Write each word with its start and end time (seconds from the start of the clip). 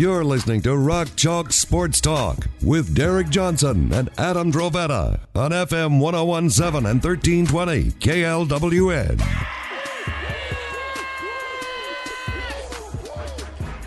You're 0.00 0.24
listening 0.24 0.62
to 0.62 0.74
Rock 0.78 1.08
Chalk 1.14 1.52
Sports 1.52 2.00
Talk 2.00 2.48
with 2.62 2.94
Derek 2.94 3.28
Johnson 3.28 3.92
and 3.92 4.08
Adam 4.16 4.50
Dravetta 4.50 5.20
on 5.34 5.50
FM 5.50 6.00
1017 6.00 6.90
and 6.90 7.04
1320 7.04 7.90
KLWN. 8.00 9.20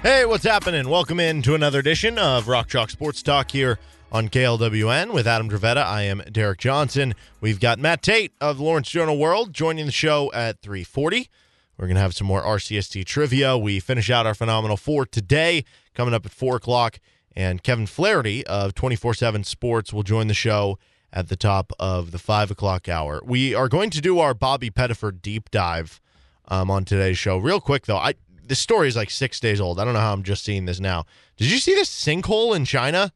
Hey, 0.03 0.25
what's 0.25 0.43
happening? 0.43 0.87
Welcome 0.87 1.19
in 1.19 1.41
to 1.41 1.55
another 1.55 1.79
edition 1.79 2.19
of 2.19 2.47
Rock 2.47 2.67
Chalk 2.67 2.91
Sports 2.91 3.23
Talk 3.23 3.49
here 3.49 3.79
on 4.11 4.29
KLWN 4.29 5.13
with 5.13 5.25
Adam 5.25 5.49
Dravetta. 5.49 5.83
I 5.83 6.03
am 6.03 6.21
Derek 6.31 6.59
Johnson. 6.59 7.15
We've 7.41 7.59
got 7.59 7.79
Matt 7.79 8.03
Tate 8.03 8.33
of 8.39 8.59
Lawrence 8.59 8.91
Journal 8.91 9.17
World 9.17 9.51
joining 9.51 9.87
the 9.87 9.91
show 9.91 10.31
at 10.31 10.61
340. 10.61 11.27
We're 11.75 11.87
going 11.87 11.95
to 11.95 12.01
have 12.01 12.13
some 12.13 12.27
more 12.27 12.43
RCST 12.43 13.03
trivia. 13.05 13.57
We 13.57 13.79
finish 13.79 14.11
out 14.11 14.27
our 14.27 14.35
Phenomenal 14.35 14.77
Four 14.77 15.07
today, 15.07 15.65
coming 15.93 16.13
up 16.13 16.25
at 16.25 16.31
4 16.31 16.57
o'clock. 16.57 16.99
And 17.35 17.63
Kevin 17.63 17.87
Flaherty 17.87 18.45
of 18.45 18.75
24 18.75 19.13
7 19.15 19.43
Sports 19.43 19.91
will 19.91 20.03
join 20.03 20.27
the 20.27 20.33
show 20.33 20.77
at 21.11 21.29
the 21.29 21.35
top 21.35 21.71
of 21.79 22.11
the 22.11 22.19
5 22.19 22.51
o'clock 22.51 22.87
hour. 22.87 23.21
We 23.23 23.53
are 23.53 23.67
going 23.67 23.89
to 23.91 24.01
do 24.01 24.19
our 24.19 24.33
Bobby 24.33 24.69
Pettiford 24.69 25.21
deep 25.21 25.49
dive 25.51 25.99
um, 26.47 26.69
on 26.69 26.85
today's 26.85 27.17
show. 27.17 27.37
Real 27.37 27.59
quick, 27.59 27.85
though, 27.85 27.97
I 27.97 28.15
this 28.45 28.59
story 28.59 28.87
is 28.87 28.95
like 28.95 29.09
six 29.09 29.39
days 29.39 29.61
old. 29.61 29.79
I 29.79 29.85
don't 29.85 29.93
know 29.93 29.99
how 29.99 30.13
I'm 30.13 30.23
just 30.23 30.43
seeing 30.43 30.65
this 30.65 30.79
now. 30.79 31.05
Did 31.37 31.49
you 31.49 31.59
see 31.59 31.75
this 31.75 31.89
sinkhole 31.89 32.55
in 32.55 32.65
China? 32.65 33.13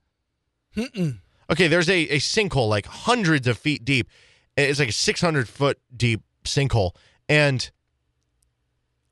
Mm-mm. 0.75 1.20
Okay, 1.50 1.67
there's 1.67 1.89
a, 1.89 2.03
a 2.03 2.17
sinkhole 2.17 2.70
like 2.70 2.86
hundreds 2.86 3.48
of 3.48 3.58
feet 3.58 3.83
deep. 3.83 4.09
It's 4.55 4.80
like 4.80 4.89
a 4.89 4.94
600 4.94 5.48
foot 5.48 5.80
deep 5.95 6.22
sinkhole. 6.44 6.92
And 7.30 7.70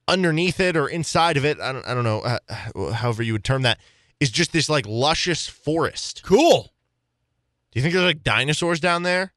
underneath 0.07 0.59
it 0.59 0.75
or 0.77 0.87
inside 0.87 1.37
of 1.37 1.45
it, 1.45 1.59
I 1.59 1.71
don't, 1.71 1.87
I 1.87 1.93
don't 1.93 2.03
know, 2.03 2.21
uh, 2.21 2.91
however 2.93 3.23
you 3.23 3.33
would 3.33 3.43
term 3.43 3.63
that, 3.63 3.79
is 4.19 4.29
just 4.29 4.51
this 4.53 4.69
like 4.69 4.85
luscious 4.87 5.47
forest. 5.47 6.21
Cool. 6.23 6.71
Do 7.71 7.79
you 7.79 7.81
think 7.81 7.93
there's 7.93 8.05
like 8.05 8.23
dinosaurs 8.23 8.79
down 8.79 9.03
there? 9.03 9.33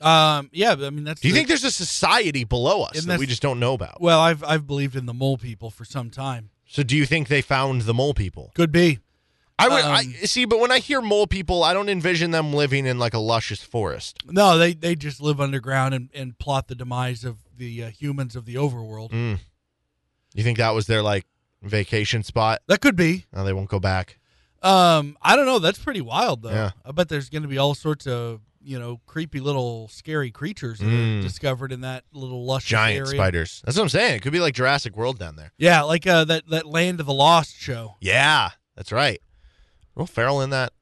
Um, 0.00 0.48
yeah, 0.52 0.72
I 0.72 0.90
mean 0.90 1.04
that's. 1.04 1.20
Do 1.20 1.28
you 1.28 1.34
the- 1.34 1.38
think 1.38 1.48
there's 1.48 1.64
a 1.64 1.70
society 1.70 2.44
below 2.44 2.82
us 2.82 3.04
that 3.04 3.18
we 3.18 3.26
just 3.26 3.42
don't 3.42 3.60
know 3.60 3.74
about? 3.74 4.00
Well, 4.00 4.18
I've 4.20 4.42
I've 4.42 4.66
believed 4.66 4.96
in 4.96 5.06
the 5.06 5.14
mole 5.14 5.36
people 5.38 5.70
for 5.70 5.84
some 5.84 6.10
time. 6.10 6.50
So 6.66 6.82
do 6.82 6.96
you 6.96 7.06
think 7.06 7.28
they 7.28 7.42
found 7.42 7.82
the 7.82 7.94
mole 7.94 8.14
people? 8.14 8.50
Could 8.54 8.72
be. 8.72 8.98
I 9.58 9.68
would 9.68 9.84
I, 9.84 9.98
Um, 10.00 10.12
see, 10.24 10.44
but 10.46 10.58
when 10.58 10.72
I 10.72 10.78
hear 10.80 11.00
mole 11.02 11.26
people, 11.28 11.62
I 11.62 11.72
don't 11.74 11.88
envision 11.90 12.30
them 12.32 12.52
living 12.52 12.86
in 12.86 12.98
like 12.98 13.14
a 13.14 13.18
luscious 13.18 13.62
forest. 13.62 14.18
No, 14.26 14.56
they 14.58 14.72
they 14.72 14.96
just 14.96 15.20
live 15.20 15.40
underground 15.40 15.94
and, 15.94 16.08
and 16.14 16.36
plot 16.38 16.66
the 16.68 16.74
demise 16.74 17.22
of 17.22 17.36
the 17.56 17.84
uh, 17.84 17.90
humans 17.90 18.34
of 18.34 18.44
the 18.46 18.54
overworld. 18.56 19.10
Mm. 19.10 19.38
You 20.34 20.42
think 20.42 20.58
that 20.58 20.70
was 20.74 20.86
their 20.86 21.02
like 21.02 21.26
vacation 21.62 22.22
spot? 22.22 22.60
That 22.68 22.80
could 22.80 22.96
be. 22.96 23.26
No, 23.32 23.44
they 23.44 23.52
won't 23.52 23.68
go 23.68 23.80
back. 23.80 24.18
Um, 24.62 25.16
I 25.20 25.34
don't 25.36 25.46
know. 25.46 25.58
That's 25.58 25.78
pretty 25.78 26.00
wild 26.00 26.42
though. 26.42 26.50
Yeah. 26.50 26.70
I 26.84 26.92
bet 26.92 27.08
there's 27.08 27.28
going 27.28 27.42
to 27.42 27.48
be 27.48 27.58
all 27.58 27.74
sorts 27.74 28.06
of 28.06 28.40
you 28.64 28.78
know 28.78 29.00
creepy 29.06 29.40
little 29.40 29.88
scary 29.88 30.30
creatures 30.30 30.78
that 30.78 30.86
Mm. 30.86 31.18
are 31.18 31.22
discovered 31.22 31.72
in 31.72 31.80
that 31.80 32.04
little 32.12 32.44
lush 32.44 32.66
Giant 32.66 33.06
area. 33.08 33.18
spiders. 33.18 33.60
That's 33.64 33.76
what 33.76 33.82
I'm 33.82 33.88
saying. 33.88 34.14
It 34.16 34.22
could 34.22 34.32
be 34.32 34.38
like 34.40 34.54
Jurassic 34.54 34.96
World 34.96 35.18
down 35.18 35.34
there. 35.36 35.52
Yeah, 35.58 35.82
like 35.82 36.06
uh, 36.06 36.24
that 36.26 36.48
that 36.50 36.66
Land 36.66 37.00
of 37.00 37.06
the 37.06 37.12
Lost 37.12 37.56
show. 37.56 37.96
Yeah, 38.00 38.50
that's 38.76 38.92
right. 38.92 39.20
Will 39.96 40.06
Ferrell 40.06 40.40
in 40.40 40.50
that? 40.50 40.72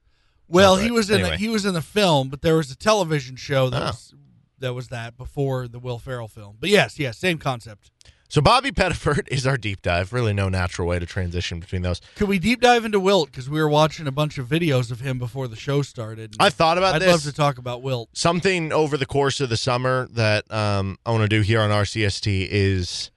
Well, 0.47 0.75
he 0.77 0.83
right. 0.85 0.93
was 0.93 1.09
in 1.09 1.21
Anyway. 1.21 1.35
a, 1.35 1.37
he 1.37 1.49
was 1.49 1.65
in 1.65 1.73
the 1.73 1.81
film, 1.81 2.29
but 2.29 2.41
there 2.41 2.55
was 2.57 2.69
a 2.71 2.75
television 2.77 3.35
show 3.35 3.69
that 3.71 3.81
Oh. 3.81 3.85
was 3.87 4.13
that 4.59 4.73
was 4.75 4.87
that 4.89 5.17
before 5.17 5.67
the 5.67 5.79
Will 5.79 5.97
Ferrell 5.97 6.27
film. 6.27 6.57
But 6.59 6.69
yes, 6.69 6.99
yes, 6.99 7.17
same 7.17 7.39
concept. 7.39 7.89
So 8.31 8.39
Bobby 8.39 8.71
Pettiford 8.71 9.27
is 9.27 9.45
our 9.45 9.57
deep 9.57 9.81
dive. 9.81 10.13
Really, 10.13 10.31
no 10.31 10.47
natural 10.47 10.87
way 10.87 10.99
to 10.99 11.05
transition 11.05 11.59
between 11.59 11.81
those. 11.81 11.99
Could 12.15 12.29
we 12.29 12.39
deep 12.39 12.61
dive 12.61 12.85
into 12.85 12.97
Wilt 12.97 13.29
because 13.29 13.49
we 13.49 13.59
were 13.59 13.67
watching 13.67 14.07
a 14.07 14.11
bunch 14.11 14.37
of 14.37 14.47
videos 14.47 14.89
of 14.89 15.01
him 15.01 15.19
before 15.19 15.49
the 15.49 15.57
show 15.57 15.81
started? 15.81 16.37
I 16.39 16.49
thought 16.49 16.77
about 16.77 16.93
this. 16.93 16.95
I'd 16.95 17.01
this. 17.01 17.11
love 17.11 17.23
to 17.23 17.33
talk 17.33 17.57
about 17.57 17.81
Wilt. 17.81 18.07
something 18.13 18.71
over 18.71 18.95
the 18.95 19.05
course 19.05 19.41
of 19.41 19.49
the 19.49 19.57
summer 19.57 20.07
that 20.13 20.49
um, 20.49 20.97
I 21.05 21.11
want 21.11 21.23
to 21.23 21.27
do 21.27 21.41
here 21.41 21.59
on 21.59 21.71
RCST 21.71 22.47
is 22.49 23.11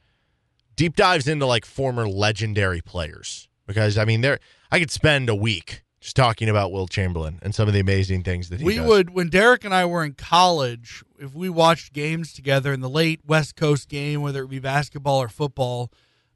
deep 0.75 0.97
dives 0.97 1.29
into 1.29 1.47
like 1.47 1.65
former 1.65 2.09
legendary 2.09 2.81
players 2.81 3.49
because 3.69 3.97
I 3.97 4.05
mean 4.05 4.21
there 4.21 4.41
I 4.73 4.81
could 4.81 4.91
spend 4.91 5.29
a 5.29 5.37
week 5.37 5.85
just 6.05 6.17
talking 6.17 6.51
about 6.51 6.71
Wilt 6.71 6.91
Chamberlain 6.91 7.39
and 7.41 7.55
some 7.55 7.67
of 7.67 7.73
the 7.73 7.81
amazing 7.81 8.23
things 8.25 8.51
that 8.51 8.61
he 8.61 8.65
We 8.67 8.77
does. 8.77 8.87
would 8.87 9.11
when 9.15 9.31
Derek 9.31 9.65
and 9.65 9.73
I 9.75 9.87
were 9.87 10.05
in 10.05 10.13
college, 10.13 11.03
if 11.19 11.35
we 11.35 11.49
watched 11.49 11.95
games 11.95 12.35
together 12.35 12.75
in 12.75 12.81
the 12.81 12.91
late 12.91 13.21
West 13.27 13.57
Coast 13.57 13.89
game, 13.89 14.21
whether 14.21 14.43
it 14.43 14.49
be 14.49 14.59
basketball 14.59 15.23
or 15.23 15.31
football, 15.31 15.91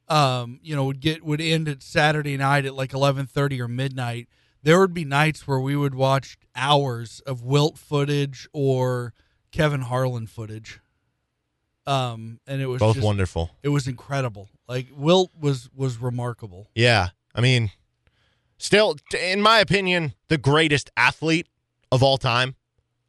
um, 0.07 0.59
you 0.63 0.75
know, 0.75 0.85
would 0.85 0.99
get 0.99 1.23
would 1.23 1.39
end 1.39 1.69
at 1.69 1.83
Saturday 1.83 2.35
night 2.35 2.65
at 2.65 2.73
like 2.73 2.93
eleven 2.93 3.27
thirty 3.27 3.61
or 3.61 3.67
midnight. 3.67 4.27
There 4.63 4.79
would 4.79 4.95
be 4.95 5.05
nights 5.05 5.47
where 5.47 5.59
we 5.59 5.75
would 5.75 5.93
watch 5.93 6.39
hours 6.55 7.21
of 7.27 7.43
Wilt 7.43 7.77
footage 7.77 8.47
or 8.51 9.13
Kevin 9.51 9.81
Harlan 9.81 10.25
footage. 10.25 10.79
Um, 11.85 12.39
and 12.47 12.59
it 12.59 12.65
was 12.65 12.79
both 12.79 12.95
just, 12.95 13.05
wonderful. 13.05 13.51
It 13.61 13.69
was 13.69 13.87
incredible. 13.87 14.49
Like 14.67 14.87
Wilt 14.91 15.29
was 15.39 15.69
was 15.75 15.99
remarkable. 15.99 16.71
Yeah, 16.73 17.09
I 17.35 17.41
mean, 17.41 17.69
still, 18.59 18.97
in 19.19 19.41
my 19.41 19.59
opinion, 19.59 20.13
the 20.27 20.37
greatest 20.37 20.91
athlete 20.95 21.47
of 21.91 22.03
all 22.03 22.19
time. 22.19 22.55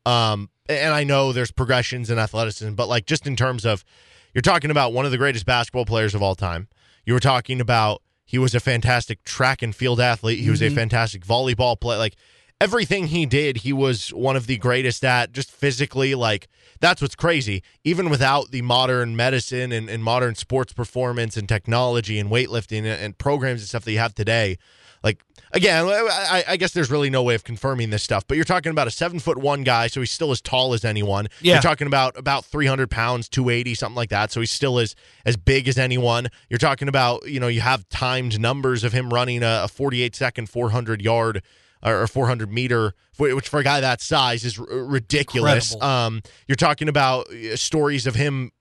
Um, 0.07 0.49
and 0.69 0.95
I 0.95 1.05
know 1.05 1.33
there's 1.33 1.53
progressions 1.53 2.09
in 2.09 2.19
athleticism, 2.19 2.75
but 2.75 2.89
like 2.89 3.05
just 3.05 3.27
in 3.27 3.37
terms 3.37 3.67
of, 3.67 3.85
you're 4.33 4.43
talking 4.43 4.71
about 4.71 4.93
one 4.93 5.05
of 5.05 5.11
the 5.11 5.19
greatest 5.19 5.45
basketball 5.45 5.85
players 5.85 6.15
of 6.15 6.23
all 6.23 6.35
time. 6.35 6.69
You 7.05 7.13
were 7.13 7.21
talking 7.21 7.61
about 7.61 8.03
he 8.25 8.39
was 8.39 8.55
a 8.55 8.61
fantastic 8.61 9.25
track 9.25 9.61
and 9.61 9.75
field 9.75 10.01
athlete. 10.01 10.39
He 10.39 10.51
was 10.51 10.63
a 10.63 10.71
fantastic 10.71 11.27
volleyball 11.27 11.79
player. 11.79 11.99
Like 11.99 12.15
everything 12.61 13.09
he 13.09 13.27
did, 13.27 13.59
he 13.59 13.73
was 13.73 14.11
one 14.11 14.37
of 14.37 14.47
the 14.47 14.57
greatest 14.57 15.05
at 15.05 15.33
just 15.33 15.51
physically. 15.51 16.15
Like 16.15 16.47
that's 16.79 17.03
what's 17.03 17.17
crazy. 17.17 17.65
Even 17.83 18.09
without 18.09 18.53
the 18.53 18.63
modern 18.63 19.17
medicine 19.17 19.73
and, 19.73 19.91
and 19.91 20.05
modern 20.05 20.37
sports 20.37 20.73
performance 20.73 21.37
and 21.37 21.49
technology 21.49 22.21
and 22.21 22.31
weightlifting 22.31 22.79
and, 22.79 23.01
and 23.03 23.19
programs 23.19 23.63
and 23.63 23.69
stuff 23.69 23.85
that 23.85 23.93
you 23.93 23.99
have 23.99 24.15
today, 24.15 24.59
like 25.03 25.23
again, 25.53 25.87
I, 25.87 26.45
I 26.49 26.57
guess 26.57 26.73
there's 26.73 26.91
really 26.91 27.11
no 27.11 27.23
way 27.23 27.35
of 27.35 27.45
confirming 27.45 27.91
this 27.91 28.03
stuff. 28.03 28.27
But 28.27 28.37
you're 28.37 28.45
talking 28.45 28.71
about 28.71 28.87
a 28.87 28.91
seven 28.91 29.19
foot 29.19 29.39
one 29.39 29.63
guy, 29.65 29.87
so 29.87 30.01
he's 30.01 30.11
still 30.11 30.31
as 30.31 30.41
tall 30.41 30.75
as 30.75 30.85
anyone. 30.85 31.29
Yeah. 31.41 31.55
You're 31.55 31.63
talking 31.63 31.87
about 31.87 32.19
about 32.19 32.45
300 32.45 32.91
pounds, 32.91 33.29
280, 33.29 33.75
something 33.75 33.97
like 33.97 34.11
that. 34.11 34.31
So 34.31 34.41
he's 34.41 34.51
still 34.51 34.79
as 34.79 34.95
as 35.25 35.37
big 35.37 35.69
as 35.69 35.79
anyone. 35.79 36.29
You're 36.49 36.59
talking 36.59 36.89
about 36.89 37.29
you 37.29 37.41
know 37.41 37.49
you 37.49 37.61
have 37.61 37.89
timed 37.89 38.39
numbers 38.41 38.85
of 38.85 38.93
him 38.93 39.11
running 39.11 39.43
a, 39.43 39.63
a 39.65 39.69
48 39.69 40.15
second 40.15 40.49
400 40.49 41.03
yard 41.03 41.43
or 41.83 42.07
400 42.07 42.53
meter, 42.53 42.95
which 43.19 43.49
for 43.49 43.61
a 43.61 43.65
guy 43.65 43.81
that 43.81 44.03
size 44.03 44.45
is 44.45 44.59
r- 44.59 44.67
ridiculous. 44.67 45.73
Incredible. 45.73 45.89
Um, 45.89 46.23
you're 46.47 46.57
talking 46.57 46.89
about 46.89 47.31
uh, 47.31 47.57
stories 47.57 48.07
of 48.07 48.15
him 48.17 48.53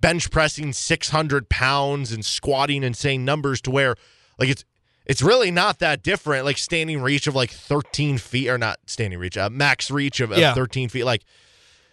bench 0.00 0.30
pressing 0.30 0.72
600 0.72 1.48
pounds 1.48 2.12
and 2.12 2.24
squatting 2.24 2.82
insane 2.82 3.24
numbers 3.24 3.60
to 3.62 3.70
where 3.70 3.96
like 4.38 4.48
it's 4.48 4.64
it's 5.08 5.22
really 5.22 5.50
not 5.50 5.78
that 5.80 6.02
different 6.02 6.44
like 6.44 6.58
standing 6.58 7.00
reach 7.00 7.26
of 7.26 7.34
like 7.34 7.50
13 7.50 8.18
feet 8.18 8.48
or 8.48 8.58
not 8.58 8.78
standing 8.86 9.18
reach 9.18 9.36
uh, 9.36 9.50
max 9.50 9.90
reach 9.90 10.20
of, 10.20 10.30
of 10.30 10.38
Yeah. 10.38 10.54
13 10.54 10.88
feet 10.88 11.04
like 11.04 11.24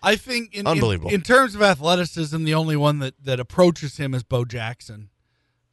I 0.03 0.17
think 0.17 0.53
in, 0.53 0.59
in- 0.61 0.67
Unbelievable. 0.67 1.09
In, 1.09 1.21
terms 1.21 1.55
of 1.55 1.63
athleticism, 1.63 2.43
the 2.43 2.53
only 2.53 2.75
one 2.75 2.99
that, 2.99 3.15
that 3.23 3.39
approaches 3.39 3.97
him 3.97 4.13
is 4.13 4.21
Bo 4.21 4.45
Jackson, 4.45 5.09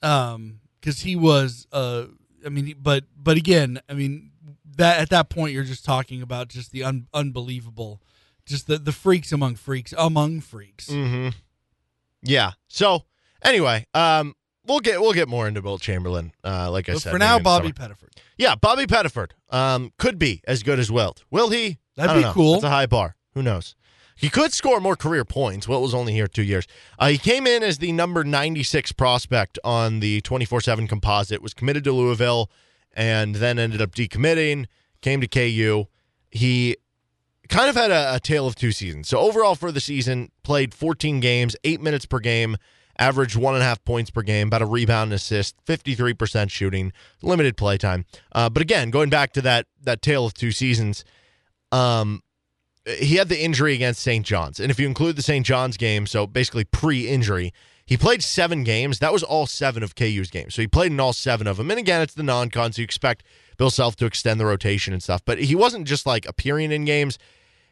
um, 0.02 0.60
because 0.80 1.00
he 1.00 1.16
was, 1.16 1.66
uh, 1.70 2.04
I 2.46 2.48
mean, 2.48 2.74
but 2.80 3.04
but 3.14 3.36
again, 3.36 3.80
I 3.90 3.92
mean 3.92 4.30
that 4.76 5.00
at 5.00 5.10
that 5.10 5.28
point 5.28 5.52
you're 5.52 5.64
just 5.64 5.84
talking 5.84 6.22
about 6.22 6.48
just 6.48 6.72
the 6.72 6.82
un, 6.82 7.08
unbelievable, 7.12 8.00
just 8.46 8.66
the 8.68 8.78
the 8.78 8.92
freaks 8.92 9.32
among 9.32 9.56
freaks 9.56 9.92
among 9.98 10.40
freaks. 10.40 10.88
mm-hmm. 10.88 11.28
yeah 12.22 12.52
so 12.68 13.02
anyway 13.42 13.86
um 13.94 14.34
we'll 14.66 14.80
get 14.80 15.00
we'll 15.00 15.12
get 15.12 15.28
more 15.28 15.46
into 15.48 15.60
Wilt 15.60 15.80
Chamberlain 15.82 16.32
uh 16.44 16.70
like 16.70 16.88
I 16.88 16.92
But 16.94 17.02
said 17.02 17.10
for 17.12 17.18
now, 17.18 17.38
Bobby. 17.38 17.72
Pettiford. 17.72 18.10
yeah 18.36 18.54
Bobby 18.54 18.86
Pettiford 18.86 19.30
um 19.50 19.92
could 19.98 20.18
be 20.18 20.40
as 20.46 20.62
good 20.62 20.78
as 20.78 20.90
Wilt 20.90 21.24
will 21.30 21.50
he 21.50 21.78
That'd 21.96 22.16
be 22.16 22.22
know. 22.22 22.32
cool. 22.32 22.52
That's 22.54 22.64
a 22.64 22.70
high 22.70 22.86
bar. 22.86 23.16
Who 23.34 23.42
knows? 23.42 23.74
He 24.16 24.28
could 24.30 24.52
score 24.52 24.80
more 24.80 24.94
career 24.96 25.24
points. 25.24 25.66
Wilt 25.68 25.82
was 25.82 25.94
only 25.94 26.12
here 26.12 26.26
two 26.26 26.42
years. 26.42 26.66
Uh, 26.98 27.08
he 27.08 27.18
came 27.18 27.46
in 27.46 27.62
as 27.62 27.78
the 27.78 27.92
number 27.92 28.24
96 28.24 28.92
prospect 28.92 29.58
on 29.64 30.00
the 30.00 30.20
24 30.20 30.60
7 30.60 30.86
composite, 30.86 31.42
was 31.42 31.52
committed 31.54 31.82
to 31.84 31.92
Louisville, 31.92 32.50
and 32.94 33.34
then 33.36 33.58
ended 33.58 33.82
up 33.82 33.94
decommitting. 33.94 34.66
came 35.00 35.20
to 35.20 35.26
KU. 35.28 35.86
He 36.30 36.76
kind 37.48 37.68
of 37.68 37.74
had 37.76 37.90
a, 37.90 38.14
a 38.14 38.20
tale 38.20 38.46
of 38.46 38.54
two 38.54 38.70
seasons. 38.72 39.08
So 39.08 39.18
overall 39.18 39.54
for 39.54 39.72
the 39.72 39.80
season, 39.80 40.30
played 40.44 40.72
14 40.72 41.20
games, 41.20 41.56
eight 41.64 41.80
minutes 41.80 42.06
per 42.06 42.20
game, 42.20 42.56
averaged 42.98 43.36
one 43.36 43.54
and 43.54 43.62
a 43.62 43.66
half 43.66 43.84
points 43.84 44.10
per 44.10 44.22
game, 44.22 44.48
about 44.48 44.62
a 44.62 44.66
rebound 44.66 45.08
and 45.08 45.14
assist, 45.14 45.56
53% 45.66 46.50
shooting, 46.50 46.92
limited 47.22 47.56
play 47.56 47.78
time. 47.78 48.04
Uh, 48.32 48.48
but 48.48 48.62
again, 48.62 48.90
going 48.90 49.10
back 49.10 49.32
to 49.32 49.42
that 49.42 49.66
that 49.82 50.02
tale 50.02 50.26
of 50.26 50.34
two 50.34 50.52
seasons, 50.52 51.04
um, 51.70 52.22
he 52.86 53.16
had 53.16 53.28
the 53.28 53.42
injury 53.42 53.74
against 53.74 54.02
St. 54.02 54.24
John's. 54.24 54.60
And 54.60 54.70
if 54.70 54.78
you 54.78 54.86
include 54.86 55.16
the 55.16 55.22
St. 55.22 55.44
John's 55.46 55.76
game, 55.76 56.06
so 56.06 56.26
basically 56.26 56.64
pre 56.64 57.08
injury, 57.08 57.52
he 57.86 57.96
played 57.96 58.22
seven 58.22 58.64
games. 58.64 58.98
That 58.98 59.12
was 59.12 59.22
all 59.22 59.46
seven 59.46 59.82
of 59.82 59.94
KU's 59.94 60.30
games. 60.30 60.54
So 60.54 60.62
he 60.62 60.68
played 60.68 60.92
in 60.92 61.00
all 61.00 61.12
seven 61.12 61.46
of 61.46 61.56
them. 61.56 61.70
And 61.70 61.78
again, 61.78 62.02
it's 62.02 62.14
the 62.14 62.22
non 62.22 62.50
cons. 62.50 62.78
you 62.78 62.84
expect 62.84 63.24
Bill 63.56 63.70
Self 63.70 63.96
to 63.96 64.06
extend 64.06 64.40
the 64.40 64.46
rotation 64.46 64.92
and 64.92 65.02
stuff. 65.02 65.22
But 65.24 65.38
he 65.38 65.54
wasn't 65.54 65.86
just 65.86 66.06
like 66.06 66.26
appearing 66.26 66.72
in 66.72 66.84
games. 66.84 67.18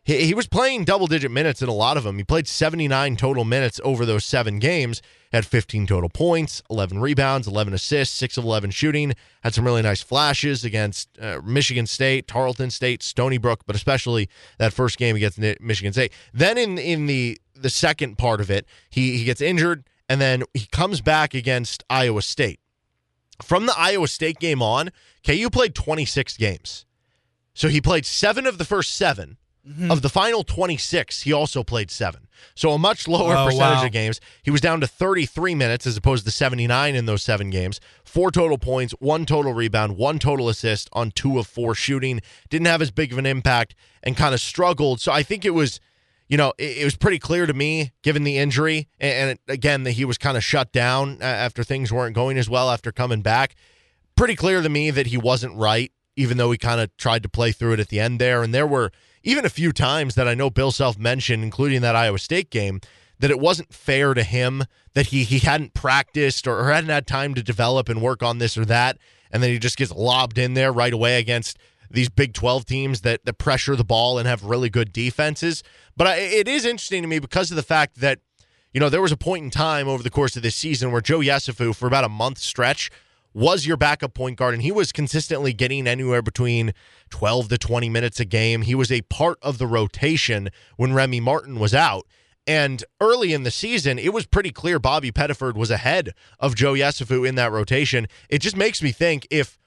He, 0.03 0.27
he 0.27 0.35
was 0.35 0.47
playing 0.47 0.85
double 0.85 1.07
digit 1.07 1.31
minutes 1.31 1.63
in 1.63 1.69
a 1.69 1.75
lot 1.75 1.97
of 1.97 2.05
them. 2.05 2.17
He 2.17 2.25
played 2.25 2.49
79 2.49 3.17
total 3.17 3.45
minutes 3.45 3.81
over 3.85 4.07
those 4.07 4.25
seven 4.25 4.59
games, 4.59 5.03
had 5.33 5.47
15 5.47 5.87
total 5.87 6.09
points, 6.09 6.63
11 6.71 7.01
rebounds, 7.01 7.47
11 7.47 7.75
assists, 7.75 8.17
6 8.17 8.39
of 8.39 8.45
11 8.45 8.71
shooting, 8.71 9.15
had 9.43 9.55
some 9.55 9.65
really 9.65 9.83
nice 9.83 10.03
flashes 10.03 10.65
against 10.65 11.09
uh, 11.21 11.41
Michigan 11.45 11.87
State, 11.87 12.27
Tarleton 12.27 12.71
State, 12.71 13.03
Stony 13.03 13.39
Brook, 13.39 13.61
but 13.67 13.77
especially 13.77 14.29
that 14.59 14.73
first 14.73 14.99
game 14.99 15.17
against 15.17 15.39
Michigan 15.61 15.93
State. 15.93 16.13
Then 16.33 16.57
in, 16.57 16.79
in 16.79 17.07
the, 17.07 17.39
the 17.55 17.71
second 17.71 18.17
part 18.17 18.41
of 18.41 18.51
it, 18.51 18.67
he, 18.89 19.19
he 19.19 19.25
gets 19.25 19.41
injured 19.41 19.85
and 20.09 20.21
then 20.21 20.43
he 20.55 20.67
comes 20.67 21.01
back 21.01 21.35
against 21.35 21.85
Iowa 21.89 22.23
State. 22.23 22.59
From 23.43 23.67
the 23.67 23.75
Iowa 23.77 24.09
State 24.09 24.39
game 24.39 24.61
on, 24.61 24.91
KU 25.25 25.49
played 25.51 25.75
26 25.75 26.37
games. 26.37 26.85
So 27.55 27.69
he 27.69 27.81
played 27.81 28.07
seven 28.07 28.47
of 28.47 28.59
the 28.59 28.65
first 28.65 28.95
7 28.95 29.37
mm-hmm. 29.71 29.91
Of 29.91 30.03
the 30.03 30.09
final 30.09 30.43
26, 30.43 31.23
he 31.23 31.33
also 31.33 31.63
played 31.63 31.91
seven. 31.91 32.27
So 32.55 32.73
a 32.73 32.79
much 32.79 33.07
lower 33.07 33.37
oh, 33.37 33.45
percentage 33.47 33.79
wow. 33.79 33.87
of 33.87 33.93
games. 33.93 34.21
He 34.43 34.51
was 34.51 34.61
down 34.61 34.81
to 34.81 34.87
33 34.87 35.55
minutes 35.55 35.87
as 35.87 35.97
opposed 35.97 36.25
to 36.25 36.31
79 36.31 36.95
in 36.95 37.07
those 37.07 37.23
seven 37.23 37.51
games. 37.51 37.81
Four 38.05 38.31
total 38.31 38.59
points, 38.59 38.95
one 38.99 39.27
total 39.27 39.53
rebound, 39.53 39.97
one 39.97 40.19
total 40.19 40.49
assist 40.49 40.89
on 40.93 41.11
two 41.11 41.39
of 41.39 41.47
four 41.47 41.75
shooting. 41.75 42.21
Didn't 42.49 42.67
have 42.67 42.83
as 42.83 42.91
big 42.91 43.13
of 43.13 43.19
an 43.19 43.27
impact 43.27 43.75
and 44.03 44.17
kind 44.17 44.35
of 44.35 44.41
struggled. 44.41 45.01
So 45.01 45.13
I 45.13 45.23
think 45.23 45.45
it 45.45 45.51
was 45.51 45.81
you 46.29 46.37
know, 46.37 46.53
it, 46.59 46.79
it, 46.79 46.85
was 46.85 46.97
pretty 46.97 47.19
clear 47.19 47.45
to 47.45 47.53
me, 47.53 47.91
given 48.03 48.23
the 48.23 48.39
injury, 48.39 48.89
and, 49.01 49.31
and 49.31 49.39
again, 49.49 49.83
that 49.83 49.93
he 49.93 50.05
was 50.05 50.17
kind 50.17 50.37
of 50.37 50.45
shut 50.45 50.71
down 50.71 51.21
after 51.21 51.65
things 51.65 51.93
weren't 51.93 52.15
going 52.15 52.39
as 52.39 52.49
well 52.49 52.71
after 52.71 52.93
coming 52.93 53.21
back. 53.21 53.57
Pretty 54.15 54.37
clear 54.37 54.63
to 54.63 54.69
me 54.69 54.93
that 54.93 55.09
he 55.09 55.17
wasn't 55.17 55.57
right, 55.57 55.91
even 56.15 56.37
though 56.37 56.53
he 56.53 56.57
kind 56.57 56.81
of 56.81 56.97
tried 56.97 57.25
to 57.25 57.29
play 57.29 57.51
through 57.51 57.73
it 57.73 57.81
at 57.81 57.89
the 57.89 57.99
end 57.99 58.21
there. 58.21 58.45
And 58.45 58.55
there 58.55 58.67
were 58.67 58.93
even 59.23 59.45
a 59.45 59.51
few 59.51 59.73
times 59.73 60.15
that 60.15 60.29
I 60.29 60.35
know 60.35 60.51
Bill 60.51 60.73
Self 60.73 60.99
mentioned, 60.99 61.43
including 61.43 61.81
that 61.83 61.97
Iowa 61.97 62.19
State 62.19 62.51
game, 62.51 62.81
that 63.19 63.31
it 63.31 63.39
wasn't 63.39 63.73
fair 63.73 64.15
to 64.15 64.23
him 64.23 64.65
that 64.95 65.07
he 65.07 65.25
he 65.25 65.41
hadn't 65.41 65.75
practiced 65.75 66.47
or, 66.47 66.59
or 66.59 66.73
hadn't 66.73 66.91
had 66.91 67.07
time 67.07 67.35
to 67.35 67.43
develop 67.43 67.89
and 67.89 68.01
work 68.01 68.23
on 68.23 68.39
this 68.39 68.57
or 68.57 68.65
that, 68.65 68.99
and 69.31 69.43
then 69.43 69.51
he 69.51 69.59
just 69.59 69.77
gets 69.77 69.93
lobbed 69.93 70.39
in 70.39 70.55
there 70.55 70.73
right 70.73 70.93
away 70.93 71.19
against 71.19 71.59
these 71.91 72.09
Big 72.09 72.33
12 72.33 72.65
teams 72.65 73.01
that, 73.03 73.25
that 73.25 73.35
pressure 73.35 73.75
the 73.75 73.85
ball 73.85 74.19
and 74.19 74.27
have 74.27 74.45
really 74.45 74.71
good 74.71 74.93
defenses. 74.93 75.63
But 75.97 76.07
I, 76.07 76.17
it 76.17 76.49
is 76.49 76.65
interesting 76.65 77.03
to 77.03 77.09
me 77.09 77.19
because 77.19 77.51
of 77.51 77.57
the 77.57 77.63
fact 77.63 77.97
that, 77.97 78.21
you 78.73 78.81
know, 78.81 78.89
there 78.89 79.03
was 79.03 79.13
a 79.13 79.17
point 79.17 79.45
in 79.45 79.51
time 79.51 79.89
over 79.89 80.03
the 80.03 80.11
course 80.11 80.37
of 80.37 80.43
this 80.43 80.55
season 80.55 80.93
where 80.93 81.01
Joe 81.01 81.19
Yesufu, 81.19 81.75
for 81.75 81.89
about 81.89 82.05
a 82.05 82.09
month 82.09 82.39
stretch, 82.39 82.91
was 83.33 83.67
your 83.67 83.77
backup 83.77 84.15
point 84.15 84.37
guard, 84.37 84.55
and 84.55 84.63
he 84.63 84.73
was 84.73 84.93
consistently 84.93 85.53
getting 85.53 85.87
anywhere 85.87 86.23
between 86.23 86.73
12 87.11 87.49
to 87.49 87.59
20 87.59 87.89
minutes 87.89 88.21
a 88.21 88.25
game. 88.25 88.63
He 88.63 88.75
was 88.75 88.91
a 88.91 89.03
part 89.03 89.39
of 89.43 89.59
the 89.59 89.67
rotation 89.67 90.49
when 90.77 90.93
Remy 90.93 91.21
Martin 91.21 91.59
was 91.59 91.75
out. 91.75 92.07
And 92.47 92.83
early 93.01 93.33
in 93.33 93.45
the 93.45 93.51
season, 93.51 93.99
it 93.99 94.13
was 94.13 94.27
pretty 94.27 94.51
clear 94.51 94.79
Bobby 94.79 95.13
Pettiford 95.13 95.55
was 95.55 95.71
ahead 95.71 96.11
of 96.39 96.57
Joe 96.57 96.73
Yesufu 96.73 97.29
in 97.29 97.35
that 97.37 97.53
rotation. 97.53 98.09
It 98.29 98.41
just 98.41 98.57
makes 98.57 98.83
me 98.83 98.93
think 98.93 99.27
if 99.31 99.59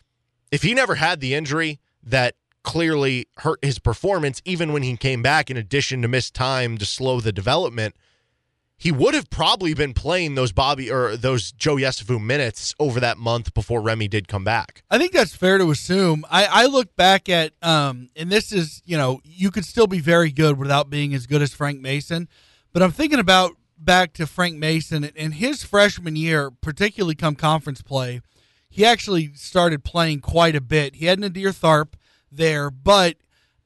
if 0.51 0.61
he 0.63 0.73
never 0.73 0.95
had 0.95 1.19
the 1.19 1.33
injury, 1.33 1.79
that 2.03 2.35
clearly 2.63 3.27
hurt 3.37 3.63
his 3.63 3.79
performance, 3.79 4.41
even 4.45 4.73
when 4.73 4.83
he 4.83 4.95
came 4.97 5.21
back, 5.21 5.49
in 5.49 5.57
addition 5.57 6.01
to 6.01 6.07
missed 6.07 6.33
time 6.33 6.77
to 6.77 6.85
slow 6.85 7.19
the 7.19 7.31
development. 7.31 7.95
He 8.83 8.91
would 8.91 9.13
have 9.13 9.29
probably 9.29 9.73
been 9.73 9.93
playing 9.93 10.35
those 10.35 10.51
Bobby 10.51 10.91
or 10.91 11.15
those 11.15 11.51
Joe 11.53 11.75
Yesufu 11.75 12.21
minutes 12.21 12.75
over 12.79 12.99
that 12.99 13.17
month 13.17 13.53
before 13.53 13.81
Remy 13.81 14.09
did 14.09 14.27
come 14.27 14.43
back. 14.43 14.83
I 14.91 14.97
think 14.97 15.13
that's 15.13 15.35
fair 15.35 15.57
to 15.57 15.71
assume. 15.71 16.25
I, 16.29 16.45
I 16.45 16.65
look 16.65 16.95
back 16.95 17.29
at, 17.29 17.53
um, 17.61 18.09
and 18.15 18.29
this 18.29 18.51
is, 18.51 18.81
you 18.85 18.97
know, 18.97 19.21
you 19.23 19.51
could 19.51 19.65
still 19.65 19.87
be 19.87 19.99
very 19.99 20.31
good 20.31 20.57
without 20.57 20.89
being 20.89 21.13
as 21.13 21.27
good 21.27 21.41
as 21.41 21.53
Frank 21.53 21.79
Mason. 21.79 22.27
But 22.73 22.83
I'm 22.83 22.91
thinking 22.91 23.19
about 23.19 23.53
back 23.77 24.13
to 24.13 24.27
Frank 24.27 24.57
Mason 24.57 25.09
and 25.15 25.33
his 25.33 25.63
freshman 25.63 26.15
year, 26.15 26.51
particularly 26.51 27.15
come 27.15 27.35
conference 27.35 27.81
play 27.81 28.21
he 28.73 28.83
actually 28.83 29.31
started 29.35 29.83
playing 29.83 30.19
quite 30.21 30.55
a 30.55 30.61
bit. 30.61 30.95
He 30.95 31.05
had 31.05 31.19
Naadir 31.19 31.53
Tharpe 31.53 31.93
there, 32.31 32.71
but 32.71 33.17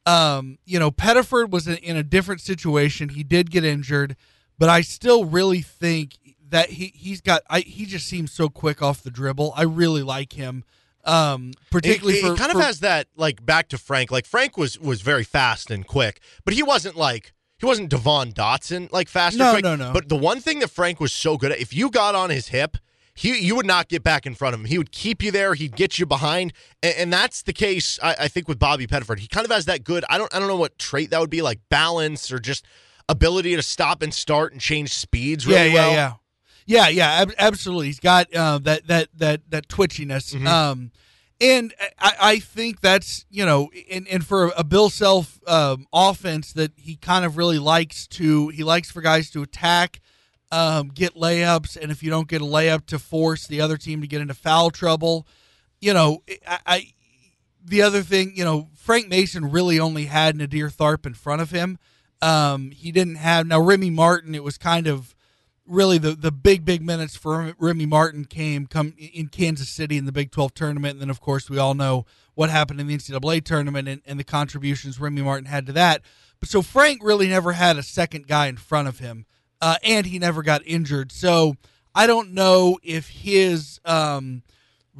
um, 0.05 0.57
you 0.65 0.79
know, 0.79 0.91
Pettiford 0.91 1.49
was 1.49 1.65
in, 1.65 1.95
a 1.95 2.03
different 2.03 2.41
situation. 2.41 3.07
He 3.09 3.23
did 3.23 3.49
get 3.49 3.63
injured, 3.63 4.17
but 4.57 4.69
I 4.69 4.81
still 4.81 5.25
really 5.25 5.61
think 5.61 6.17
that 6.49 6.71
he 6.71 6.93
he's 6.95 7.21
got. 7.21 7.43
I, 7.49 7.61
he 7.61 7.85
just 7.85 8.07
seems 8.07 8.31
so 8.31 8.49
quick 8.49 8.81
off 8.81 9.03
the 9.03 9.11
dribble. 9.11 9.53
I 9.55 9.63
really 9.63 10.03
like 10.03 10.33
him. 10.33 10.63
Um, 11.03 11.53
particularly 11.71 12.19
it, 12.19 12.21
for, 12.21 12.35
kind 12.35 12.51
for, 12.51 12.57
of 12.57 12.65
has 12.65 12.81
that 12.81 13.07
like 13.15 13.45
back 13.45 13.69
to 13.69 13.77
Frank. 13.77 14.11
Like 14.11 14.25
Frank 14.25 14.57
was 14.57 14.79
was 14.79 15.01
very 15.01 15.23
fast 15.23 15.71
and 15.71 15.85
quick, 15.85 16.19
but 16.43 16.53
he 16.53 16.63
wasn't 16.63 16.95
like 16.95 17.33
he 17.57 17.65
wasn't 17.65 17.89
Devin 17.89 18.33
Dotson 18.33 18.91
like 18.91 19.07
fast. 19.07 19.37
No, 19.37 19.51
quick. 19.51 19.63
no, 19.63 19.75
no. 19.75 19.93
But 19.93 20.09
the 20.09 20.17
one 20.17 20.41
thing 20.41 20.59
that 20.59 20.69
Frank 20.69 20.99
was 20.99 21.13
so 21.13 21.37
good 21.37 21.51
at, 21.51 21.59
if 21.59 21.73
you 21.73 21.89
got 21.89 22.15
on 22.15 22.29
his 22.29 22.49
hip 22.49 22.77
he 23.17 23.39
you 23.39 23.55
would 23.55 23.65
not 23.65 23.89
get 23.89 24.03
back 24.03 24.27
in 24.27 24.35
front 24.35 24.53
of 24.53 24.59
him. 24.59 24.67
He 24.67 24.77
would 24.77 24.91
keep 24.91 25.23
you 25.23 25.31
there. 25.31 25.55
He'd 25.55 25.75
get 25.75 25.97
you 25.97 26.05
behind, 26.05 26.53
and, 26.83 26.95
and 26.97 27.13
that's 27.13 27.41
the 27.41 27.51
case. 27.51 27.97
I, 28.01 28.15
I, 28.19 28.27
think 28.27 28.47
with 28.47 28.59
Bobby 28.59 28.85
Pettiford, 28.85 29.17
he 29.17 29.27
kind 29.27 29.43
of 29.43 29.51
has 29.51 29.65
that 29.65 29.83
good. 29.83 30.05
I 30.07 30.19
don't 30.19 30.33
I 30.33 30.37
don't 30.37 30.47
know 30.47 30.55
what 30.55 30.77
trait 30.77 31.09
that 31.09 31.19
would 31.19 31.31
be, 31.31 31.41
like 31.41 31.59
balance 31.69 32.31
or 32.31 32.37
just 32.37 32.63
ability 33.09 33.55
to 33.55 33.61
stop 33.61 34.01
and 34.01 34.13
start 34.13 34.51
and 34.51 34.61
change 34.61 34.93
speeds. 34.93 35.45
Really 35.47 35.69
yeah, 35.69 35.73
yeah, 35.73 35.73
well. 35.73 35.93
yeah, 35.93 36.13
yeah, 36.65 36.87
yeah. 36.89 37.21
Ab- 37.21 37.35
absolutely, 37.37 37.87
he's 37.87 37.99
got 37.99 38.33
uh, 38.33 38.59
that 38.59 38.87
that 38.87 39.09
that 39.15 39.41
that 39.49 39.67
twitchiness. 39.67 40.33
Mm-hmm. 40.35 40.47
Um, 40.47 40.91
and 41.39 41.73
I, 41.99 42.13
I, 42.19 42.39
think 42.39 42.81
that's 42.81 43.25
you 43.29 43.45
know, 43.45 43.69
and, 43.91 44.07
and 44.07 44.25
for 44.25 44.51
a 44.57 44.63
Bill 44.63 44.89
Self 44.89 45.39
um, 45.47 45.85
offense 45.93 46.53
that 46.53 46.71
he 46.75 46.95
kind 46.95 47.25
of 47.25 47.37
really 47.37 47.59
likes 47.59 48.07
to, 48.07 48.49
he 48.49 48.63
likes 48.63 48.89
for 48.89 49.01
guys 49.01 49.29
to 49.31 49.43
attack 49.43 49.99
um, 50.51 50.89
get 50.89 51.15
layups, 51.15 51.77
and 51.79 51.91
if 51.91 52.01
you 52.01 52.09
don't 52.09 52.27
get 52.27 52.41
a 52.41 52.45
layup, 52.45 52.85
to 52.87 52.99
force 52.99 53.47
the 53.47 53.61
other 53.61 53.77
team 53.77 54.01
to 54.01 54.07
get 54.07 54.21
into 54.21 54.33
foul 54.33 54.71
trouble. 54.71 55.27
You 55.79 55.93
know, 55.93 56.23
I, 56.47 56.59
I 56.65 56.93
the 57.63 57.81
other 57.81 58.01
thing, 58.01 58.33
you 58.35 58.45
know, 58.45 58.69
Frank 58.75 59.09
Mason 59.09 59.51
really 59.51 59.79
only 59.79 60.05
had 60.05 60.37
Naadir 60.37 60.73
Tharpe 60.73 61.05
in 61.05 61.13
front 61.13 61.41
of 61.41 61.51
him. 61.51 61.77
Um, 62.21 62.71
he 62.71 62.91
didn't 62.91 63.15
have 63.15 63.47
now 63.47 63.59
Remy 63.59 63.91
Martin. 63.91 64.35
It 64.35 64.43
was 64.43 64.57
kind 64.57 64.87
of 64.87 65.15
really 65.65 65.97
the 65.97 66.11
the 66.11 66.31
big 66.31 66.65
big 66.65 66.81
minutes 66.81 67.15
for 67.15 67.53
Remy 67.59 67.85
Martin 67.85 68.25
came 68.25 68.65
come 68.67 68.93
in 68.97 69.27
Kansas 69.27 69.69
City 69.69 69.97
in 69.97 70.05
the 70.05 70.11
Big 70.11 70.31
12 70.31 70.53
tournament, 70.53 70.93
and 70.93 71.01
then 71.01 71.09
of 71.09 71.21
course 71.21 71.49
we 71.49 71.57
all 71.57 71.73
know 71.73 72.05
what 72.35 72.49
happened 72.49 72.79
in 72.79 72.87
the 72.87 72.97
NCAA 72.97 73.43
tournament 73.43 73.87
and, 73.87 74.01
and 74.05 74.19
the 74.19 74.23
contributions 74.23 74.99
Remy 74.99 75.21
Martin 75.21 75.45
had 75.45 75.65
to 75.65 75.71
that. 75.73 76.01
But 76.39 76.49
so 76.49 76.61
Frank 76.61 77.01
really 77.03 77.27
never 77.27 77.53
had 77.53 77.77
a 77.77 77.83
second 77.83 78.27
guy 78.27 78.47
in 78.47 78.57
front 78.57 78.87
of 78.87 78.99
him 78.99 79.25
uh, 79.61 79.77
and 79.83 80.05
he 80.05 80.19
never 80.19 80.43
got 80.43 80.61
injured. 80.65 81.11
So 81.11 81.55
I 81.95 82.07
don't 82.07 82.33
know 82.33 82.77
if 82.83 83.09
his 83.09 83.79
um, 83.85 84.43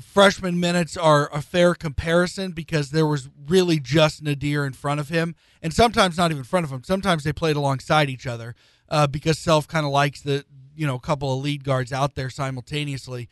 freshman 0.01 0.59
minutes 0.59 0.95
are 0.95 1.29
a 1.33 1.41
fair 1.41 1.73
comparison 1.73 2.51
because 2.51 2.91
there 2.91 3.07
was 3.07 3.29
really 3.47 3.79
just 3.79 4.23
Naadir 4.23 4.65
in 4.65 4.73
front 4.73 4.99
of 4.99 5.09
him, 5.09 5.35
and 5.61 5.73
sometimes 5.73 6.17
not 6.17 6.31
even 6.31 6.39
in 6.39 6.43
front 6.43 6.65
of 6.65 6.71
him. 6.71 6.83
Sometimes 6.83 7.23
they 7.23 7.33
played 7.33 7.55
alongside 7.55 8.09
each 8.09 8.27
other 8.27 8.55
uh, 8.89 9.07
because 9.07 9.37
Self 9.37 9.67
kind 9.67 9.85
of 9.85 9.91
likes 9.91 10.21
the 10.21 10.45
you 10.75 10.85
know 10.85 10.95
a 10.95 10.99
couple 10.99 11.33
of 11.33 11.43
lead 11.43 11.63
guards 11.63 11.91
out 11.91 12.15
there 12.15 12.29
simultaneously. 12.29 13.29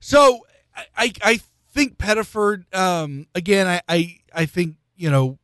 So 0.00 0.46
I 0.96 1.12
I 1.22 1.40
think 1.70 1.98
Pettiford 1.98 2.72
um, 2.74 3.26
again 3.34 3.66
I, 3.66 3.80
I 3.88 4.18
I 4.34 4.46
think 4.46 4.76
you 4.96 5.10
know 5.10 5.38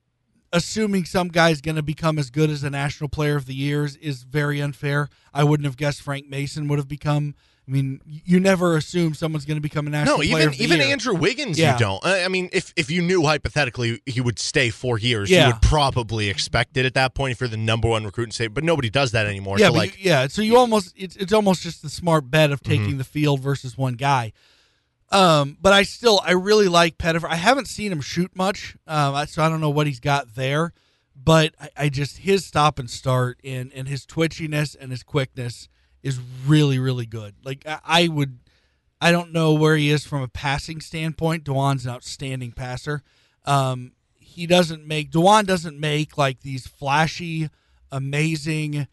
assuming 0.54 1.04
some 1.04 1.28
guy's 1.28 1.60
going 1.60 1.74
to 1.74 1.82
become 1.82 2.18
as 2.18 2.30
good 2.30 2.48
as 2.48 2.62
a 2.62 2.70
national 2.70 3.10
player 3.10 3.36
of 3.36 3.44
the 3.44 3.54
years 3.54 3.96
is 3.96 4.22
very 4.22 4.60
unfair. 4.60 5.10
I 5.34 5.44
wouldn't 5.44 5.66
have 5.66 5.76
guessed 5.76 6.00
Frank 6.00 6.28
Mason 6.28 6.68
would 6.68 6.78
have 6.78 6.88
become. 6.88 7.34
I 7.66 7.70
mean, 7.70 8.00
you 8.04 8.38
never 8.38 8.76
assume 8.76 9.14
someone's 9.14 9.46
going 9.46 9.56
to 9.56 9.62
become 9.62 9.86
a 9.86 9.90
national 9.90 10.18
no, 10.18 10.24
player. 10.30 10.50
even 10.50 10.62
even 10.62 10.80
year. 10.80 10.88
Andrew 10.88 11.14
Wiggins, 11.14 11.58
yeah. 11.58 11.72
you 11.72 11.78
don't. 11.78 12.04
I 12.04 12.28
mean, 12.28 12.50
if 12.52 12.72
if 12.76 12.90
you 12.90 13.02
knew 13.02 13.22
hypothetically 13.22 14.00
he 14.06 14.20
would 14.20 14.38
stay 14.38 14.70
four 14.70 14.98
years, 14.98 15.30
yeah. 15.30 15.46
you 15.48 15.52
would 15.54 15.62
probably 15.62 16.28
expect 16.28 16.76
it 16.76 16.84
at 16.86 16.94
that 16.94 17.14
point 17.14 17.32
if 17.32 17.40
you're 17.40 17.48
the 17.48 17.56
number 17.56 17.88
one 17.88 18.04
recruit 18.04 18.24
and 18.24 18.34
say. 18.34 18.46
But 18.48 18.64
nobody 18.64 18.90
does 18.90 19.12
that 19.12 19.26
anymore. 19.26 19.58
Yeah, 19.58 19.68
so 19.68 19.72
like, 19.72 19.98
you, 19.98 20.10
yeah. 20.10 20.26
So 20.28 20.42
you 20.42 20.58
almost 20.58 20.92
it's 20.96 21.16
it's 21.16 21.32
almost 21.32 21.62
just 21.62 21.82
the 21.82 21.88
smart 21.88 22.30
bet 22.30 22.52
of 22.52 22.62
taking 22.62 22.88
mm-hmm. 22.88 22.98
the 22.98 23.04
field 23.04 23.40
versus 23.40 23.76
one 23.78 23.94
guy. 23.94 24.32
Um, 25.10 25.56
but 25.60 25.72
I 25.72 25.82
still, 25.82 26.20
I 26.24 26.32
really 26.32 26.68
like 26.68 26.98
Pettiford. 26.98 27.30
I 27.30 27.36
haven't 27.36 27.68
seen 27.68 27.92
him 27.92 28.00
shoot 28.00 28.34
much, 28.34 28.76
um, 28.86 29.26
so 29.26 29.42
I 29.42 29.48
don't 29.48 29.60
know 29.60 29.70
what 29.70 29.86
he's 29.86 30.00
got 30.00 30.34
there. 30.34 30.72
But 31.16 31.54
I, 31.60 31.68
I 31.76 31.88
just 31.88 32.18
his 32.18 32.44
stop 32.44 32.78
and 32.78 32.90
start 32.90 33.38
and 33.44 33.72
and 33.72 33.86
his 33.86 34.04
twitchiness 34.04 34.74
and 34.78 34.90
his 34.90 35.04
quickness 35.04 35.68
is 36.02 36.18
really 36.46 36.78
really 36.78 37.06
good. 37.06 37.36
Like 37.44 37.64
I, 37.66 37.78
I 37.84 38.08
would, 38.08 38.40
I 39.00 39.12
don't 39.12 39.32
know 39.32 39.52
where 39.54 39.76
he 39.76 39.90
is 39.90 40.04
from 40.04 40.22
a 40.22 40.28
passing 40.28 40.80
standpoint. 40.80 41.44
Dajuan's 41.44 41.86
an 41.86 41.92
outstanding 41.92 42.50
passer. 42.50 43.02
Um, 43.44 43.92
he 44.14 44.46
doesn't 44.46 44.84
make 44.84 45.12
Dajuan 45.12 45.46
doesn't 45.46 45.78
make 45.78 46.18
like 46.18 46.40
these 46.40 46.66
flashy, 46.66 47.48
amazing 47.92 48.88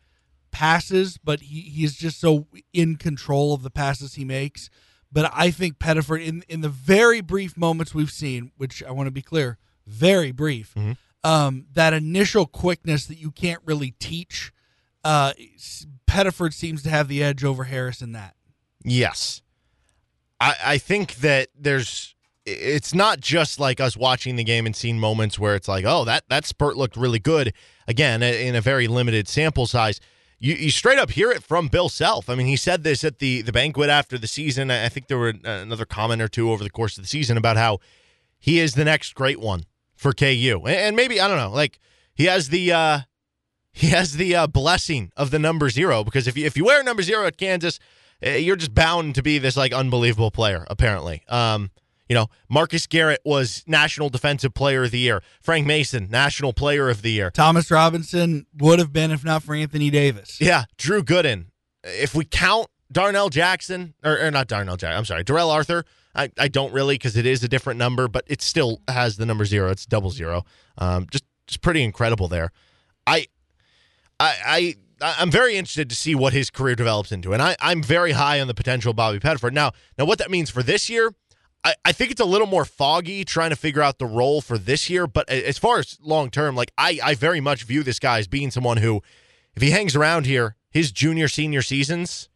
passes, 0.51 1.17
but 1.17 1.41
he, 1.41 1.61
he 1.61 1.83
is 1.83 1.95
just 1.95 2.19
so 2.19 2.45
in 2.71 2.97
control 2.97 3.53
of 3.55 3.63
the 3.63 3.71
passes 3.71 4.13
he 4.13 4.25
makes. 4.25 4.69
But 5.11 5.29
I 5.33 5.51
think 5.51 5.77
Pettiford, 5.77 6.25
in 6.25 6.43
in 6.47 6.61
the 6.61 6.69
very 6.69 7.21
brief 7.21 7.57
moments 7.57 7.93
we've 7.93 8.11
seen, 8.11 8.51
which 8.57 8.81
I 8.83 8.91
want 8.91 9.07
to 9.07 9.11
be 9.11 9.21
clear, 9.21 9.57
very 9.85 10.31
brief, 10.31 10.73
Mm-hmm. 10.75 10.93
um, 11.29 11.65
that 11.73 11.93
initial 11.93 12.45
quickness 12.45 13.05
that 13.07 13.17
you 13.17 13.31
can't 13.31 13.61
really 13.65 13.91
teach, 13.99 14.53
uh, 15.03 15.33
Pettiford 16.07 16.53
seems 16.53 16.81
to 16.83 16.89
have 16.89 17.07
the 17.07 17.21
edge 17.23 17.43
over 17.43 17.65
Harris 17.65 18.01
in 18.01 18.11
that. 18.13 18.35
Yes. 18.83 19.41
I, 20.39 20.55
I 20.63 20.77
think 20.77 21.15
that 21.15 21.49
there's 21.57 22.15
it's 22.45 22.95
not 22.95 23.19
just 23.19 23.59
like 23.59 23.79
us 23.79 23.95
watching 23.95 24.35
the 24.35 24.43
game 24.43 24.65
and 24.65 24.75
seeing 24.75 24.99
moments 24.99 25.37
where 25.37 25.55
it's 25.55 25.67
like, 25.67 25.85
oh, 25.85 26.05
that 26.05 26.23
that 26.29 26.45
spurt 26.45 26.75
looked 26.77 26.95
really 26.97 27.19
good. 27.19 27.53
Again, 27.87 28.23
in 28.23 28.55
a 28.55 28.61
very 28.61 28.87
limited 28.87 29.27
sample 29.27 29.67
size. 29.67 29.99
You, 30.43 30.55
you 30.55 30.71
straight 30.71 30.97
up 30.97 31.11
hear 31.11 31.29
it 31.29 31.43
from 31.43 31.67
Bill 31.67 31.87
Self. 31.87 32.27
I 32.27 32.33
mean, 32.33 32.47
he 32.47 32.55
said 32.55 32.83
this 32.83 33.03
at 33.03 33.19
the 33.19 33.43
the 33.43 33.51
banquet 33.51 33.91
after 33.91 34.17
the 34.17 34.25
season. 34.25 34.71
I 34.71 34.89
think 34.89 35.05
there 35.07 35.19
were 35.19 35.35
another 35.43 35.85
comment 35.85 36.19
or 36.19 36.27
two 36.27 36.51
over 36.51 36.63
the 36.63 36.71
course 36.71 36.97
of 36.97 37.03
the 37.03 37.07
season 37.07 37.37
about 37.37 37.57
how 37.57 37.79
he 38.39 38.59
is 38.59 38.73
the 38.73 38.83
next 38.83 39.13
great 39.13 39.39
one 39.39 39.65
for 39.93 40.13
KU. 40.13 40.63
And 40.65 40.95
maybe 40.95 41.21
I 41.21 41.27
don't 41.27 41.37
know, 41.37 41.51
like 41.51 41.79
he 42.15 42.25
has 42.25 42.49
the 42.49 42.71
uh 42.71 42.99
he 43.71 43.87
has 43.89 44.17
the 44.17 44.35
uh, 44.35 44.47
blessing 44.47 45.11
of 45.15 45.29
the 45.29 45.37
number 45.37 45.69
zero 45.69 46.03
because 46.03 46.27
if 46.27 46.35
you 46.35 46.45
if 46.45 46.57
you 46.57 46.65
wear 46.65 46.83
number 46.83 47.03
zero 47.03 47.27
at 47.27 47.37
Kansas, 47.37 47.77
uh, 48.25 48.31
you're 48.31 48.55
just 48.55 48.73
bound 48.73 49.13
to 49.15 49.21
be 49.21 49.37
this 49.37 49.55
like 49.55 49.71
unbelievable 49.71 50.31
player. 50.31 50.65
Apparently, 50.71 51.23
um, 51.29 51.69
you 52.11 52.15
know 52.15 52.27
Marcus 52.49 52.87
Garrett 52.87 53.21
was 53.23 53.63
National 53.67 54.09
Defensive 54.09 54.53
Player 54.53 54.83
of 54.83 54.91
the 54.91 54.99
Year. 54.99 55.23
Frank 55.39 55.65
Mason, 55.65 56.09
National 56.09 56.51
Player 56.51 56.89
of 56.89 57.03
the 57.03 57.11
Year. 57.11 57.31
Thomas 57.31 57.71
Robinson 57.71 58.45
would 58.57 58.79
have 58.79 58.91
been 58.91 59.11
if 59.11 59.23
not 59.23 59.43
for 59.43 59.55
Anthony 59.55 59.89
Davis. 59.89 60.41
Yeah, 60.41 60.65
Drew 60.75 61.03
Gooden. 61.03 61.45
If 61.85 62.13
we 62.13 62.25
count 62.25 62.67
Darnell 62.91 63.29
Jackson 63.29 63.93
or, 64.03 64.19
or 64.19 64.29
not 64.29 64.49
Darnell 64.49 64.75
Jackson, 64.75 64.97
I'm 64.97 65.05
sorry, 65.05 65.23
Darrell 65.23 65.49
Arthur. 65.49 65.85
I, 66.13 66.29
I 66.37 66.49
don't 66.49 66.73
really 66.73 66.95
because 66.95 67.15
it 67.15 67.25
is 67.25 67.45
a 67.45 67.47
different 67.47 67.77
number, 67.77 68.09
but 68.09 68.25
it 68.27 68.41
still 68.41 68.81
has 68.89 69.15
the 69.15 69.25
number 69.25 69.45
zero. 69.45 69.71
It's 69.71 69.85
double 69.85 70.09
zero. 70.09 70.43
Um, 70.77 71.07
just 71.09 71.23
just 71.47 71.61
pretty 71.61 71.81
incredible 71.81 72.27
there. 72.27 72.51
I 73.07 73.27
I, 74.19 74.75
I 75.01 75.15
I'm 75.15 75.31
very 75.31 75.55
interested 75.55 75.89
to 75.89 75.95
see 75.95 76.13
what 76.13 76.33
his 76.33 76.49
career 76.49 76.75
develops 76.75 77.13
into, 77.13 77.31
and 77.31 77.41
I, 77.41 77.55
I'm 77.61 77.81
very 77.81 78.11
high 78.11 78.41
on 78.41 78.47
the 78.47 78.53
potential 78.53 78.89
of 78.89 78.97
Bobby 78.97 79.19
Pettiford. 79.19 79.53
Now, 79.53 79.71
now 79.97 80.03
what 80.03 80.17
that 80.17 80.29
means 80.29 80.49
for 80.49 80.61
this 80.61 80.89
year, 80.89 81.13
I, 81.63 81.75
I 81.85 81.91
think 81.91 82.11
it's 82.11 82.21
a 82.21 82.25
little 82.25 82.47
more 82.47 82.65
foggy 82.65 83.23
trying 83.23 83.51
to 83.51 83.55
figure 83.55 83.81
out 83.81 83.99
the 83.99 84.05
role 84.05 84.41
for 84.41 84.57
this 84.57 84.89
year. 84.89 85.07
But 85.07 85.29
as 85.29 85.57
far 85.57 85.79
as 85.79 85.97
long 86.01 86.29
term, 86.29 86.55
like 86.55 86.71
I, 86.77 86.99
I 87.03 87.15
very 87.15 87.41
much 87.41 87.63
view 87.63 87.83
this 87.83 87.99
guy 87.99 88.19
as 88.19 88.27
being 88.27 88.51
someone 88.51 88.77
who, 88.77 89.01
if 89.55 89.61
he 89.61 89.71
hangs 89.71 89.95
around 89.95 90.25
here, 90.25 90.55
his 90.69 90.91
junior 90.91 91.27
senior 91.27 91.61
seasons, 91.61 92.29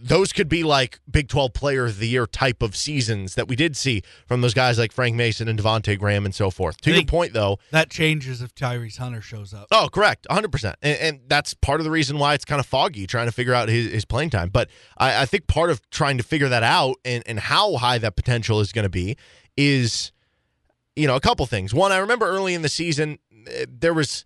those 0.00 0.32
could 0.32 0.48
be 0.48 0.64
like 0.64 0.98
Big 1.10 1.28
12 1.28 1.52
player 1.52 1.84
of 1.84 1.98
the 1.98 2.08
year 2.08 2.26
type 2.26 2.62
of 2.62 2.74
seasons 2.74 3.36
that 3.36 3.46
we 3.46 3.54
did 3.54 3.76
see 3.76 4.02
from 4.26 4.40
those 4.40 4.54
guys 4.54 4.78
like 4.78 4.92
Frank 4.92 5.14
Mason 5.14 5.48
and 5.48 5.58
Devonte 5.58 5.98
Graham 5.98 6.24
and 6.24 6.34
so 6.34 6.50
forth. 6.50 6.80
To 6.82 6.92
your 6.92 7.04
point, 7.04 7.32
though, 7.32 7.58
That 7.70 7.90
changes 7.90 8.42
if 8.42 8.54
Tyrese 8.54 8.98
Hunter 8.98 9.20
shows 9.20 9.54
up. 9.54 9.68
Oh, 9.70 9.88
correct, 9.92 10.26
100%. 10.30 10.74
And, 10.82 10.98
and 10.98 11.20
that's 11.28 11.54
part 11.54 11.80
of 11.80 11.84
the 11.84 11.90
reason 11.90 12.18
why 12.18 12.34
it's 12.34 12.44
kind 12.44 12.58
of 12.60 12.66
foggy 12.66 13.06
trying 13.06 13.26
to 13.26 13.32
figure 13.32 13.54
out 13.54 13.68
his, 13.68 13.92
his 13.92 14.04
playing 14.04 14.30
time. 14.30 14.48
But 14.48 14.68
I, 14.98 15.22
I 15.22 15.26
think 15.26 15.46
part 15.46 15.70
of 15.70 15.88
trying 15.90 16.18
to 16.18 16.24
figure 16.24 16.48
that 16.48 16.62
out 16.64 16.96
and, 17.04 17.22
and 17.26 17.38
how 17.38 17.76
high 17.76 17.98
that 17.98 18.16
potential 18.16 18.60
is 18.60 18.72
going 18.72 18.84
to 18.84 18.90
be 18.90 19.16
is, 19.56 20.10
you 20.96 21.06
know, 21.06 21.14
a 21.14 21.20
couple 21.20 21.46
things. 21.46 21.72
One, 21.72 21.92
I 21.92 21.98
remember 21.98 22.26
early 22.26 22.54
in 22.54 22.62
the 22.62 22.68
season, 22.68 23.18
eh, 23.46 23.66
there 23.68 23.94
was 23.94 24.24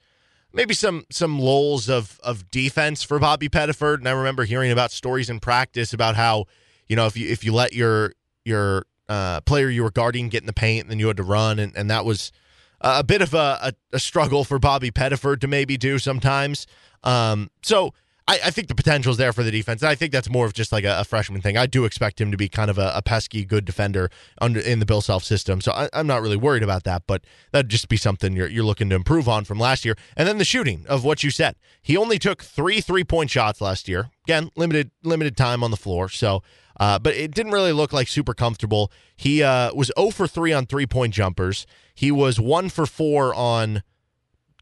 maybe 0.59 0.75
some 0.75 1.05
some 1.09 1.39
lulls 1.39 1.89
of 1.89 2.21
of 2.23 2.51
defense 2.51 3.05
for 3.05 3.19
Bobby 3.21 3.49
Pettiford, 3.49 3.99
and 3.99 4.09
I 4.09 4.11
remember 4.11 4.45
hearing 4.45 4.73
about 4.73 4.91
stories 4.91 5.31
in 5.31 5.39
practice 5.39 5.93
about 5.93 6.17
how 6.17 6.47
you 6.89 6.97
know 6.97 7.07
if 7.07 7.17
you 7.17 7.31
if 7.31 7.45
you 7.45 7.55
let 7.55 7.73
your 7.73 8.13
your 8.45 8.85
uh, 9.09 9.41
player 9.43 9.71
you 9.71 9.85
were 9.85 9.91
guarding 9.91 10.29
get 10.29 10.43
in 10.43 10.47
the 10.47 10.53
paint, 10.53 10.89
then 10.89 10.99
you 10.99 11.07
had 11.07 11.17
to 11.17 11.23
run, 11.23 11.59
and, 11.59 11.75
and 11.77 11.89
that 11.89 12.05
was 12.05 12.33
a 12.81 13.03
bit 13.05 13.23
of 13.23 13.33
a, 13.35 13.59
a, 13.63 13.73
a 13.95 13.99
struggle 13.99 14.45
for 14.45 14.59
Bobby 14.59 14.91
Pettiford 14.91 15.41
to 15.41 15.49
maybe 15.49 15.77
do 15.77 15.99
sometimes. 15.99 16.67
Um, 17.03 17.51
so 17.63 17.95
I, 18.29 18.39
I 18.45 18.51
think 18.51 18.69
the 18.69 18.75
potential 18.75 19.11
is 19.11 19.17
there 19.17 19.33
for 19.33 19.43
the 19.43 19.51
defense. 19.51 19.83
I 19.83 19.95
think 19.95 20.13
that's 20.13 20.29
more 20.29 20.45
of 20.45 20.53
just 20.53 20.71
like 20.71 20.85
a, 20.85 21.01
a 21.01 21.05
freshman 21.05 21.41
thing. 21.41 21.57
I 21.57 21.67
do 21.67 21.87
expect 21.87 22.21
him 22.21 22.31
to 22.31 22.37
be 22.37 22.49
kind 22.49 22.71
of 22.71 22.77
a, 22.77 22.93
a 22.95 23.03
pesky 23.03 23.45
good 23.45 23.65
defender 23.65 24.11
under 24.39 24.61
in 24.61 24.81
the 24.81 24.87
Bill 24.87 25.01
Self 25.01 25.25
system. 25.25 25.63
So 25.63 25.73
I, 25.73 25.89
I'm 25.95 26.07
not 26.07 26.21
really 26.21 26.37
worried 26.37 26.63
about 26.63 26.85
that, 26.85 27.05
but 27.07 27.25
that'd 27.53 27.71
just 27.71 27.89
be 27.89 27.97
something 27.97 28.37
you're, 28.37 28.49
you're 28.49 28.65
looking 28.65 28.91
to 28.91 28.97
improve 28.97 29.29
on 29.29 29.45
from 29.45 29.59
last 29.59 29.85
year. 29.85 29.97
And 30.15 30.29
then 30.29 30.37
the 30.37 30.45
shooting 30.45 30.85
of 30.89 31.05
what 31.05 31.23
you 31.23 31.31
said. 31.31 31.57
He 31.81 31.97
only 31.97 32.19
took 32.19 32.43
three 32.43 32.83
three 32.83 33.05
point 33.05 33.31
shots 33.31 33.63
last 33.63 33.89
year. 33.89 34.11
Again, 34.27 34.51
limited 34.57 34.91
limited 35.03 35.37
time 35.37 35.65
on 35.65 35.71
the 35.71 35.77
floor. 35.79 36.11
So 36.11 36.43
uh, 36.79 36.99
but 36.99 37.15
it 37.15 37.33
didn't 37.33 37.53
really 37.53 37.73
look 37.73 37.93
like 37.93 38.09
super 38.09 38.35
comfortable. 38.35 38.93
He 39.17 39.43
uh, 39.43 39.75
was 39.75 39.91
0 39.99 40.11
for 40.11 40.27
3 40.27 40.53
on 40.53 40.67
three 40.67 40.87
point 40.87 41.13
jumpers. 41.13 41.67
He 41.95 42.13
was 42.13 42.39
1 42.39 42.69
for 42.69 42.87
4 42.87 43.35
on 43.35 43.83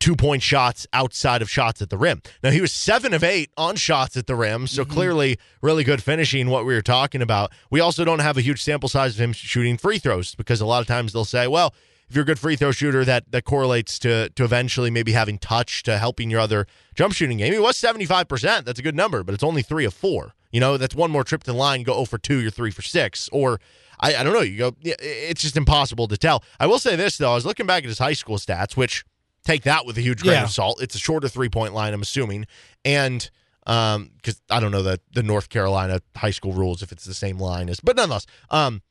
two 0.00 0.16
point 0.16 0.42
shots 0.42 0.86
outside 0.92 1.42
of 1.42 1.50
shots 1.50 1.80
at 1.82 1.90
the 1.90 1.98
rim. 1.98 2.22
Now, 2.42 2.50
he 2.50 2.60
was 2.60 2.72
7 2.72 3.14
of 3.14 3.24
8 3.24 3.50
on 3.56 3.76
shots 3.76 4.16
at 4.16 4.26
the 4.26 4.34
rim, 4.34 4.66
so 4.66 4.82
mm-hmm. 4.82 4.92
clearly 4.92 5.38
really 5.62 5.84
good 5.84 6.02
finishing, 6.02 6.48
what 6.48 6.66
we 6.66 6.74
were 6.74 6.82
talking 6.82 7.22
about. 7.22 7.52
We 7.70 7.80
also 7.80 8.04
don't 8.04 8.20
have 8.20 8.36
a 8.36 8.42
huge 8.42 8.62
sample 8.62 8.88
size 8.88 9.14
of 9.14 9.20
him 9.20 9.32
shooting 9.32 9.76
free 9.76 9.98
throws 9.98 10.34
because 10.34 10.60
a 10.60 10.66
lot 10.66 10.80
of 10.80 10.86
times 10.86 11.12
they'll 11.12 11.24
say, 11.24 11.46
well, 11.46 11.74
if 12.08 12.14
you're 12.14 12.22
a 12.22 12.26
good 12.26 12.38
free 12.38 12.56
throw 12.56 12.70
shooter, 12.70 13.04
that 13.04 13.30
that 13.32 13.44
correlates 13.44 13.98
to 13.98 14.28
to 14.30 14.44
eventually 14.44 14.90
maybe 14.90 15.12
having 15.12 15.38
touch 15.38 15.82
to 15.84 15.98
helping 15.98 16.30
your 16.30 16.38
other 16.38 16.66
jump 16.94 17.12
shooting 17.12 17.38
game. 17.38 17.52
He 17.52 17.58
was 17.58 17.76
75%. 17.76 18.64
That's 18.64 18.78
a 18.78 18.82
good 18.82 18.94
number, 18.94 19.24
but 19.24 19.34
it's 19.34 19.42
only 19.42 19.62
three 19.62 19.84
of 19.84 19.92
four. 19.92 20.34
You 20.52 20.60
know, 20.60 20.76
that's 20.76 20.94
one 20.94 21.10
more 21.10 21.24
trip 21.24 21.42
to 21.44 21.52
the 21.52 21.56
line. 21.56 21.82
Go 21.82 21.92
0 21.94 22.04
for 22.06 22.18
2, 22.18 22.40
you're 22.40 22.50
3 22.50 22.70
for 22.70 22.82
6. 22.82 23.28
Or, 23.32 23.60
I, 24.00 24.16
I 24.16 24.22
don't 24.22 24.32
know, 24.32 24.40
you 24.40 24.56
go, 24.56 24.76
it's 24.82 25.42
just 25.42 25.56
impossible 25.56 26.08
to 26.08 26.16
tell. 26.16 26.42
I 26.58 26.66
will 26.66 26.78
say 26.78 26.96
this, 26.96 27.18
though. 27.18 27.32
I 27.32 27.34
was 27.34 27.44
looking 27.44 27.66
back 27.66 27.82
at 27.82 27.88
his 27.88 27.98
high 27.98 28.14
school 28.14 28.38
stats, 28.38 28.76
which 28.76 29.04
take 29.46 29.62
that 29.62 29.86
with 29.86 29.96
a 29.96 30.02
huge 30.02 30.20
grain 30.22 30.34
Yeah. 30.34 30.44
of 30.44 30.50
salt. 30.50 30.82
It's 30.82 30.94
a 30.94 30.98
shorter 30.98 31.28
three 31.28 31.48
point 31.48 31.72
line, 31.72 31.94
I'm 31.94 32.02
assuming. 32.02 32.44
And, 32.84 33.30
um, 33.66 34.10
because 34.16 34.42
I 34.50 34.60
don't 34.60 34.70
know 34.72 34.82
the, 34.82 35.00
the 35.12 35.22
North 35.22 35.48
Carolina 35.48 36.00
high 36.16 36.30
school 36.30 36.52
rules 36.52 36.82
if 36.82 36.92
it's 36.92 37.04
the 37.04 37.14
same 37.14 37.38
line 37.38 37.68
as, 37.68 37.80
but 37.80 37.96
nonetheless, 37.96 38.26
um, 38.50 38.82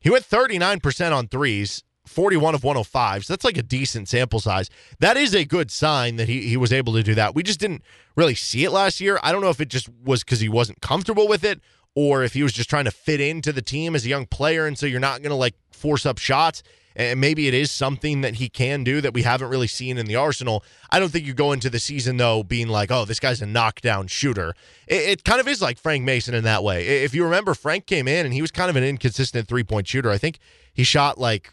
he 0.00 0.10
went 0.10 0.24
39% 0.24 1.12
on 1.16 1.28
threes, 1.28 1.82
41 2.06 2.54
of 2.54 2.62
105. 2.64 3.24
So 3.24 3.32
that's 3.32 3.44
like 3.44 3.56
a 3.56 3.62
decent 3.62 4.08
sample 4.08 4.40
size. 4.40 4.68
That 5.00 5.16
is 5.16 5.34
a 5.34 5.44
good 5.44 5.70
sign 5.70 6.16
that 6.16 6.28
he, 6.28 6.42
he 6.48 6.56
was 6.56 6.72
able 6.72 6.92
to 6.94 7.02
do 7.02 7.14
that. 7.14 7.34
We 7.34 7.42
just 7.42 7.60
didn't 7.60 7.82
really 8.16 8.34
see 8.34 8.64
it 8.64 8.70
last 8.70 9.00
year. 9.00 9.18
I 9.22 9.32
don't 9.32 9.40
know 9.40 9.50
if 9.50 9.60
it 9.60 9.68
just 9.68 9.88
was 10.04 10.22
because 10.24 10.40
he 10.40 10.48
wasn't 10.48 10.80
comfortable 10.80 11.26
with 11.28 11.44
it 11.44 11.60
or 11.94 12.22
if 12.24 12.34
he 12.34 12.42
was 12.42 12.52
just 12.52 12.68
trying 12.68 12.84
to 12.84 12.90
fit 12.90 13.20
into 13.20 13.52
the 13.52 13.62
team 13.62 13.94
as 13.94 14.04
a 14.04 14.08
young 14.08 14.26
player. 14.26 14.66
And 14.66 14.76
so 14.78 14.84
you're 14.84 15.00
not 15.00 15.22
going 15.22 15.30
to 15.30 15.36
like 15.36 15.54
force 15.70 16.04
up 16.04 16.18
shots. 16.18 16.62
And 16.96 17.20
maybe 17.20 17.48
it 17.48 17.54
is 17.54 17.70
something 17.70 18.20
that 18.20 18.36
he 18.36 18.48
can 18.48 18.84
do 18.84 19.00
that 19.00 19.14
we 19.14 19.22
haven't 19.22 19.48
really 19.48 19.66
seen 19.66 19.98
in 19.98 20.06
the 20.06 20.16
arsenal. 20.16 20.64
I 20.90 21.00
don't 21.00 21.10
think 21.10 21.26
you 21.26 21.34
go 21.34 21.52
into 21.52 21.68
the 21.68 21.80
season, 21.80 22.16
though, 22.18 22.42
being 22.42 22.68
like, 22.68 22.90
oh, 22.90 23.04
this 23.04 23.18
guy's 23.18 23.42
a 23.42 23.46
knockdown 23.46 24.06
shooter. 24.06 24.54
It, 24.86 25.08
it 25.08 25.24
kind 25.24 25.40
of 25.40 25.48
is 25.48 25.60
like 25.60 25.78
Frank 25.78 26.04
Mason 26.04 26.34
in 26.34 26.44
that 26.44 26.62
way. 26.62 26.86
If 26.86 27.14
you 27.14 27.24
remember, 27.24 27.54
Frank 27.54 27.86
came 27.86 28.06
in 28.06 28.24
and 28.24 28.32
he 28.32 28.40
was 28.40 28.50
kind 28.50 28.70
of 28.70 28.76
an 28.76 28.84
inconsistent 28.84 29.48
three 29.48 29.64
point 29.64 29.88
shooter. 29.88 30.10
I 30.10 30.18
think 30.18 30.38
he 30.72 30.84
shot 30.84 31.18
like 31.18 31.52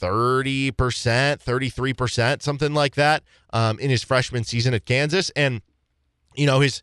30%, 0.00 0.72
33%, 0.72 2.42
something 2.42 2.74
like 2.74 2.94
that 2.96 3.22
um, 3.52 3.78
in 3.78 3.88
his 3.88 4.02
freshman 4.02 4.44
season 4.44 4.74
at 4.74 4.84
Kansas. 4.84 5.30
And, 5.30 5.62
you 6.34 6.46
know, 6.46 6.60
his. 6.60 6.82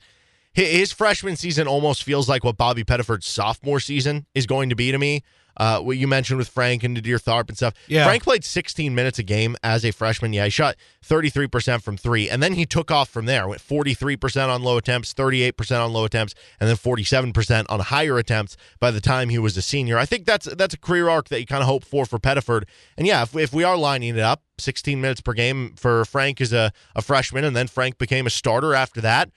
Hi- 0.55 0.63
His 0.63 0.91
freshman 0.91 1.35
season 1.35 1.67
almost 1.67 2.03
feels 2.03 2.27
like 2.27 2.43
what 2.43 2.57
Bobby 2.57 2.83
Pettiford's 2.83 3.27
sophomore 3.27 3.79
season 3.79 4.25
is 4.33 4.45
going 4.45 4.69
to 4.69 4.75
be 4.75 4.91
to 4.91 4.97
me. 4.97 5.23
Uh, 5.57 5.77
what 5.81 5.97
you 5.97 6.07
mentioned 6.07 6.37
with 6.37 6.47
Frank 6.47 6.85
and 6.85 6.95
Naadir 6.95 7.21
Tharpe 7.21 7.49
and 7.49 7.57
stuff. 7.57 7.73
Yeah. 7.89 8.05
Frank 8.05 8.23
played 8.23 8.45
16 8.45 8.95
minutes 8.95 9.19
a 9.19 9.23
game 9.23 9.57
as 9.61 9.83
a 9.83 9.91
freshman. 9.91 10.31
Yeah, 10.31 10.45
he 10.45 10.49
shot 10.49 10.77
33% 11.05 11.81
from 11.81 11.97
three, 11.97 12.29
and 12.29 12.41
then 12.41 12.53
he 12.53 12.65
took 12.65 12.91
off 12.91 13.09
from 13.09 13.25
there. 13.25 13.45
Went 13.45 13.61
43% 13.61 14.47
on 14.47 14.63
low 14.63 14.77
attempts, 14.77 15.13
38% 15.13 15.83
on 15.83 15.91
low 15.91 16.05
attempts, 16.05 16.33
and 16.61 16.69
then 16.69 16.77
47% 16.77 17.65
on 17.67 17.79
higher 17.81 18.17
attempts 18.17 18.55
by 18.79 18.89
the 18.89 19.01
time 19.01 19.27
he 19.27 19.37
was 19.37 19.57
a 19.57 19.61
senior. 19.61 19.97
I 19.97 20.05
think 20.05 20.25
that's 20.25 20.45
that's 20.55 20.75
a 20.75 20.79
career 20.79 21.09
arc 21.09 21.27
that 21.27 21.41
you 21.41 21.45
kind 21.45 21.61
of 21.61 21.67
hope 21.67 21.83
for 21.83 22.05
for 22.05 22.19
Pettiford. 22.19 22.63
And 22.97 23.05
yeah, 23.05 23.23
if, 23.23 23.35
if 23.35 23.51
we 23.51 23.65
are 23.65 23.75
lining 23.75 24.15
it 24.15 24.21
up, 24.21 24.43
16 24.59 25.01
minutes 25.01 25.19
per 25.19 25.33
game 25.33 25.73
for 25.75 26.05
Frank 26.05 26.39
as 26.39 26.53
a, 26.53 26.71
a 26.95 27.01
freshman, 27.01 27.43
and 27.43 27.53
then 27.53 27.67
Frank 27.67 27.97
became 27.97 28.25
a 28.25 28.29
starter 28.29 28.73
after 28.73 29.01
that 29.01 29.29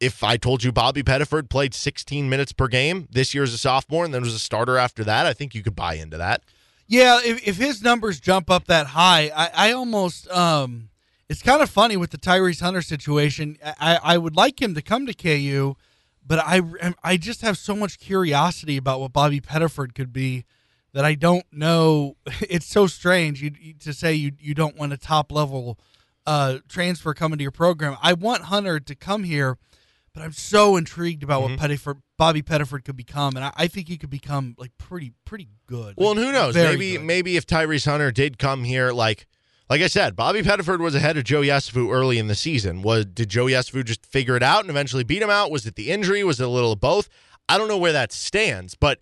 if 0.00 0.24
I 0.24 0.36
told 0.36 0.64
you 0.64 0.72
Bobby 0.72 1.02
Pettiford 1.02 1.50
played 1.50 1.74
16 1.74 2.28
minutes 2.28 2.52
per 2.52 2.68
game 2.68 3.06
this 3.10 3.34
year 3.34 3.42
as 3.42 3.52
a 3.52 3.58
sophomore 3.58 4.04
and 4.04 4.12
then 4.14 4.22
was 4.22 4.34
a 4.34 4.38
starter 4.38 4.78
after 4.78 5.04
that, 5.04 5.26
I 5.26 5.32
think 5.32 5.54
you 5.54 5.62
could 5.62 5.76
buy 5.76 5.94
into 5.94 6.16
that. 6.16 6.42
Yeah, 6.88 7.20
if, 7.22 7.46
if 7.46 7.56
his 7.56 7.82
numbers 7.82 8.18
jump 8.18 8.50
up 8.50 8.66
that 8.66 8.88
high, 8.88 9.30
I, 9.36 9.68
I 9.68 9.72
almost 9.72 10.28
um, 10.30 10.88
it's 11.28 11.42
kind 11.42 11.62
of 11.62 11.70
funny 11.70 11.96
with 11.96 12.10
the 12.10 12.18
Tyrese 12.18 12.60
Hunter 12.60 12.82
situation. 12.82 13.58
I, 13.62 14.00
I 14.02 14.18
would 14.18 14.34
like 14.34 14.60
him 14.60 14.74
to 14.74 14.82
come 14.82 15.06
to 15.06 15.14
KU, 15.14 15.76
but 16.26 16.40
I 16.40 16.62
I 17.04 17.16
just 17.16 17.42
have 17.42 17.56
so 17.56 17.76
much 17.76 18.00
curiosity 18.00 18.76
about 18.76 18.98
what 18.98 19.12
Bobby 19.12 19.40
Pettiford 19.40 19.94
could 19.94 20.12
be 20.12 20.44
that 20.92 21.04
I 21.04 21.14
don't 21.14 21.46
know. 21.52 22.16
It's 22.48 22.66
so 22.66 22.88
strange 22.88 23.40
you, 23.40 23.52
to 23.78 23.92
say 23.92 24.14
you 24.14 24.32
you 24.40 24.54
don't 24.54 24.76
want 24.76 24.92
a 24.92 24.98
top 24.98 25.30
level 25.30 25.78
uh, 26.26 26.58
transfer 26.68 27.14
coming 27.14 27.38
to 27.38 27.42
your 27.42 27.52
program. 27.52 27.96
I 28.02 28.14
want 28.14 28.42
Hunter 28.44 28.80
to 28.80 28.94
come 28.96 29.22
here, 29.22 29.58
but 30.20 30.26
I'm 30.26 30.32
so 30.32 30.76
intrigued 30.76 31.22
about 31.22 31.42
mm-hmm. 31.42 31.54
what 31.54 31.70
Pettiford 31.70 32.00
Bobby 32.18 32.42
Pettiford 32.42 32.84
could 32.84 32.96
become, 32.96 33.36
and 33.36 33.44
I, 33.44 33.52
I, 33.56 33.66
think 33.68 33.88
he 33.88 33.96
could 33.96 34.10
become 34.10 34.54
like 34.58 34.70
pretty 34.76 35.12
pretty 35.24 35.48
good. 35.66 35.94
Well, 35.96 36.10
like, 36.10 36.18
and 36.18 36.26
who 36.26 36.32
knows? 36.32 36.54
Maybe 36.54 36.92
good. 36.92 37.04
maybe 37.04 37.36
if 37.38 37.46
Tyrese 37.46 37.86
Hunter 37.86 38.12
did 38.12 38.38
come 38.38 38.64
here, 38.64 38.92
like 38.92 39.26
like 39.70 39.80
I 39.80 39.86
said, 39.86 40.16
Bobby 40.16 40.42
Pettiford 40.42 40.80
was 40.80 40.94
ahead 40.94 41.16
of 41.16 41.24
Joe 41.24 41.40
Yesufu 41.40 41.90
early 41.90 42.18
in 42.18 42.26
the 42.26 42.34
season. 42.34 42.82
Was 42.82 43.06
did 43.06 43.30
Joe 43.30 43.46
Yesufu 43.46 43.82
just 43.82 44.04
figure 44.04 44.36
it 44.36 44.42
out 44.42 44.60
and 44.60 44.68
eventually 44.68 45.04
beat 45.04 45.22
him 45.22 45.30
out? 45.30 45.50
Was 45.50 45.64
it 45.64 45.76
the 45.76 45.90
injury? 45.90 46.22
Was 46.22 46.38
it 46.38 46.44
a 46.44 46.48
little 46.48 46.72
of 46.72 46.80
both? 46.80 47.08
I 47.48 47.56
don't 47.56 47.68
know 47.68 47.78
where 47.78 47.92
that 47.92 48.12
stands, 48.12 48.74
but 48.74 49.00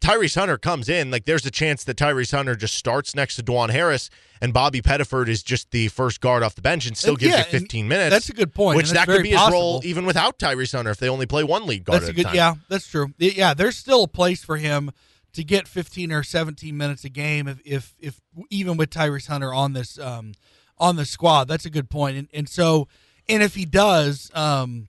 Tyrese 0.00 0.34
Hunter 0.34 0.56
comes 0.56 0.88
in, 0.88 1.10
like 1.10 1.26
there's 1.26 1.44
a 1.44 1.50
chance 1.50 1.84
that 1.84 1.96
Tyrese 1.96 2.32
Hunter 2.34 2.56
just 2.56 2.74
starts 2.74 3.14
next 3.14 3.36
to 3.36 3.42
Dajuan 3.42 3.70
Harris 3.70 4.08
and 4.40 4.52
Bobby 4.52 4.80
Pettiford 4.80 5.28
is 5.28 5.42
just 5.42 5.70
the 5.70 5.88
first 5.88 6.20
guard 6.20 6.42
off 6.42 6.54
the 6.54 6.62
bench 6.62 6.86
and 6.86 6.96
still 6.96 7.16
gives 7.16 7.32
yeah, 7.32 7.38
you 7.40 7.44
15 7.44 7.86
minutes. 7.86 8.10
That's 8.10 8.28
a 8.30 8.32
good 8.32 8.54
point. 8.54 8.76
Which 8.76 8.90
that 8.92 9.06
could 9.06 9.22
be 9.22 9.32
possible. 9.32 9.46
his 9.46 9.52
role 9.52 9.80
even 9.84 10.06
without 10.06 10.38
Tyrese 10.38 10.72
Hunter 10.72 10.90
if 10.90 10.98
they 10.98 11.08
only 11.08 11.26
play 11.26 11.44
one 11.44 11.66
lead 11.66 11.84
guard 11.84 12.02
that's 12.02 12.10
a 12.10 12.14
good. 12.14 12.26
Yeah, 12.32 12.54
that's 12.68 12.88
true. 12.88 13.12
Yeah, 13.18 13.52
there's 13.52 13.76
still 13.76 14.04
a 14.04 14.08
place 14.08 14.42
for 14.42 14.56
him 14.56 14.90
to 15.34 15.44
get 15.44 15.68
15 15.68 16.10
or 16.12 16.22
17 16.22 16.76
minutes 16.76 17.04
a 17.04 17.08
game 17.08 17.46
if 17.46 17.60
if, 17.64 17.94
if 17.98 18.20
even 18.48 18.76
with 18.78 18.90
Tyrese 18.90 19.28
Hunter 19.28 19.52
on 19.52 19.74
this 19.74 19.98
um, 19.98 20.32
on 20.78 20.96
the 20.96 21.04
squad. 21.04 21.44
That's 21.44 21.66
a 21.66 21.70
good 21.70 21.90
point. 21.90 22.16
And 22.16 22.28
and 22.32 22.48
so 22.48 22.88
and 23.28 23.42
if 23.42 23.54
he 23.54 23.66
does, 23.66 24.30
um, 24.34 24.88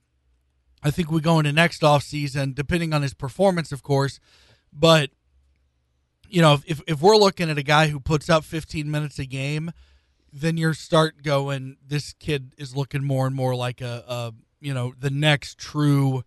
I 0.83 0.89
think 0.89 1.11
we 1.11 1.21
go 1.21 1.37
into 1.39 1.51
next 1.51 1.83
off 1.83 2.03
season, 2.03 2.53
depending 2.53 2.93
on 2.93 3.01
his 3.01 3.13
performance, 3.13 3.71
of 3.71 3.83
course. 3.83 4.19
But 4.73 5.11
you 6.31 6.41
know, 6.41 6.59
if 6.65 6.81
if 6.87 7.01
we're 7.01 7.17
looking 7.17 7.49
at 7.49 7.57
a 7.57 7.63
guy 7.63 7.87
who 7.87 7.99
puts 7.99 8.29
up 8.29 8.43
15 8.43 8.89
minutes 8.89 9.19
a 9.19 9.25
game, 9.25 9.71
then 10.31 10.57
you 10.57 10.73
start 10.73 11.23
going, 11.23 11.77
this 11.85 12.13
kid 12.13 12.53
is 12.57 12.75
looking 12.75 13.03
more 13.03 13.27
and 13.27 13.35
more 13.35 13.53
like 13.53 13.81
a, 13.81 14.03
a 14.07 14.33
you 14.59 14.73
know 14.73 14.93
the 14.97 15.09
next 15.09 15.57
true 15.57 16.23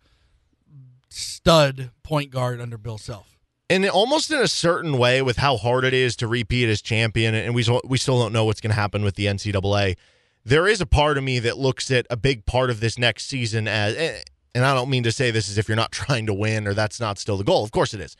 stud 1.08 1.90
point 2.02 2.30
guard 2.30 2.60
under 2.60 2.76
Bill 2.76 2.98
Self. 2.98 3.38
And 3.70 3.88
almost 3.88 4.30
in 4.30 4.38
a 4.40 4.46
certain 4.46 4.98
way, 4.98 5.22
with 5.22 5.38
how 5.38 5.56
hard 5.56 5.84
it 5.84 5.94
is 5.94 6.16
to 6.16 6.28
repeat 6.28 6.68
as 6.68 6.82
champion, 6.82 7.34
and 7.34 7.54
we 7.54 7.64
we 7.84 7.96
still 7.96 8.20
don't 8.20 8.32
know 8.32 8.44
what's 8.44 8.60
going 8.60 8.72
to 8.72 8.80
happen 8.80 9.02
with 9.02 9.14
the 9.14 9.24
NCAA. 9.24 9.96
There 10.44 10.68
is 10.68 10.82
a 10.82 10.86
part 10.86 11.16
of 11.16 11.24
me 11.24 11.38
that 11.38 11.56
looks 11.56 11.90
at 11.90 12.06
a 12.10 12.16
big 12.18 12.44
part 12.44 12.68
of 12.68 12.80
this 12.80 12.98
next 12.98 13.24
season 13.24 13.66
as, 13.66 13.96
eh, 13.96 14.20
and 14.54 14.66
I 14.66 14.74
don't 14.74 14.90
mean 14.90 15.02
to 15.04 15.12
say 15.12 15.30
this 15.30 15.48
as 15.48 15.56
if 15.56 15.66
you're 15.66 15.76
not 15.76 15.92
trying 15.92 16.26
to 16.26 16.34
win 16.34 16.68
or 16.68 16.74
that's 16.74 17.00
not 17.00 17.18
still 17.18 17.38
the 17.38 17.44
goal. 17.44 17.64
Of 17.64 17.72
course 17.72 17.94
it 17.94 18.00
is 18.00 18.14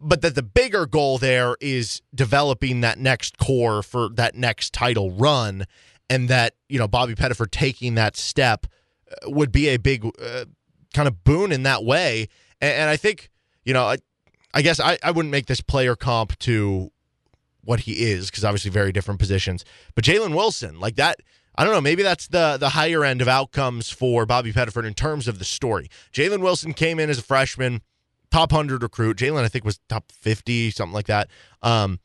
but 0.00 0.22
that 0.22 0.34
the 0.34 0.42
bigger 0.42 0.86
goal 0.86 1.18
there 1.18 1.56
is 1.60 2.02
developing 2.14 2.80
that 2.80 2.98
next 2.98 3.38
core 3.38 3.82
for 3.82 4.08
that 4.10 4.34
next 4.34 4.72
title 4.72 5.10
run, 5.10 5.64
and 6.08 6.28
that 6.28 6.54
you 6.68 6.78
know 6.78 6.88
Bobby 6.88 7.14
Pettiford 7.14 7.50
taking 7.50 7.94
that 7.94 8.16
step 8.16 8.66
uh, 9.10 9.30
would 9.30 9.52
be 9.52 9.68
a 9.68 9.76
big 9.76 10.04
uh, 10.04 10.44
kind 10.94 11.08
of 11.08 11.24
boon 11.24 11.52
in 11.52 11.62
that 11.64 11.84
way. 11.84 12.28
And, 12.60 12.72
and 12.72 12.90
I 12.90 12.96
think 12.96 13.30
you 13.64 13.74
know, 13.74 13.84
I, 13.84 13.98
I 14.54 14.62
guess 14.62 14.80
I, 14.80 14.98
I 15.02 15.10
wouldn't 15.10 15.30
make 15.30 15.46
this 15.46 15.60
player 15.60 15.94
comp 15.94 16.38
to 16.40 16.90
what 17.62 17.80
he 17.80 18.10
is 18.10 18.30
because 18.30 18.44
obviously 18.44 18.70
very 18.70 18.92
different 18.92 19.20
positions. 19.20 19.62
But 19.94 20.04
Jalen 20.04 20.34
Wilson, 20.34 20.80
like 20.80 20.96
that. 20.96 21.20
I 21.54 21.64
don't 21.64 21.74
know. 21.74 21.80
Maybe 21.80 22.04
that's 22.04 22.28
the 22.28 22.56
the 22.56 22.70
higher 22.70 23.04
end 23.04 23.20
of 23.20 23.26
outcomes 23.26 23.90
for 23.90 24.24
Bobby 24.24 24.52
Pettiford 24.52 24.86
in 24.86 24.94
terms 24.94 25.26
of 25.26 25.40
the 25.40 25.44
story. 25.44 25.90
Jalen 26.12 26.40
Wilson 26.40 26.72
came 26.72 27.00
in 27.00 27.10
as 27.10 27.18
a 27.18 27.22
freshman 27.22 27.82
top 28.30 28.52
100 28.52 28.82
recruit. 28.82 29.16
Jalen, 29.18 29.44
I 29.44 29.48
think, 29.48 29.64
was 29.64 29.80
top 29.88 30.10
50, 30.12 30.70
something 30.70 30.94
like 30.94 31.06
that. 31.06 31.28
Um, 31.62 32.00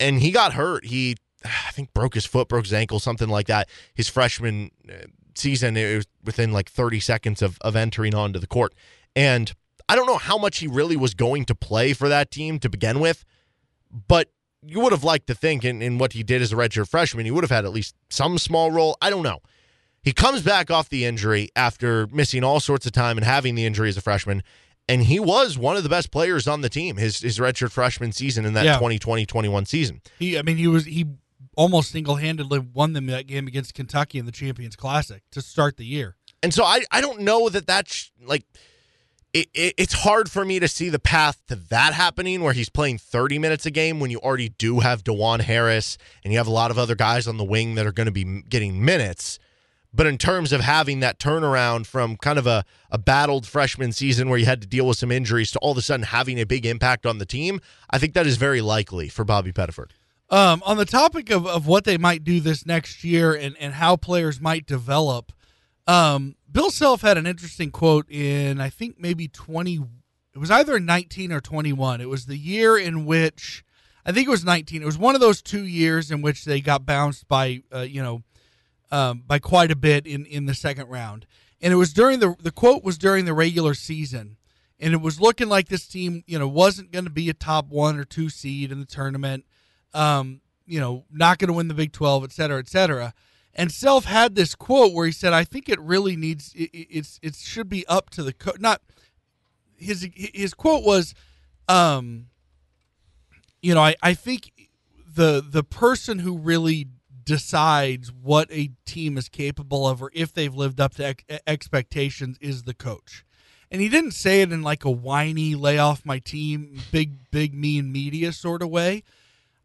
and 0.00 0.20
he 0.20 0.30
got 0.30 0.54
hurt. 0.54 0.84
He, 0.84 1.16
I 1.44 1.70
think, 1.72 1.92
broke 1.92 2.14
his 2.14 2.26
foot, 2.26 2.48
broke 2.48 2.64
his 2.64 2.72
ankle, 2.72 3.00
something 3.00 3.28
like 3.28 3.46
that. 3.46 3.68
His 3.94 4.08
freshman 4.08 4.70
uh, 4.88 5.06
season, 5.34 5.76
it 5.76 5.96
was 5.96 6.06
within 6.24 6.52
like 6.52 6.70
30 6.70 7.00
seconds 7.00 7.42
of, 7.42 7.58
of 7.60 7.76
entering 7.76 8.14
onto 8.14 8.38
the 8.38 8.46
court. 8.46 8.74
And 9.14 9.52
I 9.88 9.96
don't 9.96 10.06
know 10.06 10.18
how 10.18 10.38
much 10.38 10.58
he 10.58 10.66
really 10.66 10.96
was 10.96 11.14
going 11.14 11.44
to 11.46 11.54
play 11.54 11.92
for 11.92 12.08
that 12.08 12.30
team 12.30 12.58
to 12.60 12.68
begin 12.68 13.00
with, 13.00 13.24
but 13.90 14.30
you 14.62 14.80
would 14.80 14.92
have 14.92 15.04
liked 15.04 15.26
to 15.28 15.34
think 15.34 15.64
in, 15.64 15.80
in 15.80 15.98
what 15.98 16.12
he 16.12 16.22
did 16.22 16.42
as 16.42 16.52
a 16.52 16.56
redshirt 16.56 16.88
freshman, 16.88 17.24
he 17.24 17.30
would 17.30 17.44
have 17.44 17.50
had 17.50 17.64
at 17.64 17.72
least 17.72 17.94
some 18.10 18.38
small 18.38 18.70
role. 18.70 18.96
I 19.00 19.08
don't 19.08 19.22
know. 19.22 19.38
He 20.02 20.12
comes 20.12 20.42
back 20.42 20.70
off 20.70 20.88
the 20.88 21.04
injury 21.04 21.50
after 21.56 22.06
missing 22.08 22.44
all 22.44 22.60
sorts 22.60 22.86
of 22.86 22.92
time 22.92 23.16
and 23.16 23.24
having 23.24 23.54
the 23.54 23.64
injury 23.64 23.88
as 23.88 23.96
a 23.96 24.00
freshman 24.00 24.42
and 24.88 25.02
he 25.02 25.20
was 25.20 25.58
one 25.58 25.76
of 25.76 25.82
the 25.82 25.88
best 25.88 26.10
players 26.10 26.48
on 26.48 26.60
the 26.62 26.68
team 26.68 26.96
his 26.96 27.20
his 27.20 27.38
redshirt 27.38 27.70
freshman 27.70 28.12
season 28.12 28.44
in 28.44 28.54
that 28.54 28.64
2020-21 28.80 29.66
season. 29.66 30.00
He 30.18 30.38
I 30.38 30.42
mean 30.42 30.56
he 30.56 30.66
was 30.66 30.84
he 30.86 31.06
almost 31.56 31.90
single-handedly 31.90 32.60
won 32.72 32.92
them 32.92 33.06
that 33.06 33.26
game 33.26 33.46
against 33.46 33.74
Kentucky 33.74 34.18
in 34.18 34.26
the 34.26 34.32
Champions 34.32 34.76
Classic 34.76 35.22
to 35.32 35.42
start 35.42 35.76
the 35.76 35.84
year. 35.84 36.16
And 36.42 36.54
so 36.54 36.64
I 36.64 36.82
I 36.90 37.00
don't 37.00 37.20
know 37.20 37.48
that 37.48 37.66
that's 37.66 38.10
like 38.24 38.44
it, 39.34 39.48
it, 39.52 39.74
it's 39.76 39.92
hard 39.92 40.30
for 40.30 40.44
me 40.44 40.58
to 40.58 40.68
see 40.68 40.88
the 40.88 40.98
path 40.98 41.40
to 41.48 41.56
that 41.56 41.92
happening 41.92 42.42
where 42.42 42.54
he's 42.54 42.70
playing 42.70 42.98
30 42.98 43.38
minutes 43.38 43.66
a 43.66 43.70
game 43.70 44.00
when 44.00 44.10
you 44.10 44.18
already 44.18 44.48
do 44.48 44.80
have 44.80 45.04
Dajuan 45.04 45.40
Harris 45.40 45.98
and 46.24 46.32
you 46.32 46.38
have 46.38 46.46
a 46.46 46.52
lot 46.52 46.70
of 46.70 46.78
other 46.78 46.94
guys 46.94 47.26
on 47.26 47.36
the 47.36 47.44
wing 47.44 47.74
that 47.74 47.86
are 47.86 47.92
going 47.92 48.06
to 48.06 48.12
be 48.12 48.42
getting 48.48 48.82
minutes. 48.84 49.38
But 49.92 50.06
in 50.06 50.18
terms 50.18 50.52
of 50.52 50.60
having 50.60 51.00
that 51.00 51.18
turnaround 51.18 51.86
from 51.86 52.16
kind 52.16 52.38
of 52.38 52.46
a, 52.46 52.64
a 52.90 52.98
battled 52.98 53.46
freshman 53.46 53.92
season 53.92 54.28
where 54.28 54.38
you 54.38 54.44
had 54.44 54.60
to 54.60 54.66
deal 54.66 54.86
with 54.86 54.98
some 54.98 55.10
injuries 55.10 55.50
to 55.52 55.58
all 55.60 55.72
of 55.72 55.78
a 55.78 55.82
sudden 55.82 56.04
having 56.04 56.38
a 56.38 56.44
big 56.44 56.66
impact 56.66 57.06
on 57.06 57.18
the 57.18 57.26
team, 57.26 57.60
I 57.90 57.98
think 57.98 58.14
that 58.14 58.26
is 58.26 58.36
very 58.36 58.60
likely 58.60 59.08
for 59.08 59.24
Bobby 59.24 59.52
Pettiford. 59.52 59.90
Um, 60.30 60.62
on 60.66 60.76
the 60.76 60.84
topic 60.84 61.30
of, 61.30 61.46
of 61.46 61.66
what 61.66 61.84
they 61.84 61.96
might 61.96 62.22
do 62.22 62.38
this 62.40 62.66
next 62.66 63.02
year 63.02 63.34
and, 63.34 63.56
and 63.58 63.74
how 63.74 63.96
players 63.96 64.40
might 64.40 64.66
develop, 64.66 65.32
um, 65.86 66.36
Bill 66.50 66.70
Self 66.70 67.00
had 67.00 67.16
an 67.16 67.26
interesting 67.26 67.70
quote 67.70 68.10
in, 68.10 68.60
I 68.60 68.68
think, 68.68 68.96
maybe 68.98 69.26
20. 69.26 69.80
It 70.34 70.38
was 70.38 70.50
either 70.50 70.78
19 70.78 71.32
or 71.32 71.40
21. 71.40 72.02
It 72.02 72.10
was 72.10 72.26
the 72.26 72.36
year 72.36 72.76
in 72.76 73.06
which, 73.06 73.64
I 74.04 74.12
think 74.12 74.28
it 74.28 74.30
was 74.30 74.44
19. 74.44 74.82
It 74.82 74.84
was 74.84 74.98
one 74.98 75.14
of 75.14 75.22
those 75.22 75.40
two 75.40 75.66
years 75.66 76.10
in 76.10 76.20
which 76.20 76.44
they 76.44 76.60
got 76.60 76.84
bounced 76.84 77.26
by, 77.26 77.62
uh, 77.74 77.80
you 77.80 78.02
know, 78.02 78.22
um, 78.90 79.22
by 79.26 79.38
quite 79.38 79.70
a 79.70 79.76
bit 79.76 80.06
in, 80.06 80.24
in 80.26 80.46
the 80.46 80.54
second 80.54 80.88
round. 80.88 81.26
And 81.60 81.72
it 81.72 81.76
was 81.76 81.92
during 81.92 82.20
the 82.20 82.36
the 82.40 82.52
quote 82.52 82.84
was 82.84 82.98
during 82.98 83.24
the 83.24 83.34
regular 83.34 83.74
season, 83.74 84.36
and 84.78 84.94
it 84.94 85.00
was 85.00 85.20
looking 85.20 85.48
like 85.48 85.68
this 85.68 85.88
team, 85.88 86.22
you 86.26 86.38
know, 86.38 86.46
wasn't 86.46 86.92
going 86.92 87.04
to 87.04 87.10
be 87.10 87.28
a 87.28 87.34
top 87.34 87.68
one 87.68 87.98
or 87.98 88.04
two 88.04 88.28
seed 88.28 88.70
in 88.70 88.78
the 88.78 88.86
tournament. 88.86 89.44
Um, 89.92 90.40
you 90.66 90.78
know, 90.78 91.04
not 91.10 91.38
going 91.38 91.48
to 91.48 91.54
win 91.54 91.68
the 91.68 91.74
Big 91.74 91.92
Twelve, 91.92 92.22
et 92.22 92.32
cetera, 92.32 92.58
et 92.58 92.68
cetera. 92.68 93.14
And 93.54 93.72
Self 93.72 94.04
had 94.04 94.36
this 94.36 94.54
quote 94.54 94.92
where 94.92 95.06
he 95.06 95.12
said, 95.12 95.32
"I 95.32 95.42
think 95.42 95.68
it 95.68 95.80
really 95.80 96.14
needs 96.14 96.52
it, 96.54 96.70
it's 96.72 97.18
it 97.22 97.34
should 97.34 97.68
be 97.68 97.84
up 97.88 98.10
to 98.10 98.22
the 98.22 98.32
co- 98.32 98.52
not." 98.58 98.80
His 99.76 100.08
his 100.14 100.54
quote 100.54 100.84
was, 100.84 101.14
um, 101.68 102.26
you 103.62 103.74
know, 103.74 103.80
I 103.80 103.96
I 104.02 104.14
think 104.14 104.52
the 105.12 105.44
the 105.44 105.64
person 105.64 106.20
who 106.20 106.38
really 106.38 106.86
decides 107.28 108.10
what 108.10 108.50
a 108.50 108.70
team 108.86 109.18
is 109.18 109.28
capable 109.28 109.86
of 109.86 110.02
or 110.02 110.10
if 110.14 110.32
they've 110.32 110.54
lived 110.54 110.80
up 110.80 110.94
to 110.94 111.04
ex- 111.04 111.24
expectations 111.46 112.38
is 112.40 112.62
the 112.62 112.72
coach. 112.72 113.22
And 113.70 113.82
he 113.82 113.90
didn't 113.90 114.12
say 114.12 114.40
it 114.40 114.50
in 114.50 114.62
like 114.62 114.86
a 114.86 114.90
whiny 114.90 115.54
lay 115.54 115.76
off 115.76 116.06
my 116.06 116.20
team, 116.20 116.80
big 116.90 117.30
big 117.30 117.52
mean 117.52 117.92
media 117.92 118.32
sort 118.32 118.62
of 118.62 118.70
way. 118.70 119.02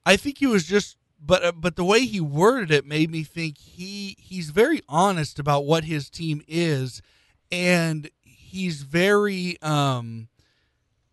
I 0.06 0.18
think 0.18 0.40
he 0.40 0.46
was 0.46 0.66
just 0.66 0.98
but 1.26 1.42
uh, 1.46 1.52
but 1.54 1.78
the 1.78 1.86
way 1.86 2.02
he 2.02 2.20
worded 2.20 2.70
it 2.70 2.86
made 2.86 3.10
me 3.10 3.24
think 3.24 3.58
he 3.58 4.18
he's 4.20 4.50
very 4.50 4.82
honest 4.90 5.40
about 5.40 5.66
what 5.66 5.86
his 5.86 6.10
team 6.10 6.42
is 6.50 7.02
and 7.50 8.10
he's 8.24 8.82
very 8.82 9.58
um 9.62 10.28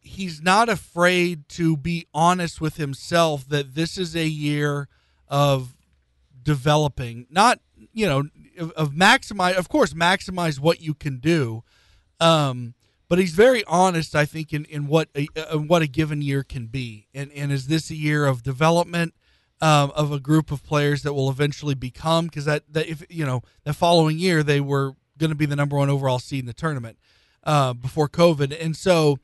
he's 0.01 0.43
not 0.43 0.69
afraid 0.69 1.49
to 1.49 1.77
be 1.77 2.09
honest 2.13 2.61
with 2.61 2.77
himself 2.77 3.49
that 3.49 3.77
this 3.77 3.97
is 3.97 4.17
a 4.17 4.27
year 4.27 4.89
of 5.29 5.77
developing, 6.43 7.27
not 7.31 7.61
you 7.93 8.07
know 8.07 8.25
of, 8.59 8.73
of 8.73 8.91
maximize, 8.93 9.57
of 9.57 9.69
course, 9.69 9.95
maximize 9.95 10.59
what 10.59 10.81
you 10.81 10.95
can 10.95 11.19
do. 11.19 11.63
Um, 12.21 12.75
but 13.09 13.19
he's 13.19 13.33
very 13.33 13.65
honest, 13.65 14.15
I 14.15 14.25
think, 14.25 14.53
in, 14.53 14.65
in 14.67 14.87
what 14.87 15.09
a, 15.17 15.27
uh, 15.37 15.59
what 15.59 15.83
a 15.83 15.89
given 15.89 16.23
year 16.23 16.45
can 16.45 16.67
be. 16.67 17.09
And 17.13 17.33
and 17.33 17.51
is 17.51 17.67
this 17.67 17.91
a 17.91 17.97
year 17.97 18.25
of 18.25 18.43
development 18.43 19.15
um, 19.61 19.91
of 19.97 20.13
a 20.13 20.21
group 20.21 20.53
of 20.53 20.63
players 20.63 21.03
that 21.03 21.13
will 21.13 21.29
eventually 21.29 21.75
become? 21.75 22.27
Because 22.27 22.45
that, 22.45 22.73
that 22.73 22.87
if 22.87 23.05
you 23.11 23.27
know 23.27 23.43
the 23.65 23.73
following 23.73 24.19
year 24.19 24.43
they 24.43 24.61
were 24.61 24.95
going 25.19 25.31
to 25.31 25.37
be 25.37 25.47
the 25.47 25.57
number 25.57 25.77
one 25.77 25.91
overall 25.91 26.19
seed 26.21 26.41
in 26.41 26.47
the 26.47 26.53
tournament 26.53 26.99
uh, 27.43 27.73
before 27.73 28.09
COVID, 28.09 28.57
and 28.65 28.77
so 28.77 29.19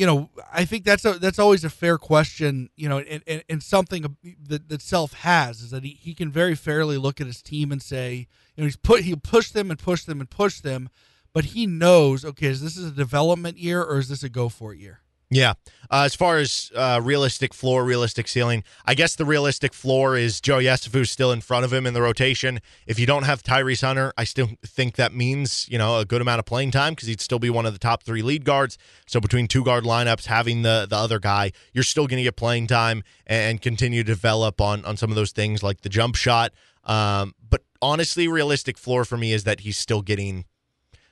you 0.00 0.06
know, 0.06 0.30
I 0.50 0.64
think 0.64 0.84
that's 0.84 1.04
a 1.04 1.18
that's 1.18 1.38
always 1.38 1.62
a 1.62 1.68
fair 1.68 1.98
question, 1.98 2.70
you 2.74 2.88
know, 2.88 3.00
and, 3.00 3.22
and, 3.26 3.44
and 3.50 3.62
something 3.62 4.16
that, 4.48 4.70
that 4.70 4.80
Self 4.80 5.12
has 5.12 5.60
is 5.60 5.70
that 5.72 5.84
he, 5.84 5.90
he 5.90 6.14
can 6.14 6.32
very 6.32 6.54
fairly 6.54 6.96
look 6.96 7.20
at 7.20 7.26
his 7.26 7.42
team 7.42 7.70
and 7.70 7.82
say, 7.82 8.26
you 8.56 8.62
know, 8.62 8.64
he's 8.64 8.76
put 8.76 9.02
he'll 9.02 9.18
push 9.18 9.50
them 9.50 9.70
and 9.70 9.78
push 9.78 10.04
them 10.04 10.18
and 10.20 10.30
push 10.30 10.60
them, 10.60 10.88
but 11.34 11.44
he 11.44 11.66
knows, 11.66 12.24
okay, 12.24 12.46
is 12.46 12.62
this 12.62 12.78
a 12.78 12.90
development 12.90 13.58
year 13.58 13.82
or 13.82 13.98
is 13.98 14.08
this 14.08 14.22
a 14.22 14.30
go 14.30 14.48
for 14.48 14.72
it 14.72 14.78
year? 14.78 15.00
Yeah. 15.30 15.54
Uh, 15.92 16.02
as 16.04 16.14
far 16.14 16.38
as 16.38 16.70
uh, 16.74 17.00
realistic 17.02 17.54
floor, 17.54 17.84
realistic 17.84 18.28
ceiling, 18.28 18.62
I 18.84 18.94
guess 18.94 19.14
the 19.16 19.24
realistic 19.24 19.72
floor 19.72 20.16
is 20.16 20.40
Joe 20.40 20.58
Yesufu 20.58 21.06
still 21.06 21.32
in 21.32 21.40
front 21.40 21.64
of 21.64 21.72
him 21.72 21.86
in 21.86 21.94
the 21.94 22.02
rotation. 22.02 22.60
If 22.86 22.98
you 22.98 23.06
don't 23.06 23.24
have 23.24 23.42
Tyrese 23.42 23.82
Hunter, 23.82 24.12
I 24.16 24.24
still 24.24 24.50
think 24.64 24.96
that 24.96 25.12
means 25.12 25.68
you 25.68 25.78
know 25.78 25.98
a 25.98 26.04
good 26.04 26.20
amount 26.20 26.40
of 26.40 26.46
playing 26.46 26.72
time 26.72 26.94
because 26.94 27.08
he'd 27.08 27.20
still 27.20 27.38
be 27.38 27.50
one 27.50 27.66
of 27.66 27.72
the 27.72 27.78
top 27.78 28.02
three 28.02 28.22
lead 28.22 28.44
guards. 28.44 28.76
So 29.06 29.20
between 29.20 29.48
two 29.48 29.64
guard 29.64 29.84
lineups, 29.84 30.26
having 30.26 30.62
the 30.62 30.86
the 30.88 30.96
other 30.96 31.18
guy, 31.18 31.52
you're 31.72 31.84
still 31.84 32.06
going 32.06 32.18
to 32.18 32.24
get 32.24 32.36
playing 32.36 32.66
time 32.66 33.02
and 33.26 33.60
continue 33.60 34.02
to 34.04 34.06
develop 34.12 34.60
on 34.60 34.84
on 34.84 34.96
some 34.96 35.10
of 35.10 35.16
those 35.16 35.32
things 35.32 35.62
like 35.62 35.80
the 35.80 35.88
jump 35.88 36.14
shot. 36.14 36.52
Um, 36.84 37.34
but 37.48 37.62
honestly, 37.82 38.28
realistic 38.28 38.78
floor 38.78 39.04
for 39.04 39.16
me 39.16 39.32
is 39.32 39.44
that 39.44 39.60
he's 39.60 39.78
still 39.78 40.02
getting 40.02 40.44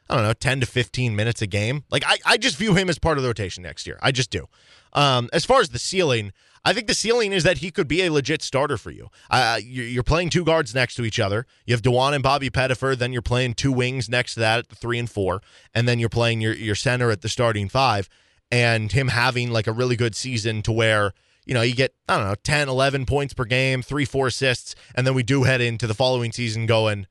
I 0.09 0.16
don't 0.16 0.25
know, 0.25 0.33
10 0.33 0.61
to 0.61 0.66
15 0.66 1.14
minutes 1.14 1.42
a 1.42 1.47
game. 1.47 1.85
Like, 1.90 2.05
I, 2.07 2.18
I 2.25 2.37
just 2.38 2.57
view 2.57 2.75
him 2.75 2.88
as 2.88 2.99
part 2.99 3.18
of 3.18 3.23
the 3.23 3.29
rotation 3.29 3.62
next 3.62 3.87
year. 3.87 3.99
I 4.01 4.12
just 4.12 4.31
do. 4.31 4.47
Um, 4.92 5.29
as 5.33 5.44
far 5.44 5.61
as 5.61 5.68
the 5.71 5.79
ceiling, 5.79 6.33
I 6.64 6.73
think 6.73 6.87
the 6.87 6.94
ceiling 6.94 7.33
is 7.33 7.44
that 7.44 7.59
he 7.59 7.71
could 7.71 7.88
be 7.88 8.05
a 8.05 8.12
legit 8.12 8.42
starter 8.42 8.77
for 8.77 8.90
you. 8.90 9.09
Uh, 9.31 9.61
you're 9.62 10.03
playing 10.03 10.31
two 10.31 10.44
guards 10.44 10.75
next 10.75 10.94
to 10.97 11.05
each 11.05 11.21
other. 11.21 11.47
You 11.66 11.75
have 11.75 11.83
Dajuan 11.83 12.14
and 12.14 12.23
Bobby 12.23 12.51
Pettiford. 12.51 12.99
Then 12.99 13.12
you're 13.12 13.23
playing 13.23 13.55
two 13.55 13.73
wings 13.73 14.09
next 14.09 14.35
to 14.35 14.40
that 14.40 14.59
at 14.61 14.68
the 14.68 14.75
three 14.75 14.99
and 14.99 15.11
four. 15.11 15.40
And 15.75 15.87
then 15.87 15.99
you're 15.99 16.09
playing 16.09 16.40
your, 16.40 16.55
your 16.55 16.75
center 16.75 17.11
at 17.11 17.23
the 17.23 17.29
starting 17.29 17.68
five. 17.68 18.09
And 18.51 18.90
him 18.92 19.09
having 19.09 19.51
like 19.51 19.66
a 19.66 19.73
really 19.73 19.97
good 19.97 20.14
season 20.14 20.62
to 20.62 20.73
where, 20.73 21.12
you 21.44 21.55
know, 21.55 21.62
you 21.62 21.75
get, 21.75 21.94
I 22.09 22.16
don't 22.16 22.29
know, 22.29 22.35
10, 22.42 22.68
11 22.68 23.05
points 23.07 23.35
per 23.35 23.44
game, 23.44 23.83
three, 23.83 24.05
four 24.05 24.27
assists. 24.29 24.75
And 24.94 25.07
then 25.07 25.14
we 25.14 25.23
do 25.23 25.44
head 25.44 25.61
into 25.61 25.87
the 25.87 25.94
following 25.94 26.33
season 26.33 26.66
going, 26.66 27.07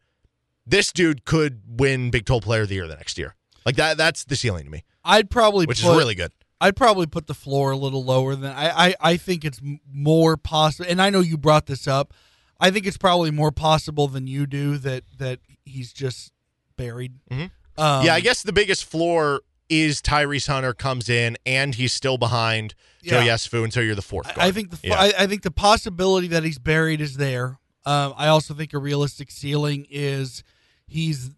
this 0.68 0.92
dude 0.92 1.26
could 1.26 1.62
win 1.68 2.12
Big 2.12 2.26
12 2.26 2.44
Player 2.44 2.62
of 2.64 2.70
the 2.70 2.76
Year 2.76 2.88
the 2.88 2.96
next 2.96 3.18
year. 3.18 3.36
Like 3.66 3.76
that. 3.78 3.98
That's 3.98 4.24
the 4.26 4.36
ceiling 4.36 4.66
to 4.66 4.70
me. 4.70 4.84
I'd 5.04 5.30
probably 5.30 5.66
which 5.66 5.82
put, 5.82 5.92
is 5.92 5.98
really 5.98 6.16
good. 6.16 6.32
I'd 6.60 6.76
probably 6.76 7.06
put 7.06 7.28
the 7.28 7.34
floor 7.34 7.72
a 7.72 7.78
little 7.78 8.04
lower 8.04 8.36
than 8.36 8.52
I. 8.52 8.88
I, 8.88 8.96
I 9.00 9.18
think 9.18 9.46
it's 9.46 9.62
more 9.92 10.38
possible, 10.38 10.90
and 10.90 11.02
I 11.02 11.10
know 11.10 11.20
you 11.20 11.38
brought 11.38 11.66
this 11.66 11.88
up. 11.88 12.14
I 12.60 12.72
think 12.72 12.88
it's 12.88 12.98
probably 12.98 13.32
more 13.32 13.52
possible 13.52 14.08
than 14.08 14.28
you 14.28 14.48
do 14.48 14.78
that 14.80 15.04
that 15.20 15.40
he's 15.66 15.94
just 15.94 16.32
buried. 16.76 17.14
Mm-hmm. 17.30 17.82
Um, 17.82 18.06
yeah, 18.06 18.16
I 18.16 18.22
guess 18.22 18.42
the 18.42 18.54
biggest 18.54 18.86
floor 18.86 19.42
is 19.70 20.02
Tyrese 20.02 20.48
Hunter 20.48 20.74
comes 20.74 21.10
in 21.10 21.38
and 21.46 21.76
he's 21.76 21.94
still 21.94 22.18
behind 22.18 22.74
yeah. 23.02 23.24
Joe 23.24 23.32
Yesufu 23.32 23.64
until 23.64 23.84
you're 23.84 23.96
the 23.96 24.02
fourth. 24.02 24.28
Guard. 24.28 24.40
I 24.40 24.52
think 24.52 24.72
the 24.72 24.80
yeah. 24.88 24.96
I, 25.00 25.14
I, 25.20 25.28
think 25.28 25.42
the 25.42 25.52
possibility 25.52 26.28
that 26.30 26.44
he's 26.44 26.58
buried 26.58 27.02
is 27.02 27.18
there. 27.18 27.60
Um, 27.86 28.14
I 28.18 28.28
also 28.28 28.54
think 28.54 28.74
a 28.74 28.78
realistic 28.78 29.30
ceiling 29.30 29.86
is 29.90 30.44
he's 30.88 31.32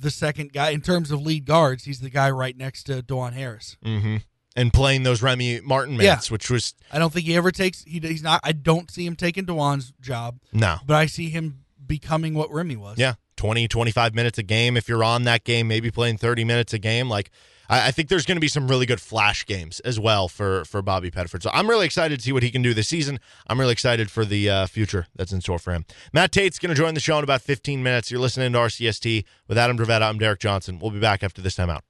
the 0.00 0.10
second 0.10 0.52
guy 0.52 0.70
in 0.70 0.80
terms 0.80 1.10
of 1.10 1.20
lead 1.20 1.44
guards. 1.44 1.84
He's 1.84 2.00
the 2.00 2.10
guy 2.10 2.30
right 2.30 2.56
next 2.56 2.84
to 2.84 3.02
Dajuan 3.02 3.32
Harris. 3.32 3.76
Mm-hmm. 3.84 4.16
And 4.56 4.72
playing 4.72 5.04
those 5.04 5.22
Remy 5.22 5.60
Martin 5.60 5.96
minutes, 5.96 6.28
yeah. 6.28 6.32
which 6.32 6.50
was 6.50 6.74
I 6.90 6.98
don't 6.98 7.12
think 7.12 7.26
he 7.26 7.36
ever 7.36 7.52
takes. 7.52 7.84
He, 7.84 8.00
he's 8.00 8.24
not. 8.24 8.40
I 8.42 8.50
don't 8.50 8.90
see 8.90 9.06
him 9.06 9.14
taking 9.14 9.46
Dajuan's 9.46 9.92
job. 10.00 10.40
No, 10.52 10.78
but 10.84 10.96
I 10.96 11.06
see 11.06 11.30
him 11.30 11.60
becoming 11.86 12.34
what 12.34 12.50
Remy 12.50 12.76
was. 12.76 12.98
Yeah, 12.98 13.14
20, 13.36 13.68
25 13.68 14.14
minutes 14.16 14.36
a 14.38 14.42
game. 14.42 14.76
If 14.76 14.88
you're 14.88 15.04
on 15.04 15.22
that 15.24 15.44
game, 15.44 15.68
maybe 15.68 15.92
playing 15.92 16.18
thirty 16.18 16.42
minutes 16.42 16.72
a 16.72 16.78
game. 16.80 17.08
Like 17.08 17.30
I, 17.68 17.88
I 17.88 17.90
think 17.90 18.08
there's 18.08 18.26
going 18.26 18.36
to 18.36 18.40
be 18.40 18.48
some 18.48 18.68
really 18.68 18.86
good 18.86 19.00
flash 19.00 19.46
games 19.46 19.80
as 19.80 19.98
well 20.00 20.28
for 20.28 20.64
for 20.64 20.82
Bobby 20.82 21.10
Pettiford. 21.10 21.42
So 21.42 21.50
I'm 21.52 21.68
really 21.68 21.86
excited 21.86 22.18
to 22.18 22.24
see 22.24 22.32
what 22.32 22.42
he 22.42 22.50
can 22.50 22.62
do 22.62 22.74
this 22.74 22.88
season. 22.88 23.20
I'm 23.46 23.60
really 23.60 23.72
excited 23.72 24.10
for 24.10 24.24
the 24.24 24.48
uh, 24.48 24.66
future 24.66 25.06
that's 25.14 25.32
in 25.32 25.40
store 25.40 25.58
for 25.58 25.72
him. 25.72 25.84
Matt 26.12 26.32
Tate's 26.32 26.58
going 26.58 26.70
to 26.70 26.76
join 26.76 26.94
the 26.94 27.00
show 27.00 27.18
in 27.18 27.24
about 27.24 27.42
15 27.42 27.82
minutes. 27.82 28.10
You're 28.10 28.20
listening 28.20 28.52
to 28.52 28.58
RCST 28.58 29.24
with 29.46 29.58
Adam 29.58 29.78
Dravetta. 29.78 30.02
I'm 30.02 30.18
Derek 30.18 30.40
Johnson. 30.40 30.78
We'll 30.78 30.90
be 30.90 31.00
back 31.00 31.22
after 31.22 31.42
this 31.42 31.54
time 31.54 31.70
out. 31.70 31.84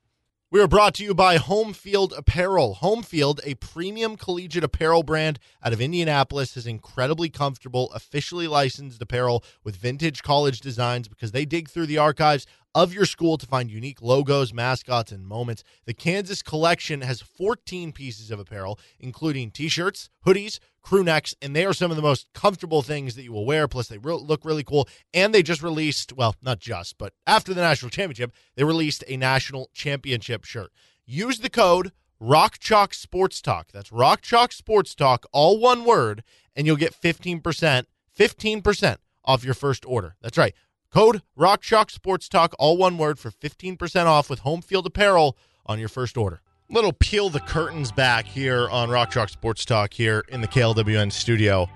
We 0.51 0.63
are 0.63 0.67
brought 0.67 0.95
to 0.95 1.05
you 1.05 1.13
by 1.13 1.37
Home 1.37 1.75
Field 1.75 2.15
Apparel. 2.17 2.77
Home 2.77 3.03
Field, 3.03 3.43
a 3.45 3.53
premium 3.57 4.17
collegiate 4.17 4.65
apparel 4.65 5.03
brand 5.03 5.39
out 5.63 5.75
of 5.75 5.81
Indianapolis, 5.83 6.57
is 6.57 6.67
incredibly 6.67 7.29
comfortable, 7.29 7.93
officially 7.93 8.47
licensed 8.47 9.03
apparel 9.03 9.45
with 9.63 9.77
vintage 9.77 10.23
college 10.23 10.61
designs 10.61 11.07
because 11.07 11.33
they 11.33 11.45
dig 11.45 11.69
through 11.69 11.85
the 11.85 11.99
archives 11.99 12.47
of 12.75 12.95
your 12.95 13.05
school 13.05 13.37
to 13.37 13.45
find 13.45 13.71
unique 13.71 14.01
logos, 14.01 14.55
mascots, 14.55 15.13
and 15.13 15.27
moments. 15.27 15.65
The 15.85 15.93
Kansas 15.93 16.41
collection 16.41 17.03
has 17.03 17.21
14 17.21 17.93
pieces 17.93 18.31
of 18.31 18.41
apparel, 18.41 18.79
including 18.99 19.51
t 19.51 19.69
shirts, 19.69 20.09
hoodies, 20.25 20.61
crew 20.89 21.05
necks, 21.05 21.35
and 21.43 21.55
they 21.55 21.67
are 21.67 21.75
some 21.75 21.91
of 21.91 21.99
the 21.99 22.03
most 22.03 22.33
comfortable 22.33 22.81
things 22.81 23.15
that 23.15 23.23
you 23.23 23.31
will 23.31 23.45
wear. 23.45 23.69
Plus, 23.69 23.89
they 23.89 23.99
re- 23.99 24.15
look 24.15 24.43
really 24.43 24.65
cool. 24.65 24.89
And 25.13 25.35
they 25.35 25.43
just 25.43 25.63
released, 25.63 26.15
well, 26.15 26.35
not 26.41 26.61
just, 26.61 26.97
but 26.97 27.13
after 27.27 27.53
the 27.53 27.61
national 27.61 27.91
championship, 27.91 28.33
they 28.55 28.65
released 28.65 29.05
a 29.07 29.19
national 29.19 29.69
championship 29.75 30.45
shirt. 30.45 30.73
Use 31.05 31.41
the 31.41 31.51
code 31.51 31.93
Rock 32.19 32.59
Chalk 32.59 32.95
Sports 32.95 33.43
Talk. 33.43 33.71
That's 33.71 33.93
Rock 33.93 34.23
Chalk 34.23 34.51
Sports 34.51 34.95
Talk, 34.95 35.27
all 35.31 35.61
one 35.61 35.85
word, 35.85 36.25
and 36.57 36.67
you'll 36.67 36.77
get 36.77 36.99
15%, 36.99 37.85
15% 38.19 38.97
off 39.27 39.45
your 39.45 39.55
first 39.55 39.85
order. 39.85 40.17
That's 40.23 40.39
right. 40.39 40.55
Code 40.91 41.21
Rock 41.37 41.61
Chalk 41.61 41.91
Sports 41.91 42.31
Talk, 42.31 42.55
all 42.59 42.79
one 42.79 42.97
word, 42.97 43.19
for 43.19 43.31
15% 43.31 44.07
off 44.07 44.31
with 44.31 44.39
home 44.39 44.63
field 44.63 44.87
apparel 44.87 45.37
on 45.67 45.79
your 45.79 45.91
first 45.91 46.17
order 46.17 46.41
little 46.71 46.93
peel 46.93 47.31
the 47.31 47.41
curtains 47.41 47.91
back 47.93 48.27
here 48.27 48.69
on 48.69 48.91
Rock 48.91 49.11
Chalk 49.11 49.29
Sports 49.29 49.65
Talk 49.65 49.95
here 49.95 50.25
in 50.29 50.41
the 50.41 50.49
KLWN 50.49 51.13
studio. 51.13 51.69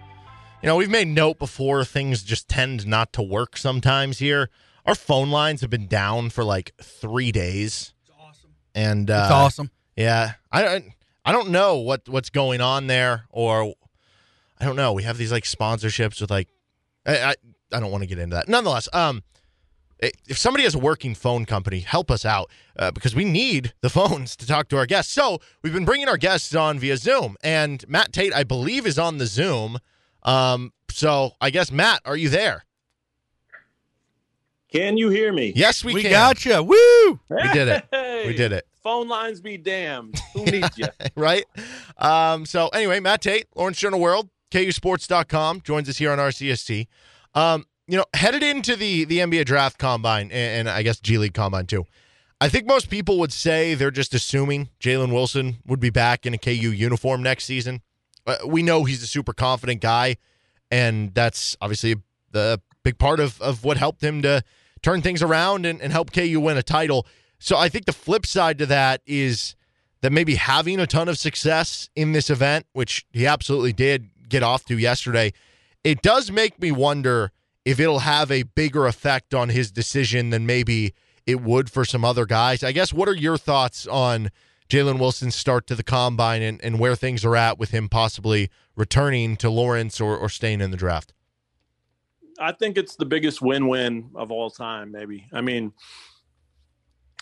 You 0.63 0.69
know, 0.69 0.77
we've 0.77 0.91
made 0.91 1.09
note 1.09 1.39
before 1.39 1.85
things 1.85 2.23
just 2.23 2.49
tend 2.49 2.87
not 2.87 3.13
to 3.15 3.23
work 3.23 3.57
sometimes 3.57 4.19
here. 4.19 4.51
Our 4.87 4.95
phone 4.95 5.31
lines 5.31 5.61
have 5.61 5.71
been 5.71 5.87
down 5.87 6.31
for 6.31 6.45
like 6.45 6.73
three 6.81 7.33
days. 7.33 7.95
It's 8.03 8.13
awesome. 8.21 8.51
And 8.75 9.11
uh, 9.11 9.23
it's 9.25 9.33
awesome. 9.33 9.71
Yeah, 9.97 10.33
I 10.51 10.85
I 11.25 11.33
don't 11.33 11.51
know 11.51 11.79
what 11.79 12.09
what's 12.09 12.31
going 12.31 12.61
on 12.61 12.87
there, 12.87 13.27
or 13.31 13.75
I 14.61 14.65
don't 14.65 14.77
know. 14.77 14.93
We 14.93 15.03
have 15.05 15.19
these 15.19 15.33
like 15.33 15.45
sponsorships 15.45 16.21
with 16.21 16.31
like 16.31 16.49
I 17.07 17.19
I, 17.23 17.35
I 17.73 17.81
don't 17.81 17.91
want 17.91 18.03
to 18.03 18.09
get 18.09 18.19
into 18.19 18.37
that. 18.37 18.49
Nonetheless, 18.49 18.89
um, 18.93 19.23
if 20.03 20.37
somebody 20.37 20.65
has 20.65 20.75
a 20.75 20.79
working 20.79 21.15
phone 21.15 21.45
company, 21.45 21.81
help 21.81 22.11
us 22.11 22.25
out 22.25 22.51
uh, 22.77 22.91
because 22.91 23.15
we 23.15 23.25
need 23.25 23.73
the 23.81 23.91
phones 23.91 24.37
to 24.37 24.47
talk 24.47 24.69
to 24.69 24.77
our 24.77 24.87
guests. 24.87 25.13
So 25.13 25.39
we've 25.63 25.73
been 25.73 25.85
bringing 25.85 26.09
our 26.09 26.17
guests 26.17 26.55
on 26.55 26.79
via 26.79 26.97
Zoom, 26.97 27.37
and 27.43 27.85
Matt 27.89 28.13
Tate, 28.13 28.35
I 28.35 28.45
believe, 28.45 28.87
is 28.87 28.99
on 28.99 29.19
the 29.19 29.27
Zoom. 29.27 29.79
Um, 30.23 30.73
so 30.91 31.33
I 31.41 31.51
guess 31.51 31.71
Matt, 31.71 32.01
are 32.05 32.17
you 32.17 32.29
there? 32.29 32.65
Can 34.73 34.97
you 34.97 35.11
hear 35.11 35.33
me? 35.33 35.53
Yes, 35.55 35.85
we, 35.85 35.93
we 35.93 36.03
can. 36.03 36.11
got 36.11 36.45
you. 36.47 36.63
Woo! 36.63 37.21
We 37.29 37.53
did 37.53 37.69
it. 37.69 37.87
We 38.27 38.35
did 38.35 38.53
it. 38.53 38.67
Phone 38.83 39.07
lines 39.07 39.41
be 39.41 39.59
damned. 39.59 40.19
Who 40.33 40.45
needs 40.45 40.77
you? 40.79 40.87
right. 41.15 41.45
Um, 41.99 42.47
so 42.47 42.69
anyway, 42.69 42.99
Matt 42.99 43.21
Tate, 43.21 43.47
Lawrence 43.55 43.79
Journal 43.79 44.01
World, 44.01 44.31
KUSports.com, 44.51 45.61
joins 45.61 45.89
us 45.89 45.99
here 45.99 46.11
on 46.11 46.19
RCST. 46.19 46.89
Um, 47.35 47.67
you 47.87 47.97
know, 47.97 48.05
headed 48.15 48.43
into 48.43 48.77
the 48.77 49.05
the 49.05 49.19
NBA 49.19 49.45
draft 49.45 49.79
combine 49.79 50.31
and, 50.31 50.67
and, 50.67 50.69
I 50.69 50.83
guess 50.83 51.01
G 51.01 51.19
League 51.19 51.35
combine 51.35 51.67
too. 51.67 51.87
I 52.41 52.49
think 52.49 52.67
most 52.67 52.91
people 52.91 53.19
would 53.19 53.33
say 53.33 53.75
they're 53.75 53.91
just 53.91 54.15
assuming 54.15 54.69
Jalen 54.81 55.13
Wilson 55.13 55.59
would 55.67 55.81
be 55.81 55.91
back 55.91 56.27
in 56.27 56.35
a 56.35 56.39
KU 56.39 56.51
uniform 56.51 57.23
next 57.23 57.45
season. 57.45 57.83
Uh, 58.27 58.37
we 58.47 58.63
know 58.63 58.85
he's 58.85 59.03
a 59.03 59.07
super 59.07 59.33
confident 59.33 59.81
guy, 59.81 60.17
and 60.71 61.15
that's 61.15 61.57
obviously 61.61 61.97
the 62.33 62.61
big 62.83 62.99
part 62.99 63.21
of, 63.21 63.41
of 63.41 63.65
what 63.65 63.77
helped 63.77 64.03
him 64.03 64.23
to 64.23 64.43
turn 64.83 65.03
things 65.03 65.23
around 65.23 65.65
and, 65.67 65.81
and 65.81 65.93
help 65.93 66.13
KU 66.13 66.41
win 66.41 66.57
a 66.57 66.63
title. 66.63 67.07
So 67.39 67.57
I 67.57 67.69
think 67.69 67.87
the 67.87 67.93
flip 67.93 68.27
side 68.27 68.59
to 68.59 68.67
that 68.67 69.03
is 69.07 69.55
that 70.01 70.11
maybe 70.11 70.35
having 70.35 70.81
a 70.81 70.87
ton 70.87 71.09
of 71.09 71.19
success 71.19 71.89
in 71.95 72.13
this 72.13 72.29
event, 72.29 72.67
which 72.73 73.07
he 73.13 73.27
absolutely 73.27 73.73
did 73.73 74.11
get 74.29 74.43
off 74.43 74.65
to 74.67 74.79
yesterday, 74.79 75.33
it 75.85 76.03
does 76.03 76.31
make 76.31 76.61
me 76.61 76.73
wonder 76.73 77.31
if 77.65 77.79
it'll 77.79 78.01
have 78.01 78.31
a 78.31 78.43
bigger 78.43 78.87
effect 78.87 79.35
on 79.35 79.49
his 79.49 79.71
decision 79.71 80.31
than 80.31 80.47
maybe 80.47 80.95
it 81.27 81.41
would 81.41 81.71
for 81.71 81.85
some 81.85 82.05
other 82.05 82.27
guys. 82.27 82.63
I 82.63 82.73
guess 82.73 82.93
what 82.93 83.09
are 83.09 83.15
your 83.15 83.39
thoughts 83.39 83.87
on 83.87 84.31
Jalen 84.69 84.99
Wilson's 84.99 85.37
start 85.37 85.67
to 85.69 85.75
the 85.75 85.83
combine 85.83 86.43
and, 86.43 86.63
and 86.65 86.79
where 86.79 86.97
things 86.97 87.25
are 87.25 87.37
at 87.37 87.59
with 87.59 87.71
him 87.71 87.89
possibly 87.89 88.51
returning 88.75 89.37
to 89.37 89.51
Lawrence 89.51 90.01
or, 90.01 90.17
or 90.17 90.29
staying 90.29 90.61
in 90.61 90.71
the 90.71 90.77
draft? 90.77 91.13
I 92.39 92.53
think 92.53 92.77
it's 92.77 92.97
the 92.97 93.05
biggest 93.05 93.41
win 93.41 93.69
win 93.69 94.11
of 94.17 94.33
all 94.33 94.51
time, 94.51 94.91
maybe. 94.91 95.29
I 95.33 95.43
mean, 95.43 95.73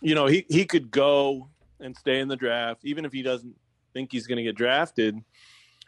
you 0.00 0.14
know, 0.14 0.26
he, 0.26 0.46
he 0.48 0.64
could 0.64 0.90
go 0.90 1.50
and 1.80 1.94
stay 1.96 2.20
in 2.20 2.28
the 2.28 2.36
draft, 2.36 2.82
even 2.84 3.04
if 3.04 3.12
he 3.12 3.22
doesn't 3.22 3.54
think 3.92 4.12
he's 4.12 4.26
going 4.26 4.36
to 4.36 4.42
get 4.42 4.54
drafted 4.54 5.18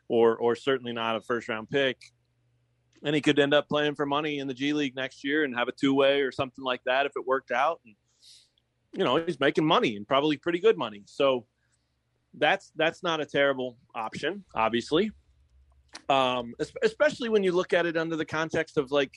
or 0.09 0.37
or 0.37 0.57
certainly 0.57 0.93
not 0.93 1.17
a 1.17 1.21
first 1.21 1.49
round 1.49 1.71
pick 1.71 2.13
and 3.05 3.15
he 3.15 3.21
could 3.21 3.39
end 3.39 3.55
up 3.55 3.69
playing 3.69 3.95
for 3.95 4.07
money 4.07 4.39
in 4.39 4.47
the 4.47 4.55
G 4.55 4.73
League 4.73 4.95
next 4.95 5.25
year 5.25 5.45
and 5.45 5.57
have 5.57 5.69
a 5.69 5.73
two 5.73 5.95
way 5.95 6.21
or 6.21 6.33
something 6.33 6.65
like 6.65 6.83
that 6.85 7.07
if 7.07 7.13
it 7.17 7.27
worked 7.27 7.51
out. 7.51 7.81
And 7.85 7.95
you 8.95 9.05
know, 9.05 9.17
he's 9.17 9.41
making 9.41 9.65
money 9.65 9.97
and 9.97 10.07
probably 10.07 10.37
pretty 10.37 10.59
good 10.59 10.77
money. 10.77 11.03
So 11.07 11.47
that's 12.35 12.73
that's 12.77 13.03
not 13.03 13.21
a 13.21 13.27
terrible 13.27 13.77
option, 13.95 14.45
obviously. 14.55 15.13
Um, 16.09 16.55
especially 16.83 17.29
when 17.29 17.43
you 17.43 17.53
look 17.53 17.73
at 17.73 17.87
it 17.87 17.97
under 17.97 18.17
the 18.17 18.25
context 18.25 18.79
of 18.79 18.91
like, 18.91 19.15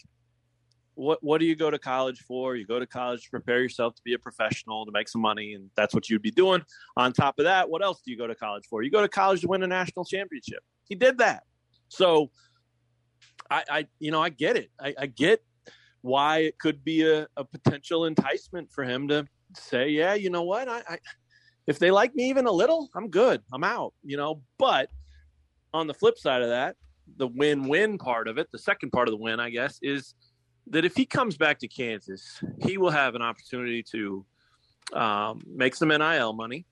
what 0.95 1.19
what 1.21 1.39
do 1.39 1.45
you 1.45 1.55
go 1.55 1.69
to 1.69 1.79
college 1.79 2.19
for? 2.21 2.55
You 2.55 2.65
go 2.65 2.79
to 2.79 2.87
college 2.87 3.23
to 3.23 3.29
prepare 3.29 3.61
yourself 3.61 3.95
to 3.95 4.01
be 4.03 4.13
a 4.13 4.19
professional, 4.19 4.85
to 4.85 4.91
make 4.91 5.09
some 5.09 5.21
money, 5.21 5.53
and 5.53 5.69
that's 5.75 5.93
what 5.93 6.09
you'd 6.09 6.21
be 6.21 6.31
doing. 6.31 6.61
On 6.97 7.11
top 7.11 7.35
of 7.37 7.45
that, 7.45 7.69
what 7.69 7.83
else 7.83 8.01
do 8.05 8.11
you 8.11 8.17
go 8.17 8.27
to 8.27 8.35
college 8.35 8.63
for? 8.69 8.81
You 8.81 8.91
go 8.91 9.01
to 9.01 9.09
college 9.09 9.41
to 9.41 9.47
win 9.47 9.63
a 9.63 9.67
national 9.67 10.05
championship. 10.05 10.63
He 10.87 10.95
did 10.95 11.17
that. 11.17 11.43
So 11.89 12.31
I, 13.49 13.63
I 13.69 13.87
you 13.99 14.11
know, 14.11 14.21
I 14.21 14.29
get 14.29 14.57
it. 14.57 14.71
I, 14.79 14.93
I 14.97 15.05
get 15.07 15.43
why 16.01 16.39
it 16.39 16.59
could 16.59 16.83
be 16.83 17.03
a, 17.09 17.27
a, 17.35 17.43
potential 17.43 18.05
enticement 18.05 18.71
for 18.71 18.83
him 18.83 19.07
to 19.07 19.25
say, 19.55 19.89
yeah, 19.89 20.13
you 20.13 20.29
know 20.29 20.43
what, 20.43 20.69
I, 20.69 20.83
I, 20.87 20.97
if 21.65 21.79
they 21.79 21.89
like 21.89 22.13
me 22.13 22.29
even 22.29 22.45
a 22.45 22.51
little, 22.51 22.89
I'm 22.95 23.09
good. 23.09 23.41
I'm 23.51 23.63
out. 23.63 23.93
You 24.03 24.17
know, 24.17 24.41
but 24.59 24.89
on 25.73 25.87
the 25.87 25.93
flip 25.93 26.17
side 26.17 26.41
of 26.41 26.49
that, 26.49 26.75
the 27.17 27.27
win-win 27.27 27.97
part 27.97 28.27
of 28.27 28.37
it, 28.37 28.47
the 28.51 28.59
second 28.59 28.91
part 28.91 29.07
of 29.07 29.13
the 29.13 29.17
win, 29.17 29.39
I 29.39 29.49
guess, 29.49 29.79
is 29.81 30.13
that 30.67 30.85
if 30.85 30.95
he 30.95 31.05
comes 31.05 31.37
back 31.37 31.59
to 31.59 31.67
Kansas, 31.67 32.43
he 32.59 32.77
will 32.77 32.89
have 32.89 33.15
an 33.15 33.21
opportunity 33.21 33.83
to 33.91 34.25
um, 34.93 35.41
make 35.47 35.75
some 35.75 35.89
NIL 35.89 36.33
money, 36.33 36.65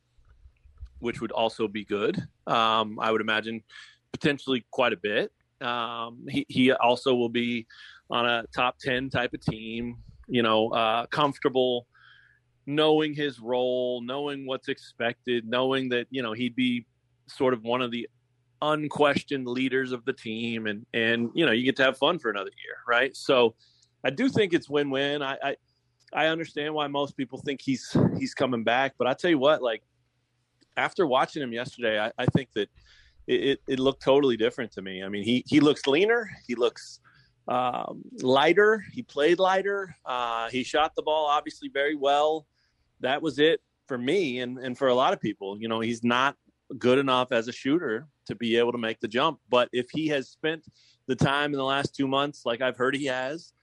which 1.00 1.22
would 1.22 1.32
also 1.32 1.68
be 1.68 1.86
good. 1.86 2.18
Um, 2.48 3.00
I 3.00 3.12
would 3.12 3.22
imagine 3.22 3.64
potentially 4.12 4.66
quite 4.72 4.94
a 4.94 4.98
bit. 4.98 5.32
Um, 5.62 6.26
he, 6.30 6.46
he 6.50 6.72
also 6.72 7.14
will 7.16 7.30
be 7.30 7.68
on 8.10 8.26
a 8.26 8.46
top 8.54 8.78
10 8.80 9.10
type 9.10 9.34
of 9.34 9.42
team, 9.42 9.98
you 10.28 10.44
know, 10.44 10.70
uh, 10.70 11.06
comfortable 11.08 11.88
knowing 12.66 13.14
his 13.14 13.40
role, 13.40 14.02
knowing 14.02 14.46
what's 14.46 14.70
expected, 14.70 15.46
knowing 15.48 15.90
that, 15.90 16.08
you 16.10 16.22
know, 16.22 16.34
he'd 16.34 16.56
be 16.56 16.86
sort 17.28 17.54
of 17.54 17.64
one 17.64 17.82
of 17.82 17.92
the 17.92 18.08
unquestioned 18.62 19.46
leaders 19.46 19.92
of 19.92 20.06
the 20.06 20.14
team 20.14 20.68
and 20.68 20.86
and 20.94 21.30
you 21.34 21.46
know 21.46 21.52
you 21.52 21.66
get 21.66 21.76
to 21.76 21.84
have 21.84 21.98
fun 21.98 22.18
for 22.18 22.32
another 22.32 22.52
year 22.64 22.78
right? 22.88 23.16
So 23.16 23.56
i 24.06 24.10
do 24.10 24.30
think 24.30 24.54
it's 24.54 24.70
win-win. 24.70 25.22
I 25.22 25.38
i, 25.44 25.56
I 26.14 26.26
understand 26.28 26.74
why 26.74 26.88
most 26.88 27.18
people 27.18 27.40
think 27.40 27.62
he's 27.62 27.96
he's 28.18 28.34
coming 28.34 28.64
back 28.64 28.94
but 28.98 29.06
i 29.06 29.14
tell 29.14 29.30
you 29.30 29.38
what 29.38 29.62
like 29.62 29.84
after 30.78 31.06
watching 31.06 31.44
him 31.44 31.52
yesterday 31.52 32.00
i, 32.00 32.12
I 32.18 32.26
think 32.28 32.50
that 32.56 32.70
it, 33.28 33.62
it, 33.68 33.80
looked 33.80 34.02
totally 34.02 34.38
different 34.38 34.72
to 34.74 34.82
me. 34.82 35.04
I 35.04 35.10
mean, 35.10 35.24
he 35.24 35.44
he 35.48 35.60
looks 35.60 35.88
leaner. 35.88 36.30
He 36.48 36.56
looks 36.56 37.00
um, 37.48 38.02
lighter. 38.22 38.84
He 38.92 39.02
played 39.02 39.40
lighter. 39.40 39.96
Uh, 40.06 40.50
he 40.50 40.64
shot 40.64 40.94
the 40.96 41.02
ball 41.02 41.26
obviously 41.26 41.70
very 41.70 41.96
well. 41.96 42.46
That 43.00 43.22
was 43.22 43.40
it 43.40 43.62
for 43.88 43.98
me 43.98 44.40
and 44.40 44.58
and 44.58 44.78
for 44.78 44.88
a 44.88 44.96
lot 44.96 45.14
of 45.14 45.22
people. 45.22 45.60
You 45.60 45.68
know, 45.68 45.80
he's 45.80 46.04
not 46.04 46.36
good 46.78 46.98
enough 46.98 47.32
as 47.32 47.48
a 47.48 47.52
shooter 47.52 48.08
to 48.26 48.36
be 48.36 48.58
able 48.58 48.72
to 48.72 48.78
make 48.78 49.00
the 49.00 49.08
jump. 49.08 49.40
But 49.50 49.70
if 49.72 49.88
he 49.92 50.08
has 50.08 50.30
spent 50.30 50.64
the 51.08 51.16
time 51.16 51.52
in 51.52 51.58
the 51.58 51.66
last 51.66 51.96
two 51.96 52.08
months, 52.08 52.46
like 52.46 52.62
I've 52.62 52.78
heard 52.78 52.96
he 52.96 53.06
has, 53.06 53.54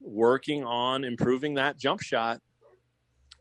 working 0.00 0.64
on 0.64 1.04
improving 1.04 1.54
that 1.54 1.78
jump 1.78 2.00
shot, 2.00 2.40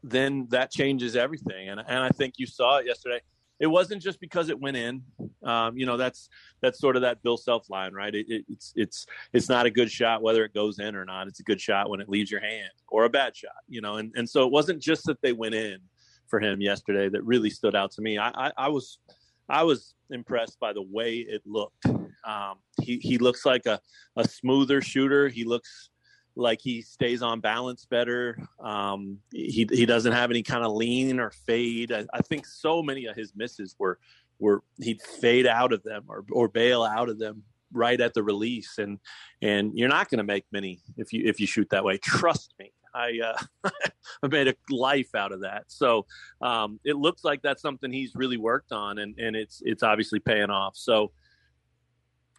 then 0.04 0.48
that 0.50 0.72
changes 0.72 1.16
everything. 1.16 1.70
And 1.70 1.80
and 1.80 2.00
I 2.00 2.10
think 2.10 2.36
you 2.38 2.46
saw 2.46 2.78
it 2.78 2.86
yesterday 2.86 3.22
it 3.60 3.68
wasn't 3.68 4.02
just 4.02 4.20
because 4.20 4.50
it 4.50 4.60
went 4.60 4.78
in. 4.78 5.02
Um, 5.44 5.78
you 5.78 5.86
know, 5.86 5.98
that's 5.98 6.30
that's 6.62 6.80
sort 6.80 6.96
of 6.96 7.04
that 7.04 7.24
Bill 7.24 7.38
Self 7.38 7.70
line, 7.70 7.94
right? 7.94 8.14
It, 8.14 8.26
it, 8.30 8.46
it's 8.50 8.74
it's 8.76 9.06
it's 9.34 9.50
not 9.50 9.66
a 9.66 9.72
good 9.72 9.92
shot 9.92 10.22
whether 10.22 10.44
it 10.44 10.54
goes 10.54 10.80
in 10.80 10.96
or 10.96 11.06
not. 11.06 11.28
It's 11.28 11.40
a 11.40 11.44
good 11.44 11.62
shot 11.62 11.90
when 11.90 12.02
it 12.02 12.10
leaves 12.10 12.30
your 12.30 12.42
hand, 12.42 12.72
or 12.88 13.06
a 13.06 13.10
bad 13.10 13.36
shot. 13.36 13.52
You 13.68 13.82
know, 13.82 13.98
and 13.98 14.12
and 14.16 14.30
so 14.30 14.46
it 14.46 14.52
wasn't 14.52 14.82
just 14.82 15.06
that 15.06 15.22
they 15.22 15.34
went 15.34 15.56
in 15.56 15.80
for 16.28 16.40
him 16.40 16.60
yesterday 16.62 17.08
that 17.10 17.24
really 17.24 17.50
stood 17.50 17.76
out 17.76 17.92
to 17.92 18.02
me. 18.02 18.18
I 18.18 18.30
I, 18.30 18.52
I 18.58 18.70
was 18.70 19.00
I 19.48 19.64
was 19.64 19.94
impressed 20.10 20.60
by 20.60 20.74
the 20.74 20.82
way 20.82 21.18
it 21.18 21.42
looked. 21.46 21.86
Um, 21.86 22.56
he 22.82 22.98
he 22.98 23.18
looks 23.18 23.46
like 23.46 23.66
a 23.66 23.80
a 24.18 24.28
smoother 24.28 24.82
shooter. 24.82 25.30
He 25.30 25.44
looks 25.44 25.92
like 26.36 26.62
he 26.62 26.82
stays 26.82 27.22
on 27.22 27.40
balance 27.40 27.86
better. 27.86 28.38
Um, 28.60 29.20
he 29.32 29.68
he 29.72 29.86
doesn't 29.86 30.12
have 30.12 30.32
any 30.32 30.44
kind 30.44 30.64
of 30.64 30.74
lean 30.74 31.20
or 31.20 31.32
fade. 31.32 31.92
I, 31.92 32.06
I, 32.14 32.22
think 32.22 32.46
so 32.46 32.84
many 32.84 33.06
of 33.06 33.16
his 33.16 33.34
misses 33.36 33.76
were 33.80 34.00
were 34.40 34.64
he'd 34.80 35.02
fade 35.02 35.48
out 35.48 35.72
of 35.74 35.84
them 35.84 36.04
or 36.08 36.26
or 36.32 36.48
bail 36.48 36.84
out 36.84 37.10
of 37.10 37.20
them 37.20 37.44
right 37.72 38.00
at 38.00 38.14
the 38.14 38.24
release, 38.24 38.78
and 38.78 39.00
and 39.42 39.72
you're 39.78 39.90
not 39.90 40.10
going 40.10 40.20
to 40.20 40.24
make 40.24 40.46
many 40.52 40.82
if 40.98 41.14
you 41.14 41.24
if 41.26 41.40
you 41.40 41.48
shoot 41.48 41.70
that 41.70 41.84
way. 41.84 41.98
Trust 41.98 42.54
me. 42.60 42.72
I 42.94 43.20
uh, 43.24 43.70
I 44.24 44.28
made 44.28 44.48
a 44.48 44.56
life 44.70 45.16
out 45.16 45.32
of 45.32 45.42
that. 45.42 45.66
So 45.68 46.06
um, 46.42 46.80
it 46.84 46.96
looks 46.96 47.24
like 47.24 47.42
that's 47.42 47.62
something 47.62 47.92
he's 47.92 48.16
really 48.16 48.38
worked 48.38 48.72
on, 48.72 49.00
and 49.00 49.18
and 49.20 49.36
it's 49.36 49.62
it's 49.66 49.84
obviously 49.84 50.20
paying 50.20 50.50
off. 50.50 50.76
So 50.76 51.12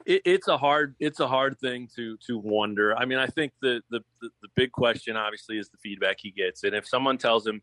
it, 0.07 0.23
it's 0.25 0.49
a 0.49 0.57
hard 0.57 0.95
it's 0.99 1.21
a 1.21 1.27
hard 1.27 1.59
thing 1.59 1.89
to 1.97 2.17
to 2.27 2.39
wonder. 2.39 2.97
I 2.97 3.05
mean, 3.05 3.19
I 3.19 3.27
think 3.27 3.53
the, 3.61 3.83
the 3.91 4.01
the 4.23 4.49
big 4.55 4.73
question 4.73 5.17
obviously 5.17 5.59
is 5.59 5.69
the 5.69 5.79
feedback 5.79 6.17
he 6.21 6.31
gets, 6.31 6.65
and 6.65 6.75
if 6.75 6.87
someone 6.87 7.19
tells 7.19 7.47
him, 7.47 7.61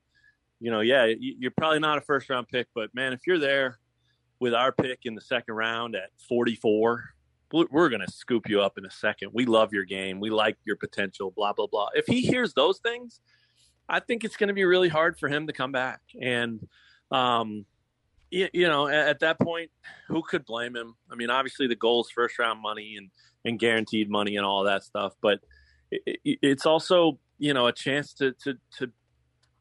you 0.59 0.69
know, 0.69 0.81
yeah, 0.81 1.11
you're 1.19 1.51
probably 1.51 1.79
not 1.79 1.97
a 1.97 2.01
first 2.01 2.29
round 2.29 2.47
pick, 2.47 2.67
but 2.75 2.93
man, 2.93 3.13
if 3.13 3.21
you're 3.25 3.39
there 3.39 3.79
with 4.39 4.53
our 4.53 4.71
pick 4.71 4.99
in 5.05 5.15
the 5.15 5.21
second 5.21 5.55
round 5.55 5.95
at 5.95 6.09
44, 6.27 7.03
we're 7.51 7.89
going 7.89 8.01
to 8.01 8.11
scoop 8.11 8.49
you 8.49 8.61
up 8.61 8.77
in 8.77 8.85
a 8.85 8.91
second. 8.91 9.29
We 9.31 9.45
love 9.45 9.71
your 9.71 9.85
game. 9.85 10.19
We 10.19 10.31
like 10.31 10.57
your 10.65 10.75
potential, 10.75 11.31
blah, 11.35 11.53
blah, 11.53 11.67
blah. 11.67 11.89
If 11.93 12.07
he 12.07 12.21
hears 12.21 12.53
those 12.53 12.79
things, 12.79 13.21
I 13.87 13.99
think 13.99 14.23
it's 14.23 14.35
going 14.35 14.47
to 14.47 14.53
be 14.53 14.65
really 14.65 14.89
hard 14.89 15.19
for 15.19 15.29
him 15.29 15.47
to 15.47 15.53
come 15.53 15.71
back. 15.71 16.01
And, 16.19 16.67
um, 17.11 17.65
you 18.33 18.67
know, 18.67 18.87
at 18.87 19.19
that 19.19 19.39
point, 19.39 19.69
who 20.07 20.23
could 20.23 20.43
blame 20.45 20.75
him? 20.75 20.95
I 21.11 21.15
mean, 21.15 21.29
obviously 21.29 21.67
the 21.67 21.75
goal 21.75 22.01
is 22.01 22.09
first 22.09 22.39
round 22.39 22.61
money 22.61 22.95
and, 22.97 23.11
and 23.45 23.59
guaranteed 23.59 24.09
money 24.09 24.37
and 24.37 24.45
all 24.45 24.63
that 24.63 24.83
stuff, 24.83 25.13
but 25.21 25.39
it, 25.91 26.39
it's 26.41 26.65
also, 26.65 27.19
you 27.37 27.53
know, 27.53 27.67
a 27.67 27.71
chance 27.71 28.13
to, 28.15 28.33
to, 28.43 28.55
to 28.79 28.91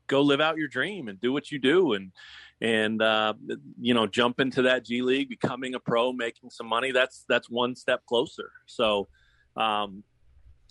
go 0.07 0.23
live 0.23 0.41
out 0.41 0.57
your 0.57 0.69
dream 0.69 1.09
and 1.09 1.21
do 1.21 1.33
what 1.33 1.51
you 1.51 1.59
do 1.59 1.93
and, 1.93 2.13
and, 2.61 3.03
uh, 3.03 3.35
you 3.81 3.93
know, 3.93 4.07
jump 4.07 4.41
into 4.41 4.63
that 4.63 4.87
G 4.87 5.03
league, 5.03 5.29
becoming 5.29 5.75
a 5.75 5.81
pro, 5.81 6.13
making 6.13 6.51
some 6.51 6.67
money. 6.67 6.93
That's, 6.93 7.25
that's 7.29 7.51
one 7.51 7.75
step 7.77 8.07
closer. 8.07 8.51
So, 8.67 9.09
um, 9.57 10.03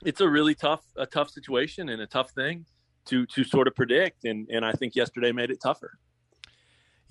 it's 0.03 0.21
a 0.21 0.27
really 0.27 0.55
tough, 0.55 0.83
a 0.97 1.05
tough 1.05 1.29
situation 1.29 1.89
and 1.89 2.01
a 2.01 2.07
tough 2.07 2.31
thing 2.31 2.65
to, 3.05 3.27
to 3.27 3.43
sort 3.43 3.67
of 3.67 3.75
predict. 3.75 4.25
And, 4.25 4.49
and 4.49 4.65
I 4.65 4.71
think 4.71 4.95
yesterday 4.95 5.31
made 5.31 5.51
it 5.51 5.59
tougher. 5.61 5.99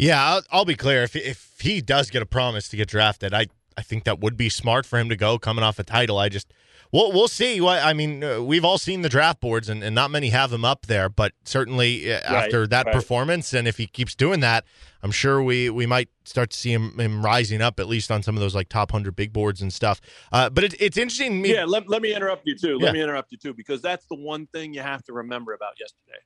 Yeah, 0.01 0.25
I'll, 0.25 0.43
I'll, 0.51 0.65
be 0.65 0.77
clear. 0.77 1.03
If 1.03 1.15
if 1.15 1.57
he 1.61 1.83
does 1.83 2.09
get 2.09 2.23
a 2.23 2.27
promise 2.27 2.69
to 2.71 2.77
get 2.77 2.89
drafted, 2.89 3.35
I 3.35 3.49
I 3.77 3.83
think 3.83 4.05
that 4.05 4.19
would 4.19 4.35
be 4.35 4.49
smart 4.49 4.87
for 4.87 4.99
him 4.99 5.11
to 5.11 5.17
go 5.17 5.39
coming 5.39 5.63
off 5.63 5.79
a 5.79 5.85
title. 5.85 6.17
I 6.17 6.31
just 6.31 6.55
we'll 6.91 7.13
we'll 7.13 7.29
see. 7.29 7.61
What 7.61 7.85
I 7.85 7.93
mean, 7.93 8.25
uh, 8.25 8.41
we've 8.41 8.65
all 8.65 8.79
seen 8.79 9.03
the 9.03 9.11
draft 9.11 9.43
boards, 9.43 9.69
and, 9.69 9.85
and 9.85 9.95
not 9.95 10.11
many 10.11 10.31
have 10.31 10.55
him 10.55 10.65
up 10.65 10.87
there. 10.87 11.11
But 11.11 11.33
certainly 11.45 12.11
uh, 12.11 12.15
right, 12.15 12.45
after 12.45 12.67
that 12.69 12.87
right. 12.87 12.95
performance, 12.95 13.53
and 13.53 13.69
if 13.69 13.77
he 13.77 13.87
keeps 13.87 14.15
doing 14.15 14.41
that, 14.41 14.65
I'm 15.03 15.11
sure 15.11 15.43
we 15.43 15.69
we 15.69 15.85
might 15.85 16.09
start 16.25 16.49
to 16.53 16.57
see 16.57 16.73
him, 16.73 16.99
him 16.99 17.23
rising 17.23 17.61
up 17.61 17.79
at 17.79 17.87
least 17.87 18.11
on 18.11 18.23
some 18.23 18.35
of 18.37 18.41
those 18.41 18.55
like 18.55 18.71
top 18.71 18.93
hundred 18.93 19.17
big 19.17 19.35
boards 19.35 19.61
and 19.61 19.71
stuff. 19.71 20.01
Uh, 20.33 20.49
but 20.49 20.65
it, 20.65 20.81
it's 20.81 20.97
interesting. 20.97 21.43
Me- 21.43 21.53
yeah, 21.53 21.67
let, 21.67 21.91
let 21.91 22.01
me 22.01 22.15
interrupt 22.15 22.47
you 22.47 22.57
too. 22.57 22.79
Let 22.79 22.87
yeah. 22.87 22.93
me 22.93 23.03
interrupt 23.03 23.33
you 23.33 23.39
too 23.39 23.53
because 23.53 23.83
that's 23.83 24.07
the 24.07 24.17
one 24.17 24.47
thing 24.47 24.73
you 24.73 24.81
have 24.81 25.05
to 25.05 25.13
remember 25.13 25.53
about 25.53 25.79
yesterday. 25.79 26.25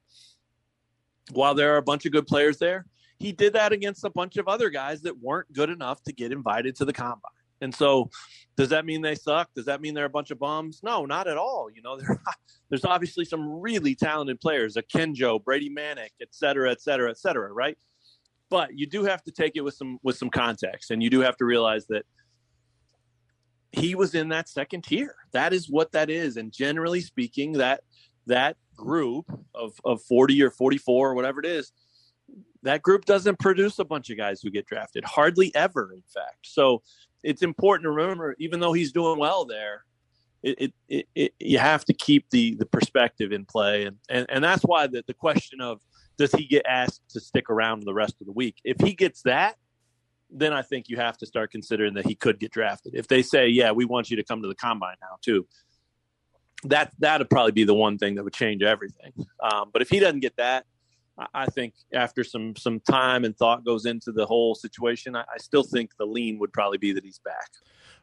While 1.32 1.56
there 1.56 1.74
are 1.74 1.78
a 1.78 1.82
bunch 1.82 2.06
of 2.06 2.12
good 2.12 2.28
players 2.28 2.58
there 2.58 2.86
he 3.18 3.32
did 3.32 3.52
that 3.54 3.72
against 3.72 4.04
a 4.04 4.10
bunch 4.10 4.36
of 4.36 4.48
other 4.48 4.70
guys 4.70 5.02
that 5.02 5.18
weren't 5.18 5.52
good 5.52 5.70
enough 5.70 6.02
to 6.04 6.12
get 6.12 6.32
invited 6.32 6.76
to 6.76 6.84
the 6.84 6.92
combine. 6.92 7.20
And 7.60 7.74
so, 7.74 8.10
does 8.56 8.68
that 8.70 8.84
mean 8.84 9.00
they 9.00 9.14
suck? 9.14 9.48
Does 9.54 9.64
that 9.66 9.80
mean 9.80 9.94
they're 9.94 10.04
a 10.04 10.10
bunch 10.10 10.30
of 10.30 10.38
bums? 10.38 10.80
No, 10.82 11.06
not 11.06 11.28
at 11.28 11.36
all. 11.36 11.68
You 11.74 11.82
know, 11.82 11.98
there's 12.68 12.84
obviously 12.84 13.24
some 13.24 13.60
really 13.60 13.94
talented 13.94 14.40
players, 14.40 14.76
a 14.76 14.82
Kenjo, 14.82 15.42
Brady 15.42 15.70
Manek, 15.70 16.10
et 16.20 16.28
cetera, 16.30 16.70
et 16.70 16.82
cetera, 16.82 17.10
et 17.10 17.18
cetera, 17.18 17.52
right? 17.52 17.78
But 18.50 18.76
you 18.76 18.86
do 18.86 19.04
have 19.04 19.22
to 19.24 19.32
take 19.32 19.52
it 19.56 19.62
with 19.62 19.74
some 19.74 19.98
with 20.02 20.16
some 20.16 20.30
context, 20.30 20.90
and 20.90 21.02
you 21.02 21.10
do 21.10 21.20
have 21.20 21.36
to 21.38 21.44
realize 21.44 21.86
that 21.86 22.04
he 23.72 23.94
was 23.94 24.14
in 24.14 24.28
that 24.28 24.48
second 24.48 24.84
tier. 24.84 25.14
That 25.32 25.52
is 25.52 25.68
what 25.68 25.92
that 25.92 26.10
is, 26.10 26.36
and 26.36 26.52
generally 26.52 27.00
speaking, 27.00 27.52
that 27.54 27.82
that 28.26 28.56
group 28.76 29.26
of 29.54 29.72
of 29.84 30.02
40 30.02 30.42
or 30.42 30.50
44 30.50 31.10
or 31.10 31.14
whatever 31.14 31.40
it 31.40 31.46
is 31.46 31.72
that 32.64 32.82
group 32.82 33.04
doesn't 33.04 33.38
produce 33.38 33.78
a 33.78 33.84
bunch 33.84 34.10
of 34.10 34.16
guys 34.16 34.40
who 34.42 34.50
get 34.50 34.66
drafted, 34.66 35.04
hardly 35.04 35.54
ever, 35.54 35.92
in 35.92 36.02
fact. 36.12 36.38
So 36.42 36.82
it's 37.22 37.42
important 37.42 37.84
to 37.84 37.90
remember, 37.90 38.34
even 38.38 38.60
though 38.60 38.72
he's 38.72 38.92
doing 38.92 39.18
well 39.18 39.44
there, 39.44 39.84
it, 40.42 40.74
it, 40.88 41.08
it, 41.14 41.34
you 41.38 41.58
have 41.58 41.86
to 41.86 41.94
keep 41.94 42.28
the 42.30 42.54
the 42.56 42.66
perspective 42.66 43.32
in 43.32 43.46
play, 43.46 43.84
and 43.84 43.96
and, 44.10 44.26
and 44.28 44.44
that's 44.44 44.62
why 44.62 44.86
the, 44.86 45.02
the 45.06 45.14
question 45.14 45.60
of 45.62 45.80
does 46.18 46.32
he 46.32 46.44
get 46.44 46.66
asked 46.66 47.02
to 47.10 47.20
stick 47.20 47.48
around 47.48 47.82
the 47.82 47.94
rest 47.94 48.16
of 48.20 48.26
the 48.26 48.32
week? 48.32 48.56
If 48.62 48.76
he 48.80 48.92
gets 48.92 49.22
that, 49.22 49.56
then 50.30 50.52
I 50.52 50.60
think 50.60 50.88
you 50.88 50.96
have 50.96 51.16
to 51.18 51.26
start 51.26 51.50
considering 51.50 51.94
that 51.94 52.06
he 52.06 52.14
could 52.14 52.38
get 52.38 52.52
drafted. 52.52 52.94
If 52.94 53.08
they 53.08 53.22
say, 53.22 53.48
"Yeah, 53.48 53.72
we 53.72 53.86
want 53.86 54.10
you 54.10 54.16
to 54.16 54.22
come 54.22 54.42
to 54.42 54.48
the 54.48 54.54
combine 54.54 54.96
now 55.00 55.16
too," 55.22 55.46
that 56.64 56.92
that'd 56.98 57.30
probably 57.30 57.52
be 57.52 57.64
the 57.64 57.74
one 57.74 57.96
thing 57.96 58.16
that 58.16 58.24
would 58.24 58.34
change 58.34 58.62
everything. 58.62 59.12
Um, 59.40 59.70
but 59.72 59.80
if 59.80 59.88
he 59.88 59.98
doesn't 59.98 60.20
get 60.20 60.36
that, 60.36 60.66
I 61.32 61.46
think 61.46 61.74
after 61.92 62.24
some 62.24 62.56
some 62.56 62.80
time 62.80 63.24
and 63.24 63.36
thought 63.36 63.64
goes 63.64 63.86
into 63.86 64.10
the 64.10 64.26
whole 64.26 64.54
situation, 64.54 65.14
I, 65.14 65.22
I 65.22 65.38
still 65.38 65.62
think 65.62 65.96
the 65.96 66.06
lean 66.06 66.38
would 66.40 66.52
probably 66.52 66.78
be 66.78 66.92
that 66.92 67.04
he's 67.04 67.20
back. 67.20 67.50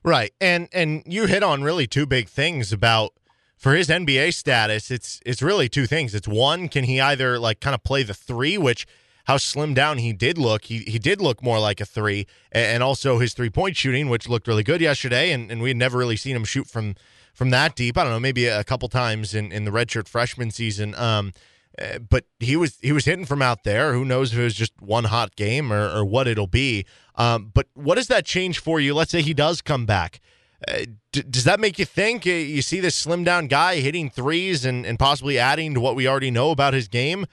Right, 0.03 0.33
and 0.39 0.69
and 0.71 1.03
you 1.05 1.25
hit 1.25 1.43
on 1.43 1.63
really 1.63 1.87
two 1.87 2.05
big 2.05 2.29
things 2.29 2.71
about 2.71 3.13
for 3.57 3.75
his 3.75 3.89
NBA 3.89 4.33
status. 4.33 4.89
It's 4.89 5.19
it's 5.25 5.41
really 5.41 5.67
two 5.67 5.87
things. 5.87 6.15
It's 6.15 6.27
one, 6.27 6.69
can 6.69 6.85
he 6.85 7.01
either 7.01 7.37
like 7.37 7.59
kind 7.59 7.75
of 7.75 7.83
play 7.83 8.03
the 8.03 8.13
three, 8.13 8.57
which 8.57 8.87
how 9.25 9.37
slim 9.37 9.73
down 9.73 9.97
he 9.97 10.13
did 10.13 10.37
look. 10.37 10.65
He 10.65 10.79
he 10.79 10.97
did 10.97 11.21
look 11.21 11.43
more 11.43 11.59
like 11.59 11.79
a 11.81 11.85
three, 11.85 12.27
and 12.51 12.81
also 12.81 13.19
his 13.19 13.33
three 13.33 13.49
point 13.49 13.77
shooting, 13.77 14.09
which 14.09 14.27
looked 14.27 14.47
really 14.47 14.63
good 14.63 14.81
yesterday, 14.81 15.31
and, 15.31 15.51
and 15.51 15.61
we 15.61 15.69
had 15.69 15.77
never 15.77 15.97
really 15.97 16.17
seen 16.17 16.35
him 16.35 16.45
shoot 16.45 16.67
from 16.67 16.95
from 17.33 17.49
that 17.51 17.75
deep. 17.75 17.97
I 17.97 18.03
don't 18.03 18.11
know, 18.11 18.19
maybe 18.19 18.47
a 18.47 18.63
couple 18.63 18.89
times 18.89 19.33
in, 19.33 19.51
in 19.51 19.65
the 19.65 19.71
redshirt 19.71 20.07
freshman 20.07 20.51
season. 20.51 20.95
Um, 20.95 21.33
uh, 21.79 21.99
but 21.99 22.25
he 22.39 22.55
was 22.55 22.77
he 22.81 22.91
was 22.91 23.05
hitting 23.05 23.25
from 23.25 23.41
out 23.41 23.63
there. 23.63 23.93
Who 23.93 24.03
knows 24.05 24.33
if 24.33 24.39
it 24.39 24.43
was 24.43 24.55
just 24.55 24.73
one 24.81 25.05
hot 25.05 25.35
game 25.35 25.71
or, 25.71 25.89
or 25.89 26.05
what 26.05 26.27
it'll 26.27 26.47
be. 26.47 26.85
Um, 27.15 27.51
but 27.53 27.67
what 27.73 27.95
does 27.95 28.07
that 28.07 28.25
change 28.25 28.59
for 28.59 28.79
you? 28.79 28.93
Let's 28.93 29.11
say 29.11 29.21
he 29.21 29.33
does 29.33 29.61
come 29.61 29.85
back. 29.85 30.19
Uh, 30.67 30.85
d- 31.11 31.23
does 31.29 31.43
that 31.45 31.59
make 31.59 31.79
you 31.79 31.85
think 31.85 32.27
uh, 32.27 32.29
you 32.29 32.61
see 32.61 32.79
this 32.79 32.95
slim 32.95 33.23
down 33.23 33.47
guy 33.47 33.77
hitting 33.77 34.09
threes 34.09 34.63
and, 34.63 34.85
and 34.85 34.99
possibly 34.99 35.39
adding 35.39 35.73
to 35.73 35.79
what 35.79 35.95
we 35.95 36.07
already 36.07 36.29
know 36.29 36.51
about 36.51 36.73
his 36.73 36.87
game? 36.87 37.23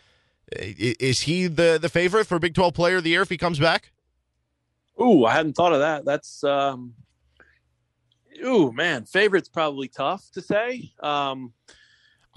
Uh, 0.55 0.65
is 0.79 1.21
he 1.21 1.47
the 1.47 1.79
the 1.81 1.89
favorite 1.89 2.27
for 2.27 2.39
Big 2.39 2.55
Twelve 2.55 2.75
Player 2.75 2.97
of 2.97 3.05
the 3.05 3.11
Year 3.11 3.23
if 3.23 3.29
he 3.29 3.37
comes 3.37 3.59
back? 3.59 3.91
Ooh, 5.01 5.25
I 5.25 5.33
hadn't 5.33 5.55
thought 5.55 5.73
of 5.73 5.81
that. 5.81 6.05
That's 6.05 6.43
um, 6.45 6.95
ooh 8.45 8.73
man, 8.73 9.05
favorite's 9.05 9.49
probably 9.49 9.89
tough 9.89 10.31
to 10.33 10.41
say. 10.41 10.93
Um, 11.01 11.53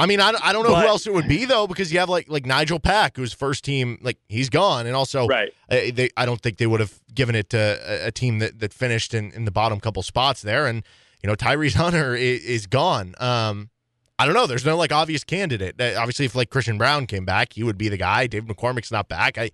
I 0.01 0.07
mean, 0.07 0.19
I, 0.19 0.33
I 0.41 0.51
don't 0.51 0.63
know 0.63 0.71
but, 0.71 0.81
who 0.81 0.87
else 0.87 1.05
it 1.05 1.13
would 1.13 1.27
be 1.27 1.45
though, 1.45 1.67
because 1.67 1.93
you 1.93 1.99
have 1.99 2.09
like 2.09 2.27
like 2.27 2.43
Nijel 2.43 2.81
Pack, 2.81 3.17
who's 3.17 3.33
first 3.33 3.63
team, 3.63 3.99
like 4.01 4.17
he's 4.27 4.49
gone, 4.49 4.87
and 4.87 4.95
also 4.95 5.27
right. 5.27 5.53
Uh, 5.69 5.91
they 5.93 6.09
I 6.17 6.25
don't 6.25 6.41
think 6.41 6.57
they 6.57 6.65
would 6.65 6.79
have 6.79 6.99
given 7.13 7.35
it 7.35 7.51
to 7.51 7.57
a, 7.59 8.07
a, 8.07 8.11
team 8.11 8.39
that 8.39 8.59
that 8.61 8.73
finished 8.73 9.13
in, 9.13 9.31
in 9.31 9.45
the 9.45 9.51
bottom 9.51 9.79
couple 9.79 10.01
spots 10.01 10.41
there, 10.41 10.65
and 10.65 10.83
you 11.21 11.27
know 11.27 11.35
Tyrese 11.35 11.75
Hunter 11.75 12.15
is, 12.15 12.43
is 12.43 12.65
gone. 12.65 13.13
Um, 13.19 13.69
I 14.17 14.25
don't 14.25 14.33
know. 14.33 14.47
There's 14.47 14.65
no 14.65 14.75
like 14.75 14.91
obvious 14.91 15.23
candidate. 15.23 15.79
Uh, 15.79 15.93
obviously, 15.99 16.25
if 16.25 16.33
like 16.33 16.49
Christian 16.49 16.79
Braun 16.79 17.05
came 17.05 17.25
back, 17.25 17.53
he 17.53 17.61
would 17.61 17.77
be 17.77 17.87
the 17.87 17.97
guy. 17.97 18.25
David 18.25 18.49
McCormack's 18.49 18.91
not 18.91 19.07
back. 19.07 19.37
I 19.37 19.51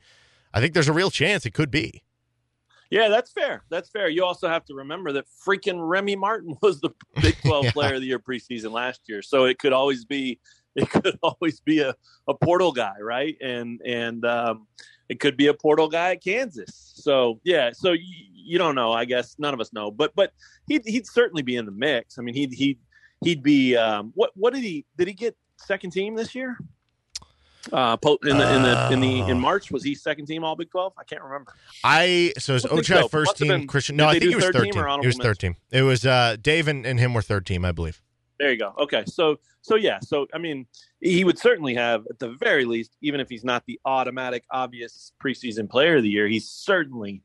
I 0.54 0.62
think 0.62 0.74
there's 0.74 0.88
a 0.88 0.94
real 0.94 1.12
chance 1.12 1.46
it 1.46 1.54
could 1.54 1.72
be. 1.72 2.04
Yeah, 2.90 3.10
that's 3.10 3.32
fair. 3.32 3.64
That's 3.70 3.90
fair. 3.90 4.08
You 4.08 4.24
also 4.24 4.48
have 4.48 4.66
to 4.66 4.76
remember 4.76 5.12
that 5.14 5.26
freaking 5.46 5.78
Remy 5.80 6.16
Martin 6.16 6.56
was 6.62 6.80
the 6.80 6.90
Big 7.22 7.36
12 7.46 7.66
yeah. 7.66 7.72
player 7.72 7.96
of 7.96 8.02
the 8.02 8.08
year 8.08 8.20
preseason 8.20 8.72
last 8.72 9.02
year. 9.08 9.22
So 9.22 9.46
it 9.46 9.60
could 9.60 9.74
always 9.74 10.06
be 10.06 10.40
it 10.76 10.90
could 10.92 11.18
always 11.24 11.60
be 11.60 11.80
a, 11.80 11.96
a 12.28 12.34
portal 12.36 12.72
guy, 12.72 12.94
right? 13.02 13.36
And 13.42 13.82
and 13.84 14.24
um, 14.26 14.68
it 15.10 15.20
could 15.20 15.36
be 15.36 15.48
a 15.48 15.54
portal 15.54 15.88
guy 15.90 16.12
at 16.12 16.24
Kansas. 16.24 16.94
So 16.96 17.40
yeah, 17.44 17.72
so 17.74 17.94
you, 17.94 18.04
you 18.32 18.58
don't 18.60 18.76
know. 18.76 18.94
I 18.94 19.06
guess 19.06 19.36
none 19.40 19.54
of 19.54 19.60
us 19.60 19.74
know, 19.74 19.90
but 19.90 20.14
but 20.16 20.34
he'd 20.68 20.84
he'd 20.86 21.08
certainly 21.08 21.42
be 21.42 21.56
in 21.56 21.66
the 21.66 21.72
mix. 21.72 22.20
I 22.20 22.22
mean, 22.22 22.36
he'd 22.36 22.54
he'd 22.54 22.80
he'd 23.24 23.42
be 23.42 23.76
um, 23.76 24.12
what 24.14 24.32
what 24.36 24.54
did 24.54 24.64
he 24.64 24.86
did 24.98 25.08
he 25.08 25.14
get 25.16 25.36
second 25.58 25.92
team 25.92 26.16
this 26.16 26.36
year? 26.36 26.58
Uh, 27.72 27.98
in 28.24 28.38
the 28.38 28.56
in 28.56 28.62
the 28.64 28.90
in 28.94 29.00
the 29.02 29.20
in 29.32 29.40
March 29.40 29.72
was 29.72 29.84
he 29.84 29.94
second 29.94 30.26
team 30.26 30.44
All 30.44 30.56
Big 30.56 30.72
Twelve? 30.72 30.94
I 30.98 31.04
can't 31.04 31.22
remember. 31.22 31.54
I 31.84 32.34
so 32.38 32.54
is 32.54 32.64
Ochai 32.64 33.02
so. 33.02 33.08
first 33.10 33.38
team 33.38 33.50
been, 33.50 33.68
Christian? 33.68 33.98
No, 33.98 34.08
I 34.08 34.20
think 34.20 34.30
he 34.30 34.36
was 34.36 34.46
third 34.46 34.72
team. 34.72 34.86
He 35.02 35.08
was 35.08 35.18
third 35.18 35.40
team. 35.40 35.56
It 35.72 35.82
was 35.82 36.06
uh, 36.06 36.38
Dave 36.42 36.68
and, 36.68 36.86
and 36.86 37.00
him 37.00 37.14
were 37.14 37.22
third 37.22 37.46
team, 37.46 37.66
I 37.66 37.72
believe. 37.72 38.02
There 38.40 38.52
you 38.52 38.58
go. 38.58 38.74
Okay, 38.80 39.04
so 39.06 39.40
so 39.62 39.76
yeah, 39.76 40.00
so 40.00 40.28
I 40.34 40.38
mean, 40.38 40.68
he 41.02 41.24
would 41.24 41.40
certainly 41.40 41.74
have 41.76 42.06
at 42.10 42.20
the 42.20 42.38
very 42.40 42.66
least, 42.66 42.96
even 43.02 43.20
if 43.20 43.30
he's 43.30 43.44
not 43.44 43.64
the 43.66 43.80
automatic, 43.84 44.44
obvious 44.52 45.12
preseason 45.22 45.70
player 45.70 45.98
of 45.98 46.04
the 46.04 46.10
year, 46.10 46.28
he's 46.28 46.50
certainly 46.50 47.24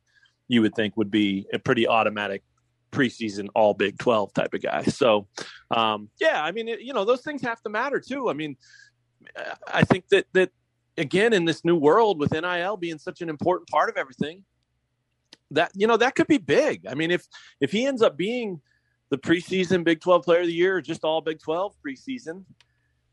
you 0.49 0.63
would 0.63 0.75
think 0.75 0.97
would 0.97 1.11
be 1.11 1.47
a 1.53 1.59
pretty 1.59 1.87
automatic 1.87 2.43
preseason 2.91 3.49
all 3.55 3.75
Big 3.75 3.99
Twelve 3.99 4.33
type 4.33 4.55
of 4.55 4.63
guy. 4.63 4.83
So 4.85 5.29
um, 5.71 6.09
yeah, 6.21 6.43
I 6.43 6.53
mean, 6.53 6.69
it, 6.69 6.81
you 6.81 6.95
know, 6.95 7.05
those 7.05 7.23
things 7.23 7.43
have 7.43 7.61
to 7.63 7.69
matter 7.69 8.01
too. 8.01 8.29
I 8.29 8.33
mean, 8.33 8.57
I 9.73 9.85
think 9.85 10.09
that 10.09 10.27
that 10.33 10.51
again 10.97 11.33
in 11.33 11.45
this 11.45 11.65
new 11.65 11.77
world 11.77 12.19
with 12.19 12.33
NIL 12.33 12.77
being 12.77 12.99
such 12.99 13.21
an 13.21 13.29
important 13.29 13.69
part 13.69 13.89
of 13.89 13.97
everything, 13.97 14.45
that 15.51 15.73
you 15.75 15.87
know 15.87 15.97
that 15.97 16.15
could 16.15 16.27
be 16.27 16.39
big. 16.39 16.87
I 16.87 16.95
mean, 16.95 17.11
if 17.11 17.27
if 17.61 17.73
he 17.73 17.87
ends 17.87 18.03
up 18.03 18.17
being 18.17 18.61
the 19.11 19.19
preseason 19.19 19.85
Big 19.85 20.01
12 20.01 20.25
Player 20.25 20.41
of 20.41 20.47
the 20.47 20.53
Year, 20.53 20.77
or 20.77 20.81
just 20.81 21.05
all 21.05 21.21
Big 21.21 21.39
12 21.39 21.75
preseason, 21.87 22.45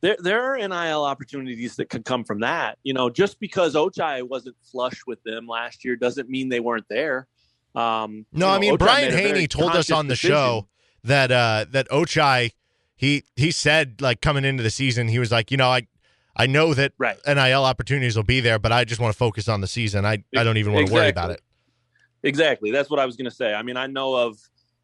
there 0.02 0.18
there 0.20 0.42
are 0.44 0.58
NIL 0.58 1.04
opportunities 1.04 1.76
that 1.76 1.90
could 1.90 2.06
come 2.06 2.24
from 2.24 2.40
that. 2.40 2.78
You 2.84 2.94
know, 2.94 3.10
just 3.10 3.40
because 3.40 3.76
Ochai 3.76 4.28
wasn't 4.28 4.56
flush 4.62 5.02
with 5.06 5.22
them 5.24 5.48
last 5.48 5.84
year 5.84 5.96
doesn't 5.96 6.30
mean 6.30 6.50
they 6.50 6.60
weren't 6.62 6.88
there. 6.90 7.28
Um, 7.76 8.26
no, 8.32 8.38
you 8.38 8.40
know, 8.40 8.50
I 8.50 8.60
mean 8.60 8.74
Ochai 8.76 8.80
Brian 8.80 9.14
Haney 9.14 9.48
told 9.48 9.72
us 9.72 9.92
on 9.92 10.08
the 10.08 10.14
decision. 10.14 10.36
show 10.36 10.68
that 11.04 11.32
uh, 11.32 11.66
that 11.72 11.90
Ochai 11.90 12.52
he 12.96 13.24
he 13.36 13.52
said 13.52 14.02
like 14.02 14.22
coming 14.22 14.44
into 14.44 14.64
the 14.64 14.70
season 14.70 15.08
he 15.08 15.20
was 15.20 15.32
like 15.32 15.52
you 15.52 15.58
know 15.58 15.70
I 15.70 15.88
I 16.36 16.48
know 16.48 16.74
that 16.74 16.94
right. 16.98 17.18
NIL 17.28 17.66
opportunities 17.66 18.16
will 18.16 18.24
be 18.24 18.40
there, 18.40 18.60
but 18.60 18.72
I 18.72 18.86
just 18.86 19.02
want 19.02 19.14
to 19.14 19.18
focus 19.18 19.48
on 19.48 19.62
the 19.62 19.68
season. 19.68 20.06
I, 20.06 20.24
I 20.36 20.44
don't 20.44 20.58
even 20.58 20.74
want 20.74 20.84
exactly. 20.84 21.00
to 21.00 21.02
worry 21.02 21.10
about 21.10 21.32
it. 21.32 21.42
Exactly. 22.24 22.72
That's 22.72 22.90
what 22.90 23.00
I 23.00 23.06
was 23.06 23.16
going 23.16 23.30
to 23.30 23.36
say. 23.36 23.54
I 23.54 23.62
mean, 23.62 23.78
I 23.78 23.88
know 23.88 24.16
of 24.16 24.38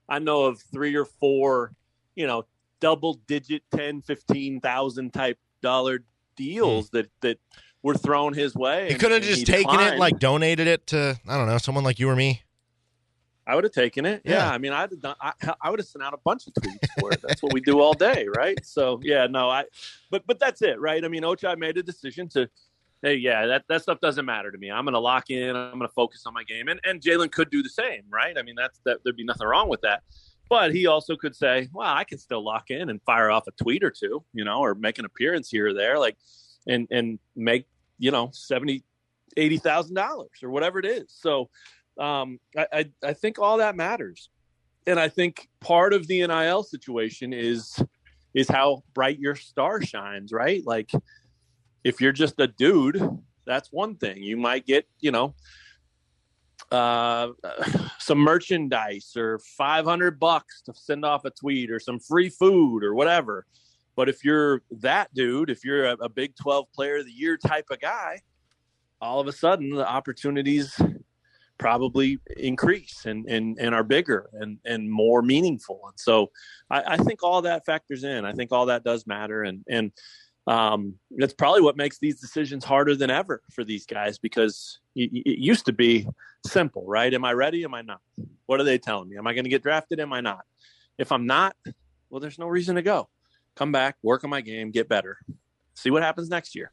I 0.08 0.20
know 0.20 0.46
of 0.46 0.62
three 0.62 0.96
or 0.96 1.06
four, 1.06 1.74
you 2.16 2.28
know, 2.28 2.46
double 2.80 3.16
digit 3.28 3.64
10, 3.76 4.02
15,000 4.02 5.14
type 5.14 5.38
dollar 5.62 6.04
deals 6.36 6.90
hmm. 6.90 6.98
that 6.98 7.10
that 7.22 7.40
were 7.84 7.96
thrown 7.96 8.34
his 8.34 8.56
way. 8.56 8.90
He 8.90 8.96
could 8.96 9.12
have 9.12 9.22
just 9.22 9.46
taken 9.46 9.72
declined. 9.72 9.96
it, 9.96 10.00
like 10.00 10.20
donated 10.20 10.68
it 10.68 10.88
to 10.88 11.20
I 11.28 11.38
don't 11.38 11.48
know, 11.48 11.58
someone 11.58 11.84
like 11.84 12.00
you 12.00 12.10
or 12.10 12.16
me. 12.16 12.42
I 13.48 13.56
would 13.56 13.64
have 13.64 13.74
taken 13.74 14.06
it. 14.06 14.22
Yeah, 14.26 14.32
yeah. 14.32 14.52
I 14.52 14.58
mean, 14.58 14.72
I'd 14.72 14.92
have 14.92 15.00
done, 15.00 15.16
I, 15.22 15.34
I 15.62 15.70
would 15.70 15.80
have 15.80 15.88
sent 15.88 16.04
out 16.04 16.14
a 16.14 16.20
bunch 16.24 16.48
of 16.48 16.54
tweets 16.54 16.88
for 17.00 17.12
it. 17.12 17.22
That's 17.22 17.44
what 17.44 17.54
we 17.54 17.62
do 17.62 17.80
all 17.80 17.94
day, 17.94 18.28
right? 18.36 18.58
So 18.66 19.00
yeah, 19.04 19.28
no, 19.28 19.50
I, 19.50 19.66
but 20.10 20.26
but 20.26 20.40
that's 20.40 20.62
it, 20.62 20.80
right? 20.80 21.04
I 21.04 21.08
mean, 21.08 21.24
Ochai 21.24 21.58
made 21.58 21.78
a 21.78 21.84
decision 21.84 22.28
to, 22.30 22.50
hey, 23.02 23.16
yeah, 23.16 23.46
that 23.46 23.66
that 23.70 23.84
stuff 23.84 24.00
doesn't 24.00 24.26
matter 24.26 24.52
to 24.52 24.58
me. 24.58 24.72
I'm 24.72 24.84
going 24.84 24.94
to 24.94 25.00
lock 25.00 25.30
in. 25.30 25.56
I'm 25.56 25.78
going 25.78 25.82
to 25.88 25.94
focus 25.94 26.24
on 26.26 26.34
my 26.34 26.44
game, 26.44 26.68
and 26.70 26.80
and 26.84 27.02
Jalen 27.02 27.32
could 27.32 27.52
do 27.52 27.62
the 27.62 27.70
same, 27.70 28.04
right? 28.10 28.38
I 28.38 28.42
mean, 28.42 28.56
that's 28.56 28.80
that. 28.86 29.00
There'd 29.04 29.16
be 29.16 29.24
nothing 29.24 29.48
wrong 29.48 29.70
with 29.70 29.82
that. 29.82 30.02
But 30.48 30.74
he 30.76 30.86
also 30.86 31.16
could 31.16 31.36
say, 31.36 31.70
well, 31.74 31.92
I 31.92 32.04
can 32.04 32.20
still 32.20 32.44
lock 32.44 32.70
in 32.70 32.90
and 32.92 33.02
fire 33.02 33.32
off 33.32 33.48
a 33.48 33.52
tweet 33.64 33.84
or 33.84 33.90
two, 33.90 34.24
you 34.32 34.44
know, 34.44 34.60
or 34.60 34.76
make 34.76 35.00
an 35.00 35.06
appearance 35.06 35.50
here 35.50 35.70
or 35.70 35.74
there, 35.74 35.98
like, 35.98 36.18
and 36.68 36.88
and 36.92 37.20
make 37.36 37.68
you 37.98 38.12
know 38.12 38.30
seventy, 38.32 38.84
eighty 39.38 39.58
thousand 39.58 39.96
dollars 39.96 40.44
or 40.44 40.50
whatever 40.50 40.80
it 40.80 40.86
is. 40.86 41.06
So 41.10 41.50
um, 42.00 42.40
I, 42.58 42.68
I, 42.72 42.86
I 43.04 43.14
think 43.14 43.40
all 43.40 43.58
that 43.58 43.76
matters, 43.76 44.30
and 44.88 45.00
I 45.00 45.10
think 45.10 45.48
part 45.62 45.94
of 45.94 46.08
the 46.08 46.26
NIL 46.26 46.64
situation 46.64 47.34
is 47.34 47.82
is 48.34 48.50
how 48.50 48.84
bright 48.94 49.18
your 49.18 49.36
star 49.36 49.82
shines, 49.82 50.32
right? 50.32 50.62
Like 50.66 50.92
if 51.86 52.02
you're 52.02 52.12
just 52.12 52.40
a 52.40 52.48
dude, 52.48 53.02
that's 53.46 53.72
one 53.72 53.96
thing. 53.96 54.22
You 54.22 54.38
might 54.38 54.66
get, 54.66 54.86
you 55.00 55.12
know, 55.12 55.36
uh, 56.72 57.30
some 58.00 58.18
merchandise 58.18 59.14
or 59.16 59.40
500 59.40 60.20
bucks 60.20 60.62
to 60.64 60.74
send 60.74 61.06
off 61.06 61.24
a 61.26 61.30
tweet 61.30 61.72
or 61.72 61.80
some 61.80 62.00
free 62.00 62.30
food 62.30 62.84
or 62.84 62.94
whatever. 62.94 63.46
But 63.96 64.10
if 64.10 64.26
you're 64.26 64.62
that 64.82 65.14
dude, 65.14 65.50
if 65.50 65.64
you're 65.64 65.86
a, 65.86 65.94
a 65.94 66.10
Big 66.10 66.36
12 66.36 66.66
player 66.74 66.98
of 66.98 67.06
the 67.06 67.12
year 67.12 67.38
type 67.38 67.68
of 67.72 67.80
guy, 67.80 68.20
all 69.00 69.22
of 69.22 69.28
a 69.28 69.32
sudden 69.32 69.70
the 69.70 69.88
opportunities 69.88 70.78
probably 71.58 72.20
increase 72.38 73.06
and, 73.06 73.26
and, 73.30 73.58
and 73.60 73.74
are 73.74 73.84
bigger 73.84 74.30
and, 74.34 74.58
and 74.66 74.90
more 74.90 75.22
meaningful. 75.22 75.82
And 75.86 76.00
so 76.00 76.32
I, 76.70 76.84
I 76.94 76.98
think 76.98 77.24
all 77.24 77.42
that 77.44 77.66
factors 77.66 78.04
in. 78.04 78.26
I 78.26 78.34
think 78.34 78.52
all 78.52 78.68
that 78.68 78.84
does 78.84 79.08
matter. 79.08 79.44
And, 79.44 79.64
and 79.70 79.92
um, 80.48 80.96
that's 81.12 81.34
probably 81.34 81.62
what 81.62 81.78
makes 81.78 81.98
these 82.00 82.20
decisions 82.20 82.64
harder 82.64 82.96
than 82.96 83.10
ever 83.10 83.42
for 83.52 83.64
these 83.64 83.86
guys 83.86 84.18
because 84.18 84.80
it, 84.96 85.10
it 85.14 85.40
used 85.40 85.66
to 85.66 85.74
be 85.74 86.08
simple, 86.46 86.86
right? 86.86 87.14
Am 87.14 87.26
I 87.26 87.34
ready? 87.34 87.64
Am 87.64 87.74
I 87.74 87.82
not? 87.82 88.02
What 88.46 88.60
are 88.60 88.66
they 88.66 88.78
telling 88.78 89.10
me? 89.10 89.18
Am 89.18 89.28
I 89.28 89.34
going 89.34 89.46
to 89.46 89.50
get 89.50 89.64
drafted? 89.64 90.00
Am 90.00 90.14
I 90.14 90.22
not? 90.22 90.46
If 90.98 91.12
I'm 91.12 91.26
not, 91.26 91.56
well, 92.10 92.20
there's 92.20 92.40
no 92.40 92.48
reason 92.48 92.76
to 92.76 92.82
go. 92.82 93.10
Come 93.56 93.72
back, 93.72 93.96
work 94.04 94.24
on 94.24 94.30
my 94.30 94.42
game, 94.42 94.72
get 94.72 94.90
better, 94.90 95.18
see 95.76 95.90
what 95.90 96.04
happens 96.04 96.30
next 96.30 96.56
year 96.56 96.72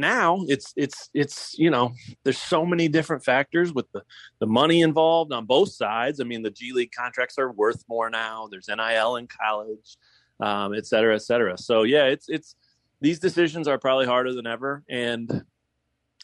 now 0.00 0.44
it's 0.48 0.72
it's 0.76 1.10
it's 1.14 1.58
you 1.58 1.70
know 1.70 1.92
there's 2.24 2.38
so 2.38 2.64
many 2.64 2.88
different 2.88 3.24
factors 3.24 3.72
with 3.72 3.90
the 3.92 4.02
the 4.38 4.46
money 4.46 4.82
involved 4.82 5.32
on 5.32 5.46
both 5.46 5.70
sides. 5.70 6.20
I 6.20 6.24
mean 6.24 6.42
the 6.42 6.50
g 6.50 6.72
league 6.72 6.92
contracts 6.96 7.38
are 7.38 7.52
worth 7.52 7.84
more 7.88 8.10
now. 8.10 8.48
There's 8.50 8.68
nil 8.68 9.16
in 9.16 9.28
college 9.28 9.96
um, 10.40 10.74
et 10.74 10.86
cetera 10.86 11.14
et 11.14 11.22
cetera. 11.22 11.56
So 11.58 11.82
yeah 11.82 12.04
it's 12.04 12.28
it's 12.28 12.56
these 13.00 13.18
decisions 13.18 13.68
are 13.68 13.78
probably 13.78 14.06
harder 14.06 14.34
than 14.34 14.46
ever. 14.46 14.82
And 14.88 15.44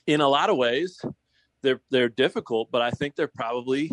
in 0.06 0.20
a 0.20 0.28
lot 0.28 0.50
of 0.50 0.56
ways 0.56 1.00
they're 1.62 1.80
they're 1.90 2.08
difficult 2.08 2.68
but 2.70 2.82
i 2.82 2.90
think 2.90 3.16
they're 3.16 3.26
probably 3.26 3.90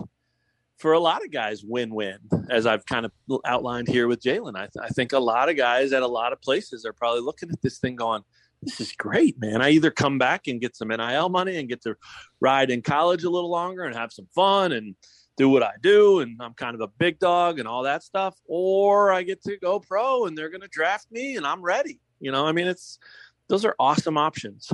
for 0.77 0.93
a 0.93 0.99
lot 0.99 1.23
of 1.23 1.31
guys 1.31 1.63
win-win 1.63 2.19
as 2.49 2.65
i've 2.65 2.85
kind 2.85 3.05
of 3.05 3.11
outlined 3.45 3.87
here 3.87 4.07
with 4.07 4.21
jalen. 4.21 4.55
I, 4.55 4.67
th- 4.67 4.83
I 4.83 4.89
think 4.89 5.13
a 5.13 5.19
lot 5.19 5.49
of 5.49 5.57
guys 5.57 5.93
at 5.93 6.03
a 6.03 6.07
lot 6.07 6.33
of 6.33 6.41
places 6.41 6.85
are 6.85 6.93
probably 6.93 7.21
looking 7.21 7.49
at 7.49 7.61
this 7.61 7.79
thing 7.79 7.95
going 7.95 8.23
this 8.65 8.81
is 8.81 8.91
great, 8.93 9.39
man. 9.39 9.61
I 9.61 9.69
either 9.71 9.91
come 9.91 10.17
back 10.17 10.47
and 10.47 10.61
get 10.61 10.75
some 10.75 10.89
NIL 10.89 11.29
money 11.29 11.57
and 11.57 11.69
get 11.69 11.81
to 11.83 11.95
ride 12.39 12.71
in 12.71 12.81
college 12.81 13.23
a 13.23 13.29
little 13.29 13.49
longer 13.49 13.83
and 13.83 13.95
have 13.95 14.11
some 14.11 14.27
fun 14.33 14.71
and 14.71 14.95
do 15.35 15.49
what 15.49 15.63
I 15.63 15.73
do, 15.81 16.19
and 16.19 16.39
I'm 16.41 16.53
kind 16.53 16.75
of 16.75 16.81
a 16.81 16.87
big 16.87 17.19
dog 17.19 17.59
and 17.59 17.67
all 17.67 17.83
that 17.83 18.03
stuff, 18.03 18.35
or 18.45 19.11
I 19.11 19.23
get 19.23 19.41
to 19.43 19.57
go 19.57 19.79
pro 19.79 20.25
and 20.25 20.37
they're 20.37 20.49
going 20.49 20.61
to 20.61 20.67
draft 20.67 21.11
me 21.11 21.37
and 21.37 21.45
I'm 21.45 21.61
ready. 21.61 21.99
You 22.19 22.31
know, 22.31 22.45
I 22.45 22.51
mean, 22.51 22.67
it's 22.67 22.99
those 23.47 23.65
are 23.65 23.75
awesome 23.79 24.17
options. 24.17 24.71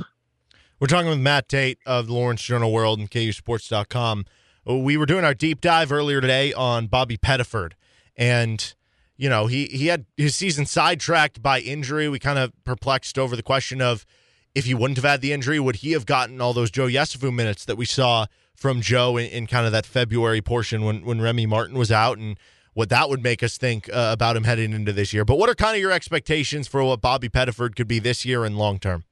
We're 0.78 0.86
talking 0.86 1.10
with 1.10 1.18
Matt 1.18 1.48
Tait 1.48 1.78
of 1.84 2.08
Lawrence 2.08 2.42
Journal 2.42 2.72
World 2.72 2.98
and 2.98 3.10
KUSports.com. 3.10 4.24
We 4.66 4.96
were 4.96 5.06
doing 5.06 5.24
our 5.24 5.34
deep 5.34 5.60
dive 5.60 5.92
earlier 5.92 6.20
today 6.20 6.52
on 6.52 6.86
Bobby 6.86 7.16
Pettiford, 7.16 7.72
and 8.16 8.74
you 9.20 9.28
know 9.28 9.48
he 9.48 9.66
he 9.66 9.88
had 9.88 10.06
his 10.16 10.34
season 10.34 10.64
sidetracked 10.64 11.42
by 11.42 11.60
injury. 11.60 12.08
We 12.08 12.18
kind 12.18 12.38
of 12.38 12.52
perplexed 12.64 13.18
over 13.18 13.36
the 13.36 13.42
question 13.42 13.82
of 13.82 14.06
if 14.54 14.64
he 14.64 14.72
wouldn't 14.72 14.96
have 14.96 15.04
had 15.04 15.20
the 15.20 15.32
injury, 15.32 15.60
would 15.60 15.76
he 15.76 15.92
have 15.92 16.06
gotten 16.06 16.40
all 16.40 16.54
those 16.54 16.70
Joe 16.70 16.86
Yesufu 16.86 17.32
minutes 17.32 17.66
that 17.66 17.76
we 17.76 17.84
saw 17.84 18.26
from 18.56 18.80
Joe 18.80 19.18
in, 19.18 19.26
in, 19.26 19.46
kind 19.46 19.64
of 19.66 19.72
that 19.72 19.84
February 19.84 20.40
portion 20.40 20.84
when 20.84 21.04
when 21.04 21.20
Remy 21.20 21.44
Martin 21.44 21.76
was 21.76 21.92
out, 21.92 22.16
and 22.16 22.38
what 22.72 22.88
that 22.88 23.10
would 23.10 23.22
make 23.22 23.42
us 23.42 23.58
think 23.58 23.90
uh, 23.92 24.08
about 24.10 24.36
him 24.36 24.44
heading 24.44 24.72
into 24.72 24.92
this 24.92 25.12
year. 25.12 25.26
But 25.26 25.36
what 25.36 25.50
are 25.50 25.54
kind 25.54 25.76
of 25.76 25.82
your 25.82 25.92
expectations 25.92 26.66
for 26.66 26.82
what 26.82 27.02
Bobby 27.02 27.28
Pettiford 27.28 27.76
could 27.76 27.88
be 27.88 27.98
this 27.98 28.24
year 28.24 28.46
and 28.46 28.56
long 28.56 28.78
term? 28.78 29.04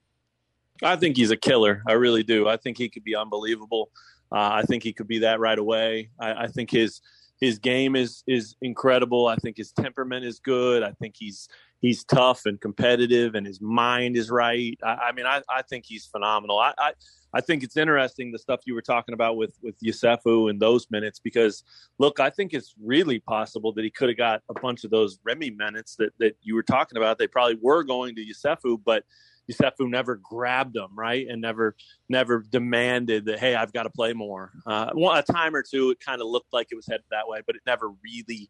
I 0.82 0.96
think 0.96 1.18
he's 1.18 1.30
a 1.30 1.36
killer. 1.36 1.82
I 1.86 1.92
really 1.92 2.22
do. 2.22 2.48
I 2.48 2.56
think 2.56 2.78
he 2.78 2.88
could 2.88 3.04
be 3.04 3.14
unbelievable. 3.14 3.90
Uh, 4.32 4.52
I 4.52 4.62
think 4.62 4.82
he 4.82 4.94
could 4.94 5.08
be 5.08 5.18
that 5.18 5.38
right 5.38 5.58
away. 5.58 6.08
I, 6.18 6.44
I, 6.44 6.46
think 6.46 6.70
his 6.70 7.00
his 7.40 7.58
game 7.58 7.96
is 7.96 8.22
is 8.26 8.56
incredible. 8.62 9.26
I 9.26 9.36
think 9.36 9.56
his 9.56 9.72
temperament 9.72 10.24
is 10.24 10.40
good. 10.40 10.82
I 10.82 10.92
think 10.92 11.14
he's 11.18 11.48
he's 11.80 12.04
tough 12.04 12.42
and 12.46 12.60
competitive, 12.60 13.34
and 13.34 13.46
his 13.46 13.60
mind 13.60 14.16
is 14.16 14.30
right. 14.30 14.78
I, 14.82 14.94
I 14.94 15.12
mean, 15.12 15.26
I, 15.26 15.42
I 15.48 15.62
think 15.62 15.84
he's 15.86 16.06
phenomenal. 16.06 16.58
I, 16.58 16.72
I 16.78 16.92
I 17.34 17.40
think 17.40 17.62
it's 17.62 17.76
interesting 17.76 18.32
the 18.32 18.38
stuff 18.38 18.60
you 18.64 18.74
were 18.74 18.82
talking 18.82 19.12
about 19.12 19.36
with 19.36 19.54
with 19.62 19.78
Yesufu 19.80 20.50
and 20.50 20.60
those 20.60 20.86
minutes 20.90 21.20
because 21.20 21.62
look, 21.98 22.20
I 22.20 22.30
think 22.30 22.54
it's 22.54 22.74
really 22.82 23.20
possible 23.20 23.72
that 23.74 23.84
he 23.84 23.90
could 23.90 24.08
have 24.08 24.18
got 24.18 24.42
a 24.48 24.60
bunch 24.60 24.84
of 24.84 24.90
those 24.90 25.18
Remy 25.24 25.50
minutes 25.50 25.96
that 25.96 26.12
that 26.18 26.36
you 26.42 26.54
were 26.54 26.62
talking 26.62 26.96
about. 26.98 27.18
They 27.18 27.28
probably 27.28 27.58
were 27.60 27.84
going 27.84 28.16
to 28.16 28.24
Yesufu, 28.24 28.80
but 28.84 29.04
Yesufu 29.50 29.88
never 29.88 30.16
grabbed 30.16 30.74
them, 30.74 30.90
right, 30.94 31.26
and 31.28 31.40
never 31.40 31.74
never 32.08 32.44
demanded 32.48 33.26
that. 33.26 33.38
Hey, 33.38 33.54
I've 33.54 33.72
got 33.72 33.84
to 33.84 33.90
play 33.90 34.12
more. 34.12 34.52
Uh, 34.66 34.90
a 34.94 35.22
time 35.22 35.54
or 35.54 35.62
two, 35.62 35.90
it 35.90 36.00
kind 36.00 36.20
of 36.20 36.28
looked 36.28 36.52
like 36.52 36.68
it 36.70 36.76
was 36.76 36.86
headed 36.86 37.04
that 37.10 37.28
way, 37.28 37.40
but 37.46 37.56
it 37.56 37.62
never 37.66 37.90
really 38.04 38.48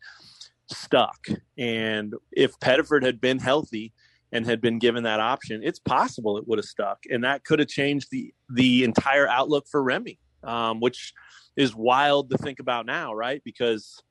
stuck. 0.71 1.27
And 1.57 2.15
if 2.33 2.59
Pettiford 2.61 3.05
had 3.05 3.21
been 3.21 3.39
healthy 3.39 3.93
and 4.33 4.45
had 4.45 4.61
been 4.61 4.79
given 4.79 5.05
that 5.05 5.21
option, 5.21 5.63
it's 5.65 5.79
possible 5.79 6.37
it 6.37 6.47
would 6.47 6.59
have 6.59 6.67
stuck, 6.67 6.99
and 7.11 7.25
that 7.25 7.45
could 7.45 7.59
have 7.59 7.69
changed 7.69 8.09
the 8.11 8.33
the 8.55 8.85
entire 8.85 9.29
outlook 9.29 9.67
for 9.71 9.83
Remy, 9.83 10.19
um, 10.43 10.81
which 10.81 11.13
is 11.57 11.75
wild 11.75 12.31
to 12.31 12.39
think 12.39 12.61
about 12.61 12.87
now, 12.87 13.13
right? 13.13 13.43
Because 13.45 14.03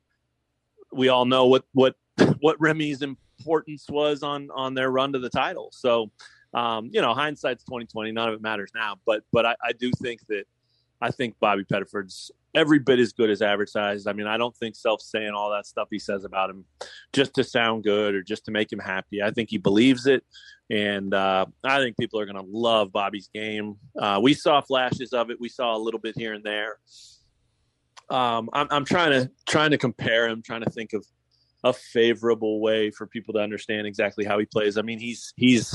we 0.92 1.08
all 1.08 1.24
know 1.24 1.46
what 1.46 1.64
what 1.72 1.94
what 2.40 2.60
Remy's 2.60 3.02
importance 3.02 3.86
was 3.88 4.22
on 4.22 4.48
on 4.54 4.74
their 4.74 4.90
run 4.90 5.12
to 5.12 5.18
the 5.18 5.30
title. 5.30 5.70
So 5.72 6.10
um, 6.54 6.90
you 6.92 7.00
know, 7.02 7.14
hindsight's 7.14 7.64
twenty 7.64 7.86
twenty. 7.86 8.12
None 8.12 8.28
of 8.28 8.34
it 8.34 8.42
matters 8.42 8.70
now. 8.74 8.96
But 9.06 9.22
but 9.32 9.46
I, 9.46 9.56
I 9.62 9.72
do 9.72 9.90
think 10.02 10.26
that 10.28 10.44
I 11.00 11.10
think 11.10 11.36
Bobby 11.40 11.64
Pettiford's 11.64 12.30
every 12.54 12.78
bit 12.78 12.98
as 12.98 13.12
good 13.12 13.30
as 13.30 13.42
advertised. 13.42 14.08
I 14.08 14.12
mean, 14.12 14.26
I 14.26 14.36
don't 14.36 14.56
think 14.56 14.74
self 14.74 15.00
saying 15.00 15.30
all 15.30 15.50
that 15.50 15.66
stuff 15.66 15.88
he 15.90 15.98
says 15.98 16.24
about 16.24 16.50
him 16.50 16.64
just 17.12 17.34
to 17.34 17.44
sound 17.44 17.84
good 17.84 18.14
or 18.14 18.22
just 18.22 18.44
to 18.46 18.50
make 18.50 18.72
him 18.72 18.78
happy. 18.78 19.22
I 19.22 19.30
think 19.30 19.50
he 19.50 19.58
believes 19.58 20.06
it, 20.06 20.24
and 20.70 21.12
uh, 21.14 21.46
I 21.64 21.78
think 21.78 21.96
people 21.96 22.20
are 22.20 22.26
going 22.26 22.36
to 22.36 22.50
love 22.50 22.92
Bobby's 22.92 23.28
game. 23.32 23.76
Uh, 23.98 24.20
we 24.22 24.34
saw 24.34 24.60
flashes 24.60 25.12
of 25.12 25.30
it. 25.30 25.40
We 25.40 25.48
saw 25.48 25.76
a 25.76 25.78
little 25.78 26.00
bit 26.00 26.16
here 26.16 26.32
and 26.32 26.44
there. 26.44 26.78
Um, 28.10 28.48
I'm, 28.52 28.68
I'm 28.70 28.84
trying 28.84 29.10
to 29.12 29.30
trying 29.46 29.70
to 29.72 29.78
compare 29.78 30.28
him, 30.28 30.42
trying 30.42 30.62
to 30.62 30.70
think 30.70 30.94
of 30.94 31.04
a 31.64 31.72
favorable 31.72 32.60
way 32.60 32.90
for 32.90 33.06
people 33.06 33.34
to 33.34 33.40
understand 33.40 33.86
exactly 33.86 34.24
how 34.24 34.38
he 34.38 34.46
plays. 34.46 34.78
I 34.78 34.82
mean, 34.82 34.98
he's 34.98 35.34
he's 35.36 35.74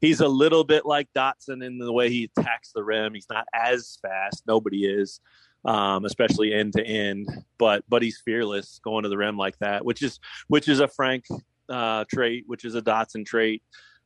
he's 0.00 0.20
a 0.20 0.28
little 0.28 0.64
bit 0.64 0.86
like 0.86 1.08
Dotson 1.16 1.64
in 1.64 1.78
the 1.78 1.92
way 1.92 2.10
he 2.10 2.30
attacks 2.36 2.72
the 2.72 2.82
rim. 2.82 3.14
He's 3.14 3.28
not 3.30 3.46
as 3.54 3.98
fast. 4.02 4.42
Nobody 4.46 4.84
is, 4.84 5.20
um, 5.64 6.04
especially 6.04 6.52
end 6.52 6.74
to 6.74 6.84
end. 6.84 7.28
But 7.58 7.84
but 7.88 8.02
he's 8.02 8.20
fearless 8.24 8.80
going 8.82 9.04
to 9.04 9.08
the 9.08 9.18
rim 9.18 9.36
like 9.36 9.58
that, 9.58 9.84
which 9.84 10.02
is 10.02 10.18
which 10.48 10.68
is 10.68 10.80
a 10.80 10.88
Frank 10.88 11.24
uh, 11.68 12.04
trait, 12.12 12.44
which 12.46 12.64
is 12.64 12.74
a 12.74 12.82
Dotson 12.82 13.24
trait, 13.24 13.62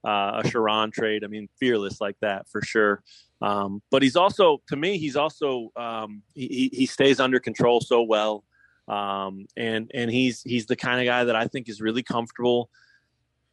uh, 0.06 0.42
a 0.42 0.48
Sherron 0.48 0.92
trait. 0.92 1.24
I 1.24 1.28
mean, 1.28 1.48
fearless 1.58 2.00
like 2.00 2.16
that 2.20 2.48
for 2.48 2.62
sure. 2.62 3.02
Um, 3.42 3.82
but 3.90 4.02
he's 4.02 4.16
also, 4.16 4.62
to 4.68 4.76
me, 4.76 4.96
he's 4.96 5.16
also 5.16 5.70
um, 5.76 6.22
he, 6.34 6.70
he 6.72 6.86
stays 6.86 7.20
under 7.20 7.38
control 7.38 7.80
so 7.80 8.02
well. 8.02 8.44
Um, 8.86 9.46
and 9.56 9.90
and 9.94 10.10
he's 10.10 10.42
he's 10.42 10.66
the 10.66 10.76
kind 10.76 11.00
of 11.00 11.06
guy 11.06 11.24
that 11.24 11.36
I 11.36 11.46
think 11.46 11.70
is 11.70 11.80
really 11.80 12.02
comfortable 12.02 12.68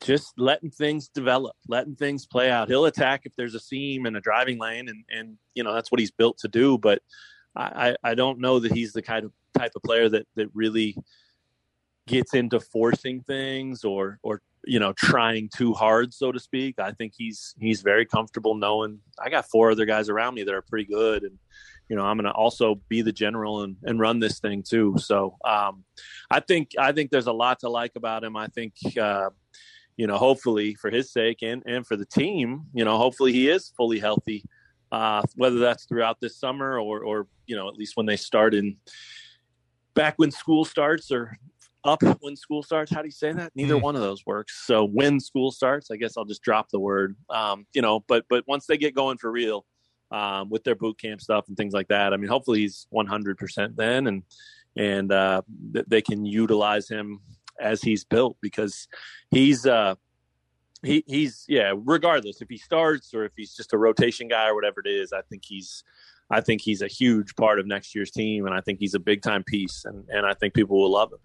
just 0.01 0.33
letting 0.37 0.71
things 0.71 1.07
develop, 1.07 1.55
letting 1.67 1.95
things 1.95 2.25
play 2.25 2.49
out. 2.49 2.67
He'll 2.67 2.85
attack 2.85 3.21
if 3.25 3.35
there's 3.35 3.55
a 3.55 3.59
seam 3.59 4.05
in 4.05 4.15
a 4.15 4.21
driving 4.21 4.59
lane, 4.59 4.89
and 4.89 5.03
and 5.09 5.37
you 5.53 5.63
know 5.63 5.73
that's 5.73 5.91
what 5.91 5.99
he's 5.99 6.11
built 6.11 6.37
to 6.39 6.47
do. 6.47 6.77
But 6.77 7.01
I 7.55 7.95
I 8.03 8.15
don't 8.15 8.39
know 8.39 8.59
that 8.59 8.71
he's 8.71 8.93
the 8.93 9.01
kind 9.01 9.25
of 9.25 9.31
type 9.57 9.71
of 9.75 9.83
player 9.83 10.09
that 10.09 10.27
that 10.35 10.49
really 10.53 10.97
gets 12.07 12.33
into 12.33 12.59
forcing 12.59 13.21
things 13.21 13.83
or 13.83 14.19
or 14.23 14.41
you 14.65 14.79
know 14.79 14.93
trying 14.93 15.49
too 15.55 15.73
hard, 15.73 16.13
so 16.13 16.31
to 16.31 16.39
speak. 16.39 16.79
I 16.79 16.91
think 16.91 17.13
he's 17.15 17.53
he's 17.59 17.81
very 17.81 18.05
comfortable 18.05 18.55
knowing 18.55 18.99
I 19.23 19.29
got 19.29 19.49
four 19.49 19.71
other 19.71 19.85
guys 19.85 20.09
around 20.09 20.33
me 20.33 20.43
that 20.43 20.53
are 20.53 20.63
pretty 20.63 20.85
good, 20.85 21.23
and 21.23 21.37
you 21.89 21.95
know 21.95 22.03
I'm 22.03 22.17
going 22.17 22.25
to 22.25 22.31
also 22.31 22.81
be 22.89 23.01
the 23.01 23.11
general 23.11 23.61
and 23.61 23.75
and 23.83 23.99
run 23.99 24.19
this 24.19 24.39
thing 24.39 24.63
too. 24.67 24.95
So 24.97 25.37
um, 25.45 25.83
I 26.31 26.39
think 26.39 26.71
I 26.79 26.91
think 26.91 27.11
there's 27.11 27.27
a 27.27 27.33
lot 27.33 27.59
to 27.59 27.69
like 27.69 27.91
about 27.95 28.23
him. 28.23 28.35
I 28.35 28.47
think. 28.47 28.73
Uh, 28.99 29.29
you 29.97 30.07
know, 30.07 30.17
hopefully 30.17 30.75
for 30.75 30.89
his 30.89 31.11
sake 31.11 31.39
and, 31.41 31.63
and 31.65 31.85
for 31.85 31.95
the 31.95 32.05
team, 32.05 32.63
you 32.73 32.85
know, 32.85 32.97
hopefully 32.97 33.31
he 33.31 33.49
is 33.49 33.71
fully 33.75 33.99
healthy, 33.99 34.43
uh, 34.91 35.21
whether 35.35 35.59
that's 35.59 35.85
throughout 35.85 36.19
this 36.21 36.37
summer 36.37 36.79
or, 36.79 37.03
or, 37.03 37.27
you 37.45 37.55
know, 37.55 37.67
at 37.67 37.75
least 37.75 37.95
when 37.95 38.05
they 38.05 38.17
start 38.17 38.53
in 38.53 38.77
back 39.93 40.13
when 40.17 40.31
school 40.31 40.65
starts 40.65 41.11
or 41.11 41.37
up 41.83 42.01
when 42.19 42.35
school 42.35 42.63
starts. 42.63 42.91
How 42.91 43.01
do 43.01 43.07
you 43.07 43.11
say 43.11 43.33
that? 43.33 43.51
Neither 43.55 43.75
mm. 43.75 43.81
one 43.81 43.95
of 43.95 44.01
those 44.01 44.25
works. 44.25 44.65
So 44.65 44.85
when 44.85 45.19
school 45.19 45.51
starts, 45.51 45.91
I 45.91 45.95
guess 45.95 46.17
I'll 46.17 46.25
just 46.25 46.43
drop 46.43 46.69
the 46.69 46.79
word, 46.79 47.15
um, 47.29 47.65
you 47.73 47.81
know, 47.81 48.03
but, 48.07 48.25
but 48.29 48.43
once 48.47 48.65
they 48.65 48.77
get 48.77 48.95
going 48.95 49.17
for 49.17 49.31
real, 49.31 49.65
um, 50.11 50.49
with 50.49 50.63
their 50.65 50.75
boot 50.75 50.99
camp 50.99 51.21
stuff 51.21 51.47
and 51.47 51.55
things 51.55 51.73
like 51.73 51.87
that, 51.87 52.13
I 52.13 52.17
mean, 52.17 52.29
hopefully 52.29 52.59
he's 52.59 52.85
100% 52.93 53.75
then 53.75 54.07
and, 54.07 54.23
and, 54.77 55.11
uh, 55.11 55.41
th- 55.73 55.85
they 55.87 56.01
can 56.01 56.25
utilize 56.25 56.89
him 56.89 57.21
as 57.61 57.81
he's 57.81 58.03
built 58.03 58.37
because 58.41 58.87
he's 59.29 59.65
uh 59.65 59.95
he 60.83 61.03
he's 61.07 61.45
yeah 61.47 61.73
regardless 61.75 62.41
if 62.41 62.49
he 62.49 62.57
starts 62.57 63.13
or 63.13 63.25
if 63.25 63.31
he's 63.35 63.53
just 63.53 63.73
a 63.73 63.77
rotation 63.77 64.27
guy 64.27 64.47
or 64.47 64.55
whatever 64.55 64.81
it 64.83 64.89
is 64.89 65.13
i 65.13 65.21
think 65.29 65.43
he's 65.45 65.83
i 66.29 66.41
think 66.41 66.61
he's 66.61 66.81
a 66.81 66.87
huge 66.87 67.35
part 67.35 67.59
of 67.59 67.67
next 67.67 67.93
year's 67.93 68.11
team 68.11 68.45
and 68.45 68.55
i 68.55 68.61
think 68.61 68.79
he's 68.79 68.95
a 68.95 68.99
big 68.99 69.21
time 69.21 69.43
piece 69.43 69.85
and 69.85 70.07
and 70.09 70.25
i 70.25 70.33
think 70.33 70.53
people 70.53 70.81
will 70.81 70.91
love 70.91 71.11
him. 71.11 71.19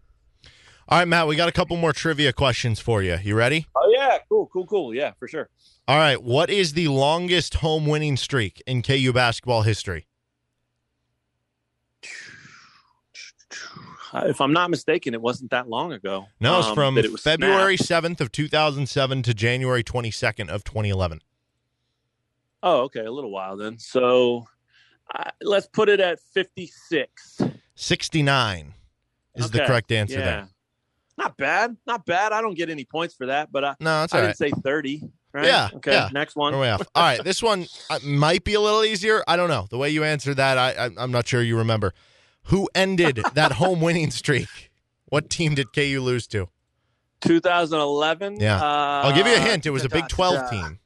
All 0.89 0.99
right 0.99 1.09
matt 1.09 1.27
we 1.27 1.35
got 1.37 1.49
a 1.49 1.53
couple 1.53 1.77
more 1.77 1.93
trivia 1.93 2.33
questions 2.33 2.79
for 2.79 3.03
you. 3.03 3.17
You 3.21 3.35
ready? 3.35 3.67
Oh 3.75 3.93
yeah. 3.93 4.19
Cool 4.29 4.49
cool 4.53 4.67
cool. 4.67 4.95
Yeah 4.95 5.13
for 5.19 5.27
sure. 5.27 5.49
All 5.89 5.97
right. 5.97 6.23
What 6.23 6.49
is 6.49 6.75
the 6.75 6.89
longest 6.89 7.55
home 7.55 7.87
winning 7.87 8.17
streak 8.17 8.63
in 8.69 8.83
ku 8.83 9.13
basketball 9.13 9.63
history 9.63 10.07
if 14.25 14.41
I'm 14.41 14.53
not 14.53 14.71
mistaken, 14.71 15.15
it 15.15 15.21
wasn't 15.21 15.51
that 15.51 15.69
long 15.69 15.93
ago. 15.93 16.27
No, 16.41 16.59
it's 16.59 16.69
um, 16.69 16.75
from 16.75 16.99
it 16.99 17.11
was 17.11 17.21
February 17.21 17.77
seventh 17.77 18.21
of 18.21 18.33
2007 18.33 19.23
to 19.23 19.35
January 19.35 19.85
22nd 19.85 20.49
of 20.49 20.65
2011. 20.65 21.23
Oh, 22.63 22.83
okay, 22.83 23.05
a 23.05 23.13
little 23.13 23.31
while 23.31 23.57
then. 23.57 23.79
So 23.79 24.47
uh, 25.15 25.31
let's 25.43 25.67
put 25.67 25.89
it 25.89 26.01
at 26.01 26.21
56. 26.21 27.41
69 27.75 28.75
is 29.35 29.47
okay. 29.47 29.59
the 29.59 29.65
correct 29.65 29.93
answer 29.93 30.19
yeah. 30.19 30.25
there. 30.25 30.49
Not 31.19 31.37
bad, 31.37 31.77
not 31.87 32.05
bad. 32.05 32.33
I 32.33 32.41
don't 32.43 32.55
get 32.55 32.69
any 32.69 32.85
points 32.85 33.15
for 33.15 33.27
that, 33.27 33.51
but 33.51 33.65
I, 33.65 33.75
no, 33.81 34.01
that's 34.01 34.15
I 34.15 34.21
didn't 34.21 34.37
say 34.37 34.51
30. 34.51 35.03
Right? 35.33 35.47
Yeah. 35.47 35.69
Okay. 35.75 35.93
Yeah. 35.93 36.09
Next 36.13 36.35
one. 36.35 36.59
way 36.59 36.71
off. 36.71 36.83
All 36.95 37.03
right. 37.03 37.23
This 37.23 37.43
one 37.43 37.67
uh, 37.91 37.99
might 38.03 38.45
be 38.45 38.55
a 38.55 38.61
little 38.61 38.85
easier. 38.85 39.23
I 39.29 39.37
don't 39.37 39.49
know. 39.49 39.67
The 39.69 39.77
way 39.77 39.91
you 39.91 40.03
answered 40.03 40.39
that, 40.39 40.57
I, 40.57 40.87
I 40.87 40.91
I'm 40.97 41.13
not 41.13 41.29
sure 41.29 41.43
you 41.43 41.59
remember 41.59 41.93
who 42.47 42.69
ended 42.75 43.23
that 43.35 43.53
home 43.53 43.81
winning 43.81 44.11
streak. 44.11 44.71
What 45.07 45.31
team 45.31 45.55
did 45.55 45.73
KU 45.73 46.01
lose 46.01 46.27
to? 46.29 46.49
2011. 47.23 48.41
Yeah, 48.41 48.57
uh, 48.57 49.03
I'll 49.05 49.15
give 49.15 49.27
you 49.27 49.35
a 49.35 49.39
hint. 49.39 49.67
It 49.67 49.71
was 49.71 49.85
a 49.85 49.89
Big 49.89 50.09
12 50.09 50.51
team. 50.51 50.79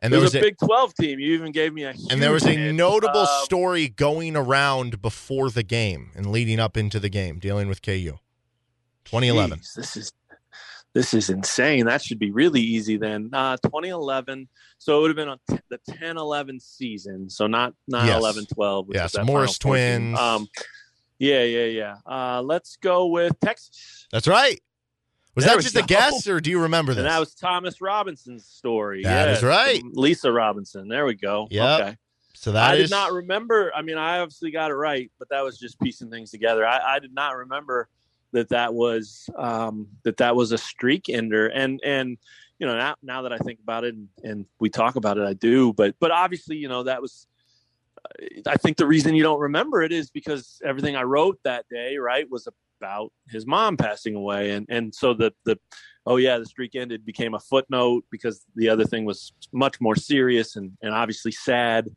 And 0.00 0.12
there 0.12 0.20
was, 0.20 0.34
was, 0.34 0.42
a 0.42 0.44
Big 0.44 0.58
12 0.58 0.94
team. 0.94 1.18
You 1.18 1.32
even 1.32 1.52
gave 1.52 1.72
me 1.72 1.84
a 1.84 1.94
And 2.10 2.22
there 2.22 2.32
was 2.32 2.44
a 2.44 2.50
hint. 2.50 2.76
notable 2.76 3.20
uh, 3.20 3.42
story 3.44 3.88
going 3.88 4.36
around 4.36 5.00
before 5.00 5.50
the 5.50 5.62
game 5.62 6.10
and 6.14 6.26
leading 6.26 6.60
up 6.60 6.76
into 6.76 7.00
the 7.00 7.08
game 7.08 7.38
dealing 7.38 7.68
with 7.68 7.80
KU. 7.80 8.18
2011. 9.04 9.58
Geez, 9.58 9.72
this 9.76 9.96
is 9.96 10.12
this 10.94 11.12
is 11.12 11.28
insane. 11.30 11.86
That 11.86 12.02
should 12.02 12.18
be 12.18 12.30
really 12.30 12.60
easy 12.60 12.96
then. 12.96 13.30
Uh, 13.32 13.56
2011. 13.58 14.48
So 14.78 14.98
it 14.98 15.00
would 15.02 15.10
have 15.10 15.16
been 15.16 15.28
on 15.28 15.38
t- 15.50 15.58
the 15.68 15.78
10 15.98 16.16
11 16.16 16.60
season. 16.60 17.28
So 17.28 17.46
not 17.46 17.74
not 17.88 18.06
Yes. 18.06 18.18
11 18.18 18.46
12. 18.46 18.88
which 18.88 18.94
Yes, 18.96 19.14
Morris 19.24 19.26
Final 19.58 19.74
Four 19.74 19.76
team. 19.76 20.14
twins. 20.14 20.18
Um, 20.18 20.48
yeah, 21.18 21.42
yeah, 21.42 21.64
yeah. 21.64 21.96
Uh, 22.06 22.42
let's 22.42 22.76
go 22.76 23.06
with 23.06 23.38
Texas. 23.40 24.06
That's 24.12 24.26
right. 24.28 24.60
Was 25.34 25.44
There 25.44 25.56
that 25.56 25.62
just 25.62 25.76
a 25.76 25.82
guess, 25.82 26.28
or 26.28 26.40
do 26.40 26.48
you 26.50 26.60
remember 26.62 26.92
this? 26.94 26.98
And 27.00 27.08
that 27.08 27.18
was 27.18 27.34
Thomas 27.34 27.80
Robinson's 27.80 28.46
story. 28.46 29.02
That 29.02 29.28
Yes, 29.28 29.38
is 29.38 29.42
right. 29.44 29.82
Lisa 29.92 30.30
Robinson. 30.30 30.86
There 30.86 31.06
we 31.06 31.14
go. 31.14 31.48
Yep. 31.50 31.80
Okay. 31.80 31.96
so 32.34 32.52
that 32.52 32.70
I 32.70 32.74
is 32.76 32.90
did 32.90 32.94
not 32.94 33.12
remember. 33.12 33.72
I 33.74 33.82
mean, 33.82 33.96
I 33.98 34.18
obviously 34.20 34.52
got 34.52 34.70
it 34.70 34.74
right, 34.74 35.10
but 35.18 35.28
that 35.30 35.42
was 35.42 35.58
just 35.58 35.80
piecing 35.80 36.08
things 36.10 36.30
together. 36.30 36.64
I, 36.64 36.96
I 36.96 36.98
did 37.00 37.12
not 37.14 37.36
remember 37.36 37.88
that 38.34 38.50
that 38.50 38.74
was 38.74 39.28
um, 39.36 39.88
that 40.02 40.18
that 40.18 40.36
was 40.36 40.52
a 40.52 40.58
streak 40.58 41.08
ender. 41.08 41.48
And 41.48 41.80
and 41.84 42.18
you 42.58 42.66
know 42.66 42.76
now 42.76 42.94
now 43.02 43.22
that 43.22 43.32
I 43.32 43.38
think 43.38 43.60
about 43.60 43.84
it 43.84 43.94
and, 43.94 44.08
and 44.22 44.46
we 44.60 44.68
talk 44.68 44.96
about 44.96 45.18
it, 45.18 45.24
I 45.24 45.32
do. 45.32 45.72
But 45.72 45.96
but 45.98 46.10
obviously, 46.10 46.56
you 46.56 46.68
know 46.68 46.82
that 46.84 47.00
was. 47.00 47.26
I 48.46 48.56
think 48.56 48.76
the 48.76 48.86
reason 48.86 49.14
you 49.14 49.22
don't 49.22 49.40
remember 49.40 49.82
it 49.82 49.90
is 49.90 50.10
because 50.10 50.60
everything 50.62 50.94
I 50.94 51.04
wrote 51.04 51.38
that 51.44 51.64
day, 51.70 51.96
right, 51.96 52.30
was 52.30 52.46
about 52.78 53.10
his 53.30 53.46
mom 53.46 53.78
passing 53.78 54.14
away, 54.14 54.50
and 54.50 54.66
and 54.68 54.94
so 54.94 55.14
the 55.14 55.32
the 55.44 55.58
oh 56.06 56.16
yeah, 56.16 56.36
the 56.36 56.44
streak 56.44 56.74
ended 56.74 57.06
became 57.06 57.32
a 57.32 57.40
footnote 57.40 58.04
because 58.10 58.44
the 58.56 58.68
other 58.68 58.84
thing 58.84 59.06
was 59.06 59.32
much 59.52 59.80
more 59.80 59.96
serious 59.96 60.56
and 60.56 60.72
and 60.82 60.92
obviously 60.94 61.32
sad. 61.32 61.88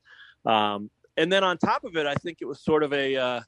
Um, 0.45 0.89
and 1.17 1.31
then 1.31 1.43
on 1.43 1.57
top 1.57 1.83
of 1.83 1.97
it, 1.97 2.05
I 2.05 2.13
think 2.15 2.37
it 2.41 2.45
was 2.45 2.61
sort 2.61 2.83
of 2.83 2.93
a, 2.93 3.15
uh, 3.15 3.41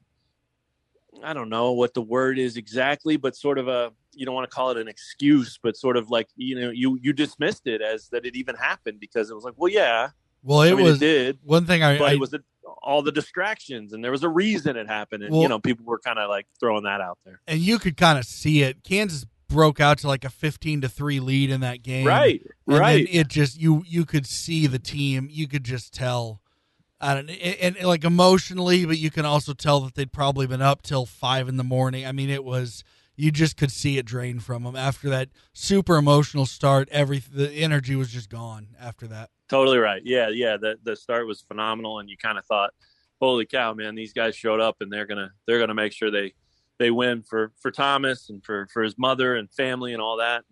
I 1.23 1.33
don't 1.33 1.49
know 1.49 1.71
what 1.73 1.93
the 1.93 2.01
word 2.01 2.37
is 2.39 2.57
exactly, 2.57 3.17
but 3.17 3.35
sort 3.35 3.57
of 3.57 3.67
a, 3.67 3.91
you 4.13 4.25
don't 4.25 4.35
want 4.35 4.49
to 4.49 4.55
call 4.55 4.69
it 4.71 4.77
an 4.77 4.87
excuse, 4.87 5.59
but 5.61 5.75
sort 5.75 5.97
of 5.97 6.09
like, 6.09 6.27
you 6.35 6.59
know, 6.59 6.69
you, 6.69 6.97
you 7.01 7.13
dismissed 7.13 7.67
it 7.67 7.81
as 7.81 8.09
that 8.09 8.25
it 8.25 8.35
even 8.35 8.55
happened 8.55 8.99
because 8.99 9.29
it 9.29 9.33
was 9.33 9.43
like, 9.43 9.55
well, 9.57 9.71
yeah, 9.71 10.09
Well, 10.43 10.61
it 10.61 10.71
I 10.71 10.75
mean, 10.75 10.85
was 10.85 10.95
it 10.97 10.99
did, 10.99 11.39
one 11.43 11.65
thing 11.65 11.83
I, 11.83 11.97
but 11.97 12.09
I 12.09 12.13
it 12.13 12.19
was 12.19 12.29
the, 12.31 12.43
all 12.83 13.01
the 13.01 13.11
distractions 13.11 13.93
and 13.93 14.03
there 14.03 14.11
was 14.11 14.23
a 14.23 14.29
reason 14.29 14.77
it 14.77 14.87
happened. 14.87 15.23
And, 15.23 15.33
Well- 15.33 15.41
you 15.41 15.49
know, 15.49 15.59
people 15.59 15.85
were 15.85 15.99
kind 15.99 16.19
of 16.19 16.29
like 16.29 16.45
throwing 16.59 16.83
that 16.83 17.01
out 17.01 17.17
there. 17.25 17.41
and 17.47 17.59
you 17.59 17.79
could 17.79 17.97
kind 17.97 18.17
of 18.19 18.25
see 18.25 18.61
it. 18.61 18.83
Kansas 18.83 19.25
broke 19.47 19.79
out 19.79 19.97
to 19.97 20.07
like 20.07 20.23
a 20.23 20.29
15 20.29 20.81
to 20.81 20.89
3 20.89 21.19
lead 21.19 21.49
in 21.49 21.61
that 21.61 21.81
game. 21.81 22.05
Right. 22.05 22.41
And 22.67 22.77
right. 22.77 23.07
it 23.09 23.27
just 23.29 23.59
you 23.59 23.83
you 23.87 24.05
could 24.05 24.27
see 24.27 24.67
the 24.67 24.77
team. 24.79 25.27
You 25.31 25.47
could 25.47 25.63
just 25.63 25.91
tell. 25.93 26.39
I 27.01 27.13
don't 27.15 27.29
and, 27.29 27.77
and 27.77 27.87
like 27.87 28.03
emotionally, 28.03 28.85
but 28.85 28.97
you 28.97 29.09
can 29.09 29.25
also 29.25 29.53
tell 29.53 29.79
that 29.81 29.95
they'd 29.95 30.11
probably 30.11 30.47
been 30.47 30.61
up 30.61 30.81
till 30.81 31.05
five 31.05 31.47
in 31.47 31.57
the 31.57 31.63
morning. 31.63 32.05
I 32.05 32.11
mean, 32.11 32.29
it 32.29 32.43
was 32.43 32.83
you 33.15 33.31
just 33.31 33.57
could 33.57 33.71
see 33.71 33.97
it 33.97 34.05
drain 34.05 34.39
from 34.39 34.63
them 34.63 34.77
after 34.77 35.09
that 35.09 35.29
super 35.53 35.97
emotional 35.97 36.45
start. 36.45 36.87
Every 36.89 37.19
the 37.19 37.51
energy 37.51 37.95
was 37.95 38.09
just 38.09 38.29
gone 38.29 38.67
after 38.79 39.07
that. 39.07 39.29
Totally 39.49 39.77
right. 39.77 40.01
Yeah, 40.05 40.29
yeah. 40.29 40.57
The 40.57 40.77
the 40.83 40.95
start 40.95 41.27
was 41.27 41.41
phenomenal, 41.41 41.99
and 41.99 42.09
you 42.09 42.17
kind 42.17 42.37
of 42.37 42.45
thought, 42.45 42.71
"Holy 43.21 43.45
cow, 43.45 43.73
man! 43.73 43.95
These 43.95 44.13
guys 44.13 44.35
showed 44.35 44.61
up, 44.61 44.77
and 44.81 44.91
they're 44.91 45.05
gonna 45.05 45.31
they're 45.47 45.59
gonna 45.59 45.73
make 45.73 45.91
sure 45.93 46.11
they 46.11 46.33
they 46.79 46.91
win 46.91 47.23
for 47.23 47.51
for 47.61 47.71
Thomas 47.71 48.29
and 48.29 48.43
for 48.43 48.67
for 48.71 48.83
his 48.83 48.97
mother 48.97 49.35
and 49.35 49.51
family 49.51 49.93
and 49.93 50.01
all 50.01 50.17
that." 50.17 50.43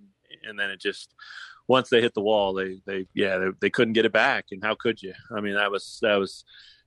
And 0.44 0.60
then 0.60 0.70
it 0.70 0.82
just 0.82 1.14
once 1.68 1.90
they 1.90 2.02
hit 2.02 2.14
the 2.14 2.22
wall, 2.22 2.54
they 2.54 2.80
they 2.86 3.08
yeah 3.14 3.38
they, 3.38 3.48
they 3.62 3.70
couldn't 3.70 3.94
get 3.94 4.06
it 4.06 4.14
back. 4.14 4.46
And 4.52 4.64
how 4.64 4.76
could 4.76 5.02
you? 5.02 5.14
I 5.36 5.42
mean, 5.42 5.56
that 5.56 5.72
was 5.72 6.00
that 6.02 6.16
was 6.16 6.44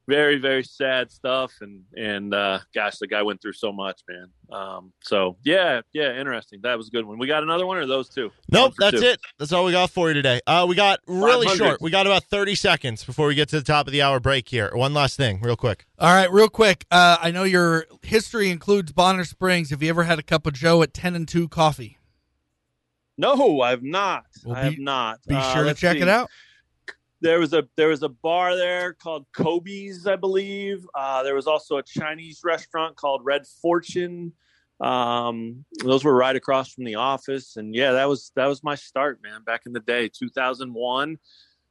very 0.08 0.38
very 0.38 0.64
sad 0.64 1.10
stuff. 1.10 1.52
And 1.60 1.82
and 1.96 2.34
uh, 2.34 2.58
gosh, 2.74 2.98
the 2.98 3.06
guy 3.06 3.22
went 3.22 3.40
through 3.40 3.52
so 3.52 3.72
much, 3.72 4.00
man. 4.08 4.26
Um, 4.50 4.92
so 5.02 5.36
yeah, 5.44 5.82
yeah, 5.92 6.18
interesting. 6.18 6.60
That 6.62 6.76
was 6.76 6.88
a 6.88 6.90
good 6.90 7.04
one. 7.04 7.18
We 7.18 7.26
got 7.26 7.42
another 7.42 7.66
one 7.66 7.78
or 7.78 7.86
those 7.86 8.08
two? 8.08 8.30
Nope, 8.50 8.74
that's 8.78 9.00
two. 9.00 9.06
it. 9.06 9.20
That's 9.38 9.52
all 9.52 9.64
we 9.64 9.72
got 9.72 9.90
for 9.90 10.08
you 10.08 10.14
today. 10.14 10.40
Uh, 10.46 10.66
we 10.68 10.74
got 10.74 10.98
really 11.06 11.46
short. 11.56 11.80
We 11.80 11.90
got 11.90 12.06
about 12.06 12.24
30 12.24 12.56
seconds 12.56 13.04
before 13.04 13.28
we 13.28 13.34
get 13.34 13.48
to 13.50 13.56
the 13.56 13.64
top 13.64 13.86
of 13.86 13.92
the 13.92 14.02
hour 14.02 14.18
break 14.18 14.48
here. 14.48 14.70
One 14.74 14.92
last 14.92 15.16
thing, 15.16 15.40
real 15.40 15.56
quick. 15.56 15.86
All 15.98 16.12
right, 16.12 16.30
real 16.30 16.48
quick. 16.48 16.84
Uh, 16.90 17.18
I 17.20 17.30
know 17.30 17.44
your 17.44 17.86
history 18.02 18.50
includes 18.50 18.92
Bonner 18.92 19.24
Springs. 19.24 19.70
Have 19.70 19.82
you 19.82 19.90
ever 19.90 20.02
had 20.02 20.18
a 20.18 20.22
cup 20.22 20.46
of 20.46 20.54
Joe 20.54 20.82
at 20.82 20.92
ten 20.92 21.14
and 21.14 21.28
two 21.28 21.48
coffee? 21.48 21.99
No, 23.18 23.60
I've 23.60 23.82
not. 23.82 24.24
Well, 24.44 24.56
I 24.56 24.62
have 24.64 24.78
not. 24.78 25.20
Be 25.26 25.34
Uh, 25.34 25.54
sure 25.54 25.64
to 25.64 25.74
check 25.74 25.96
see. 25.96 26.02
it 26.02 26.08
out. 26.08 26.30
there 27.22 27.38
was 27.38 27.52
a 27.52 27.68
there 27.76 27.88
was 27.88 28.02
a 28.02 28.08
bar 28.08 28.56
there 28.56 28.94
called 28.94 29.26
Kobe's, 29.32 30.06
I 30.06 30.16
believe. 30.16 30.86
Uh, 30.94 31.22
there 31.22 31.34
was 31.34 31.46
also 31.46 31.76
a 31.76 31.82
Chinese 31.82 32.40
restaurant 32.44 32.96
called 32.96 33.22
Red 33.24 33.46
Fortune. 33.46 34.32
Um, 34.80 35.66
those 35.84 36.02
were 36.04 36.14
right 36.16 36.34
across 36.34 36.72
from 36.72 36.84
the 36.84 36.94
office, 36.94 37.56
and 37.56 37.74
yeah, 37.74 37.92
that 37.92 38.08
was 38.08 38.32
that 38.36 38.46
was 38.46 38.64
my 38.64 38.74
start, 38.74 39.20
man. 39.22 39.42
Back 39.42 39.62
in 39.66 39.72
the 39.74 39.80
day, 39.80 40.08
two 40.08 40.30
thousand 40.30 40.72
one, 40.72 41.18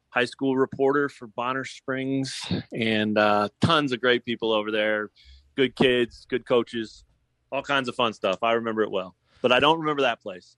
high 0.09 0.25
school 0.25 0.55
reporter 0.55 1.09
for 1.09 1.25
Bonner 1.25 1.65
Springs, 1.65 2.39
and 2.71 3.17
uh, 3.17 3.49
tons 3.61 3.91
of 3.91 3.99
great 4.01 4.23
people 4.25 4.51
over 4.51 4.69
there, 4.69 5.09
good 5.55 5.75
kids, 5.75 6.27
good 6.29 6.45
coaches, 6.45 7.03
all 7.51 7.63
kinds 7.63 7.89
of 7.89 7.95
fun 7.95 8.13
stuff. 8.13 8.43
I 8.43 8.51
remember 8.51 8.83
it 8.83 8.91
well, 8.91 9.15
but 9.41 9.51
I 9.51 9.59
don't 9.59 9.79
remember 9.79 10.03
that 10.03 10.21
place. 10.21 10.55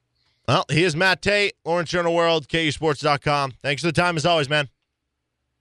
Well, 0.48 0.66
he 0.70 0.84
is 0.84 0.96
Matt 0.96 1.22
Tait, 1.22 1.54
Lawrence 1.64 1.90
Journal 1.90 2.14
World, 2.14 2.48
KUSports.com. 2.48 3.54
Thanks 3.62 3.82
for 3.82 3.88
the 3.88 3.94
time 3.94 4.18
as 4.18 4.26
always, 4.26 4.50
man. 4.50 4.70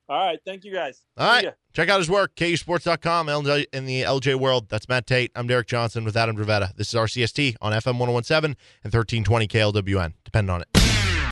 All 0.09 0.27
right, 0.27 0.41
thank 0.45 0.65
you 0.65 0.73
guys. 0.73 1.03
All 1.17 1.29
right. 1.29 1.55
Check 1.73 1.89
out 1.89 1.99
his 1.99 2.11
work, 2.11 2.35
KUSports.com, 2.35 3.29
LJ 3.29 3.67
in 3.73 3.87
the 3.87 4.03
LJ 4.03 4.35
World. 4.35 4.69
That's 4.69 4.89
Matt 4.89 5.07
Tait. 5.07 5.31
I'm 5.37 5.47
Derek 5.47 5.69
Johnson 5.69 6.05
with 6.05 6.17
Adam 6.17 6.37
Dravetta. 6.37 6.75
This 6.75 6.93
is 6.93 6.95
RCST 6.95 7.57
on 7.61 7.73
FM 7.73 7.99
1017 7.99 8.57
and 8.83 8.93
1320 8.93 9.47
KLWN. 9.47 10.15
Depend 10.25 10.51
on 10.51 10.63
it. 10.63 10.69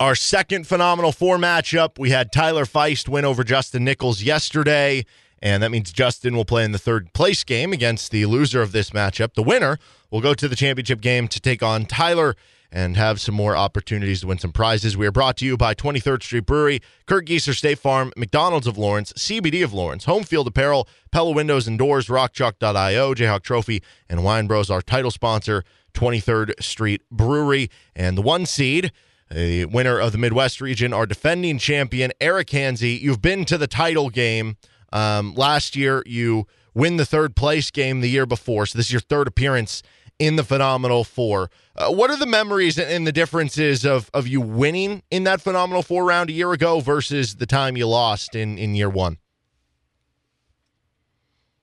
Our 0.01 0.15
second 0.15 0.69
phenomenal 0.69 1.11
four 1.11 1.39
matchup, 1.39 1.99
we 1.99 2.11
had 2.11 2.31
Tyler 2.31 2.65
Feist 2.65 3.09
win 3.09 3.25
over 3.25 3.43
Justin 3.43 3.83
Nichols 3.83 4.23
yesterday, 4.23 5.05
and 5.43 5.61
that 5.65 5.73
means 5.73 5.91
Justin 5.91 6.37
will 6.37 6.45
play 6.45 6.65
in 6.65 6.71
the 6.71 6.79
third 6.79 7.13
place 7.15 7.43
game 7.43 7.73
against 7.73 8.13
the 8.13 8.27
loser 8.27 8.63
of 8.63 8.71
this 8.71 8.91
matchup. 8.91 9.35
The 9.35 9.43
winner 9.43 9.77
will 10.13 10.21
go 10.21 10.35
to 10.35 10.47
the 10.47 10.55
championship 10.55 11.01
game 11.01 11.27
to 11.27 11.41
take 11.41 11.65
on 11.65 11.85
Tyler 11.85 12.37
and 12.71 12.97
have 12.97 13.21
some 13.21 13.35
more 13.35 13.57
opportunities 13.57 14.21
to 14.21 14.27
win 14.27 14.39
some 14.39 14.53
prizes. 14.53 14.97
We 14.97 15.07
are 15.07 15.12
brought 15.12 15.37
to 15.39 15.47
you 15.47 15.57
by 15.57 15.75
23rd 15.75 16.23
Street 16.23 16.47
Brewery, 16.47 16.81
Kurt 17.07 17.25
Geiser 17.27 17.55
State 17.55 17.79
Farm, 17.79 18.12
McDonald's 18.16 18.66
of 18.66 18.77
Lawrence, 18.77 19.12
CBD 19.14 19.64
of 19.64 19.73
Lawrence, 19.73 20.05
Home 20.05 20.23
Field 20.23 20.47
Apparel, 20.47 20.89
Pella 21.11 21.31
Windows 21.31 21.66
and 21.66 21.79
Doors, 21.79 22.09
RockChalk.io, 22.09 23.14
Jayhawk 23.14 23.43
Trophy, 23.43 23.83
and 24.09 24.21
Hawaiian 24.21 24.47
Bros, 24.47 24.71
our 24.71 24.83
title 24.83 25.11
sponsor, 25.11 25.64
23rd 25.95 26.62
Street 26.62 27.03
Brewery. 27.11 27.71
And 27.97 28.19
the 28.19 28.23
one 28.23 28.45
seed, 28.45 28.93
the 29.31 29.64
winner 29.64 29.99
of 29.99 30.12
the 30.12 30.19
Midwest 30.19 30.61
region, 30.61 30.93
our 30.93 31.07
defending 31.07 31.59
champion, 31.59 32.12
Eric 32.21 32.51
Hansey. 32.51 33.01
You've 33.01 33.23
been 33.23 33.45
to 33.47 33.59
the 33.59 33.66
title 33.66 34.11
game. 34.11 34.57
Um, 34.93 35.35
last 35.35 35.77
year, 35.77 36.03
you 36.07 36.47
win 36.75 36.97
the 36.97 37.05
third 37.05 37.35
place 37.35 37.71
game 37.71 38.01
the 38.01 38.09
year 38.09 38.27
before. 38.27 38.66
So 38.66 38.79
this 38.79 38.87
is 38.87 38.93
your 38.93 39.01
third 39.01 39.27
appearance 39.27 39.83
in 40.19 40.37
the 40.37 40.45
Phenomenal 40.45 41.05
Four. 41.05 41.51
Uh, 41.77 41.91
what 41.93 42.11
are 42.11 42.16
the 42.16 42.27
memories 42.27 42.79
and 42.79 43.07
the 43.07 43.12
differences 43.12 43.85
of, 43.85 44.11
of 44.12 44.27
you 44.27 44.41
winning 44.41 45.03
in 45.11 45.25
that 45.25 45.41
Phenomenal 45.41 45.83
Four 45.83 46.05
round 46.05 46.31
a 46.31 46.33
year 46.33 46.53
ago 46.53 46.81
versus 46.81 47.37
the 47.37 47.47
time 47.47 47.77
you 47.77 47.87
lost 47.87 48.35
in, 48.35 48.59
in 48.59 48.75
year 48.75 48.91
one? 48.91 49.19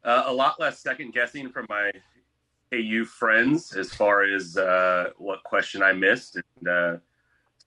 Uh, 0.04 0.24
a 0.28 0.34
lot 0.34 0.60
less 0.60 0.80
second 0.80 1.14
guessing 1.14 1.50
from 1.50 1.66
my 1.68 1.92
KU 2.72 3.06
friends 3.06 3.76
as 3.76 3.94
far 3.94 4.24
as 4.24 4.56
uh, 4.58 5.10
what 5.18 5.44
question 5.44 5.82
I 5.82 5.94
missed. 5.94 6.36
And 6.36 6.68
uh, 6.68 6.98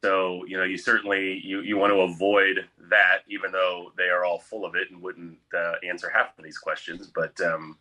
so, 0.02 0.44
you 0.46 0.56
know, 0.56 0.64
you 0.64 0.78
certainly 0.78 1.40
you, 1.44 1.60
you 1.60 1.76
want 1.76 1.92
to 1.92 2.00
avoid 2.00 2.64
that, 2.90 3.18
even 3.28 3.52
though 3.52 3.92
they 3.98 4.08
are 4.08 4.24
all 4.24 4.38
full 4.38 4.64
of 4.64 4.74
it 4.76 4.90
and 4.90 5.02
wouldn't 5.02 5.38
uh, 5.56 5.74
answer 5.86 6.08
half 6.08 6.38
of 6.38 6.44
these 6.44 6.58
questions. 6.58 7.10
But 7.12 7.38
um, 7.40 7.76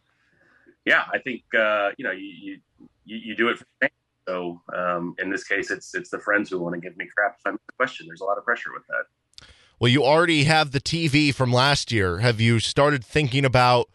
yeah, 0.88 1.04
I 1.12 1.20
think 1.20 1.44
uh, 1.54 1.90
you 1.98 2.06
know 2.06 2.12
you 2.12 2.60
you 3.08 3.18
you 3.18 3.36
do 3.36 3.50
it 3.50 3.58
for 3.58 3.66
fans. 3.82 3.92
So 4.28 4.62
um, 4.76 5.16
in 5.20 5.30
this 5.30 5.46
case, 5.46 5.72
it's 5.72 5.96
it's 5.96 6.10
the 6.10 6.20
friends 6.20 6.50
who 6.50 6.60
want 6.60 6.76
to 6.76 6.82
give 6.82 6.98
me 6.98 7.08
crap 7.16 7.38
if 7.40 7.46
I 7.46 7.52
miss 7.52 7.62
the 7.66 7.74
question. 7.74 8.08
There's 8.08 8.22
a 8.22 8.26
lot 8.26 8.38
of 8.38 8.44
pressure 8.44 8.70
with 8.74 8.84
that. 8.88 9.48
Well, 9.80 9.90
you 9.90 10.04
already 10.04 10.44
have 10.46 10.72
the 10.72 10.82
TV 10.82 11.34
from 11.34 11.54
last 11.54 11.92
year. 11.92 12.18
Have 12.20 12.42
you 12.42 12.60
started 12.60 13.06
thinking 13.06 13.46
about 13.46 13.90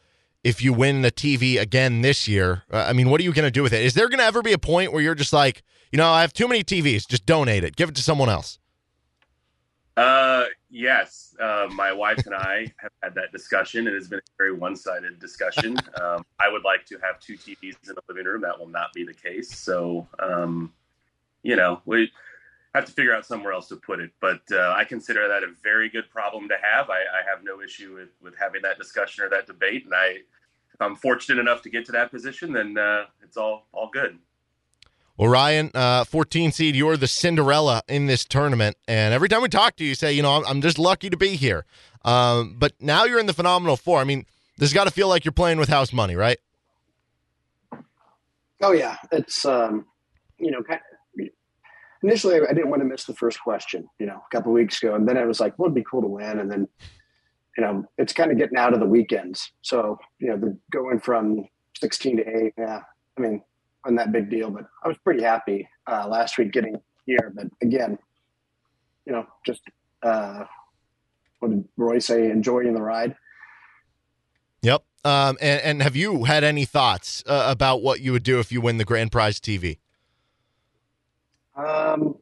if 0.45 0.63
you 0.63 0.73
win 0.73 1.03
the 1.03 1.11
TV 1.11 1.61
again 1.61 2.03
this 2.03 2.29
year? 2.29 2.63
Uh, 2.73 2.87
I 2.89 2.93
mean, 2.93 3.11
what 3.11 3.21
are 3.21 3.25
you 3.25 3.33
going 3.33 3.45
to 3.45 3.51
do 3.51 3.63
with 3.63 3.73
it? 3.73 3.85
Is 3.85 3.95
there 3.95 4.09
going 4.09 4.21
to 4.21 4.25
ever 4.25 4.43
be 4.43 4.53
a 4.53 4.59
point 4.59 4.93
where 4.93 5.03
you're 5.03 5.17
just 5.17 5.33
like, 5.33 5.63
you 5.91 5.97
know, 5.97 6.09
I 6.09 6.21
have 6.21 6.33
too 6.33 6.47
many 6.47 6.63
TVs, 6.63 7.09
just 7.09 7.27
donate 7.27 7.65
it, 7.65 7.75
give 7.75 7.89
it 7.89 7.97
to 7.97 8.03
someone 8.03 8.29
else? 8.29 8.59
Uh, 9.97 10.45
yes. 10.71 11.37
Uh, 11.41 11.69
my 11.73 11.93
wife 11.93 12.25
and 12.27 12.35
I 12.35 12.73
have 12.79 12.93
had 13.03 13.15
that 13.15 13.33
discussion. 13.33 13.87
It 13.87 13.95
has 13.95 14.09
been 14.09 14.21
a 14.21 14.37
very 14.39 14.53
one-sided 14.53 15.19
discussion. 15.19 15.77
Um, 16.01 16.25
I 16.41 16.49
would 16.51 16.65
like 16.65 16.85
to 16.87 16.99
have 16.99 17.21
two 17.21 17.37
TVs 17.37 17.77
in 17.87 17.95
the 17.95 18.03
living 18.09 18.25
room. 18.25 18.41
That 18.41 18.59
will 18.59 18.69
not 18.69 18.93
be 18.93 19.05
the 19.05 19.15
case. 19.15 19.57
So, 19.57 20.09
um, 20.19 20.73
you 21.43 21.55
know, 21.55 21.81
we 21.85 22.11
have 22.75 22.87
to 22.87 22.93
figure 22.93 23.15
out 23.15 23.27
somewhere 23.27 23.53
else 23.53 23.69
to 23.69 23.77
put 23.77 24.01
it. 24.01 24.11
But 24.21 24.41
uh, 24.51 24.75
I 24.77 24.85
consider 24.85 25.29
that 25.29 25.45
a 25.45 25.53
very 25.63 25.89
good 25.89 26.11
problem 26.11 26.49
to 26.49 26.57
have. 26.61 26.91
I, 26.91 27.01
I 27.01 27.29
have 27.29 27.45
no 27.45 27.61
issue 27.61 27.95
with, 27.95 28.09
with 28.21 28.35
having 28.37 28.63
that 28.63 28.79
discussion 28.79 29.23
or 29.25 29.29
that 29.31 29.47
debate. 29.47 29.85
And 29.85 29.95
I, 29.95 30.07
if 30.73 30.81
I'm 30.81 30.97
fortunate 30.97 31.41
enough 31.41 31.63
to 31.63 31.71
get 31.71 31.85
to 31.87 31.93
that 31.93 32.11
position, 32.11 32.53
then 32.53 32.79
uh, 32.79 33.05
it's 33.23 33.37
all 33.37 33.67
all 33.73 33.91
good. 33.93 34.19
Well, 35.23 35.31
Ryan, 35.31 35.71
uh, 35.73 36.03
14 36.03 36.51
seed, 36.51 36.75
you're 36.75 36.97
the 36.97 37.07
Cinderella 37.07 37.85
in 37.87 38.07
this 38.07 38.25
tournament. 38.25 38.77
And 38.89 39.15
every 39.15 39.29
time 39.29 39.41
we 39.41 39.49
talk 39.49 39.77
to 39.77 39.85
you, 39.85 39.91
you 39.91 39.95
say, 39.95 40.13
you 40.13 40.21
know, 40.21 40.43
I'm, 40.45 40.61
just 40.61 40.81
lucky 40.81 41.11
to 41.11 41.17
be 41.17 41.37
here. 41.37 41.65
Um, 42.05 42.57
but 42.59 42.73
now 42.81 43.05
you're 43.05 43.21
in 43.21 43.27
the 43.27 43.33
Phenomenal 43.33 43.77
Four. 43.77 44.01
I 44.01 44.05
mean, 44.05 44.27
this 44.59 44.71
has 44.71 44.75
got 44.75 44.89
to 44.89 44.91
feel 44.91 45.07
like 45.07 45.25
you're 45.25 45.31
playing 45.31 45.59
with 45.59 45.69
house 45.69 45.93
money, 45.93 46.17
right? 46.17 46.39
Oh 48.61 48.73
yeah, 48.73 48.97
it's 49.13 49.45
um, 49.45 49.87
you 50.39 50.51
know, 50.51 50.61
kind 50.61 50.81
of, 51.21 51.29
initially 52.03 52.41
I 52.41 52.53
didn't 52.53 52.71
want 52.71 52.83
to 52.83 52.89
miss 52.89 53.05
the 53.05 53.15
first 53.15 53.41
question, 53.41 53.87
you 54.01 54.07
know, 54.07 54.17
a 54.17 54.37
couple 54.37 54.51
weeks 54.51 54.83
ago, 54.83 54.97
and 54.97 55.07
then 55.07 55.17
I 55.17 55.25
was 55.25 55.39
like, 55.39 55.57
well, 55.57 55.67
it'd 55.67 55.77
be 55.77 55.85
cool 55.89 56.03
to 56.03 56.09
win, 56.09 56.41
and 56.41 56.51
then 56.51 56.67
you 57.57 57.63
know, 57.63 57.85
it's 57.97 58.13
kind 58.13 58.33
of 58.33 58.39
getting 58.39 58.59
out 58.59 58.75
of 58.75 58.81
the 58.81 58.87
weekends, 58.87 59.53
so 59.61 60.01
you 60.19 60.31
know, 60.31 60.37
the 60.37 60.59
going 60.73 60.99
from 60.99 61.45
sixteen 61.79 62.17
to 62.17 62.25
eight, 62.27 62.55
yeah, 62.59 62.81
I 63.17 63.21
mean, 63.21 63.45
wasn't 63.85 63.99
that 63.99 64.13
big 64.13 64.31
deal, 64.31 64.51
but 64.51 64.67
I 64.85 64.89
was 64.89 64.97
pretty 64.99 65.23
happy 65.23 65.69
uh, 65.87 66.07
last 66.09 66.39
week 66.39 66.53
getting 66.53 66.81
here, 67.07 67.33
but 67.35 67.47
again, 67.61 67.99
you 69.07 69.13
know, 69.13 69.27
just 69.45 69.63
uh, 70.03 70.45
what 71.41 71.51
did 71.51 71.69
Roy 71.77 71.99
say? 71.99 72.31
Enjoying 72.31 72.75
the 72.75 72.83
ride. 72.83 73.17
Yep. 74.63 74.85
Um, 75.05 75.37
and, 75.41 75.61
and 75.63 75.83
have 75.83 75.97
you 75.97 76.25
had 76.25 76.45
any 76.45 76.65
thoughts 76.65 77.25
uh, 77.27 77.47
about 77.49 77.83
what 77.83 78.01
you 78.01 78.13
would 78.13 78.23
do 78.23 78.39
if 78.39 78.53
you 78.53 78.61
win 78.61 78.79
the 78.79 78.85
grand 78.85 79.11
prize 79.11 79.41
TV? 79.41 79.79
Um, 81.57 82.15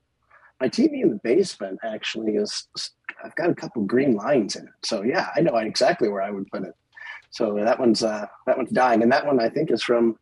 my 0.61 0.69
TV 0.69 1.03
in 1.03 1.11
the 1.11 1.21
basement 1.23 1.79
actually 1.85 2.33
is. 2.33 2.69
I've 3.23 3.35
got 3.35 3.51
a 3.51 3.55
couple 3.55 3.83
green 3.83 4.15
lines 4.15 4.57
in 4.57 4.65
it, 4.65 4.73
so 4.83 5.03
yeah, 5.03 5.29
I 5.37 5.41
know 5.41 5.55
exactly 5.57 6.09
where 6.09 6.23
I 6.23 6.31
would 6.31 6.47
put 6.51 6.63
it. 6.65 6.75
So 7.31 7.55
that 7.55 7.79
one's 7.79 8.03
uh, 8.03 8.27
that 8.47 8.57
one's 8.57 8.71
dying, 8.71 9.03
and 9.03 9.13
that 9.13 9.27
one 9.27 9.41
I 9.41 9.51
think 9.51 9.71
is 9.71 9.83
from 9.83 10.19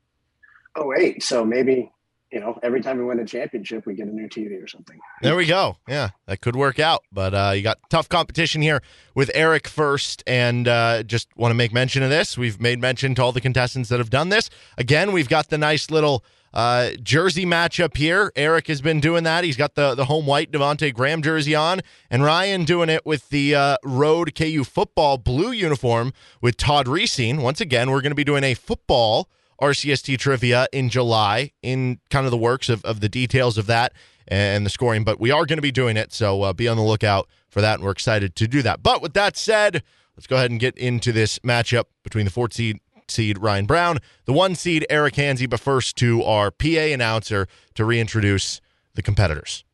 08. 0.79 1.22
So 1.22 1.45
maybe 1.45 1.91
you 2.33 2.41
know 2.41 2.59
every 2.62 2.81
time 2.81 2.99
we 2.99 3.05
win 3.05 3.18
a 3.20 3.24
championship, 3.24 3.87
we 3.87 3.95
get 3.95 4.07
a 4.07 4.12
new 4.12 4.29
TV 4.29 4.62
or 4.62 4.66
something. 4.66 4.99
There 5.22 5.37
we 5.37 5.47
go. 5.47 5.76
Yeah, 5.89 6.11
that 6.26 6.41
could 6.41 6.57
work 6.57 6.79
out. 6.79 7.03
But 7.12 7.35
uh, 7.35 7.53
you 7.55 7.62
got 7.62 7.79
tough 7.91 8.09
competition 8.09 8.62
here 8.62 8.83
with 9.14 9.31
Eric 9.35 9.66
first, 9.68 10.22
and 10.26 10.68
uh, 10.68 11.03
just 11.03 11.29
want 11.37 11.51
to 11.51 11.55
make 11.55 11.72
mention 11.72 12.03
of 12.03 12.11
this. 12.11 12.37
We've 12.37 12.61
made 12.61 12.81
mention 12.81 13.14
to 13.16 13.22
all 13.22 13.33
the 13.33 13.41
contestants 13.41 13.89
that 13.89 13.99
have 13.99 14.11
done 14.11 14.29
this. 14.29 14.51
Again, 14.76 15.12
we've 15.12 15.29
got 15.29 15.49
the 15.49 15.59
nice 15.59 15.91
little 15.91 16.24
uh, 16.53 16.91
jersey 17.03 17.45
matchup 17.45 17.97
here. 17.97 18.33
Eric 18.37 18.68
has 18.68 18.81
been 18.81 19.01
doing 19.01 19.24
that. 19.24 19.45
He's 19.45 19.57
got 19.57 19.74
the 19.74 19.95
the 19.95 20.07
home 20.07 20.26
white 20.26 20.51
Devonte 20.51 20.93
Graham 20.95 21.22
jersey 21.22 21.55
on, 21.55 21.81
and 22.11 22.22
Ryan 22.22 22.64
doing 22.64 22.89
it 22.89 23.05
with 23.05 23.29
the 23.31 23.55
uh, 23.55 23.76
Road 23.85 24.35
KU 24.35 24.64
football 24.64 25.18
blue 25.18 25.53
uniform 25.53 26.12
with 26.41 26.57
Todd 26.57 26.87
Reesing. 26.87 27.41
Once 27.41 27.61
again, 27.61 27.91
we're 27.91 28.01
going 28.01 28.11
to 28.11 28.16
be 28.16 28.24
doing 28.24 28.45
a 28.45 28.55
football 28.55 29.29
RCST 29.61 30.19
trivia 30.19 30.67
in 30.73 30.89
July 30.89 31.53
in 31.63 32.01
kind 32.11 32.27
of 32.27 32.31
the 32.31 32.39
works 32.39 32.69
of, 32.69 32.85
of 32.85 33.01
the 33.01 33.09
details 33.09 33.59
of 33.59 33.67
that 33.67 33.93
and 34.27 34.65
the 34.65 34.71
scoring, 34.71 35.05
but 35.05 35.19
we 35.19 35.31
are 35.31 35.47
going 35.47 35.57
to 35.57 35.63
be 35.63 35.73
doing 35.73 35.97
it. 35.97 36.13
So 36.13 36.43
uh, 36.43 36.53
be 36.53 36.69
on 36.69 36.77
the 36.77 36.83
lookout 36.83 37.29
for 37.49 37.61
that, 37.61 37.75
and 37.75 37.85
we're 37.85 37.93
excited 37.93 38.37
to 38.37 38.47
do 38.47 38.63
that. 38.63 38.83
But 38.83 39.03
with 39.03 39.15
that 39.15 39.37
said, 39.37 39.83
let's 40.17 40.27
go 40.27 40.37
ahead 40.37 40.51
and 40.51 40.61
get 40.61 40.77
into 40.77 41.13
this 41.13 41.39
matchup 41.41 41.85
between 42.03 42.25
the 42.25 42.31
fourth 42.31 42.53
seed 42.53 42.79
seed 43.09 43.39
Ryan 43.39 43.65
Brown, 43.65 43.99
the 44.27 44.35
one 44.35 44.55
seed 44.55 44.87
Eric 44.91 45.15
Hansey. 45.15 45.49
But 45.49 45.61
first, 45.61 45.97
to 45.97 46.23
our 46.23 46.51
PA 46.51 46.67
announcer 46.67 47.49
to 47.75 47.85
reintroduce 47.85 48.61
the 48.95 49.03
competitors. 49.03 49.65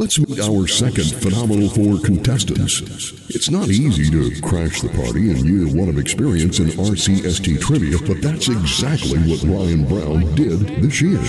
Let's 0.00 0.18
meet 0.18 0.40
our 0.40 0.66
second 0.66 1.12
Phenomenal 1.20 1.68
Four 1.68 1.98
contestants. 2.00 2.80
It's 3.28 3.50
not 3.50 3.68
easy 3.68 4.10
to 4.10 4.40
crash 4.40 4.80
the 4.80 4.88
party 4.88 5.30
in 5.30 5.44
year 5.44 5.66
one 5.66 5.90
of 5.90 5.98
experience 5.98 6.58
in 6.58 6.68
RCST 6.68 7.60
trivia, 7.60 7.98
but 8.08 8.22
that's 8.22 8.48
exactly 8.48 9.18
what 9.18 9.42
Ryan 9.42 9.84
Brown 9.84 10.34
did 10.34 10.60
this 10.82 11.02
year. 11.02 11.20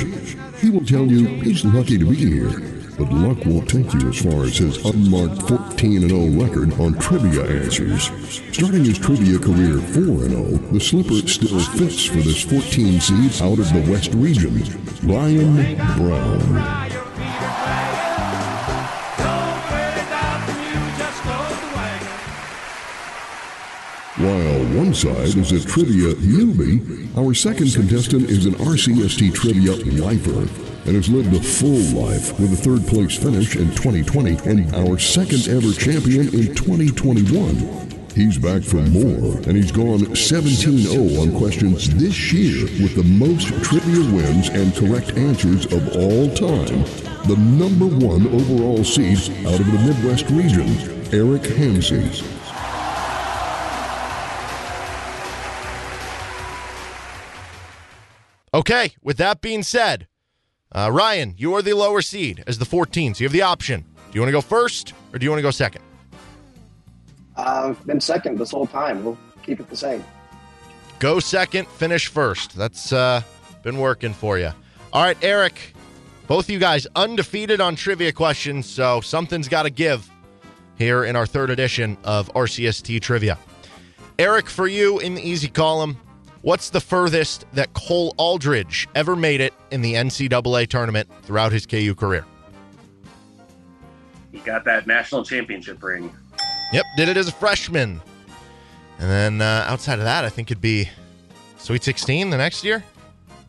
He 0.62 0.70
will 0.70 0.86
tell 0.86 1.06
you 1.06 1.26
he's 1.44 1.66
lucky 1.66 1.98
to 1.98 2.06
be 2.06 2.16
here, 2.16 2.48
but 2.98 3.12
luck 3.12 3.46
won't 3.46 3.68
take 3.68 3.94
you 3.94 4.08
as 4.08 4.22
far 4.24 4.44
as 4.46 4.60
his 4.60 4.78
unmarked 4.86 5.50
14 5.50 6.08
0 6.08 6.42
record 6.42 6.72
on 6.80 6.94
trivia 6.94 7.44
answers. 7.44 8.10
Starting 8.54 8.86
his 8.86 8.98
trivia 8.98 9.38
career 9.38 9.80
4 9.80 10.30
0, 10.30 10.44
the 10.72 10.80
slipper 10.80 11.28
still 11.28 11.60
fits 11.76 12.06
for 12.06 12.20
this 12.20 12.42
14 12.44 13.02
seed 13.02 13.42
out 13.42 13.60
of 13.60 13.68
the 13.74 13.92
West 13.92 14.14
region. 14.14 14.64
Ryan 15.04 15.76
Brown. 15.98 17.11
While 24.22 24.78
one 24.78 24.94
side 24.94 25.36
is 25.36 25.52
a 25.52 25.68
trivia 25.68 26.14
newbie, 26.14 27.18
our 27.18 27.34
second 27.34 27.74
contestant 27.74 28.30
is 28.30 28.46
an 28.46 28.54
RCST 28.54 29.34
trivia 29.34 29.74
lifer 30.00 30.48
and 30.86 30.96
has 30.96 31.10
lived 31.10 31.34
a 31.34 31.42
full 31.42 31.82
life 32.00 32.40
with 32.40 32.54
a 32.54 32.56
third 32.56 32.86
place 32.86 33.18
finish 33.18 33.56
in 33.56 33.72
2020 33.72 34.38
and 34.48 34.76
our 34.76 35.00
second 35.00 35.48
ever 35.48 35.74
champion 35.74 36.28
in 36.36 36.54
2021. 36.54 37.90
He's 38.14 38.38
back 38.38 38.62
for 38.62 38.84
more, 38.94 39.38
and 39.50 39.58
he's 39.58 39.72
gone 39.72 40.02
17-0 40.14 41.20
on 41.20 41.36
questions 41.40 41.90
this 41.96 42.32
year 42.32 42.66
with 42.80 42.96
the 42.96 43.04
most 43.04 43.48
trivia 43.64 44.06
wins 44.14 44.50
and 44.50 44.76
correct 44.76 45.18
answers 45.18 45.66
of 45.74 45.96
all 45.96 46.30
time. 46.36 46.86
The 47.26 47.38
number 47.38 47.88
one 47.88 48.28
overall 48.28 48.84
seed 48.84 49.18
out 49.48 49.60
of 49.60 49.66
the 49.66 49.80
Midwest 49.84 50.30
region, 50.30 50.70
Eric 51.12 51.42
Hansey. 51.58 52.41
Okay, 58.54 58.96
with 59.02 59.16
that 59.18 59.40
being 59.40 59.64
said, 59.64 60.08
uh, 60.74 60.90
Ryan, 60.92 61.36
you 61.38 61.54
are 61.56 61.62
the 61.62 61.74
lower 61.74 62.02
seed 62.02 62.44
as 62.48 62.58
the 62.58 62.66
14, 62.66 63.14
so 63.14 63.22
you 63.22 63.26
have 63.26 63.34
the 63.34 63.42
option. 63.42 63.82
Do 63.82 64.16
you 64.16 64.22
want 64.22 64.28
to 64.28 64.34
go 64.34 64.42
first 64.42 64.94
or 65.14 65.20
do 65.20 65.24
you 65.24 65.30
want 65.30 65.40
to 65.40 65.44
go 65.44 65.52
second? 65.52 65.82
Uh, 67.38 67.70
I've 67.70 67.86
been 67.86 68.02
second 68.02 68.38
this 68.38 68.52
whole 68.52 68.68
time. 68.68 69.06
We'll 69.06 69.18
keep 69.42 69.62
it 69.62 69.70
the 69.70 69.78
same. 69.78 70.04
Go 71.00 71.22
second, 71.22 71.68
finish 71.70 72.08
first. 72.08 72.56
That's 72.56 72.92
uh, 72.92 73.22
been 73.64 73.78
working 73.78 74.14
for 74.14 74.38
you. 74.38 74.52
All 74.92 75.04
right, 75.04 75.18
Eric, 75.22 75.74
both 76.28 76.46
of 76.46 76.50
you 76.50 76.60
guys 76.60 76.86
undefeated 76.96 77.62
on 77.62 77.78
trivia 77.78 78.12
questions, 78.12 78.66
so 78.66 79.00
something's 79.00 79.48
got 79.48 79.64
to 79.64 79.70
give 79.70 80.10
here 80.78 81.06
in 81.06 81.16
our 81.16 81.26
third 81.26 81.50
edition 81.50 81.98
of 82.04 82.28
RCST 82.34 83.02
Trivia. 83.02 83.38
Eric, 84.20 84.50
for 84.50 84.68
you 84.68 85.00
in 85.00 85.16
the 85.16 85.22
easy 85.22 85.48
column, 85.48 85.98
what's 86.42 86.70
the 86.70 86.82
furthest 86.82 87.46
that 87.54 87.74
Cole 87.74 88.14
Aldrich 88.18 88.88
ever 88.96 89.16
made 89.16 89.42
it 89.42 89.54
in 89.72 89.82
the 89.82 89.94
NCAA 89.96 90.68
tournament 90.68 91.10
throughout 91.24 91.52
his 91.52 91.66
KU 91.66 91.96
career? 91.96 92.26
He 94.32 94.40
got 94.40 94.64
that 94.66 94.88
national 94.88 95.24
championship 95.26 95.82
ring. 95.84 96.14
Yep, 96.74 96.86
did 96.98 97.10
it 97.10 97.18
as 97.18 97.28
a 97.28 97.32
freshman. 97.34 98.02
And 99.00 99.10
then 99.10 99.42
uh, 99.42 99.66
outside 99.68 100.00
of 100.00 100.06
that, 100.06 100.24
I 100.24 100.30
think 100.30 100.50
it'd 100.52 100.62
be 100.62 100.90
Sweet 101.58 101.84
16 101.84 102.30
the 102.30 102.38
next 102.38 102.64
year. 102.64 102.84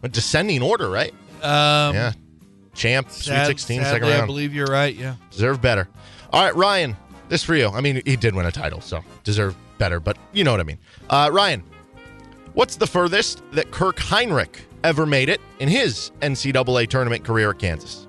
A 0.02 0.08
descending 0.08 0.62
order, 0.62 0.88
right? 0.90 1.12
Um, 1.42 1.94
yeah. 1.94 2.12
Champ, 2.74 3.10
Sweet 3.10 3.24
sad- 3.24 3.46
16, 3.46 3.80
second 3.82 3.92
sadly, 4.00 4.12
I 4.12 4.16
round. 4.16 4.26
believe 4.26 4.54
you're 4.54 4.66
right. 4.66 4.94
Yeah. 4.94 5.14
Deserve 5.30 5.60
better. 5.60 5.88
All 6.32 6.42
right, 6.42 6.54
Ryan, 6.56 6.96
this 7.28 7.44
for 7.44 7.54
you. 7.54 7.68
I 7.68 7.80
mean, 7.80 8.02
he 8.04 8.16
did 8.16 8.34
win 8.34 8.46
a 8.46 8.50
title, 8.50 8.80
so 8.80 9.04
deserve 9.22 9.54
better, 9.78 10.00
but 10.00 10.16
you 10.32 10.42
know 10.42 10.50
what 10.50 10.60
I 10.60 10.64
mean. 10.64 10.78
Uh, 11.08 11.28
Ryan, 11.32 11.62
what's 12.54 12.76
the 12.76 12.86
furthest 12.86 13.42
that 13.52 13.70
Kirk 13.70 13.96
Hinrich 13.96 14.60
ever 14.84 15.06
made 15.06 15.28
it 15.28 15.40
in 15.58 15.68
his 15.68 16.10
NCAA 16.20 16.88
tournament 16.88 17.24
career 17.24 17.50
at 17.50 17.58
Kansas? 17.58 18.06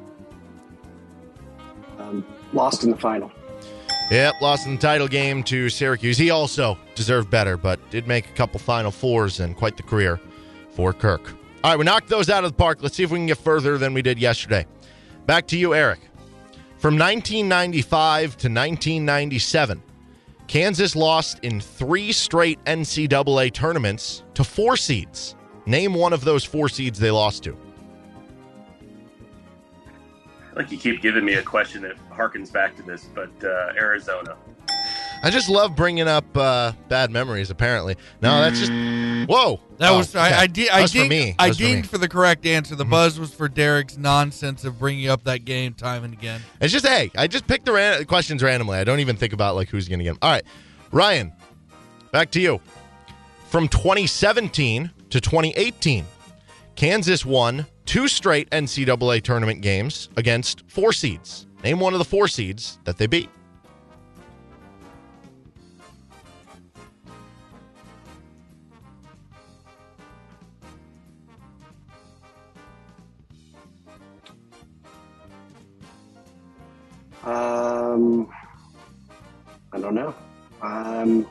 Um, 1.98 2.26
lost 2.54 2.84
in 2.84 2.92
the 2.92 2.98
final. 2.98 3.32
Yep, 4.12 4.42
lost 4.42 4.68
in 4.68 4.76
the 4.76 4.82
title 4.82 5.08
game 5.08 5.44
to 5.44 5.70
Syracuse. 5.70 6.18
He 6.18 6.30
also 6.30 6.78
deserved 6.94 7.30
better, 7.30 7.58
but 7.58 7.80
did 7.90 8.08
make 8.08 8.30
a 8.30 8.34
couple 8.34 8.60
Final 8.60 8.92
Fours 8.92 9.40
and 9.40 9.56
quite 9.56 9.78
the 9.78 9.84
career 9.84 10.20
for 10.72 10.94
Kirk. 10.94 11.34
All 11.64 11.72
right, 11.72 11.80
we 11.80 11.86
knocked 11.86 12.10
those 12.10 12.30
out 12.30 12.44
of 12.44 12.52
the 12.52 12.58
park. 12.58 12.80
Let's 12.82 12.96
see 12.96 13.04
if 13.04 13.12
we 13.12 13.20
can 13.20 13.28
get 13.28 13.38
further 13.38 13.78
than 13.78 13.94
we 13.94 14.02
did 14.02 14.20
yesterday. 14.20 14.66
Back 15.26 15.48
to 15.48 15.58
you, 15.58 15.74
Eric. 15.74 16.00
From 16.78 16.98
1995 16.98 18.22
to 18.22 18.50
1997, 18.50 19.82
Kansas 20.54 20.96
lost 20.96 21.40
in 21.40 21.60
three 21.60 22.12
straight 22.12 22.64
NCAA 22.66 23.52
tournaments 23.54 24.22
to 24.36 24.44
four 24.44 24.78
seeds. 24.78 25.36
Name 25.66 25.96
one 25.96 26.14
of 26.14 26.24
those 26.24 26.44
four 26.44 26.70
seeds 26.70 27.00
they 27.00 27.10
lost 27.10 27.42
to. 27.46 27.58
Like 30.56 30.70
you 30.70 30.78
keep 30.78 31.02
giving 31.02 31.26
me 31.26 31.34
a 31.34 31.42
question 31.42 31.82
that 31.82 31.96
harkens 32.12 32.54
back 32.54 32.76
to 32.76 32.84
this, 32.84 33.10
but 33.16 33.32
uh, 33.44 33.74
Arizona. 33.76 34.38
I 35.26 35.30
just 35.30 35.50
love 35.50 35.74
bringing 35.76 36.08
up 36.08 36.26
uh, 36.36 36.74
bad 36.90 37.10
memories. 37.10 37.50
Apparently, 37.50 37.96
no, 38.22 38.42
that's 38.42 38.60
just 38.60 38.72
whoa. 39.30 39.60
That 39.78 39.92
Oh, 39.92 39.98
was 40.00 40.14
I, 40.16 40.28
okay. 40.28 40.36
I, 40.36 40.48
did, 40.48 40.70
I 40.70 40.86
for 40.88 41.06
me. 41.06 41.36
I 41.40 41.48
was 41.48 41.58
for. 41.58 41.64
Mm-hmm. 41.64 41.74
dinged 41.74 41.90
for 41.90 41.98
the 41.98 42.10
correct 42.10 42.46
answer. 42.46 42.76
The 42.76 42.84
buzz 42.86 43.18
was 43.20 43.34
for 43.34 43.48
Derek's 43.48 43.98
nonsense 43.98 44.66
of 44.66 44.78
bringing 44.80 45.08
up 45.10 45.24
that 45.24 45.46
game 45.46 45.74
time 45.74 46.04
and 46.04 46.14
again. 46.14 46.42
It's 46.60 46.74
just 46.74 46.86
hey, 46.86 47.10
I 47.16 47.28
just 47.28 47.48
picked 47.48 47.66
the 47.66 47.72
ran- 47.72 48.04
questions 48.06 48.44
randomly. 48.44 48.78
I 48.78 48.84
don't 48.84 49.00
even 49.00 49.16
think 49.16 49.32
about 49.34 49.56
like 49.56 49.70
who's 49.70 49.88
going 49.88 50.00
to 50.00 50.04
get 50.04 50.12
them. 50.12 50.20
All 50.22 50.30
right, 50.30 50.44
Ryan, 50.92 51.32
back 52.12 52.30
to 52.32 52.42
you. 52.42 52.60
From 53.48 53.68
2017 53.70 54.92
to 55.12 55.22
2018, 55.22 56.06
Kansas 56.76 57.24
won 57.26 57.66
two 57.86 58.08
straight 58.08 58.50
NCAA 58.50 59.22
tournament 59.22 59.62
games 59.62 60.10
against 60.18 60.64
four 60.68 60.92
seeds. 60.92 61.46
Name 61.64 61.80
one 61.80 61.94
of 61.94 62.00
the 62.00 62.06
four 62.06 62.28
seeds 62.28 62.80
that 62.84 62.98
they 62.98 63.08
beat. 63.08 63.30
Um, 77.24 78.30
I 79.72 79.80
don't 79.80 79.96
know. 79.96 80.14
Um, 80.62 81.26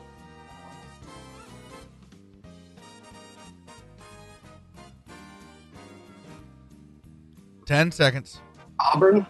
Ten 7.65 7.91
seconds. 7.91 8.39
Auburn. 8.79 9.25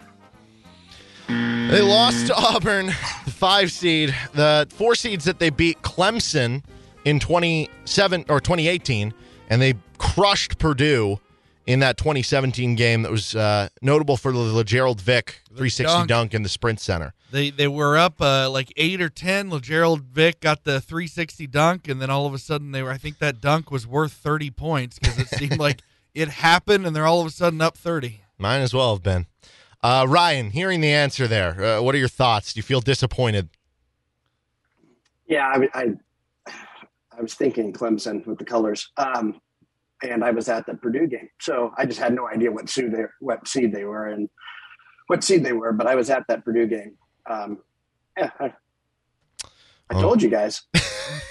They 1.28 1.80
lost 1.80 2.26
to 2.26 2.34
Auburn, 2.36 2.86
the 2.86 3.30
five 3.30 3.70
seed. 3.70 4.14
The 4.34 4.66
four 4.70 4.94
seeds 4.94 5.24
that 5.24 5.38
they 5.38 5.50
beat 5.50 5.80
Clemson 5.82 6.62
in 7.04 7.20
27 7.20 8.24
or 8.28 8.40
2018, 8.40 9.14
and 9.50 9.62
they 9.62 9.74
crushed 9.98 10.58
Purdue 10.58 11.18
in 11.66 11.80
that 11.80 11.96
2017 11.96 12.74
game 12.74 13.02
that 13.02 13.10
was 13.10 13.34
uh, 13.34 13.68
notable 13.80 14.16
for 14.16 14.32
the 14.32 14.64
Gerald 14.64 15.00
Vick 15.00 15.42
360 15.48 15.84
dunk. 15.84 16.08
dunk. 16.08 16.34
in 16.34 16.42
the 16.42 16.48
Sprint 16.48 16.80
Center. 16.80 17.14
They 17.30 17.50
they 17.50 17.68
were 17.68 17.96
up 17.98 18.20
uh, 18.20 18.48
like 18.50 18.72
eight 18.76 19.00
or 19.00 19.08
ten. 19.08 19.50
Gerald 19.60 20.02
Vick 20.02 20.40
got 20.40 20.64
the 20.64 20.80
360 20.80 21.46
dunk, 21.48 21.88
and 21.88 22.00
then 22.00 22.10
all 22.10 22.26
of 22.26 22.34
a 22.34 22.38
sudden 22.38 22.72
they 22.72 22.82
were. 22.82 22.90
I 22.90 22.98
think 22.98 23.18
that 23.18 23.40
dunk 23.40 23.70
was 23.70 23.86
worth 23.86 24.12
30 24.12 24.50
points 24.50 24.98
because 24.98 25.18
it 25.18 25.28
seemed 25.28 25.58
like 25.58 25.80
it 26.14 26.28
happened, 26.28 26.86
and 26.86 26.94
they're 26.94 27.06
all 27.06 27.20
of 27.20 27.26
a 27.26 27.30
sudden 27.30 27.60
up 27.60 27.76
30. 27.76 28.20
Mine 28.38 28.60
as 28.60 28.72
well 28.72 28.94
have 28.94 29.02
been. 29.02 29.26
Uh, 29.82 30.06
Ryan, 30.08 30.50
hearing 30.50 30.80
the 30.80 30.90
answer 30.90 31.26
there, 31.26 31.62
uh, 31.62 31.82
what 31.82 31.94
are 31.94 31.98
your 31.98 32.08
thoughts? 32.08 32.54
Do 32.54 32.58
you 32.58 32.62
feel 32.62 32.80
disappointed? 32.80 33.50
Yeah, 35.26 35.46
I, 35.46 35.68
I, 35.74 35.86
I 37.18 37.20
was 37.20 37.34
thinking 37.34 37.72
Clemson 37.72 38.26
with 38.26 38.38
the 38.38 38.44
colors, 38.44 38.90
um, 38.96 39.40
and 40.10 40.24
I 40.24 40.30
was 40.30 40.48
at 40.48 40.66
the 40.66 40.74
Purdue 40.74 41.06
game, 41.06 41.28
so 41.40 41.72
I 41.76 41.86
just 41.86 41.98
had 41.98 42.14
no 42.14 42.28
idea 42.28 42.50
what 42.50 42.68
seed 42.68 42.92
they 42.92 43.04
what 43.20 43.46
seed 43.48 43.72
they 43.72 43.84
were 43.84 44.06
and 44.08 44.28
what 45.06 45.24
seed 45.24 45.44
they 45.44 45.52
were. 45.52 45.72
But 45.72 45.86
I 45.86 45.94
was 45.94 46.10
at 46.10 46.24
that 46.28 46.44
Purdue 46.44 46.66
game. 46.66 46.96
Um, 47.28 47.58
yeah, 48.16 48.30
I, 48.38 48.52
I 49.90 50.00
told 50.00 50.22
you 50.22 50.30
guys. 50.30 50.62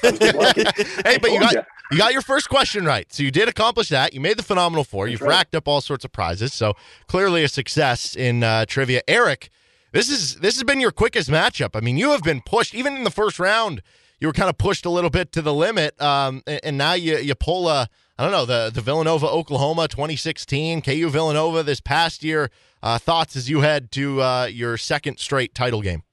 hey, 0.01 1.17
but 1.21 1.31
you 1.31 1.39
got 1.39 1.53
you. 1.53 1.61
you. 1.91 1.97
got 1.97 2.13
your 2.13 2.21
first 2.21 2.49
question 2.49 2.85
right, 2.85 3.11
so 3.11 3.23
you 3.23 3.31
did 3.31 3.47
accomplish 3.47 3.89
that. 3.89 4.13
You 4.13 4.19
made 4.19 4.37
the 4.37 4.43
phenomenal 4.43 4.83
four. 4.83 5.07
You've 5.07 5.21
right. 5.21 5.29
racked 5.29 5.55
up 5.55 5.67
all 5.67 5.81
sorts 5.81 6.05
of 6.05 6.11
prizes, 6.11 6.53
so 6.53 6.73
clearly 7.07 7.43
a 7.43 7.47
success 7.47 8.15
in 8.15 8.43
uh, 8.43 8.65
trivia. 8.65 9.01
Eric, 9.07 9.49
this 9.91 10.09
is 10.09 10.35
this 10.37 10.55
has 10.55 10.63
been 10.63 10.79
your 10.79 10.91
quickest 10.91 11.29
matchup. 11.29 11.75
I 11.75 11.79
mean, 11.79 11.97
you 11.97 12.11
have 12.11 12.23
been 12.23 12.41
pushed 12.41 12.75
even 12.75 12.95
in 12.95 13.03
the 13.03 13.11
first 13.11 13.39
round. 13.39 13.81
You 14.19 14.27
were 14.27 14.33
kind 14.33 14.49
of 14.49 14.57
pushed 14.57 14.85
a 14.85 14.89
little 14.89 15.09
bit 15.09 15.31
to 15.33 15.41
the 15.41 15.53
limit, 15.53 16.01
um, 16.01 16.43
and, 16.47 16.59
and, 16.63 16.77
now 16.77 16.93
you 16.93 17.17
you 17.17 17.35
pull 17.35 17.67
a 17.67 17.89
I 18.17 18.23
don't 18.23 18.31
know 18.31 18.45
the 18.45 18.69
the 18.71 18.81
Villanova 18.81 19.27
Oklahoma 19.27 19.87
2016 19.87 20.81
KU 20.83 21.09
Villanova 21.09 21.63
this 21.63 21.79
past 21.79 22.23
year. 22.23 22.51
Uh, 22.81 22.99
thoughts 22.99 23.35
as 23.35 23.49
you 23.49 23.61
head 23.61 23.91
to 23.93 24.21
uh, 24.21 24.45
your 24.45 24.77
second 24.77 25.17
straight 25.17 25.55
title 25.55 25.81
game. 25.81 26.03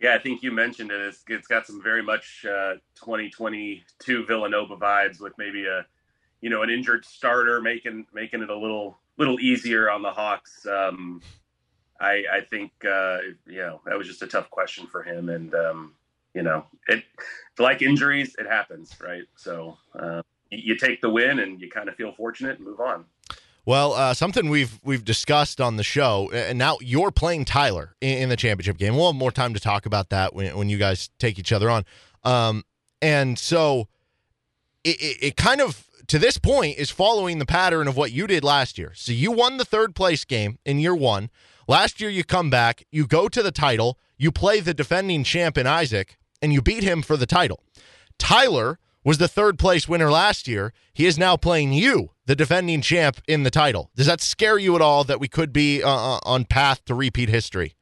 Yeah, 0.00 0.14
I 0.14 0.18
think 0.18 0.42
you 0.42 0.52
mentioned 0.52 0.90
it. 0.90 1.00
It's, 1.00 1.24
it's 1.28 1.46
got 1.46 1.66
some 1.66 1.82
very 1.82 2.02
much 2.02 2.44
uh, 2.48 2.74
2022 2.96 4.26
Villanova 4.26 4.76
vibes 4.76 5.20
with 5.20 5.32
maybe 5.38 5.66
a, 5.66 5.86
you 6.42 6.50
know, 6.50 6.62
an 6.62 6.70
injured 6.70 7.04
starter 7.04 7.60
making 7.60 8.06
making 8.14 8.42
it 8.42 8.48
a 8.48 8.56
little 8.56 8.98
little 9.18 9.38
easier 9.40 9.90
on 9.90 10.02
the 10.02 10.10
Hawks. 10.10 10.66
Um, 10.66 11.20
I, 12.00 12.24
I 12.32 12.40
think 12.40 12.72
uh, 12.84 13.18
you 13.46 13.58
know 13.58 13.82
that 13.84 13.98
was 13.98 14.06
just 14.06 14.22
a 14.22 14.26
tough 14.26 14.48
question 14.48 14.86
for 14.86 15.02
him, 15.02 15.28
and 15.28 15.54
um, 15.54 15.94
you 16.32 16.42
know, 16.42 16.64
it 16.88 17.04
like 17.58 17.82
injuries, 17.82 18.36
it 18.38 18.46
happens, 18.46 18.94
right? 19.02 19.24
So 19.36 19.76
uh, 19.98 20.22
you, 20.50 20.76
take 20.76 21.00
the 21.00 21.10
win, 21.10 21.38
and 21.38 21.60
you 21.60 21.70
kind 21.70 21.88
of 21.88 21.96
feel 21.96 22.12
fortunate 22.12 22.58
and 22.58 22.66
move 22.66 22.80
on. 22.80 23.04
Well, 23.64 23.94
uh, 23.94 24.14
something 24.14 24.48
we've 24.48 24.78
we've 24.84 25.04
discussed 25.04 25.60
on 25.60 25.76
the 25.76 25.82
show, 25.82 26.30
and 26.32 26.56
now 26.56 26.78
you're 26.80 27.10
playing 27.10 27.46
Tyler 27.46 27.96
in, 28.00 28.18
in, 28.18 28.28
the 28.28 28.36
championship 28.36 28.78
game. 28.78 28.94
We'll 28.94 29.10
have 29.10 29.16
more 29.16 29.32
time 29.32 29.54
to 29.54 29.60
talk 29.60 29.86
about 29.86 30.10
that 30.10 30.34
when, 30.34 30.56
when 30.56 30.68
you 30.68 30.78
guys 30.78 31.10
take 31.18 31.36
each 31.36 31.50
other 31.50 31.68
on. 31.68 31.84
Um, 32.22 32.64
and 33.02 33.36
so 33.38 33.88
it, 34.84 34.96
it, 35.00 35.16
it 35.20 35.36
kind 35.36 35.60
of 35.60 35.84
to 36.06 36.18
this 36.18 36.38
point 36.38 36.78
is 36.78 36.90
following 36.90 37.38
the 37.38 37.46
pattern 37.46 37.88
of 37.88 37.96
what 37.96 38.12
you 38.12 38.26
did 38.26 38.44
last 38.44 38.78
year. 38.78 38.92
So 38.94 39.12
you 39.12 39.32
won 39.32 39.56
the 39.56 39.64
third 39.64 39.94
place 39.94 40.24
game 40.24 40.58
in 40.64 40.78
year 40.78 40.94
one. 40.94 41.30
Last 41.68 42.00
year 42.00 42.10
you 42.10 42.22
come 42.22 42.48
back, 42.48 42.86
you 42.92 43.06
go 43.06 43.28
to 43.28 43.42
the 43.42 43.50
title, 43.50 43.98
you 44.16 44.30
play 44.30 44.60
the 44.60 44.74
defending 44.74 45.24
champ 45.24 45.58
in 45.58 45.66
Isaac, 45.66 46.16
and 46.40 46.52
you 46.52 46.62
beat 46.62 46.84
him 46.84 47.02
for 47.02 47.16
the 47.16 47.26
title. 47.26 47.60
Tyler 48.18 48.78
was 49.06 49.18
the 49.18 49.28
third 49.28 49.56
place 49.56 49.88
winner 49.88 50.10
last 50.10 50.48
year. 50.48 50.72
He 50.92 51.06
is 51.06 51.16
now 51.16 51.36
playing 51.36 51.72
you, 51.72 52.10
the 52.26 52.34
defending 52.34 52.80
champ, 52.80 53.20
in 53.28 53.44
the 53.44 53.52
title. 53.52 53.92
Does 53.94 54.06
that 54.06 54.20
scare 54.20 54.58
you 54.58 54.74
at 54.74 54.82
all 54.82 55.04
that 55.04 55.20
we 55.20 55.28
could 55.28 55.52
be 55.52 55.80
uh, 55.80 55.88
uh 55.88 56.18
on 56.24 56.44
path 56.44 56.84
to 56.86 56.94
repeat 56.94 57.28
history? 57.28 57.76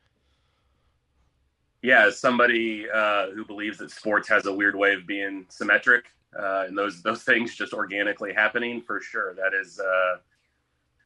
Yeah, 1.81 2.07
as 2.07 2.19
somebody 2.19 2.87
uh, 2.93 3.31
who 3.31 3.45
believes 3.45 3.79
that 3.79 3.91
sports 3.91 4.29
has 4.29 4.45
a 4.45 4.53
weird 4.53 4.77
way 4.77 4.93
of 4.93 5.07
being 5.07 5.47
symmetric 5.49 6.05
uh, 6.39 6.65
and 6.69 6.77
those 6.77 7.03
those 7.03 7.23
things 7.23 7.55
just 7.55 7.73
organically 7.73 8.35
happening, 8.35 8.83
for 8.83 9.01
sure, 9.01 9.35
that 9.35 9.55
is 9.59 9.81
uh, 9.81 10.19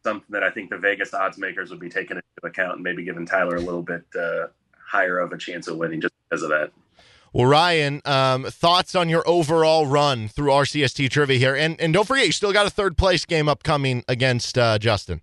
something 0.02 0.26
that 0.30 0.42
I 0.42 0.50
think 0.50 0.70
the 0.70 0.78
Vegas 0.78 1.14
odds 1.14 1.38
makers 1.38 1.70
would 1.70 1.80
be 1.80 1.88
taking 1.88 2.16
into 2.16 2.26
account 2.42 2.74
and 2.74 2.82
maybe 2.82 3.04
giving 3.04 3.24
Tyler 3.24 3.54
a 3.54 3.60
little 3.60 3.82
bit 3.82 4.04
uh, 4.18 4.48
higher 4.84 5.18
of 5.20 5.32
a 5.32 5.38
chance 5.38 5.68
of 5.68 5.76
winning 5.76 6.00
just 6.00 6.14
because 6.28 6.42
of 6.42 6.48
that. 6.50 6.72
Well, 7.32 7.46
Ryan, 7.46 8.00
um, 8.04 8.44
thoughts 8.44 8.94
on 8.94 9.08
your 9.08 9.22
overall 9.28 9.86
run 9.86 10.28
through 10.28 10.50
RCST 10.50 11.10
trivia 11.10 11.38
here, 11.38 11.54
and 11.54 11.80
and 11.80 11.92
don't 11.92 12.06
forget 12.06 12.26
you 12.26 12.32
still 12.32 12.52
got 12.52 12.66
a 12.66 12.70
third 12.70 12.96
place 12.96 13.24
game 13.24 13.48
upcoming 13.48 14.04
against 14.08 14.56
uh, 14.56 14.78
Justin. 14.78 15.20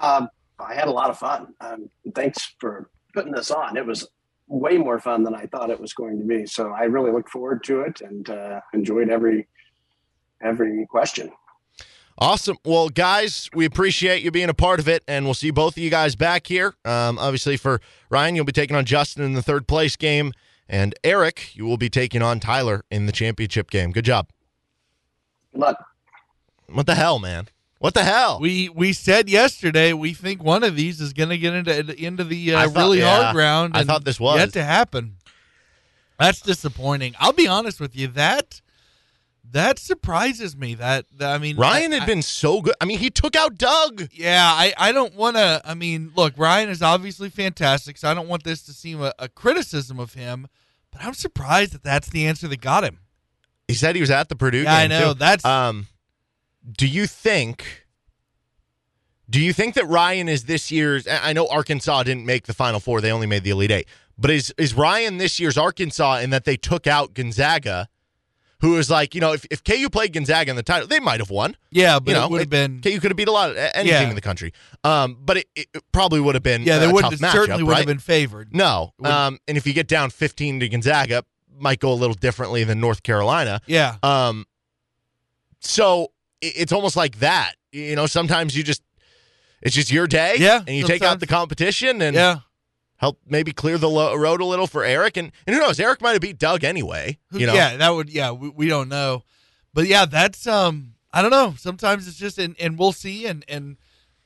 Um, 0.00 0.28
I 0.58 0.74
had 0.74 0.88
a 0.88 0.92
lot 0.92 1.10
of 1.10 1.18
fun. 1.18 1.54
Um, 1.60 1.88
thanks 2.14 2.54
for 2.58 2.90
putting 3.14 3.32
this 3.32 3.50
on. 3.50 3.76
It 3.76 3.86
was 3.86 4.08
way 4.48 4.76
more 4.76 4.98
fun 4.98 5.22
than 5.22 5.34
I 5.34 5.46
thought 5.46 5.70
it 5.70 5.80
was 5.80 5.92
going 5.94 6.18
to 6.18 6.24
be. 6.24 6.46
So 6.46 6.72
I 6.72 6.84
really 6.84 7.12
look 7.12 7.28
forward 7.28 7.64
to 7.64 7.80
it 7.82 8.00
and 8.00 8.28
uh, 8.28 8.60
enjoyed 8.72 9.08
every 9.08 9.46
every 10.42 10.86
question. 10.90 11.30
Awesome. 12.16 12.56
Well, 12.64 12.88
guys, 12.90 13.50
we 13.54 13.64
appreciate 13.64 14.22
you 14.22 14.30
being 14.30 14.48
a 14.48 14.54
part 14.54 14.78
of 14.78 14.88
it, 14.88 15.02
and 15.08 15.24
we'll 15.24 15.34
see 15.34 15.50
both 15.50 15.76
of 15.76 15.82
you 15.82 15.90
guys 15.90 16.14
back 16.14 16.46
here. 16.46 16.74
Um, 16.84 17.18
obviously, 17.18 17.56
for 17.56 17.80
Ryan, 18.08 18.36
you'll 18.36 18.44
be 18.44 18.52
taking 18.52 18.76
on 18.76 18.84
Justin 18.84 19.24
in 19.24 19.32
the 19.34 19.42
third 19.42 19.66
place 19.66 19.96
game, 19.96 20.32
and 20.68 20.94
Eric, 21.02 21.56
you 21.56 21.64
will 21.64 21.76
be 21.76 21.90
taking 21.90 22.22
on 22.22 22.38
Tyler 22.38 22.84
in 22.88 23.06
the 23.06 23.12
championship 23.12 23.68
game. 23.68 23.90
Good 23.90 24.04
job. 24.04 24.28
Good 25.52 25.60
luck. 25.60 25.84
What 26.68 26.86
the 26.86 26.94
hell, 26.94 27.18
man? 27.18 27.48
What 27.78 27.94
the 27.94 28.04
hell? 28.04 28.38
We 28.40 28.68
we 28.70 28.92
said 28.92 29.28
yesterday 29.28 29.92
we 29.92 30.14
think 30.14 30.42
one 30.42 30.62
of 30.62 30.74
these 30.76 31.00
is 31.00 31.12
going 31.12 31.28
to 31.28 31.36
get 31.36 31.52
into 31.52 32.02
into 32.02 32.24
the 32.24 32.54
uh, 32.54 32.68
thought, 32.68 32.76
really 32.76 33.00
yeah, 33.00 33.24
hard 33.24 33.36
round. 33.36 33.76
I 33.76 33.84
thought 33.84 34.04
this 34.04 34.18
was 34.18 34.38
yet 34.38 34.52
to 34.54 34.64
happen. 34.64 35.16
That's 36.18 36.40
disappointing. 36.40 37.14
I'll 37.18 37.32
be 37.32 37.46
honest 37.48 37.80
with 37.80 37.94
you. 37.96 38.06
That 38.06 38.62
that 39.54 39.78
surprises 39.78 40.56
me. 40.56 40.74
That, 40.74 41.06
that 41.16 41.32
I 41.32 41.38
mean, 41.38 41.56
Ryan 41.56 41.92
I, 41.92 42.00
had 42.00 42.06
been 42.06 42.22
so 42.22 42.60
good. 42.60 42.74
I 42.80 42.84
mean, 42.84 42.98
he 42.98 43.08
took 43.08 43.36
out 43.36 43.56
Doug. 43.56 44.08
Yeah, 44.10 44.44
I, 44.44 44.74
I 44.76 44.90
don't 44.90 45.14
want 45.14 45.36
to. 45.36 45.62
I 45.64 45.74
mean, 45.74 46.10
look, 46.16 46.34
Ryan 46.36 46.68
is 46.68 46.82
obviously 46.82 47.30
fantastic, 47.30 47.96
so 47.96 48.10
I 48.10 48.14
don't 48.14 48.28
want 48.28 48.42
this 48.42 48.62
to 48.64 48.72
seem 48.72 49.00
a, 49.00 49.14
a, 49.16 49.28
criticism 49.28 50.00
of 50.00 50.14
him. 50.14 50.48
But 50.90 51.04
I'm 51.04 51.14
surprised 51.14 51.72
that 51.72 51.84
that's 51.84 52.10
the 52.10 52.26
answer 52.26 52.48
that 52.48 52.60
got 52.60 52.82
him. 52.82 52.98
He 53.68 53.74
said 53.74 53.94
he 53.94 54.00
was 54.00 54.10
at 54.10 54.28
the 54.28 54.34
Purdue 54.34 54.62
yeah, 54.62 54.82
game. 54.82 54.92
I 54.92 54.98
know 54.98 55.12
too. 55.12 55.18
that's. 55.20 55.44
Um, 55.44 55.86
do 56.70 56.88
you 56.88 57.06
think? 57.06 57.86
Do 59.30 59.40
you 59.40 59.52
think 59.52 59.74
that 59.76 59.86
Ryan 59.86 60.28
is 60.28 60.44
this 60.44 60.72
year's? 60.72 61.06
I 61.06 61.32
know 61.32 61.46
Arkansas 61.46 62.02
didn't 62.02 62.26
make 62.26 62.46
the 62.46 62.54
Final 62.54 62.80
Four; 62.80 63.00
they 63.00 63.12
only 63.12 63.28
made 63.28 63.44
the 63.44 63.50
Elite 63.50 63.70
Eight. 63.70 63.88
But 64.18 64.32
is 64.32 64.52
is 64.58 64.74
Ryan 64.74 65.18
this 65.18 65.38
year's 65.38 65.56
Arkansas 65.56 66.18
in 66.18 66.30
that 66.30 66.44
they 66.44 66.56
took 66.56 66.88
out 66.88 67.14
Gonzaga? 67.14 67.88
Who 68.60 68.72
was 68.72 68.90
like, 68.90 69.14
you 69.14 69.20
know, 69.20 69.32
if, 69.32 69.44
if 69.50 69.62
KU 69.62 69.88
played 69.90 70.12
Gonzaga 70.12 70.50
in 70.50 70.56
the 70.56 70.62
title, 70.62 70.88
they 70.88 71.00
might 71.00 71.20
have 71.20 71.30
won. 71.30 71.56
Yeah, 71.70 71.98
but 71.98 72.08
you 72.10 72.14
know, 72.14 72.24
it 72.26 72.30
would 72.30 72.40
have 72.40 72.50
been 72.50 72.80
KU 72.80 72.98
could 73.00 73.10
have 73.10 73.16
beat 73.16 73.28
a 73.28 73.32
lot 73.32 73.50
of 73.50 73.56
any 73.56 73.90
yeah. 73.90 74.00
team 74.00 74.10
in 74.10 74.14
the 74.14 74.20
country. 74.20 74.52
Um, 74.82 75.18
but 75.20 75.38
it, 75.38 75.46
it 75.56 75.68
probably 75.92 76.20
would 76.20 76.34
have 76.34 76.42
been 76.42 76.62
yeah, 76.62 76.78
they 76.78 76.90
would 76.90 77.18
certainly 77.18 77.62
would 77.62 77.70
right? 77.70 77.78
have 77.78 77.86
been 77.86 77.98
favored. 77.98 78.54
No, 78.54 78.92
um, 79.02 79.38
and 79.48 79.56
if 79.56 79.66
you 79.66 79.72
get 79.72 79.88
down 79.88 80.10
fifteen 80.10 80.60
to 80.60 80.68
Gonzaga, 80.68 81.24
might 81.58 81.80
go 81.80 81.92
a 81.92 81.94
little 81.94 82.14
differently 82.14 82.64
than 82.64 82.80
North 82.80 83.02
Carolina. 83.02 83.60
Yeah. 83.66 83.96
Um. 84.02 84.46
So 85.60 86.12
it, 86.40 86.54
it's 86.56 86.72
almost 86.72 86.96
like 86.96 87.18
that. 87.18 87.54
You 87.72 87.96
know, 87.96 88.06
sometimes 88.06 88.56
you 88.56 88.62
just 88.62 88.82
it's 89.62 89.74
just 89.74 89.90
your 89.90 90.06
day. 90.06 90.36
Yeah, 90.38 90.58
and 90.58 90.76
you 90.76 90.82
sometimes. 90.82 91.00
take 91.00 91.08
out 91.08 91.20
the 91.20 91.26
competition 91.26 92.00
and 92.02 92.14
yeah 92.14 92.38
help 93.04 93.20
maybe 93.26 93.52
clear 93.52 93.76
the 93.76 93.88
lo- 93.88 94.14
road 94.14 94.40
a 94.40 94.44
little 94.44 94.66
for 94.66 94.82
Eric. 94.82 95.16
And, 95.16 95.30
and 95.46 95.54
who 95.54 95.60
knows? 95.60 95.78
Eric 95.78 96.00
might 96.00 96.12
have 96.12 96.22
beat 96.22 96.38
Doug 96.38 96.64
anyway. 96.64 97.18
You 97.30 97.46
know? 97.46 97.54
Yeah, 97.54 97.76
that 97.76 97.90
would. 97.90 98.08
Yeah, 98.08 98.32
we, 98.32 98.48
we 98.48 98.68
don't 98.68 98.88
know, 98.88 99.24
but 99.72 99.86
yeah, 99.86 100.04
that's 100.06 100.46
um. 100.46 100.92
I 101.12 101.22
don't 101.22 101.30
know. 101.30 101.54
Sometimes 101.56 102.08
it's 102.08 102.16
just 102.16 102.38
and, 102.38 102.56
and 102.58 102.76
we'll 102.76 102.90
see 102.90 103.26
and 103.26 103.44
and 103.46 103.76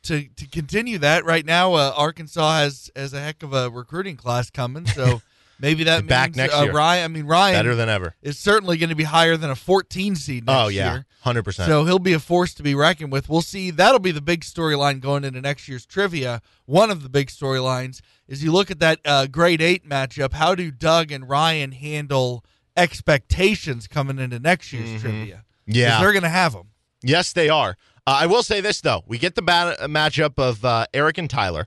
to 0.04 0.28
to 0.36 0.46
continue 0.46 0.98
that 0.98 1.24
right 1.24 1.44
now 1.44 1.74
uh, 1.74 1.92
Arkansas 1.96 2.60
has 2.60 2.90
has 2.96 3.12
a 3.12 3.20
heck 3.20 3.42
of 3.42 3.52
a 3.52 3.68
recruiting 3.68 4.16
class 4.16 4.48
coming 4.48 4.86
so 4.86 5.20
maybe 5.60 5.84
that 5.84 6.00
means 6.00 6.08
Back 6.08 6.36
next 6.36 6.54
uh, 6.54 6.62
year. 6.64 6.72
Ryan 6.72 7.04
I 7.04 7.08
mean 7.08 7.26
Ryan 7.26 7.54
Better 7.54 7.74
than 7.74 7.88
ever. 7.88 8.14
is 8.22 8.38
certainly 8.38 8.76
going 8.76 8.90
to 8.90 8.96
be 8.96 9.04
higher 9.04 9.36
than 9.36 9.50
a 9.50 9.56
14 9.56 10.16
seed 10.16 10.46
next 10.46 10.58
Oh 10.58 10.68
yeah, 10.68 11.02
hundred 11.20 11.44
percent. 11.44 11.68
So 11.68 11.84
he'll 11.84 11.98
be 11.98 12.12
a 12.12 12.18
force 12.18 12.54
to 12.54 12.62
be 12.62 12.74
reckoned 12.74 13.12
with. 13.12 13.28
We'll 13.28 13.42
see. 13.42 13.70
That'll 13.70 13.98
be 13.98 14.12
the 14.12 14.20
big 14.20 14.42
storyline 14.42 15.00
going 15.00 15.24
into 15.24 15.40
next 15.40 15.68
year's 15.68 15.86
trivia. 15.86 16.42
One 16.66 16.90
of 16.90 17.02
the 17.02 17.08
big 17.08 17.28
storylines 17.28 18.00
is 18.26 18.42
you 18.42 18.52
look 18.52 18.70
at 18.70 18.78
that 18.80 19.00
uh, 19.04 19.26
Great 19.26 19.60
Eight 19.60 19.88
matchup. 19.88 20.32
How 20.32 20.54
do 20.54 20.70
Doug 20.70 21.10
and 21.12 21.28
Ryan 21.28 21.72
handle 21.72 22.44
expectations 22.76 23.86
coming 23.88 24.18
into 24.18 24.38
next 24.38 24.72
year's 24.72 25.00
trivia? 25.00 25.36
Mm-hmm. 25.36 25.72
Yeah. 25.72 26.00
they're 26.00 26.12
going 26.12 26.22
to 26.22 26.28
have 26.28 26.52
them. 26.52 26.68
Yes, 27.02 27.32
they 27.32 27.48
are. 27.48 27.76
Uh, 28.06 28.20
I 28.20 28.26
will 28.26 28.42
say 28.42 28.60
this 28.60 28.80
though: 28.80 29.02
we 29.06 29.18
get 29.18 29.34
the 29.34 29.42
bat- 29.42 29.80
matchup 29.80 30.38
of 30.38 30.64
uh, 30.64 30.86
Eric 30.94 31.18
and 31.18 31.28
Tyler, 31.28 31.66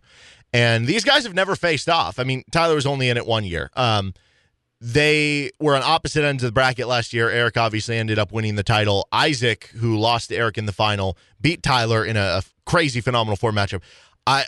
and 0.53 0.85
these 0.85 1.03
guys 1.03 1.23
have 1.23 1.33
never 1.33 1.55
faced 1.55 1.89
off. 1.89 2.19
I 2.19 2.23
mean, 2.23 2.43
Tyler 2.51 2.75
was 2.75 2.85
only 2.85 3.09
in 3.09 3.17
it 3.17 3.25
one 3.25 3.43
year. 3.43 3.69
Um, 3.75 4.13
they 4.79 5.51
were 5.59 5.75
on 5.75 5.83
opposite 5.83 6.23
ends 6.23 6.43
of 6.43 6.47
the 6.47 6.53
bracket 6.53 6.87
last 6.87 7.13
year. 7.13 7.29
Eric 7.29 7.55
obviously 7.55 7.97
ended 7.97 8.17
up 8.17 8.31
winning 8.31 8.55
the 8.55 8.63
title. 8.63 9.07
Isaac, 9.11 9.65
who 9.75 9.97
lost 9.97 10.29
to 10.29 10.35
Eric 10.35 10.57
in 10.57 10.65
the 10.65 10.71
final, 10.71 11.17
beat 11.39 11.61
Tyler 11.61 12.03
in 12.03 12.17
a, 12.17 12.41
crazy, 12.65 13.01
phenomenal 13.01 13.35
four 13.35 13.51
matchup. 13.51 13.81
I, 14.25 14.45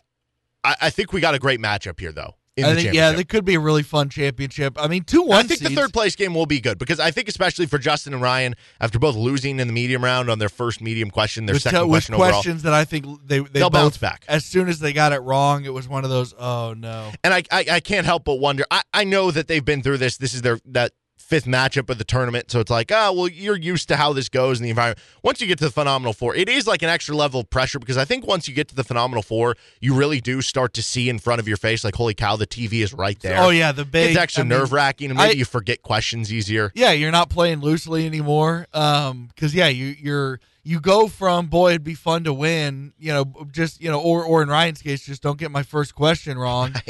I 0.64 0.90
think 0.90 1.12
we 1.12 1.20
got 1.20 1.36
a 1.36 1.40
great 1.40 1.60
matchup 1.60 2.00
here, 2.00 2.12
though. 2.12 2.36
I 2.58 2.76
think, 2.76 2.94
yeah, 2.94 3.14
they 3.14 3.24
could 3.24 3.46
be 3.46 3.56
a 3.56 3.60
really 3.60 3.82
fun 3.82 4.10
championship. 4.10 4.78
I 4.80 4.88
mean, 4.88 5.04
two 5.04 5.24
one. 5.24 5.40
I 5.40 5.44
think 5.44 5.62
the 5.62 5.74
third 5.74 5.92
place 5.92 6.16
game 6.16 6.36
will 6.36 6.46
be 6.46 6.60
good 6.60 6.78
because 6.78 7.00
I 7.00 7.10
think, 7.10 7.28
especially 7.28 7.66
for 7.66 7.80
Justin 7.80 8.14
and 8.14 8.22
Ryan, 8.22 8.56
after 8.80 9.00
both 9.00 9.16
losing 9.16 9.60
in 9.60 9.66
the 9.66 9.74
medium 9.74 10.04
round 10.04 10.30
on 10.30 10.38
their 10.38 10.50
first 10.50 10.80
medium 10.80 11.10
question, 11.10 11.48
their 11.48 11.56
with, 11.56 11.64
second 11.64 11.82
with 11.82 11.90
question 11.90 12.16
overall, 12.16 12.32
questions 12.32 12.62
that 12.64 12.74
I 12.74 12.86
think 12.86 13.06
they 13.26 13.40
they 13.40 13.60
They'll 13.60 13.72
both, 13.72 13.82
bounce 13.82 13.98
back. 13.98 14.26
As 14.28 14.46
soon 14.46 14.70
as 14.70 14.80
they 14.80 14.94
got 14.94 15.14
it 15.14 15.20
wrong, 15.20 15.66
it 15.66 15.74
was 15.74 15.88
one 15.88 16.04
of 16.04 16.12
those. 16.12 16.36
Oh 16.38 16.76
no. 16.78 17.12
and 17.24 17.34
I, 17.34 17.44
I 17.52 17.66
I 17.72 17.80
can't 17.80 18.06
help 18.06 18.24
but 18.24 18.36
wonder. 18.36 18.66
I, 18.70 18.84
I 18.94 19.04
know 19.04 19.32
that 19.32 19.48
they've 19.48 19.66
been 19.66 19.82
through 19.82 19.98
this. 19.98 20.18
This 20.18 20.36
is 20.36 20.44
their 20.44 20.60
that 20.66 20.92
fifth 21.24 21.46
matchup 21.46 21.90
of 21.90 21.98
the 21.98 22.04
tournament, 22.04 22.52
so 22.52 22.60
it's 22.60 22.70
like, 22.70 22.92
oh 22.92 23.14
well, 23.14 23.28
you're 23.28 23.58
used 23.58 23.88
to 23.88 23.96
how 23.96 24.14
this 24.14 24.30
goes 24.30 24.60
in 24.60 24.64
the 24.64 24.70
environment. 24.70 25.00
Once 25.24 25.42
you 25.42 25.48
get 25.48 25.58
to 25.60 25.66
the 25.66 25.72
Phenomenal 25.72 26.14
Four, 26.14 26.36
it 26.36 26.50
is 26.50 26.68
like 26.68 26.82
an 26.84 26.90
extra 26.90 27.16
level 27.16 27.40
of 27.42 27.50
pressure 27.50 27.80
because 27.80 27.98
I 27.98 28.06
think 28.06 28.28
once 28.28 28.48
you 28.48 28.54
get 28.54 28.68
to 28.70 28.76
the 28.76 28.84
Phenomenal 28.84 29.24
Four, 29.24 29.56
you 29.80 29.96
really 29.96 30.22
do 30.22 30.42
start 30.42 30.74
to 30.76 30.84
see 30.84 31.10
in 31.10 31.20
front 31.20 31.40
of 31.40 31.48
your 31.48 31.58
face, 31.58 31.84
like, 31.84 31.96
holy 31.96 32.14
cow, 32.14 32.36
the 32.36 32.46
TV 32.48 32.84
is 32.84 32.94
right 32.94 33.20
there. 33.22 33.40
Oh 33.42 33.50
yeah, 33.50 33.72
the 33.72 33.86
big. 33.86 34.12
it's 34.12 34.20
extra 34.20 34.44
I 34.44 34.48
nerve 34.48 34.72
wracking, 34.72 35.10
and 35.10 35.18
maybe 35.18 35.30
I- 35.32 35.38
you 35.40 35.46
forget 35.46 35.82
questions 35.82 36.32
easier. 36.32 36.72
Yeah, 36.76 36.92
you're 36.92 37.12
not 37.12 37.30
playing 37.30 37.62
loosely 37.62 38.06
anymore. 38.06 38.68
Um, 38.74 39.28
because 39.34 39.56
yeah, 39.56 39.68
you 39.70 39.96
you're 40.00 40.40
you 40.64 40.80
go 40.80 41.08
from 41.08 41.48
boy, 41.48 41.72
it'd 41.72 41.84
be 41.84 41.94
fun 41.96 42.24
to 42.26 42.34
win. 42.34 42.94
You 42.98 43.14
know, 43.14 43.48
just 43.52 43.82
you 43.82 43.90
know, 43.90 44.00
or 44.02 44.24
or 44.24 44.42
in 44.42 44.50
Ryan's 44.50 44.82
case, 44.82 45.06
just 45.06 45.22
don't 45.22 45.38
get 45.40 45.52
my 45.52 45.64
first 45.64 45.96
question 45.96 46.38
wrong. 46.38 46.74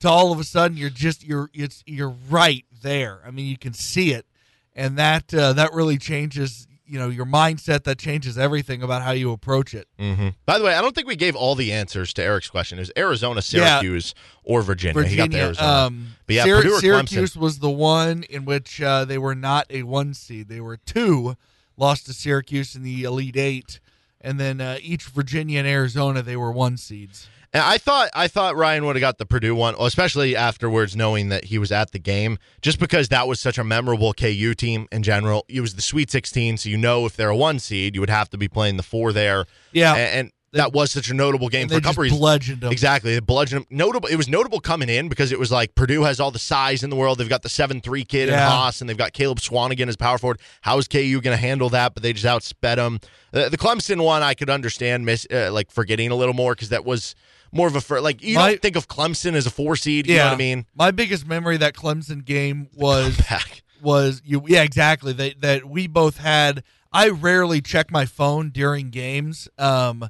To 0.00 0.08
all 0.08 0.32
of 0.32 0.40
a 0.40 0.44
sudden, 0.44 0.76
you're 0.76 0.90
just 0.90 1.24
you're 1.24 1.50
it's 1.52 1.82
you're 1.86 2.14
right 2.30 2.64
there. 2.82 3.20
I 3.26 3.30
mean, 3.30 3.46
you 3.46 3.58
can 3.58 3.74
see 3.74 4.12
it, 4.12 4.26
and 4.74 4.96
that 4.98 5.32
uh, 5.34 5.52
that 5.54 5.72
really 5.74 5.98
changes. 5.98 6.66
You 6.86 6.98
know, 6.98 7.08
your 7.08 7.26
mindset. 7.26 7.84
That 7.84 7.98
changes 7.98 8.36
everything 8.36 8.82
about 8.82 9.02
how 9.02 9.12
you 9.12 9.30
approach 9.30 9.74
it. 9.74 9.86
hmm 9.98 10.30
By 10.44 10.58
the 10.58 10.64
way, 10.64 10.74
I 10.74 10.80
don't 10.80 10.92
think 10.94 11.06
we 11.06 11.14
gave 11.14 11.36
all 11.36 11.54
the 11.54 11.70
answers 11.72 12.12
to 12.14 12.22
Eric's 12.24 12.50
question. 12.50 12.78
It 12.78 12.80
was 12.80 12.92
Arizona, 12.96 13.36
Yeah. 13.36 13.78
Syracuse, 13.78 14.12
or 14.42 14.62
Virginia. 14.62 15.04
He 15.04 15.14
got 15.16 15.30
the 15.30 15.38
Arizona. 15.40 15.68
um, 15.68 16.06
But 16.26 16.34
yeah, 16.34 16.44
Syr- 16.44 16.56
Purdue 16.56 16.74
or 16.74 16.80
Syracuse 16.80 17.36
was 17.36 17.60
the 17.60 17.70
one 17.70 18.24
in 18.24 18.44
which 18.44 18.82
uh, 18.82 19.04
they 19.04 19.18
were 19.18 19.36
not 19.36 19.66
a 19.70 19.84
one 19.84 20.14
seed. 20.14 20.48
They 20.48 20.60
were 20.60 20.78
two, 20.78 21.36
lost 21.76 22.06
to 22.06 22.12
Syracuse 22.12 22.74
in 22.74 22.82
the 22.82 23.04
Elite 23.04 23.36
Eight, 23.36 23.78
and 24.20 24.40
then 24.40 24.60
uh, 24.60 24.78
each 24.82 25.04
Virginia 25.04 25.60
and 25.60 25.68
Arizona 25.68 26.22
they 26.22 26.36
were 26.36 26.50
one 26.50 26.76
seeds. 26.76 27.28
And 27.52 27.62
I 27.64 27.78
thought 27.78 28.10
I 28.14 28.28
thought 28.28 28.54
Ryan 28.54 28.84
would 28.86 28.94
have 28.94 29.00
got 29.00 29.18
the 29.18 29.26
Purdue 29.26 29.56
one, 29.56 29.74
especially 29.80 30.36
afterwards, 30.36 30.94
knowing 30.94 31.30
that 31.30 31.46
he 31.46 31.58
was 31.58 31.72
at 31.72 31.90
the 31.90 31.98
game, 31.98 32.38
just 32.62 32.78
because 32.78 33.08
that 33.08 33.26
was 33.26 33.40
such 33.40 33.58
a 33.58 33.64
memorable 33.64 34.12
KU 34.12 34.54
team 34.54 34.86
in 34.92 35.02
general. 35.02 35.44
It 35.48 35.60
was 35.60 35.74
the 35.74 35.82
Sweet 35.82 36.10
16, 36.12 36.58
so 36.58 36.68
you 36.68 36.76
know 36.78 37.06
if 37.06 37.16
they're 37.16 37.30
a 37.30 37.36
one 37.36 37.58
seed, 37.58 37.94
you 37.96 38.00
would 38.00 38.10
have 38.10 38.30
to 38.30 38.38
be 38.38 38.46
playing 38.46 38.76
the 38.76 38.84
four 38.84 39.12
there. 39.12 39.46
Yeah. 39.72 39.94
and, 39.94 40.18
and 40.20 40.32
that 40.52 40.72
was 40.72 40.90
such 40.90 41.08
a 41.10 41.14
notable 41.14 41.48
game 41.48 41.62
And 41.62 41.70
for 41.72 41.78
a 41.78 41.80
couple 41.80 42.02
reasons. 42.02 42.20
bludgeoned 42.20 42.60
them. 42.60 42.72
Exactly, 42.72 43.14
they 43.14 43.20
bludgeoned 43.20 43.66
them. 43.68 43.76
Notable. 43.76 44.08
It 44.08 44.16
was 44.16 44.28
notable 44.28 44.60
coming 44.60 44.88
in 44.88 45.08
because 45.08 45.30
it 45.32 45.38
was 45.38 45.50
like 45.52 45.74
Purdue 45.74 46.02
has 46.02 46.18
all 46.20 46.30
the 46.32 46.38
size 46.40 46.82
in 46.84 46.90
the 46.90 46.96
world. 46.96 47.18
They've 47.18 47.28
got 47.28 47.42
the 47.42 47.48
seven 47.48 47.80
three 47.80 48.04
kid 48.04 48.28
in 48.28 48.34
Yeah. 48.34 48.48
Haas, 48.48 48.80
and 48.80 48.88
they've 48.90 48.96
got 48.96 49.12
Caleb 49.12 49.38
Swanigan 49.38 49.88
as 49.88 49.96
power 49.96 50.18
forward. 50.18 50.40
How 50.60 50.78
is 50.78 50.86
KU 50.88 51.20
going 51.20 51.36
to 51.36 51.36
handle 51.36 51.68
that? 51.70 51.94
But 51.94 52.02
they 52.04 52.12
just 52.12 52.26
outsped 52.26 52.76
them. 52.76 53.00
Uh, 53.32 53.48
the 53.48 53.58
Clemson 53.58 54.02
one, 54.04 54.22
I 54.22 54.34
could 54.34 54.50
understand 54.50 55.04
miss 55.04 55.26
uh, 55.32 55.50
like 55.52 55.70
forgetting 55.72 56.10
a 56.10 56.16
little 56.16 56.34
more 56.34 56.54
because 56.54 56.68
that 56.70 56.84
was 56.84 57.14
more 57.52 57.66
of 57.66 57.74
a 57.90 58.00
like 58.00 58.22
you 58.22 58.34
My- 58.36 58.50
don't 58.50 58.62
think 58.62 58.76
of 58.76 58.88
Clemson 58.88 59.34
as 59.34 59.46
a 59.46 59.50
four 59.50 59.76
seed. 59.76 60.06
You 60.06 60.16
know 60.16 60.24
what 60.26 60.34
I 60.34 60.36
mean? 60.36 60.66
My 60.74 60.90
biggest 60.90 61.26
memory 61.26 61.54
of 61.54 61.60
that 61.60 61.74
Clemson 61.74 62.24
game 62.24 62.68
was 62.74 63.16
Back. 63.16 63.62
was 63.82 64.22
you 64.24 64.42
yeah 64.46 64.62
exactly 64.62 65.12
that 65.14 65.40
that 65.40 65.64
we 65.68 65.86
both 65.86 66.18
had 66.18 66.62
I 66.92 67.08
rarely 67.08 67.60
check 67.60 67.90
my 67.90 68.04
phone 68.06 68.50
during 68.50 68.90
games 68.90 69.48
um 69.58 70.08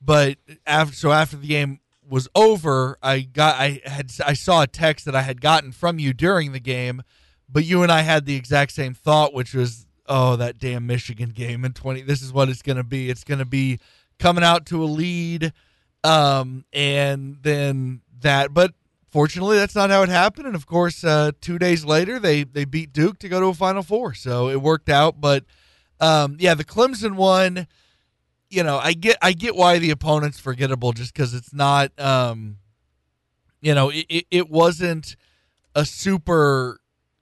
but 0.00 0.38
after 0.66 0.94
so 0.94 1.12
after 1.12 1.36
the 1.36 1.46
game 1.46 1.80
was 2.08 2.28
over 2.34 2.98
I 3.02 3.20
got 3.20 3.58
I 3.58 3.80
had 3.84 4.10
I 4.26 4.32
saw 4.34 4.62
a 4.62 4.66
text 4.66 5.04
that 5.06 5.14
I 5.14 5.22
had 5.22 5.40
gotten 5.40 5.72
from 5.72 5.98
you 5.98 6.12
during 6.12 6.52
the 6.52 6.60
game 6.60 7.02
but 7.48 7.64
you 7.64 7.82
and 7.82 7.92
I 7.92 8.00
had 8.00 8.26
the 8.26 8.34
exact 8.36 8.72
same 8.72 8.92
thought 8.94 9.32
which 9.32 9.54
was 9.54 9.86
oh 10.06 10.36
that 10.36 10.58
damn 10.58 10.86
Michigan 10.86 11.30
game 11.34 11.64
in 11.64 11.72
20 11.72 12.02
this 12.02 12.22
is 12.22 12.32
what 12.32 12.48
it's 12.48 12.62
going 12.62 12.76
to 12.76 12.84
be 12.84 13.08
it's 13.08 13.24
going 13.24 13.38
to 13.38 13.44
be 13.44 13.78
coming 14.18 14.44
out 14.44 14.66
to 14.66 14.82
a 14.82 14.86
lead 14.86 15.52
um 16.04 16.64
and 16.72 17.38
then 17.42 18.00
that 18.20 18.52
but 18.52 18.74
fortunately 19.10 19.56
that's 19.56 19.74
not 19.74 19.90
how 19.90 20.02
it 20.02 20.08
happened. 20.08 20.46
And 20.46 20.56
of 20.56 20.66
course 20.66 21.04
uh, 21.04 21.32
two 21.40 21.58
days 21.58 21.84
later 21.84 22.18
they 22.18 22.44
they 22.44 22.64
beat 22.64 22.92
duke 22.92 23.18
to 23.20 23.28
go 23.28 23.40
to 23.40 23.46
a 23.46 23.54
final 23.54 23.82
four. 23.82 24.14
So 24.14 24.48
it 24.48 24.60
worked 24.60 24.88
out. 24.88 25.20
But 25.20 25.44
um, 26.00 26.36
yeah 26.40 26.54
the 26.54 26.64
clemson 26.64 27.14
one 27.14 27.68
you 28.50 28.62
know 28.62 28.78
i 28.78 28.92
get 28.92 29.16
i 29.22 29.32
get 29.32 29.54
why 29.56 29.78
the 29.78 29.90
opponent's 29.90 30.38
forgettable 30.38 30.92
just 30.92 31.14
because 31.14 31.32
it's 31.32 31.54
not 31.54 31.90
um, 31.98 32.58
you 33.60 33.74
know 33.74 33.88
it, 33.90 34.06
it, 34.08 34.26
it 34.30 34.50
wasn't 34.50 35.16
a 35.74 35.84
super 35.84 36.80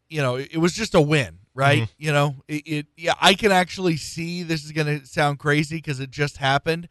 you 0.08 0.20
know 0.22 0.36
it, 0.36 0.48
it 0.52 0.58
was 0.58 0.72
just 0.72 0.94
a 0.94 1.00
win 1.00 1.38
right? 1.54 1.88
You 1.98 2.12
know 2.12 2.36
it, 2.48 2.62
it 2.66 2.86
yeah 2.96 3.14
i 3.20 3.34
can 3.34 3.52
actually 3.52 3.96
see 3.96 4.42
this 4.42 4.64
is 4.64 4.72
going 4.72 5.00
to 5.00 5.06
sound 5.06 5.38
crazy 5.38 5.76
because 5.76 6.00
it 6.00 6.10
just 6.10 6.38
happened 6.38 6.88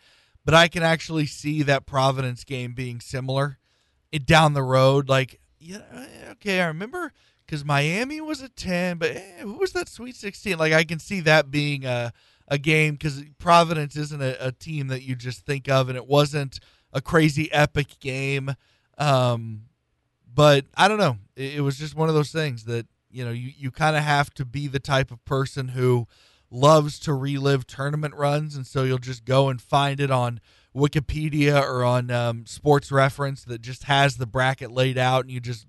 but 0.49 0.57
i 0.57 0.67
can 0.67 0.81
actually 0.81 1.27
see 1.27 1.61
that 1.61 1.85
providence 1.85 2.43
game 2.43 2.73
being 2.73 2.99
similar 2.99 3.59
it 4.11 4.25
down 4.25 4.53
the 4.53 4.63
road 4.63 5.07
like 5.07 5.39
yeah 5.59 5.81
eh, 5.93 6.31
okay 6.31 6.59
i 6.59 6.65
remember 6.65 7.13
because 7.45 7.63
miami 7.63 8.19
was 8.19 8.41
a 8.41 8.49
10 8.49 8.97
but 8.97 9.11
eh, 9.11 9.41
who 9.41 9.53
was 9.53 9.73
that 9.73 9.87
sweet 9.87 10.15
16 10.15 10.57
like 10.57 10.73
i 10.73 10.83
can 10.83 10.97
see 10.97 11.19
that 11.19 11.51
being 11.51 11.85
a, 11.85 12.11
a 12.47 12.57
game 12.57 12.95
because 12.95 13.23
providence 13.37 13.95
isn't 13.95 14.23
a, 14.23 14.47
a 14.47 14.51
team 14.51 14.87
that 14.87 15.03
you 15.03 15.15
just 15.15 15.45
think 15.45 15.69
of 15.69 15.87
and 15.87 15.95
it 15.95 16.07
wasn't 16.07 16.59
a 16.91 16.99
crazy 16.99 17.51
epic 17.53 17.99
game 17.99 18.55
um, 18.97 19.65
but 20.33 20.65
i 20.75 20.87
don't 20.87 20.97
know. 20.97 21.17
It, 21.35 21.57
it 21.57 21.61
was 21.61 21.77
just 21.77 21.93
one 21.93 22.09
of 22.09 22.15
those 22.15 22.31
things 22.31 22.63
that 22.63 22.87
you 23.11 23.23
know 23.23 23.29
you, 23.29 23.51
you 23.55 23.69
kind 23.69 23.95
of 23.95 24.01
have 24.01 24.33
to 24.33 24.45
be 24.45 24.67
the 24.67 24.79
type 24.79 25.11
of 25.11 25.23
person 25.25 25.67
who 25.67 26.07
loves 26.51 26.99
to 26.99 27.13
relive 27.13 27.65
tournament 27.67 28.13
runs 28.15 28.55
and 28.55 28.65
so 28.65 28.83
you'll 28.83 28.97
just 28.97 29.25
go 29.25 29.49
and 29.49 29.61
find 29.61 29.99
it 29.99 30.09
on 30.11 30.39
wikipedia 30.75 31.61
or 31.61 31.83
on 31.83 32.09
um, 32.11 32.45
sports 32.45 32.91
reference 32.91 33.43
that 33.43 33.61
just 33.61 33.83
has 33.83 34.17
the 34.17 34.25
bracket 34.25 34.71
laid 34.71 34.97
out 34.97 35.23
and 35.23 35.31
you 35.31 35.39
just 35.39 35.65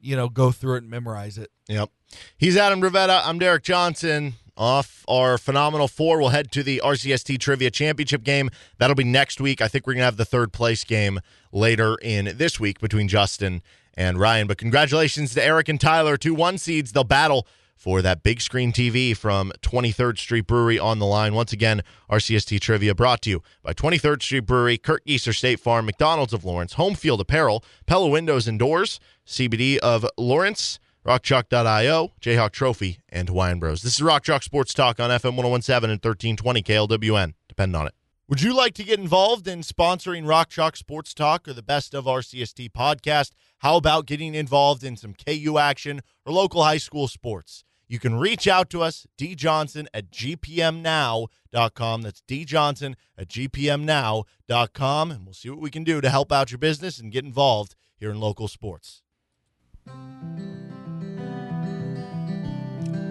you 0.00 0.14
know 0.16 0.28
go 0.28 0.50
through 0.52 0.74
it 0.74 0.82
and 0.82 0.90
memorize 0.90 1.38
it 1.38 1.50
Yep. 1.68 1.90
He's 2.36 2.56
Adam 2.56 2.80
Dravetta. 2.80 3.22
I'm 3.24 3.38
Derek 3.38 3.62
Johnson. 3.62 4.34
Off 4.56 5.04
our 5.08 5.36
phenomenal 5.36 5.88
four, 5.88 6.20
we'll 6.20 6.28
head 6.28 6.52
to 6.52 6.62
the 6.62 6.80
RCST 6.84 7.40
Trivia 7.40 7.72
Championship 7.72 8.22
game. 8.22 8.50
That'll 8.78 8.94
be 8.94 9.02
next 9.02 9.40
week. 9.40 9.60
I 9.60 9.66
think 9.66 9.84
we're 9.86 9.94
to 9.94 10.02
have 10.02 10.16
the 10.16 10.24
third 10.24 10.52
place 10.52 10.84
game 10.84 11.20
later 11.50 11.96
in 12.00 12.36
this 12.36 12.60
week 12.60 12.78
between 12.78 13.08
Justin 13.08 13.62
and 13.94 14.18
Ryan. 14.18 14.46
But 14.46 14.58
congratulations 14.58 15.34
to 15.34 15.44
Eric 15.44 15.68
and 15.68 15.80
Tyler, 15.80 16.16
two 16.16 16.34
one 16.34 16.58
seeds. 16.58 16.92
They'll 16.92 17.02
battle 17.02 17.48
for 17.76 18.02
that 18.02 18.22
big 18.22 18.40
screen 18.40 18.72
TV 18.72 19.16
from 19.16 19.52
23rd 19.62 20.18
Street 20.18 20.46
Brewery 20.46 20.78
on 20.78 20.98
the 20.98 21.06
line. 21.06 21.34
Once 21.34 21.52
again, 21.52 21.82
RCST 22.10 22.60
Trivia 22.60 22.94
brought 22.94 23.22
to 23.22 23.30
you 23.30 23.42
by 23.62 23.72
23rd 23.72 24.22
Street 24.22 24.46
Brewery, 24.46 24.78
Kurt 24.78 25.04
Geiser 25.06 25.32
State 25.32 25.60
Farm, 25.60 25.86
McDonald's 25.86 26.32
of 26.32 26.44
Lawrence, 26.44 26.74
Home 26.74 26.94
Field 26.94 27.20
Apparel, 27.20 27.64
Pella 27.86 28.08
Windows 28.08 28.48
and 28.48 28.58
Doors, 28.58 29.00
CBD 29.26 29.78
of 29.78 30.06
Lawrence, 30.16 30.78
RockChalk.io, 31.06 32.12
Jayhawk 32.20 32.52
Trophy, 32.52 32.98
and 33.10 33.28
Hawaiian 33.28 33.58
Bros. 33.58 33.82
This 33.82 33.94
is 33.94 34.02
Rock 34.02 34.24
Chalk 34.24 34.42
Sports 34.42 34.72
Talk 34.72 34.98
on 35.00 35.10
FM 35.10 35.36
1017 35.36 35.90
and 35.90 36.02
1320 36.02 36.62
KLWN. 36.62 37.34
Depend 37.48 37.76
on 37.76 37.86
it. 37.86 37.94
Would 38.26 38.40
you 38.40 38.56
like 38.56 38.72
to 38.74 38.84
get 38.84 38.98
involved 38.98 39.46
in 39.46 39.60
sponsoring 39.60 40.26
Rock 40.26 40.48
Chalk 40.48 40.76
Sports 40.76 41.12
Talk 41.12 41.46
or 41.46 41.52
the 41.52 41.62
Best 41.62 41.92
of 41.92 42.06
RCST 42.06 42.72
podcast? 42.72 43.32
How 43.58 43.76
about 43.76 44.06
getting 44.06 44.34
involved 44.34 44.82
in 44.82 44.96
some 44.96 45.12
KU 45.12 45.58
action 45.58 46.00
or 46.24 46.32
local 46.32 46.64
high 46.64 46.78
school 46.78 47.06
sports? 47.06 47.64
You 47.86 47.98
can 47.98 48.14
reach 48.14 48.48
out 48.48 48.70
to 48.70 48.80
us, 48.80 49.06
djohnson 49.18 49.88
at 49.92 50.10
gpmnow.com. 50.10 52.00
That's 52.00 52.22
djohnson 52.26 52.94
at 53.18 53.28
gpmnow.com. 53.28 55.10
And 55.10 55.26
we'll 55.26 55.34
see 55.34 55.50
what 55.50 55.60
we 55.60 55.70
can 55.70 55.84
do 55.84 56.00
to 56.00 56.08
help 56.08 56.32
out 56.32 56.50
your 56.50 56.56
business 56.56 56.98
and 56.98 57.12
get 57.12 57.26
involved 57.26 57.74
here 57.94 58.10
in 58.10 58.20
local 58.20 58.48
sports. 58.48 59.02
All 59.86 59.92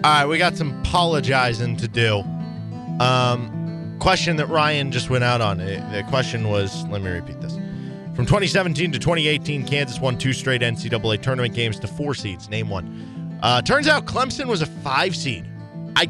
right, 0.02 0.26
we 0.26 0.38
got 0.38 0.56
some 0.56 0.80
apologizing 0.80 1.76
to 1.76 1.86
do. 1.86 2.24
Um, 2.98 3.63
question 3.98 4.36
that 4.36 4.46
Ryan 4.48 4.90
just 4.90 5.10
went 5.10 5.24
out 5.24 5.40
on. 5.40 5.60
Uh, 5.60 5.90
The 5.92 6.02
question 6.04 6.48
was 6.48 6.84
let 6.88 7.02
me 7.02 7.10
repeat 7.10 7.40
this. 7.40 7.54
From 8.14 8.26
2017 8.26 8.92
to 8.92 8.98
2018, 8.98 9.66
Kansas 9.66 10.00
won 10.00 10.16
two 10.16 10.32
straight 10.32 10.60
NCAA 10.62 11.20
tournament 11.20 11.52
games 11.54 11.80
to 11.80 11.88
four 11.88 12.14
seeds. 12.14 12.48
Name 12.48 12.68
one. 12.68 13.38
Uh, 13.42 13.60
turns 13.60 13.88
out 13.88 14.06
Clemson 14.06 14.46
was 14.46 14.62
a 14.62 14.66
five 14.66 15.14
seed. 15.16 15.44
I 15.96 16.08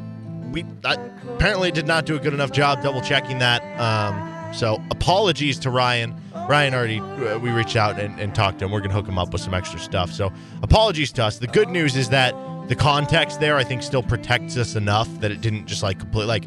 we 0.53 0.65
I 0.85 0.95
apparently 1.35 1.71
did 1.71 1.87
not 1.87 2.05
do 2.07 2.15
a 2.17 2.19
good 2.19 2.35
enough 2.35 2.53
job 2.53 2.83
double 2.83 3.01
checking 3.01 3.39
that. 3.39 3.63
Um, 3.81 4.53
so 4.55 4.83
apologies 4.91 5.59
to 5.61 5.71
Ryan. 5.71 6.15
Ryan 6.49 6.75
already 6.75 7.01
uh, 7.01 7.39
we 7.39 7.51
reached 7.51 7.75
out 7.77 7.99
and, 7.99 8.21
and 8.21 8.35
talked 8.35 8.59
to 8.59 8.67
him. 8.67 8.71
We're 8.71 8.81
gonna 8.81 8.93
hook 8.95 9.09
him 9.09 9.19
up 9.19 9.33
with 9.33 9.41
some 9.41 9.55
extra 9.55 9.81
stuff. 9.81 10.13
So 10.13 10.31
apologies 10.63 11.11
to 11.13 11.25
us. 11.25 11.39
The 11.39 11.47
good 11.47 11.71
news 11.71 11.97
is 11.97 12.11
that 12.11 12.35
the 12.69 12.75
context 12.75 13.41
there 13.41 13.57
I 13.57 13.65
think 13.65 13.83
still 13.83 14.03
protects 14.03 14.57
us 14.57 14.75
enough 14.75 15.09
that 15.21 15.31
it 15.31 15.41
didn't 15.41 15.67
just 15.67 15.83
like 15.83 15.99
complete 15.99 16.27
like 16.27 16.45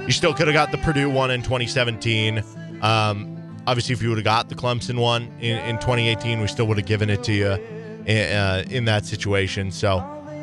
you 0.00 0.12
still 0.12 0.32
could 0.32 0.46
have 0.46 0.54
got 0.54 0.70
the 0.70 0.78
Purdue 0.78 1.10
one 1.10 1.30
in 1.30 1.42
2017. 1.42 2.42
Um, 2.80 3.60
obviously, 3.66 3.92
if 3.92 4.00
you 4.00 4.08
would 4.08 4.18
have 4.18 4.24
got 4.24 4.48
the 4.48 4.54
Clemson 4.54 4.98
one 4.98 5.24
in, 5.40 5.58
in 5.58 5.76
2018, 5.76 6.40
we 6.40 6.46
still 6.46 6.66
would 6.66 6.78
have 6.78 6.86
given 6.86 7.10
it 7.10 7.22
to 7.24 7.32
you 7.32 7.46
uh, 7.46 8.64
in 8.70 8.86
that 8.86 9.04
situation. 9.04 9.70
So 9.70 9.98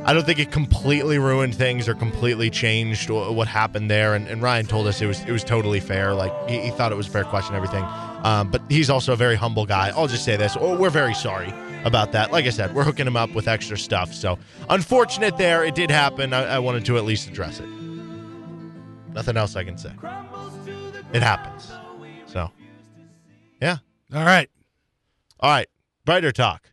I 0.05 0.13
don't 0.13 0.23
think 0.23 0.37
it 0.37 0.51
completely 0.51 1.17
ruined 1.17 1.55
things 1.55 1.89
or 1.89 1.95
completely 1.95 2.51
changed 2.51 3.09
what 3.09 3.47
happened 3.47 3.89
there. 3.89 4.13
And, 4.13 4.27
and 4.27 4.43
Ryan 4.43 4.67
told 4.67 4.85
us 4.85 5.01
it 5.01 5.07
was 5.07 5.21
it 5.21 5.31
was 5.31 5.43
totally 5.43 5.79
fair. 5.79 6.13
Like 6.13 6.31
he, 6.47 6.59
he 6.59 6.69
thought 6.69 6.91
it 6.91 6.95
was 6.95 7.07
a 7.07 7.11
fair 7.11 7.23
question, 7.23 7.55
everything. 7.55 7.83
Um, 8.23 8.51
but 8.51 8.61
he's 8.69 8.91
also 8.91 9.13
a 9.13 9.15
very 9.15 9.35
humble 9.35 9.65
guy. 9.65 9.91
I'll 9.95 10.07
just 10.07 10.25
say 10.25 10.37
this: 10.37 10.55
oh, 10.59 10.77
we're 10.77 10.91
very 10.91 11.15
sorry 11.15 11.51
about 11.85 12.11
that. 12.11 12.31
Like 12.31 12.45
I 12.45 12.49
said, 12.49 12.73
we're 12.75 12.83
hooking 12.83 13.07
him 13.07 13.15
up 13.15 13.33
with 13.33 13.47
extra 13.47 13.77
stuff. 13.77 14.13
So 14.13 14.37
unfortunate 14.69 15.37
there. 15.37 15.63
It 15.63 15.75
did 15.75 15.89
happen. 15.89 16.33
I, 16.33 16.55
I 16.55 16.59
wanted 16.59 16.83
to 16.85 16.97
at 16.97 17.05
least 17.05 17.29
address 17.29 17.59
it. 17.59 17.69
Nothing 19.13 19.37
else 19.37 19.55
I 19.55 19.63
can 19.63 19.77
say. 19.77 19.91
It 21.13 21.23
happens. 21.23 21.71
So, 22.25 22.51
yeah. 23.61 23.77
All 24.13 24.25
right. 24.25 24.49
All 25.39 25.51
right. 25.51 25.67
Brighter 26.03 26.31
talk. 26.31 26.71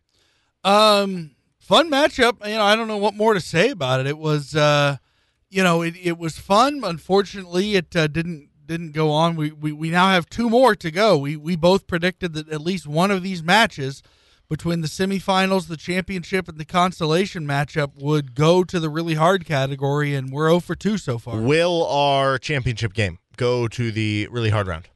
Um, 0.64 1.36
fun 1.58 1.90
matchup. 1.90 2.44
You 2.46 2.54
know, 2.54 2.64
I 2.64 2.74
don't 2.74 2.88
know 2.88 2.96
what 2.96 3.14
more 3.14 3.34
to 3.34 3.40
say 3.40 3.70
about 3.70 4.00
it. 4.00 4.06
It 4.06 4.18
was, 4.18 4.56
uh, 4.56 4.96
you 5.50 5.62
know, 5.62 5.82
it, 5.82 5.94
it 6.02 6.18
was 6.18 6.38
fun. 6.38 6.82
Unfortunately, 6.82 7.76
it 7.76 7.94
uh, 7.94 8.06
didn't 8.06 8.48
didn't 8.64 8.92
go 8.92 9.10
on. 9.10 9.36
We, 9.36 9.52
we 9.52 9.72
we 9.72 9.90
now 9.90 10.08
have 10.08 10.28
two 10.28 10.48
more 10.48 10.74
to 10.74 10.90
go. 10.90 11.18
We 11.18 11.36
we 11.36 11.56
both 11.56 11.86
predicted 11.86 12.32
that 12.34 12.48
at 12.48 12.60
least 12.60 12.86
one 12.86 13.10
of 13.10 13.22
these 13.22 13.42
matches 13.42 14.02
between 14.48 14.80
the 14.80 14.88
semifinals, 14.88 15.68
the 15.68 15.76
championship, 15.76 16.48
and 16.48 16.58
the 16.58 16.64
consolation 16.64 17.46
matchup 17.46 17.92
would 17.96 18.34
go 18.34 18.64
to 18.64 18.78
the 18.78 18.88
really 18.88 19.14
hard 19.14 19.46
category, 19.46 20.14
and 20.14 20.30
we're 20.30 20.48
0 20.48 20.60
for 20.60 20.74
2 20.74 20.98
so 20.98 21.18
far. 21.18 21.40
Will 21.40 21.86
our 21.86 22.38
championship 22.38 22.92
game 22.92 23.18
go 23.36 23.66
to 23.68 23.90
the 23.90 24.28
really 24.30 24.50
hard 24.50 24.66
round? 24.66 24.88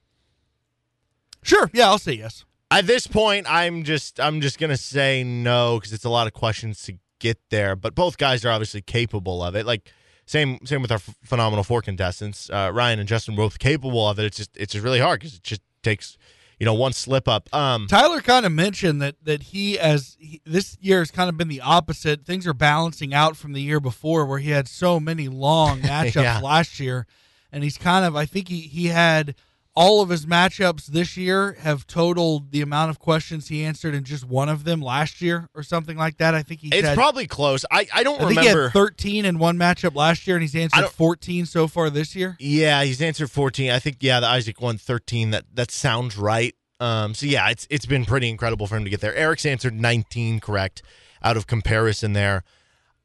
Sure, 1.42 1.70
yeah, 1.72 1.86
I'll 1.86 1.99
say 1.99 2.14
yes. 2.14 2.44
At 2.70 2.86
this 2.86 3.07
point, 3.07 3.47
I'm 3.49 3.84
just 3.84 4.18
I'm 4.18 4.40
just 4.40 4.59
gonna 4.59 4.76
say 4.76 5.22
no 5.22 5.78
because 5.78 5.92
it's 5.92 6.05
a 6.05 6.11
lot 6.11 6.26
of 6.26 6.32
questions 6.32 6.82
to 6.82 6.99
get 7.20 7.38
there. 7.51 7.76
But 7.76 7.94
both 7.94 8.18
guys 8.18 8.44
are 8.44 8.51
obviously 8.51 8.82
capable 8.82 9.42
of 9.42 9.55
it. 9.55 9.64
Like 9.64 9.90
same 10.26 10.59
same 10.66 10.82
with 10.82 10.90
our 10.90 10.99
phenomenal 10.99 11.62
four 11.62 11.80
contestants, 11.82 12.51
uh, 12.51 12.70
Ryan 12.74 12.99
and 12.99 13.09
Justin, 13.09 13.36
both 13.36 13.61
capable 13.61 14.09
of 14.09 14.18
it. 14.18 14.24
It's 14.24 14.36
just 14.36 14.51
it's 14.57 14.72
just 14.72 14.84
really 14.84 14.99
hard 14.99 15.20
because 15.20 15.36
it 15.36 15.44
just 15.44 15.62
takes 15.84 16.18
you 16.59 16.65
know 16.67 16.75
one 16.75 16.93
slip 16.93 17.29
up. 17.29 17.49
Um, 17.55 17.87
Tyler 17.87 18.21
kind 18.21 18.47
of 18.47 18.53
mentioned 18.53 19.01
that 19.03 19.17
that 19.25 19.43
he 19.45 19.79
as 19.79 20.17
he, 20.19 20.41
this 20.45 20.77
year 20.81 21.01
has 21.01 21.11
kind 21.11 21.29
of 21.29 21.37
been 21.37 21.49
the 21.49 21.61
opposite. 21.61 22.25
Things 22.25 22.47
are 22.47 22.55
balancing 22.55 23.13
out 23.15 23.37
from 23.37 23.53
the 23.53 23.61
year 23.63 23.81
before, 23.81 24.25
where 24.27 24.39
he 24.39 24.51
had 24.51 24.69
so 24.69 24.99
many 25.01 25.29
long 25.29 25.81
matchups 25.83 26.15
Yeah. 26.23 26.41
last 26.41 26.81
year, 26.81 27.07
and 27.53 27.63
he's 27.65 27.79
kind 27.79 28.05
of 28.05 28.17
I 28.17 28.27
think 28.27 28.49
he 28.49 28.61
he 28.61 28.87
had 28.87 29.35
all 29.77 30.01
of 30.01 30.09
his 30.09 30.24
matchups 30.24 30.87
this 30.87 31.18
year 31.18 31.53
have 31.61 31.87
totaled 31.87 32.51
the 32.51 32.62
amount 32.62 32.89
of 32.89 32.99
questions 32.99 33.49
he 33.49 33.62
answered 33.62 33.95
in 33.95 34.05
just 34.05 34.24
one 34.24 34.49
of 34.49 34.64
them 34.64 34.81
last 34.81 35.20
year 35.20 35.51
or 35.55 35.62
something 35.62 35.99
like 35.99 36.16
that. 36.16 36.35
I 36.35 36.43
think 36.43 36.61
he 36.61 36.68
it's 36.68 36.89
had, 36.89 36.97
probably 36.97 37.27
close. 37.27 37.64
I 37.70 37.87
I 37.93 38.03
don't 38.03 38.20
I 38.20 38.29
think 38.29 38.41
he 38.41 38.47
had 38.47 38.72
13 38.72 39.27
in 39.27 39.39
one 39.39 39.59
matchup 39.59 39.95
last 39.95 40.27
year, 40.27 40.37
and 40.37 40.43
he's 40.43 40.57
answered 40.57 40.89
14 40.89 41.45
so 41.45 41.68
far 41.68 41.91
this 41.91 42.16
year. 42.16 42.37
Yeah, 42.41 42.83
he's 42.85 43.03
answered 43.03 43.31
14. 43.31 43.70
I 43.70 43.79
think 43.79 43.99
yeah, 44.01 44.18
the 44.18 44.27
Isaac 44.27 44.61
one 44.61 44.79
13. 44.79 45.31
That 45.31 45.45
that 45.53 45.70
sounds 45.70 46.16
right. 46.16 46.55
Um, 46.81 47.12
so 47.12 47.27
yeah, 47.27 47.51
it's 47.51 47.66
it's 47.68 47.87
been 47.87 48.07
pretty 48.07 48.31
incredible 48.31 48.66
for 48.66 48.77
him 48.77 48.85
to 48.85 48.91
get 48.91 49.03
there. 49.03 49.14
Eric's 49.14 49.45
answered 49.45 49.79
19 49.79 50.41
correct 50.41 50.83
out 51.22 51.37
of 51.37 51.47
comparison 51.47 52.14
there. 52.14 52.45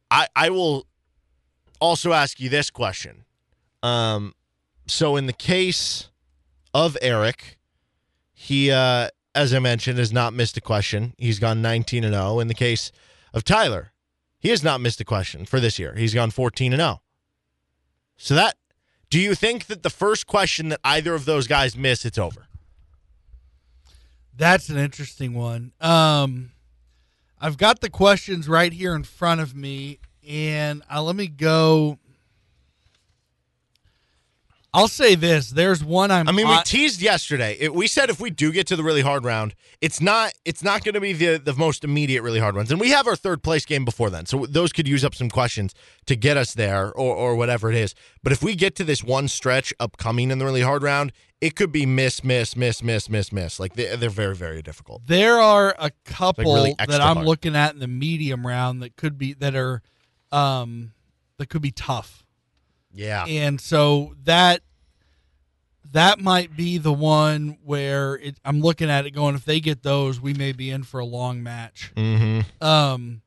I 0.10 0.28
I 0.38 0.50
will 0.50 0.88
also 1.82 2.14
ask 2.14 2.40
you 2.40 2.48
this 2.48 2.70
question. 2.70 3.26
Um, 3.84 4.36
so 4.88 5.18
in 5.18 5.26
the 5.26 5.34
case 5.34 6.11
of 6.74 6.98
Eric, 7.02 7.58
he 8.34 8.72
uh, 8.72 9.10
as 9.34 9.54
I 9.54 9.60
mentioned 9.60 9.98
has 9.98 10.12
not 10.12 10.34
missed 10.34 10.58
a 10.58 10.62
question. 10.62 11.14
He's 11.18 11.40
gone 11.40 11.62
19 11.62 12.04
and 12.04 12.14
0. 12.14 12.40
In 12.40 12.48
the 12.48 12.54
case 12.54 12.92
of 13.34 13.44
Tyler, 13.44 13.92
he 14.40 14.50
has 14.50 14.64
not 14.64 14.82
missed 14.82 15.00
a 15.00 15.06
question 15.06 15.46
for 15.46 15.60
this 15.60 15.80
year. 15.80 15.96
He's 15.96 16.14
gone 16.14 16.32
14 16.32 16.74
and 16.74 16.80
0. 16.80 17.02
So 18.18 18.36
that 18.36 18.56
do 19.12 19.20
you 19.20 19.36
think 19.36 19.66
that 19.66 19.84
the 19.84 19.90
first 19.90 20.26
question 20.26 20.70
that 20.70 20.80
either 20.86 21.14
of 21.14 21.26
those 21.26 21.46
guys 21.46 21.76
miss, 21.76 22.06
it's 22.06 22.18
over? 22.18 22.48
That's 24.36 24.70
an 24.70 24.78
interesting 24.78 25.34
one. 25.34 25.74
Um, 25.82 26.52
I've 27.40 27.58
got 27.58 27.82
the 27.82 27.90
questions 27.90 28.48
right 28.48 28.72
here 28.72 28.96
in 28.96 29.04
front 29.04 29.42
of 29.42 29.54
me, 29.54 30.00
and 30.28 30.82
uh, 30.90 31.04
let 31.04 31.18
me 31.18 31.28
go. 31.28 32.00
I'll 34.74 34.88
say 34.88 35.16
this: 35.16 35.50
there's 35.50 35.84
one 35.84 36.12
I'm. 36.12 36.30
I 36.30 36.32
mean, 36.32 36.48
we 36.48 36.54
on- 36.54 36.64
teased 36.64 37.02
yesterday. 37.02 37.58
It, 37.60 37.76
we 37.76 37.88
said 37.88 38.10
if 38.10 38.22
we 38.22 38.30
do 38.30 38.54
get 38.54 38.68
to 38.68 38.78
the 38.78 38.84
really 38.84 39.02
hard 39.02 39.26
round, 39.26 39.54
it's 39.82 40.00
not 40.00 40.32
it's 40.46 40.64
not 40.64 40.84
going 40.86 40.94
to 40.94 41.02
be 41.02 41.12
the 41.12 41.38
the 41.38 41.54
most 41.54 41.84
immediate 41.84 42.22
really 42.22 42.40
hard 42.40 42.56
ones, 42.56 42.72
and 42.72 42.80
we 42.80 42.90
have 42.92 43.06
our 43.06 43.18
third 43.18 43.44
place 43.44 43.66
game 43.66 43.84
before 43.84 44.10
then, 44.10 44.26
so 44.26 44.46
those 44.46 44.72
could 44.72 44.88
use 44.88 45.04
up 45.04 45.14
some 45.14 45.30
questions 45.30 45.74
to 46.06 46.16
get 46.16 46.38
us 46.38 46.54
there, 46.54 46.92
or 46.94 47.14
or 47.16 47.36
whatever 47.36 47.70
it 47.70 47.76
is. 47.76 47.94
But 48.24 48.32
if 48.32 48.42
we 48.42 48.56
get 48.56 48.76
to 48.76 48.86
this 48.86 49.04
one 49.04 49.28
stretch 49.28 49.74
upcoming 49.80 50.32
in 50.32 50.40
the 50.40 50.46
really 50.46 50.62
hard 50.62 50.84
round, 50.84 51.12
it 51.42 51.56
could 51.58 51.74
be 51.74 51.86
miss, 51.86 52.24
miss, 52.24 52.56
miss, 52.56 52.82
miss, 52.82 53.10
miss, 53.10 53.34
miss. 53.34 53.60
Like 53.60 53.74
they, 53.74 53.96
they're 53.98 54.10
very 54.10 54.36
very 54.36 54.62
difficult. 54.62 55.02
there 55.06 55.38
are 55.42 55.76
a 55.80 55.92
couple 56.06 56.56
really 56.56 56.76
that 56.78 57.02
I'm 57.02 57.18
hard. 57.18 57.28
looking 57.28 57.58
at 57.58 57.74
in 57.74 57.80
the 57.80 57.88
medium 57.90 58.48
round 58.48 58.82
that 58.84 58.96
could 58.96 59.18
be 59.18 59.34
that 59.34 59.54
are, 59.54 59.82
um, 60.32 60.94
that 61.40 61.50
could 61.50 61.62
be 61.62 61.72
tough. 61.72 62.24
Yeah, 62.94 63.26
and 63.26 63.60
so 63.60 64.16
that 64.24 64.62
that 65.92 66.20
might 66.20 66.56
be 66.56 66.78
the 66.78 66.94
one 66.94 67.58
where 67.64 68.16
it, 68.16 68.38
I'm 68.46 68.62
looking 68.62 68.90
at 68.90 69.06
it 69.06 69.12
going 69.12 69.36
if 69.36 69.46
they 69.46 69.60
get 69.60 69.84
those 69.84 70.20
we 70.22 70.34
may 70.34 70.52
be 70.52 70.70
in 70.70 70.84
for 70.84 71.00
a 71.00 71.06
long 71.06 71.44
match. 71.44 71.92
mm-hmm. 71.96 72.66
Um, 72.66 73.22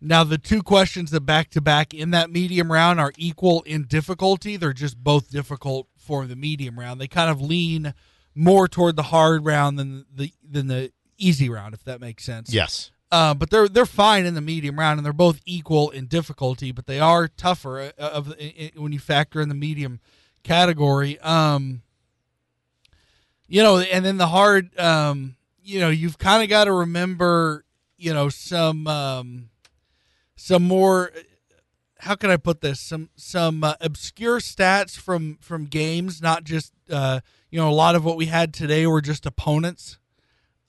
now 0.00 0.22
the 0.22 0.38
two 0.38 0.62
questions 0.62 1.10
that 1.12 1.22
back 1.22 1.50
to 1.50 1.60
back 1.60 1.94
in 1.94 2.10
that 2.10 2.30
medium 2.30 2.70
round 2.70 3.00
are 3.00 3.12
equal 3.16 3.62
in 3.62 3.84
difficulty. 3.84 4.56
They're 4.56 4.74
just 4.74 5.02
both 5.02 5.30
difficult 5.30 5.88
for 5.96 6.26
the 6.26 6.36
medium 6.36 6.78
round. 6.78 7.00
They 7.00 7.08
kind 7.08 7.30
of 7.30 7.40
lean 7.40 7.94
more 8.34 8.68
toward 8.68 8.96
the 8.96 9.04
hard 9.04 9.44
round 9.46 9.78
than 9.78 10.04
the 10.14 10.32
than 10.48 10.66
the 10.66 10.92
easy 11.16 11.48
round, 11.48 11.74
if 11.74 11.84
that 11.84 12.00
makes 12.00 12.24
sense. 12.24 12.52
yes. 12.52 12.90
Uh, 13.12 13.32
but 13.34 13.50
they're 13.50 13.68
they're 13.68 13.86
fine 13.86 14.26
in 14.26 14.34
the 14.34 14.40
medium 14.40 14.78
round, 14.78 14.98
and 14.98 15.06
they're 15.06 15.12
both 15.12 15.40
equal 15.46 15.90
in 15.90 16.06
difficulty, 16.06 16.72
but 16.72 16.86
they 16.86 16.98
are 16.98 17.28
tougher 17.28 17.92
uh, 17.98 18.02
of 18.02 18.32
i- 18.40 18.54
i- 18.76 18.78
when 18.80 18.92
you 18.92 18.98
factor 18.98 19.40
in 19.40 19.48
the 19.48 19.54
medium 19.54 20.00
category. 20.42 21.18
Um, 21.20 21.82
you 23.46 23.62
know, 23.62 23.78
and 23.78 24.04
then 24.04 24.16
the 24.16 24.26
hard, 24.28 24.76
um, 24.80 25.36
you 25.62 25.78
know, 25.78 25.90
you've 25.90 26.18
kind 26.18 26.42
of 26.42 26.48
got 26.48 26.64
to 26.64 26.72
remember, 26.72 27.64
you 27.96 28.12
know, 28.12 28.28
some 28.28 28.86
um, 28.86 29.50
some 30.36 30.62
more. 30.64 31.12
How 32.00 32.16
can 32.16 32.30
I 32.30 32.36
put 32.36 32.60
this? 32.62 32.80
Some 32.80 33.10
some 33.16 33.62
uh, 33.62 33.74
obscure 33.80 34.40
stats 34.40 34.96
from 34.98 35.38
from 35.40 35.66
games, 35.66 36.20
not 36.20 36.42
just 36.44 36.72
uh, 36.90 37.20
you 37.50 37.60
know, 37.60 37.68
a 37.68 37.72
lot 37.72 37.94
of 37.94 38.04
what 38.04 38.16
we 38.16 38.26
had 38.26 38.52
today 38.52 38.86
were 38.86 39.00
just 39.00 39.24
opponents 39.24 39.98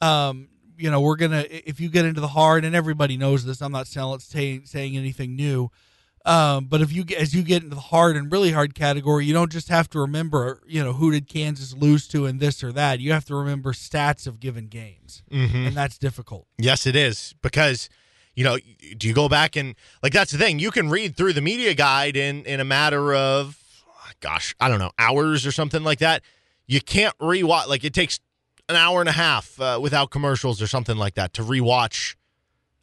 um, 0.01 0.49
you 0.78 0.89
know, 0.91 1.01
we're 1.01 1.15
gonna 1.15 1.45
if 1.49 1.80
you 1.80 1.89
get 1.89 2.05
into 2.05 2.21
the 2.21 2.28
hard, 2.30 2.65
and 2.65 2.76
everybody 2.76 3.17
knows 3.17 3.45
this. 3.45 3.61
I'm 3.61 3.71
not 3.71 3.88
saying 3.88 4.19
saying, 4.19 4.61
saying 4.65 4.97
anything 4.97 5.36
new, 5.36 5.69
um, 6.26 6.65
but 6.65 6.82
if 6.82 6.91
you 6.91 7.05
as 7.17 7.34
you 7.36 7.43
get 7.43 7.63
into 7.63 7.76
the 7.76 7.82
hard 7.82 8.15
and 8.17 8.32
really 8.32 8.51
hard 8.51 8.73
category, 8.76 9.26
you 9.26 9.34
don't 9.34 9.51
just 9.51 9.69
have 9.69 9.89
to 9.91 9.99
remember, 9.99 10.61
you 10.67 10.84
know, 10.84 10.93
who 10.93 11.11
did 11.11 11.28
Kansas 11.28 11.73
lose 11.73 12.07
to 12.09 12.26
in 12.26 12.39
this 12.39 12.63
or 12.63 12.71
that. 12.71 12.99
You 12.99 13.11
have 13.13 13.26
to 13.26 13.36
remember 13.36 13.73
stats 13.73 14.26
of 14.28 14.39
given 14.39 14.67
games, 14.67 15.21
Mm-hmm. 15.32 15.67
and 15.67 15.76
that's 15.78 15.97
difficult. 15.97 16.47
Yes, 16.57 16.86
it 16.88 16.95
is 16.95 17.36
because 17.41 17.89
you 18.36 18.43
know, 18.43 18.57
do 18.97 19.07
you 19.07 19.13
go 19.13 19.30
back 19.30 19.55
and 19.55 19.76
like 20.03 20.11
that's 20.13 20.32
the 20.32 20.38
thing. 20.38 20.59
You 20.59 20.71
can 20.71 20.89
read 20.89 21.15
through 21.15 21.34
the 21.34 21.41
media 21.41 21.73
guide 21.73 22.17
in 22.17 22.43
in 22.45 22.59
a 22.59 22.65
matter 22.65 23.13
of 23.13 23.57
gosh, 24.19 24.55
I 24.59 24.67
don't 24.69 24.80
know, 24.80 24.91
hours 24.97 25.45
or 25.45 25.51
something 25.51 25.84
like 25.84 25.99
that. 25.99 26.21
You 26.67 26.82
can't 26.82 27.15
rewatch 27.19 27.67
like 27.67 27.84
it 27.84 27.93
takes 27.93 28.19
an 28.70 28.76
hour 28.76 28.99
and 28.99 29.09
a 29.09 29.13
half 29.13 29.59
uh, 29.59 29.80
without 29.82 30.09
commercials 30.11 30.61
or 30.61 30.68
something 30.68 30.97
like 30.97 31.16
that 31.16 31.34
to 31.34 31.43
rewatch 31.43 32.16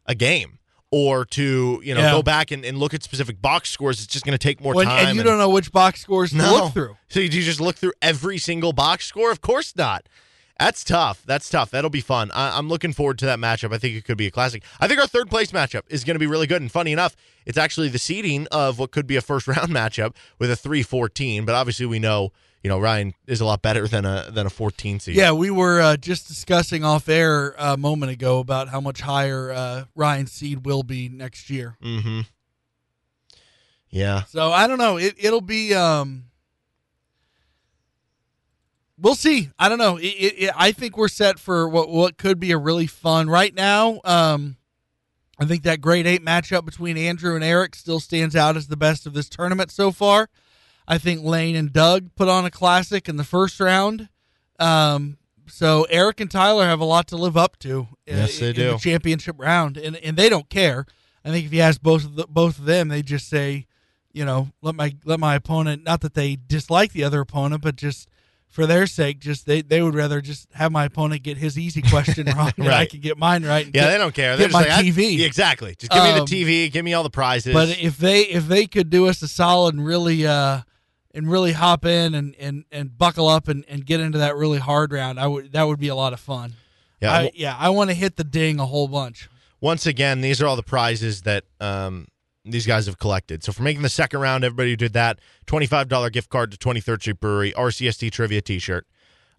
a 0.05 0.15
game 0.15 0.59
or 0.91 1.25
to 1.25 1.81
you 1.83 1.93
know 1.95 2.01
Yeah. 2.01 2.11
go 2.11 2.21
back 2.23 2.51
and, 2.51 2.63
and 2.63 2.77
look 2.77 2.93
at 2.93 3.03
specific 3.03 3.41
box 3.41 3.69
scores. 3.69 3.97
It's 4.03 4.07
just 4.11 4.25
going 4.25 4.37
to 4.37 4.43
take 4.43 4.61
more 4.61 4.73
When- 4.75 4.85
time. 4.87 5.07
and 5.07 5.17
you 5.17 5.23
don't 5.23 5.37
know 5.39 5.49
which 5.49 5.71
box 5.71 6.01
scores 6.01 6.31
to 6.31 6.37
no. 6.37 6.53
look 6.53 6.73
through. 6.73 6.97
So 7.09 7.19
you 7.19 7.29
just 7.29 7.59
look 7.61 7.75
through 7.75 7.93
every 8.01 8.37
single 8.37 8.73
box 8.73 9.05
score? 9.05 9.31
Of 9.31 9.41
course 9.41 9.75
not. 9.75 10.07
That's 10.59 10.83
tough. 10.83 11.23
That's 11.25 11.49
tough. 11.49 11.71
That'll 11.71 11.89
be 11.89 11.99
fun. 11.99 12.29
I, 12.31 12.57
I'm 12.57 12.69
looking 12.69 12.93
forward 12.93 13.17
to 13.19 13.25
that 13.25 13.39
matchup. 13.39 13.73
I 13.73 13.79
think 13.79 13.95
it 13.95 14.05
could 14.05 14.17
be 14.17 14.27
a 14.27 14.31
classic. 14.31 14.63
I 14.79 14.87
think 14.87 15.01
our 15.01 15.07
third 15.07 15.27
place 15.29 15.51
matchup 15.51 15.81
is 15.89 16.03
going 16.03 16.13
to 16.15 16.19
be 16.19 16.27
really 16.27 16.45
good. 16.47 16.61
And 16.61 16.71
funny 16.71 16.91
enough, 16.93 17.15
it's 17.45 17.57
actually 17.57 17.89
the 17.89 17.97
seeding 17.99 18.47
of 18.51 18.77
what 18.77 18.91
could 18.91 19.07
be 19.07 19.15
a 19.15 19.21
first 19.21 19.47
round 19.49 19.69
matchup 19.69 20.15
with 20.37 20.51
a 20.51 20.55
3 20.55 20.83
14. 20.83 21.43
But 21.43 21.55
obviously, 21.55 21.87
we 21.87 21.97
know, 21.99 22.31
you 22.63 22.69
know, 22.69 22.79
Ryan 22.79 23.13
is 23.27 23.41
a 23.41 23.45
lot 23.45 23.61
better 23.61 23.87
than 23.89 24.05
a 24.05 24.29
than 24.31 24.47
a 24.47 24.49
14 24.49 25.01
seed. 25.01 25.15
Yeah, 25.15 25.33
we 25.33 25.51
were 25.51 25.81
uh, 25.81 25.97
just 25.97 26.29
discussing 26.29 26.85
off 26.85 27.09
air 27.09 27.53
a 27.57 27.75
moment 27.75 28.13
ago 28.13 28.39
about 28.39 28.69
how 28.69 28.79
much 28.79 29.01
higher 29.01 29.51
uh, 29.51 29.83
Ryan's 29.95 30.31
seed 30.31 30.65
will 30.65 30.83
be 30.83 31.09
next 31.09 31.49
year. 31.49 31.77
Mm-hmm. 31.83 32.21
Yeah. 33.89 34.23
So 34.23 34.49
I 34.51 34.67
don't 34.67 34.77
know. 34.77 34.97
It 34.97 35.15
it'll 35.17 35.41
be. 35.41 35.73
Um, 35.73 36.25
we'll 38.97 39.15
see. 39.15 39.49
I 39.59 39.67
don't 39.67 39.77
know. 39.77 39.97
It, 39.97 40.05
it, 40.05 40.33
it, 40.43 40.51
I 40.55 40.71
think 40.71 40.97
we're 40.97 41.09
set 41.09 41.39
for 41.39 41.67
what 41.67 41.89
what 41.89 42.17
could 42.17 42.39
be 42.39 42.51
a 42.51 42.57
really 42.57 42.87
fun 42.87 43.29
right 43.29 43.53
now. 43.53 43.99
Um, 44.05 44.55
I 45.37 45.43
think 45.43 45.63
that 45.63 45.81
Great 45.81 46.07
Eight 46.07 46.23
matchup 46.23 46.63
between 46.63 46.97
Andrew 46.97 47.35
and 47.35 47.43
Eric 47.43 47.75
still 47.75 47.99
stands 47.99 48.37
out 48.37 48.55
as 48.55 48.67
the 48.67 48.77
best 48.77 49.05
of 49.05 49.13
this 49.13 49.27
tournament 49.27 49.69
so 49.69 49.91
far. 49.91 50.29
I 50.87 50.97
think 50.97 51.23
Lane 51.23 51.55
and 51.55 51.71
Doug 51.71 52.13
put 52.15 52.27
on 52.27 52.45
a 52.45 52.51
classic 52.51 53.07
in 53.07 53.15
the 53.17 53.23
first 53.23 53.59
round. 53.59 54.09
Um, 54.59 55.17
so 55.47 55.85
Eric 55.89 56.19
and 56.19 56.29
Tyler 56.31 56.65
have 56.65 56.79
a 56.79 56.85
lot 56.85 57.07
to 57.07 57.17
live 57.17 57.35
up 57.37 57.57
to. 57.59 57.81
uh, 57.91 57.95
Yes, 58.07 58.39
they 58.39 58.49
in 58.49 58.55
do. 58.55 58.71
the 58.71 58.77
championship 58.77 59.35
round, 59.39 59.77
and 59.77 59.95
and 59.97 60.17
they 60.17 60.29
don't 60.29 60.49
care. 60.49 60.85
I 61.25 61.29
think 61.29 61.45
if 61.45 61.53
you 61.53 61.61
ask 61.61 61.81
both 61.81 62.03
of 62.05 62.15
the, 62.15 62.27
both 62.27 62.59
of 62.59 62.65
them, 62.65 62.89
they 62.89 63.01
just 63.01 63.29
say, 63.29 63.65
you 64.11 64.25
know, 64.25 64.49
let 64.61 64.75
my 64.75 64.95
let 65.05 65.19
my 65.19 65.35
opponent. 65.35 65.83
Not 65.83 66.01
that 66.01 66.13
they 66.13 66.37
dislike 66.47 66.91
the 66.93 67.03
other 67.03 67.21
opponent, 67.21 67.61
but 67.61 67.75
just 67.75 68.07
for 68.49 68.65
their 68.67 68.85
sake, 68.87 69.19
just 69.19 69.45
they 69.45 69.61
they 69.61 69.81
would 69.81 69.95
rather 69.95 70.21
just 70.21 70.47
have 70.53 70.71
my 70.71 70.85
opponent 70.85 71.23
get 71.23 71.37
his 71.37 71.57
easy 71.57 71.81
question 71.81 72.27
wrong, 72.37 72.51
and 72.57 72.69
I 72.69 72.85
can 72.85 72.99
get 73.01 73.17
mine 73.17 73.43
right. 73.45 73.65
and 73.65 73.75
Yeah, 73.75 73.83
get- 73.83 73.91
they 73.91 73.97
don't 73.97 74.13
care. 74.15 74.37
They're 74.37 74.47
Get 74.47 74.53
just 74.53 74.69
my 74.69 74.75
like, 74.75 74.85
TV. 74.85 75.17
Yeah, 75.17 75.25
exactly. 75.25 75.75
Just 75.77 75.91
give 75.91 76.03
me 76.03 76.11
the 76.11 76.21
Um, 76.21 76.27
TV. 76.27 76.71
Give 76.71 76.85
me 76.85 76.93
all 76.93 77.03
the 77.03 77.09
prizes. 77.09 77.53
But 77.53 77.69
if 77.81 77.97
they 77.97 78.21
if 78.21 78.47
they 78.47 78.65
could 78.67 78.89
do 78.89 79.07
us 79.07 79.21
a 79.21 79.27
solid 79.27 79.75
and 79.75 79.85
really 79.85 80.25
uh 80.27 80.61
and 81.13 81.29
really 81.29 81.53
hop 81.53 81.85
in 81.85 82.13
and 82.15 82.35
and, 82.39 82.65
and 82.71 82.97
buckle 82.97 83.27
up 83.27 83.47
and, 83.47 83.65
and 83.67 83.85
get 83.85 83.99
into 83.99 84.17
that 84.17 84.35
really 84.35 84.59
hard 84.59 84.91
round, 84.91 85.19
I 85.19 85.27
would 85.27 85.51
that 85.53 85.63
would 85.63 85.79
be 85.79 85.89
a 85.89 85.95
lot 85.95 86.13
of 86.13 86.19
fun. 86.19 86.53
yeah, 87.01 87.13
I, 87.13 87.31
yeah, 87.33 87.55
I 87.57 87.69
want 87.69 87.89
to 87.89 87.93
hit 87.93 88.15
the 88.15 88.23
ding 88.23 88.59
a 88.59 88.65
whole 88.65 88.87
bunch. 88.87 89.29
once 89.61 89.85
again, 89.85 90.21
these 90.21 90.41
are 90.41 90.47
all 90.47 90.55
the 90.55 90.63
prizes 90.63 91.21
that 91.23 91.43
um, 91.59 92.07
these 92.45 92.67
guys 92.67 92.85
have 92.87 92.99
collected. 92.99 93.43
So 93.43 93.51
for 93.51 93.63
making 93.63 93.83
the 93.83 93.89
second 93.89 94.19
round, 94.19 94.43
everybody 94.43 94.71
who 94.71 94.75
did 94.75 94.93
that, 94.93 95.19
$25 95.47 96.11
gift 96.11 96.29
card 96.29 96.51
to 96.51 96.57
23rd 96.57 97.01
Street 97.01 97.19
Brewery, 97.19 97.53
RCST 97.53 98.11
Trivia 98.11 98.41
t-shirt. 98.41 98.85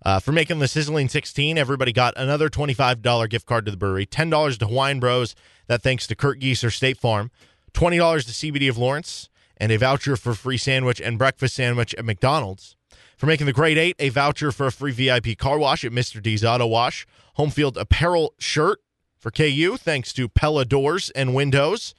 Uh, 0.04 0.20
for 0.20 0.32
making 0.32 0.58
the 0.58 0.68
Sizzling 0.68 1.08
16, 1.08 1.56
everybody 1.56 1.92
got 1.92 2.12
another 2.16 2.50
$25 2.50 3.28
gift 3.30 3.46
card 3.46 3.64
to 3.64 3.70
the 3.70 3.76
brewery, 3.76 4.04
$10 4.04 4.58
to 4.58 4.66
Hawaiian 4.66 5.00
Bros, 5.00 5.34
that 5.66 5.82
thanks 5.82 6.06
to 6.06 6.14
Kurt 6.14 6.40
Gieser 6.40 6.70
State 6.70 6.98
Farm, 6.98 7.30
$20 7.72 8.24
to 8.24 8.30
CBD 8.32 8.68
of 8.68 8.76
Lawrence, 8.76 9.30
and 9.64 9.72
a 9.72 9.78
voucher 9.78 10.14
for 10.14 10.34
free 10.34 10.58
sandwich 10.58 11.00
and 11.00 11.16
breakfast 11.16 11.54
sandwich 11.54 11.94
at 11.94 12.04
McDonald's. 12.04 12.76
For 13.16 13.24
making 13.24 13.46
the 13.46 13.52
Great 13.54 13.78
Eight, 13.78 13.96
a 13.98 14.10
voucher 14.10 14.52
for 14.52 14.66
a 14.66 14.72
free 14.72 14.92
VIP 14.92 15.38
car 15.38 15.58
wash 15.58 15.86
at 15.86 15.90
Mr. 15.90 16.22
D's 16.22 16.44
Auto 16.44 16.66
Wash, 16.66 17.06
home 17.36 17.48
field 17.48 17.78
apparel 17.78 18.34
shirt 18.38 18.82
for 19.16 19.30
KU, 19.30 19.78
thanks 19.78 20.12
to 20.12 20.28
Pella 20.28 20.66
Doors 20.66 21.08
and 21.16 21.34
Windows. 21.34 21.94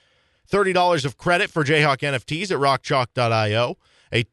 $30 0.48 1.06
of 1.06 1.18
credit 1.18 1.50
for 1.50 1.64
Jayhawk 1.64 2.02
NFTs 2.02 2.52
at 2.52 2.60
rockchalk.io. 2.60 3.78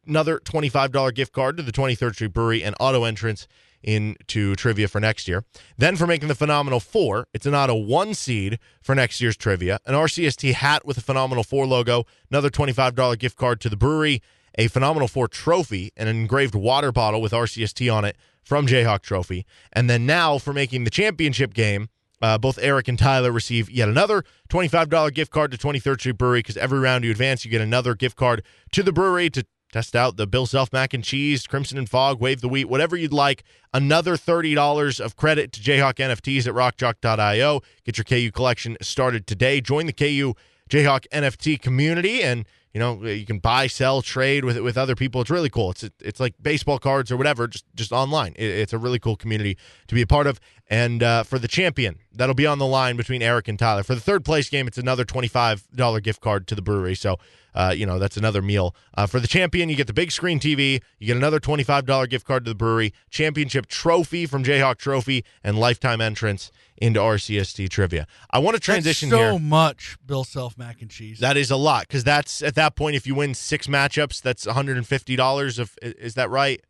Another 0.07 0.39
$25 0.39 1.15
gift 1.15 1.33
card 1.33 1.57
to 1.57 1.63
the 1.63 1.73
23rd 1.73 2.15
Street 2.15 2.35
Brewery 2.35 2.63
and 2.63 2.77
auto 2.79 3.05
entrance 3.05 3.49
into 3.83 4.55
trivia 4.57 4.89
for 4.89 5.01
next 5.01 5.29
year. 5.29 5.45
Then 5.77 5.97
for 5.97 6.07
making 6.07 6.29
the 6.29 6.35
Phenomenal 6.35 6.81
Four, 6.81 7.27
it's 7.33 7.47
an 7.47 7.55
auto 7.55 7.75
one 7.75 8.15
seed 8.15 8.59
for 8.83 8.95
next 8.95 9.21
year's 9.21 9.37
trivia. 9.37 9.81
An 9.87 9.95
RCST 9.95 10.55
hat 10.55 10.85
with 10.87 10.99
a 10.99 11.03
Phenomenal 11.03 11.45
Four 11.45 11.67
logo, 11.67 12.05
another 12.31 12.51
$25 12.51 13.19
gift 13.19 13.37
card 13.37 13.61
to 13.61 13.69
the 13.69 13.77
brewery, 13.77 14.23
a 14.57 14.69
Phenomenal 14.69 15.09
Four 15.09 15.29
trophy, 15.29 15.93
an 15.97 16.09
engraved 16.09 16.55
water 16.55 16.93
bottle 16.93 17.21
with 17.21 17.33
RCST 17.33 17.93
on 17.93 18.05
it 18.05 18.17
from 18.43 18.67
Jayhawk 18.67 19.03
Trophy. 19.03 19.47
And 19.73 19.89
then 19.89 20.07
now 20.07 20.39
for 20.39 20.53
making 20.53 20.85
the 20.85 20.91
championship 20.91 21.55
game, 21.55 21.89
uh, 22.23 22.39
both 22.39 22.59
Eric 22.63 22.87
and 22.89 22.99
Tyler 22.99 23.33
receive 23.33 23.69
yet 23.69 23.89
another 23.89 24.25
$25 24.49 25.13
gift 25.13 25.33
card 25.33 25.51
to 25.51 25.59
23rd 25.59 26.01
Street 26.01 26.19
Brewery 26.19 26.39
because 26.39 26.57
every 26.57 26.79
round 26.79 27.05
you 27.05 27.11
advance, 27.11 27.45
you 27.45 27.51
get 27.51 27.61
another 27.61 27.95
gift 27.95 28.17
card 28.17 28.45
to 28.71 28.83
the 28.83 28.93
brewery 28.93 29.29
to 29.31 29.45
test 29.73 29.97
out 29.97 30.17
the 30.17 30.27
Bill 30.27 30.47
Self 30.47 30.73
mac 30.73 30.95
and 30.95 31.03
cheese, 31.03 31.47
Crimson 31.47 31.79
and 31.79 31.89
Fog, 31.89 32.21
Wave 32.21 32.41
the 32.41 32.49
Wheat, 32.49 32.67
whatever 32.67 32.97
you'd 32.97 33.13
like. 33.13 33.43
Another 33.75 34.17
$30 34.17 35.01
of 35.01 35.17
credit 35.17 35.51
to 35.53 35.61
Jayhawk 35.61 35.95
NFTs 35.95 36.47
at 36.47 36.55
rockjock.io. 36.55 37.61
Get 37.85 37.99
your 37.99 38.05
KU 38.05 38.31
collection 38.31 38.77
started 38.83 39.27
today. 39.27 39.61
Join 39.61 39.87
the 39.87 39.93
KU 39.93 40.35
Jayhawk 40.69 41.07
NFT 41.13 41.61
community 41.61 42.23
and 42.23 42.47
you 42.73 42.81
know 42.81 43.05
you 43.05 43.27
can 43.27 43.39
buy 43.39 43.67
sell 43.67 44.03
trade 44.03 44.45
with 44.45 44.59
with 44.59 44.79
other 44.79 44.95
people 44.95 45.21
it's 45.21 45.31
really 45.31 45.51
cool 45.51 45.71
it's 45.71 45.85
it's 46.01 46.19
like 46.19 46.35
baseball 46.41 46.79
cards 46.79 47.13
or 47.13 47.17
whatever 47.17 47.47
just 47.47 47.65
just 47.75 47.93
online 47.93 48.33
it, 48.37 48.47
it's 48.47 48.73
a 48.73 48.79
really 48.79 48.99
cool 48.99 49.17
community 49.17 49.57
to 49.87 49.95
be 49.95 50.03
a 50.03 50.07
part 50.07 50.27
of 50.27 50.41
and 50.69 51.03
uh, 51.03 51.23
for 51.23 51.39
the 51.39 51.49
champion 51.49 51.99
that'll 52.15 52.35
be 52.35 52.47
on 52.47 52.59
the 52.59 52.67
line 52.67 52.97
between 52.97 53.21
eric 53.21 53.49
and 53.49 53.59
tyler 53.59 53.83
for 53.83 53.95
the 53.95 54.01
third 54.01 54.25
place 54.25 54.49
game 54.49 54.67
it's 54.67 54.79
another 54.79 55.05
$25 55.05 56.03
gift 56.03 56.21
card 56.21 56.47
to 56.47 56.55
the 56.55 56.63
brewery 56.63 56.95
so 56.95 57.19
uh, 57.55 57.75
you 57.77 57.85
know 57.87 57.99
that's 57.99 58.17
another 58.17 58.41
meal 58.43 58.75
uh, 58.95 59.07
for 59.07 59.21
the 59.21 59.27
champion 59.29 59.69
you 59.69 59.77
get 59.77 59.87
the 59.87 59.93
big 59.93 60.11
screen 60.11 60.39
tv 60.41 60.81
you 60.99 61.07
get 61.07 61.17
another 61.17 61.39
$25 61.41 62.09
gift 62.09 62.27
card 62.27 62.45
to 62.45 62.51
the 62.51 62.55
brewery 62.55 62.93
championship 63.11 63.67
trophy 63.67 64.27
from 64.27 64.43
jayhawk 64.45 64.77
trophy 64.79 65.25
and 65.45 65.59
lifetime 65.59 66.01
entrance 66.01 66.51
into 66.79 66.99
rcst 67.01 67.69
trivia 67.69 68.07
i 68.31 68.39
want 68.39 68.55
to 68.55 68.61
transition 68.61 69.09
That's 69.11 69.21
so 69.23 69.31
here 69.33 69.39
much 69.39 69.97
Bill 70.05 70.25
Self 70.25 70.57
mac 70.59 70.81
and 70.83 70.91
cheese. 70.91 71.19
that 71.21 71.37
is 71.37 71.51
a 71.51 71.57
lot 71.57 71.83
because 71.89 72.05
that's 72.05 72.43
at 72.43 72.55
that 72.57 72.75
point 72.77 72.97
if 72.97 73.07
you 73.07 73.15
win 73.15 73.35
six 73.35 73.67
matchups, 73.67 74.21
that's 74.23 74.47
one 74.47 74.55
hundred 74.55 74.77
and 74.77 74.87
fifty 74.87 75.15
dollars 75.17 75.59
of. 75.59 75.77
Is 75.83 76.15
that 76.15 76.29
right? 76.31 76.61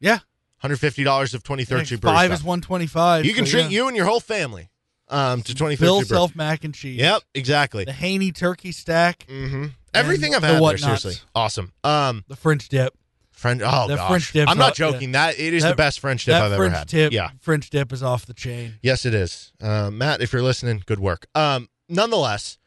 yeah, 0.00 0.18
Hundred 0.58 0.76
fifty 0.78 1.02
dollars 1.04 1.34
of 1.34 1.42
twenty 1.42 1.62
Yeah, 1.68 1.82
Street 1.82 2.00
Brewery 2.00 2.16
five 2.16 2.26
stuff. 2.28 2.38
is 2.40 2.44
one 2.44 2.60
twenty 2.60 2.86
five. 2.86 3.24
You 3.24 3.34
can 3.34 3.44
treat 3.44 3.70
you 3.70 3.88
and 3.88 3.96
your 3.96 4.06
whole 4.06 4.20
family 4.20 4.70
um, 5.08 5.42
to 5.42 5.54
twenty 5.54 5.76
third 5.76 5.86
Bill 5.86 6.02
Self 6.02 6.36
mac 6.36 6.64
and 6.64 6.74
cheese. 6.74 6.98
Yep, 7.00 7.22
exactly. 7.34 7.84
The 7.84 7.92
Haney 7.92 8.30
turkey 8.32 8.72
stack, 8.72 9.24
hmm 9.28 9.66
Everything 9.94 10.34
I've 10.34 10.40
the 10.40 10.46
had 10.48 10.54
there, 10.54 10.62
whatnots. 10.62 10.82
seriously, 11.02 11.14
awesome. 11.34 11.72
Um, 11.84 12.24
the 12.28 12.36
French 12.36 12.68
dip. 12.68 12.94
French. 13.32 13.60
Oh 13.64 13.88
The 13.88 13.96
gosh, 13.96 14.08
French 14.08 14.32
dip's 14.32 14.50
I'm 14.50 14.58
not 14.58 14.78
yeah. 14.78 14.90
joking. 14.92 15.12
That 15.12 15.38
it 15.38 15.52
is 15.52 15.62
That- 15.64 15.70
the 15.70 15.74
best 15.76 16.00
French 16.00 16.24
dip 16.24 16.34
that 16.34 16.42
I've 16.44 16.56
French 16.56 16.70
ever 16.72 16.78
had. 16.78 16.88
Tip, 16.88 17.12
Yeah, 17.12 17.30
French 17.40 17.70
dip 17.70 17.92
is 17.92 18.02
off 18.02 18.24
the 18.26 18.34
chain. 18.34 18.74
Yes, 18.82 19.04
it 19.04 19.14
is. 19.14 19.52
Uh, 19.60 19.90
Matt, 19.90 20.20
if 20.20 20.32
you're 20.32 20.42
listening, 20.42 20.82
good 20.86 21.00
work. 21.00 21.26
Um, 21.34 21.68
nonetheless, 21.88 22.58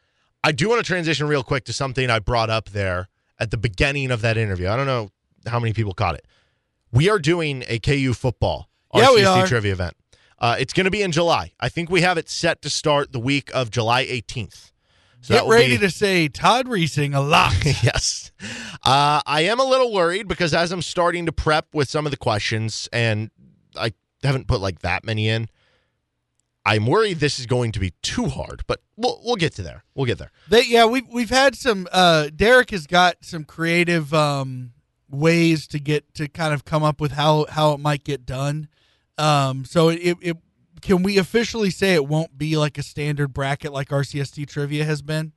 I 0.44 0.52
do 0.52 0.68
want 0.68 0.80
to 0.80 0.86
transition 0.86 1.26
real 1.26 1.42
quick 1.42 1.64
to 1.64 1.72
something 1.72 2.10
I 2.10 2.18
brought 2.18 2.50
up 2.50 2.70
there 2.70 3.08
at 3.38 3.50
the 3.50 3.56
beginning 3.56 4.10
of 4.10 4.20
that 4.20 4.36
interview. 4.36 4.68
I 4.68 4.76
don't 4.76 4.86
know 4.86 5.10
how 5.46 5.58
many 5.58 5.72
people 5.72 5.94
caught 5.94 6.14
it. 6.14 6.26
We 6.92 7.08
are 7.08 7.18
doing 7.18 7.64
a 7.68 7.78
KU 7.78 8.12
football 8.12 8.68
Yeah, 8.94 9.12
we 9.14 9.24
are. 9.24 9.46
trivia 9.46 9.72
event. 9.72 9.94
Uh, 10.38 10.56
it's 10.58 10.72
going 10.74 10.84
to 10.84 10.90
be 10.90 11.00
in 11.02 11.10
July. 11.12 11.52
I 11.58 11.68
think 11.70 11.90
we 11.90 12.02
have 12.02 12.18
it 12.18 12.28
set 12.28 12.60
to 12.62 12.70
start 12.70 13.12
the 13.12 13.18
week 13.18 13.50
of 13.54 13.70
July 13.70 14.04
18th. 14.04 14.72
So 15.26 15.34
Get 15.34 15.46
ready 15.48 15.76
be- 15.76 15.78
to 15.78 15.90
say 15.90 16.28
Todd 16.28 16.68
Reesing 16.68 17.12
a 17.12 17.18
lot. 17.18 17.52
yes. 17.64 18.30
Uh, 18.84 19.20
I 19.26 19.40
am 19.40 19.58
a 19.58 19.64
little 19.64 19.92
worried 19.92 20.28
because 20.28 20.54
as 20.54 20.70
I'm 20.70 20.82
starting 20.82 21.26
to 21.26 21.32
prep 21.32 21.66
with 21.74 21.88
some 21.88 22.06
of 22.06 22.12
the 22.12 22.16
questions, 22.16 22.88
and 22.92 23.32
I 23.74 23.92
haven't 24.22 24.46
put 24.46 24.60
like 24.60 24.82
that 24.82 25.02
many 25.02 25.28
in, 25.28 25.48
I'm 26.64 26.86
worried 26.86 27.18
this 27.18 27.40
is 27.40 27.46
going 27.46 27.72
to 27.72 27.80
be 27.80 27.92
too 28.02 28.28
hard. 28.28 28.62
But 28.68 28.82
we'll 28.96 29.20
we'll 29.24 29.34
get 29.34 29.52
to 29.56 29.62
there. 29.64 29.82
We'll 29.96 30.06
get 30.06 30.18
there. 30.18 30.30
They, 30.48 30.62
yeah, 30.62 30.86
we've 30.86 31.08
we've 31.08 31.30
had 31.30 31.56
some. 31.56 31.88
Uh, 31.90 32.28
Derek 32.32 32.70
has 32.70 32.86
got 32.86 33.16
some 33.22 33.42
creative 33.42 34.14
um, 34.14 34.74
ways 35.10 35.66
to 35.68 35.80
get 35.80 36.14
to 36.14 36.28
kind 36.28 36.54
of 36.54 36.64
come 36.64 36.84
up 36.84 37.00
with 37.00 37.10
how 37.10 37.46
how 37.50 37.72
it 37.72 37.80
might 37.80 38.04
get 38.04 38.26
done. 38.26 38.68
Um, 39.18 39.64
so 39.64 39.88
it, 39.88 39.96
it, 39.96 40.16
it 40.20 40.36
can 40.86 41.02
we 41.02 41.18
officially 41.18 41.70
say 41.70 41.94
it 41.94 42.06
won't 42.06 42.38
be 42.38 42.56
like 42.56 42.78
a 42.78 42.82
standard 42.82 43.32
bracket 43.34 43.72
like 43.72 43.88
RCST 43.88 44.48
trivia 44.48 44.84
has 44.84 45.02
been. 45.02 45.32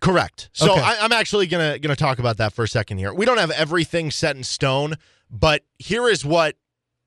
Correct. 0.00 0.48
So 0.52 0.72
Okay. 0.72 0.80
I, 0.80 0.98
I'm 1.00 1.12
actually 1.12 1.48
gonna 1.48 1.78
gonna 1.80 1.96
talk 1.96 2.20
about 2.20 2.36
that 2.36 2.52
for 2.52 2.62
a 2.62 2.68
second 2.68 2.98
here. 2.98 3.12
We 3.12 3.26
don't 3.26 3.38
have 3.38 3.50
everything 3.50 4.10
set 4.12 4.36
in 4.36 4.44
stone, 4.44 4.94
but 5.28 5.64
here 5.78 6.08
is 6.08 6.24
what 6.24 6.56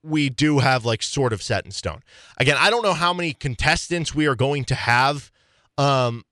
we 0.04 0.30
do 0.30 0.60
have 0.60 0.84
like 0.84 1.02
sort 1.02 1.32
of 1.32 1.42
set 1.42 1.64
in 1.66 1.72
stone. 1.72 2.02
Again, 2.38 2.58
I 2.60 2.70
don't 2.70 2.84
know 2.84 2.94
how 2.94 3.14
many 3.14 3.32
contestants 3.34 4.14
we 4.14 4.28
are 4.28 4.36
going 4.36 4.66
to 4.66 4.76
have 4.76 5.32
um 5.78 6.26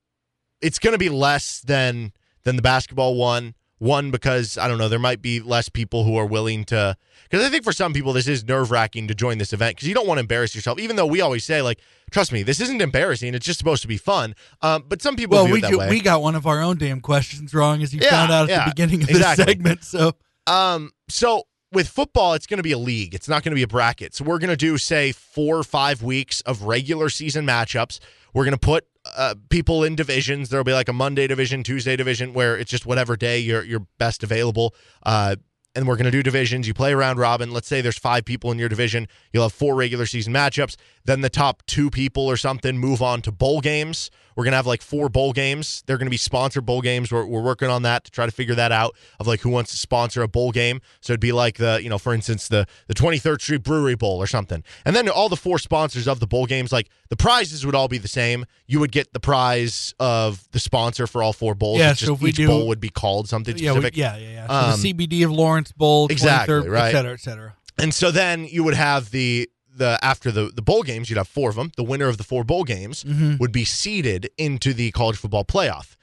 it's 0.60 0.80
going 0.80 0.94
to 0.94 0.98
be 0.98 1.10
less 1.10 1.61
than 1.61 2.11
than 2.44 2.57
the 2.57 2.61
basketball 2.61 3.15
one. 3.15 3.53
One 3.80 4.10
because 4.10 4.58
I 4.58 4.68
don't 4.68 4.78
know, 4.78 4.90
there 4.90 4.98
might 4.99 5.22
be 5.22 5.40
less 5.40 5.70
people 5.70 6.04
who 6.04 6.16
are 6.18 6.26
willing 6.26 6.64
to. 6.66 6.98
Because 7.30 7.45
I 7.45 7.49
think 7.49 7.64
for 7.64 7.72
some 7.74 7.94
people 7.94 8.14
this 8.14 8.28
is 8.28 8.44
nerve 8.44 8.72
wracking 8.72 9.08
to 9.08 9.14
join 9.16 9.38
this 9.38 9.54
event 9.54 9.76
because 9.76 9.88
you 9.88 9.94
don't 9.94 10.08
want 10.08 10.18
to 10.18 10.22
embarrass 10.22 10.56
yourself. 10.56 10.80
Even 10.80 10.95
though 10.95 11.06
we 11.06 11.22
always 11.22 11.44
say 11.44 11.62
like, 11.62 11.80
trust 12.10 12.32
me, 12.32 12.41
this 12.41 12.60
isn't 12.60 12.82
embarrassing. 12.82 13.36
It's 13.36 13.45
just 13.45 13.60
supposed 13.60 13.82
to 13.84 13.88
be 13.88 13.98
fun. 13.98 14.34
Um, 14.62 14.86
but 14.88 15.02
some 15.02 15.16
people 15.16 15.36
Well, 15.38 15.52
we 15.52 15.60
it 15.60 15.62
that 15.62 15.72
do, 15.72 15.78
way. 15.80 15.90
we 15.90 15.99
got 15.99 16.22
one 16.22 16.36
of 16.36 16.48
our 16.48 16.62
own 16.62 16.78
damn 16.78 17.02
questions 17.02 17.54
wrong, 17.54 17.84
as 17.84 17.94
you 17.94 17.99
Yeah, 18.02 18.10
found 18.12 18.32
out 18.32 18.44
at 18.44 18.49
yeah, 18.49 18.66
the 18.66 18.72
beginning 18.72 19.04
of 19.04 19.10
exactly. 19.10 19.44
the 19.45 19.52
segment. 19.52 19.84
So 19.84 20.14
Um, 20.48 20.91
so 21.10 21.44
with 21.72 21.88
football, 21.90 22.34
it's 22.34 22.48
going 22.48 22.58
to 22.58 22.64
be 22.64 22.72
a 22.72 22.78
league. 22.78 23.14
It's 23.14 23.28
not 23.28 23.44
going 23.44 23.52
to 23.52 23.56
be 23.56 23.64
a 23.64 23.68
bracket. 23.68 24.16
So 24.16 24.24
we're 24.24 24.40
going 24.40 24.49
to 24.49 24.56
do, 24.58 24.78
say, 24.78 25.12
four 25.12 25.58
or 25.58 25.64
five 25.64 26.02
weeks 26.02 26.40
of 26.41 26.64
regular 26.64 27.10
season 27.10 27.45
matchups. 27.45 27.99
We're 28.34 28.45
going 28.45 28.54
to 28.54 28.58
put 28.58 28.86
uh, 29.16 29.36
people 29.50 29.84
in 29.84 29.96
divisions. 29.96 30.50
There'll 30.50 30.64
be 30.64 30.74
like 30.74 30.90
a 30.90 30.94
Monday 30.94 31.28
division, 31.28 31.64
Tuesday 31.64 31.96
division, 31.96 32.34
where 32.34 32.58
it's 32.58 32.72
just 32.72 32.86
whatever 32.86 33.16
day 33.16 33.40
you're 33.40 33.64
you're 33.64 33.88
best 33.98 34.24
available. 34.24 34.76
Uh, 35.04 35.36
and 35.76 35.88
we're 35.88 35.96
going 35.96 36.06
to 36.06 36.12
do 36.12 36.24
divisions. 36.24 36.68
You 36.68 36.74
play 36.74 36.92
around 36.92 37.20
robin. 37.20 37.52
Let's 37.52 37.68
say 37.68 37.82
there's 37.82 38.00
five 38.00 38.26
people 38.26 38.52
in 38.52 38.58
your 38.58 38.68
division. 38.68 39.08
You'll 39.32 39.44
have 39.44 39.54
four 39.54 39.76
regular 39.76 40.08
season 40.08 40.34
matchups. 40.34 40.76
Then 41.08 41.22
the 41.22 41.30
top 41.30 41.64
two 41.66 41.90
people 41.90 42.28
or 42.28 42.38
something 42.38 42.78
move 42.78 43.02
on 43.02 43.22
to 43.24 43.32
bowl 43.32 43.62
games. 43.62 44.12
We're 44.36 44.44
going 44.44 44.52
to 44.52 44.58
have 44.58 44.68
like 44.68 44.84
four 44.84 45.10
bowl 45.10 45.34
games. 45.34 45.82
They're 45.88 45.98
going 45.98 46.06
to 46.06 46.12
be 46.12 46.18
sponsored 46.18 46.64
bowl 46.64 46.82
games. 46.82 47.12
We're, 47.12 47.26
we're 47.26 47.42
working 47.42 47.70
on 47.70 47.82
that 47.84 48.04
to 48.04 48.12
try 48.12 48.26
to 48.28 48.32
figure 48.32 48.54
that 48.54 48.72
out 48.72 48.96
of 49.20 49.26
like 49.26 49.40
who 49.40 49.50
wants 49.50 49.72
to 49.72 49.78
sponsor 49.78 50.22
a 50.22 50.28
bowl 50.28 50.52
game. 50.52 50.80
So 51.02 51.14
it'd 51.14 51.20
be 51.22 51.32
like 51.32 51.58
the, 51.58 51.80
you 51.82 51.90
know, 51.90 51.98
for 51.98 52.14
instance, 52.14 52.48
the, 52.48 52.68
the 52.86 52.94
23rd 52.94 53.42
Street 53.42 53.64
Brewery 53.64 53.96
Bowl 53.96 54.22
or 54.22 54.28
something. 54.28 54.64
And 54.86 54.96
then 54.96 55.10
all 55.10 55.28
the 55.28 55.38
four 55.38 55.58
sponsors 55.58 56.08
of 56.08 56.20
the 56.20 56.28
bowl 56.28 56.46
games, 56.46 56.72
like 56.72 56.90
the 57.10 57.16
prizes 57.16 57.66
would 57.66 57.74
all 57.74 57.88
be 57.88 57.98
the 57.98 58.08
same. 58.08 58.46
You 58.68 58.80
would 58.82 58.92
get 58.92 59.12
the 59.14 59.20
prize 59.20 59.96
of 60.00 60.48
the 60.52 60.60
sponsor 60.60 61.08
for 61.08 61.24
all 61.24 61.34
four 61.34 61.56
bowls. 61.56 61.80
Yeah, 61.80 61.94
so 61.94 62.06
just 62.06 62.12
if 62.12 62.22
we 62.22 62.30
each 62.30 62.36
do- 62.36 62.48
bowl 62.48 62.68
would 62.68 62.80
be 62.82 62.90
called 62.90 63.28
something 63.30 63.58
yeah, 63.58 63.72
we, 63.72 63.78
specific. 63.78 63.98
yeah, 63.98 64.18
yeah, 64.18 64.30
yeah. 64.30 64.48
So 64.48 64.54
Um, 64.76 64.82
the 64.82 64.94
CBD 64.94 65.24
of 65.26 65.32
Lawrence 65.32 65.72
Bowl, 65.72 66.10
23rd, 66.10 66.12
exactly, 66.12 66.70
right. 66.70 66.90
et 66.90 66.92
cetera, 66.92 67.14
et 67.14 67.20
cetera. 67.22 67.56
And 67.80 67.94
so 67.94 68.12
then 68.12 68.46
you 68.46 68.64
would 68.64 68.74
have 68.76 69.10
the 69.12 69.50
the 69.78 69.98
after 70.02 70.32
the 70.32 70.52
the 70.54 70.62
bowl 70.62 70.84
games, 70.84 71.10
you'd 71.10 71.18
have 71.18 71.28
four 71.28 71.49
of 71.49 71.56
them. 71.56 71.72
The 71.78 71.84
winner 71.84 72.08
of 72.08 72.18
the 72.18 72.24
four 72.24 72.44
bowl 72.44 72.64
games 72.64 73.04
Mhm. 73.04 73.40
would 73.40 73.52
be 73.52 73.66
seeded 73.66 74.30
into 74.38 74.74
the 74.74 74.91
college 74.91 75.18
football 75.18 75.45
playoff, 75.45 75.95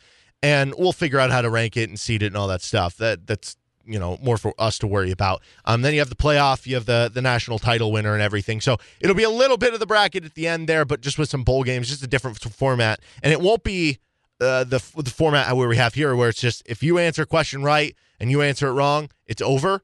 and 0.43 0.75
we'll 0.79 0.93
figure 0.93 1.19
out 1.19 1.31
how 1.31 1.43
to 1.43 1.51
rank 1.51 1.77
it 1.77 1.89
and 1.89 1.99
seed 1.99 2.23
it 2.23 2.27
and 2.29 2.37
all 2.37 2.49
that 2.49 2.63
stuff. 2.63 2.97
That 2.97 3.27
that's 3.27 3.57
you 3.87 3.99
know 3.99 4.19
more 4.23 4.39
for 4.39 4.55
us 4.59 4.79
to 4.79 4.87
worry 4.87 5.11
about. 5.11 5.43
Um, 5.67 5.83
then 5.83 5.93
you 5.93 5.99
have 6.01 6.09
the 6.09 6.15
playoff, 6.17 6.67
you 6.67 6.75
have 6.75 6.87
the 6.87 7.11
the 7.13 7.21
national 7.23 7.59
title 7.59 7.93
winner 7.93 8.15
and 8.15 8.23
everything. 8.23 8.61
So 8.61 8.79
it'll 9.01 9.17
be 9.17 9.25
a 9.25 9.31
little 9.31 9.57
bit 9.59 9.75
of 9.75 9.81
the 9.81 9.87
bracket 9.87 10.25
at 10.25 10.35
the 10.35 10.47
end 10.49 10.69
there, 10.69 10.85
but 10.85 11.01
just 11.03 11.19
with 11.19 11.29
some 11.29 11.43
bowl 11.45 11.65
games, 11.65 11.89
just 11.89 12.03
a 12.03 12.07
different 12.07 12.39
format, 12.41 13.01
and 13.23 13.33
it 13.33 13.41
won't 13.41 13.63
be. 13.65 13.99
Uh, 14.41 14.65
the 14.65 14.83
the 14.97 15.11
format 15.11 15.57
where 15.57 15.69
we 15.69 15.77
have 15.77 15.95
here, 15.95 16.17
where 16.17 16.29
it's 16.29 16.41
just 16.41 16.61
if 16.67 16.83
you 16.83 16.99
answer 16.99 17.23
a 17.23 17.27
question 17.27 17.63
right 17.63 17.95
and 18.19 18.33
you 18.33 18.43
answer 18.43 18.67
it 18.67 18.73
wrong, 18.73 19.09
it's 19.27 19.41
over 19.41 19.83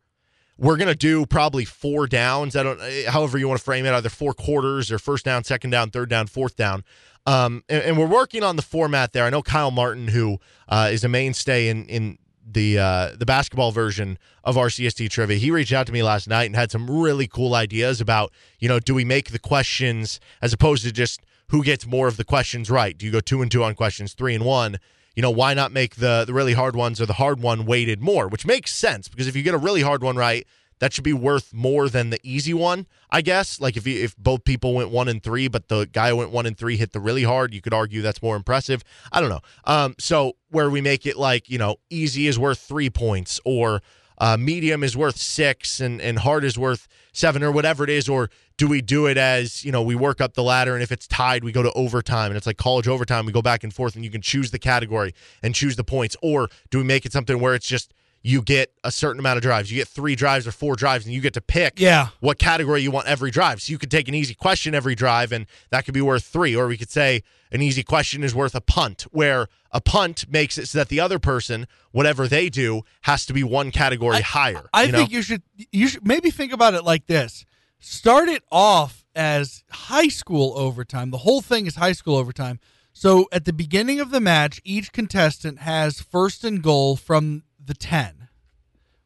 we're 0.60 0.76
gonna 0.76 0.94
do 0.94 1.24
probably 1.24 1.64
four 1.64 2.06
downs. 2.06 2.54
I 2.54 2.62
don't, 2.62 2.80
eh, 2.80 3.10
however 3.10 3.38
you 3.38 3.48
want 3.48 3.58
to 3.58 3.64
frame 3.64 3.86
it, 3.86 3.92
either 3.92 4.10
four 4.10 4.34
quarters 4.34 4.92
or 4.92 4.98
first 4.98 5.24
down, 5.24 5.42
second 5.42 5.70
down, 5.70 5.90
third 5.90 6.10
down, 6.10 6.26
fourth 6.26 6.54
down. 6.54 6.84
Um, 7.26 7.64
and, 7.68 7.82
and 7.82 7.98
we're 7.98 8.06
working 8.06 8.42
on 8.42 8.56
the 8.56 8.62
format 8.62 9.12
there. 9.12 9.24
I 9.24 9.30
know 9.30 9.42
Kyle 9.42 9.70
Martin, 9.70 10.08
who 10.08 10.38
uh, 10.68 10.90
is 10.92 11.02
a 11.02 11.08
mainstay 11.08 11.68
in 11.68 11.86
in 11.86 12.18
the 12.46 12.78
uh, 12.78 13.10
the 13.16 13.26
basketball 13.26 13.72
version 13.72 14.18
of 14.44 14.56
RCST 14.56 15.08
trivia. 15.10 15.38
He 15.38 15.50
reached 15.50 15.72
out 15.72 15.86
to 15.86 15.92
me 15.92 16.02
last 16.02 16.28
night 16.28 16.44
and 16.44 16.56
had 16.56 16.70
some 16.70 16.90
really 16.90 17.26
cool 17.26 17.54
ideas 17.54 18.00
about, 18.00 18.32
you 18.58 18.68
know, 18.68 18.80
do 18.80 18.94
we 18.94 19.04
make 19.04 19.30
the 19.30 19.38
questions 19.38 20.20
as 20.42 20.52
opposed 20.52 20.82
to 20.84 20.92
just 20.92 21.20
who 21.48 21.64
gets 21.64 21.86
more 21.86 22.06
of 22.06 22.16
the 22.16 22.24
questions 22.24 22.70
right? 22.70 22.96
Do 22.96 23.06
you 23.06 23.12
go 23.12 23.20
two 23.20 23.42
and 23.42 23.50
two 23.50 23.64
on 23.64 23.74
questions, 23.74 24.12
three 24.12 24.34
and 24.34 24.44
one? 24.44 24.78
You 25.14 25.22
know, 25.22 25.30
why 25.30 25.54
not 25.54 25.72
make 25.72 25.96
the 25.96 26.24
the 26.26 26.34
really 26.34 26.54
hard 26.54 26.76
ones 26.76 27.00
or 27.00 27.06
the 27.06 27.14
hard 27.14 27.40
one 27.40 27.66
weighted 27.66 28.00
more? 28.00 28.28
Which 28.28 28.46
makes 28.46 28.74
sense 28.74 29.08
because 29.08 29.26
if 29.26 29.36
you 29.36 29.42
get 29.42 29.54
a 29.54 29.58
really 29.58 29.82
hard 29.82 30.02
one 30.02 30.16
right, 30.16 30.46
that 30.80 30.92
should 30.92 31.04
be 31.04 31.12
worth 31.12 31.52
more 31.52 31.88
than 31.88 32.10
the 32.10 32.18
easy 32.22 32.54
one, 32.54 32.86
I 33.10 33.20
guess. 33.20 33.60
Like 33.60 33.76
if 33.76 33.86
you, 33.86 34.02
if 34.02 34.16
both 34.16 34.44
people 34.44 34.74
went 34.74 34.90
one 34.90 35.08
and 35.08 35.22
three, 35.22 35.46
but 35.46 35.68
the 35.68 35.84
guy 35.84 36.08
who 36.08 36.16
went 36.16 36.30
one 36.30 36.46
and 36.46 36.56
three 36.56 36.76
hit 36.76 36.92
the 36.92 37.00
really 37.00 37.22
hard, 37.22 37.54
you 37.54 37.60
could 37.60 37.74
argue 37.74 38.02
that's 38.02 38.22
more 38.22 38.34
impressive. 38.34 38.82
I 39.12 39.20
don't 39.20 39.30
know. 39.30 39.40
Um, 39.64 39.94
so 39.98 40.32
where 40.48 40.70
we 40.70 40.80
make 40.80 41.06
it 41.06 41.16
like 41.16 41.48
you 41.50 41.58
know, 41.58 41.76
easy 41.90 42.26
is 42.26 42.38
worth 42.38 42.58
three 42.58 42.90
points, 42.90 43.38
or 43.44 43.82
uh, 44.20 44.36
medium 44.36 44.84
is 44.84 44.96
worth 44.96 45.16
six, 45.16 45.80
and 45.80 46.00
and 46.00 46.20
hard 46.20 46.44
is 46.44 46.56
worth 46.56 46.86
seven, 47.12 47.42
or 47.42 47.50
whatever 47.50 47.82
it 47.82 47.90
is, 47.90 48.08
or 48.08 48.30
do 48.60 48.68
we 48.68 48.82
do 48.82 49.06
it 49.06 49.16
as 49.16 49.64
you 49.64 49.72
know 49.72 49.82
we 49.82 49.94
work 49.94 50.20
up 50.20 50.34
the 50.34 50.42
ladder 50.42 50.74
and 50.74 50.82
if 50.82 50.92
it's 50.92 51.06
tied 51.06 51.42
we 51.42 51.50
go 51.50 51.62
to 51.62 51.72
overtime. 51.72 52.30
And 52.30 52.36
it's 52.36 52.46
like 52.46 52.58
college 52.58 52.86
overtime 52.86 53.24
we 53.24 53.32
go 53.32 53.40
back 53.40 53.64
and 53.64 53.72
forth 53.72 53.96
and 53.96 54.04
you 54.04 54.10
can 54.10 54.20
choose 54.20 54.50
the 54.50 54.58
category 54.58 55.14
and 55.42 55.54
choose 55.54 55.76
the 55.76 55.84
points. 55.84 56.14
Or 56.20 56.48
do 56.70 56.76
we 56.76 56.84
make 56.84 57.06
it 57.06 57.12
something 57.12 57.40
where 57.40 57.54
it's 57.54 57.66
just 57.66 57.94
you 58.22 58.42
get 58.42 58.72
a 58.84 58.90
certain 58.92 59.18
amount 59.18 59.36
of 59.38 59.42
drives 59.42 59.70
you 59.72 59.78
get 59.78 59.88
three 59.88 60.14
drives 60.14 60.46
or 60.46 60.52
four 60.52 60.76
drives 60.76 61.06
and 61.06 61.14
you 61.14 61.20
get 61.20 61.32
to 61.34 61.40
pick 61.40 61.80
Yeah. 61.80 62.08
what 62.20 62.38
category 62.38 62.82
you 62.82 62.90
want 62.90 63.06
every 63.06 63.30
drive 63.30 63.62
so 63.62 63.70
you 63.70 63.78
could 63.78 63.90
take 63.90 64.08
an 64.08 64.14
easy 64.14 64.34
question 64.34 64.74
every 64.74 64.94
drive 64.94 65.32
and 65.32 65.46
that 65.70 65.84
could 65.84 65.94
be 65.94 66.02
worth 66.02 66.24
three 66.24 66.54
or 66.54 66.66
we 66.66 66.76
could 66.76 66.90
say 66.90 67.22
an 67.50 67.62
easy 67.62 67.82
question 67.82 68.22
is 68.22 68.34
worth 68.34 68.54
a 68.54 68.60
punt 68.60 69.02
where 69.10 69.48
a 69.72 69.80
punt 69.80 70.26
makes 70.28 70.58
it 70.58 70.66
so 70.68 70.78
that 70.78 70.88
the 70.88 71.00
other 71.00 71.18
person 71.18 71.66
whatever 71.92 72.28
they 72.28 72.48
do 72.50 72.82
has 73.02 73.24
to 73.26 73.32
be 73.32 73.42
one 73.42 73.70
category 73.70 74.20
higher 74.20 74.68
I 74.74 74.84
you 74.84 74.92
know? 74.92 74.98
think 74.98 75.10
you 75.12 75.22
should 75.22 75.42
you 75.72 75.88
should 75.88 76.06
maybe 76.06 76.30
think 76.30 76.52
about 76.52 76.74
it 76.74 76.84
like 76.84 77.06
this. 77.06 77.44
Start 77.78 78.28
it 78.28 78.42
off 78.52 79.06
as 79.14 79.64
high 79.70 80.08
school 80.08 80.52
overtime. 80.56 81.10
The 81.10 81.18
whole 81.18 81.40
thing 81.40 81.66
is 81.66 81.76
high 81.76 81.92
school 81.92 82.16
overtime. 82.16 82.60
So 82.92 83.26
at 83.32 83.46
the 83.46 83.52
beginning 83.54 84.00
of 84.00 84.10
the 84.10 84.20
match, 84.20 84.60
each 84.64 84.92
contestant 84.92 85.60
has 85.60 86.00
first 86.00 86.44
and 86.44 86.62
goal 86.62 86.96
from 86.96 87.44
the 87.70 87.74
10, 87.74 88.28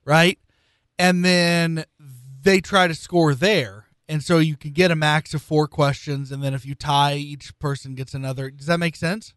right? 0.07 0.39
And 0.99 1.24
then 1.24 1.85
they 2.43 2.61
try 2.61 2.89
to 2.89 2.95
score 2.95 3.35
there. 3.35 3.86
And 4.09 4.23
so 4.23 4.39
you 4.39 4.57
can 4.57 4.73
get 4.73 4.91
a 4.91 4.97
max 4.97 5.35
of 5.35 5.43
four 5.43 5.69
questions. 5.69 6.32
And 6.32 6.43
then 6.43 6.55
if 6.55 6.65
you 6.66 6.74
tie, 6.74 7.15
each 7.15 7.57
person 7.59 7.95
gets 7.95 8.15
another. 8.15 8.51
Does 8.51 8.66
that 8.66 8.78
make 8.81 8.97
sense? 8.97 9.35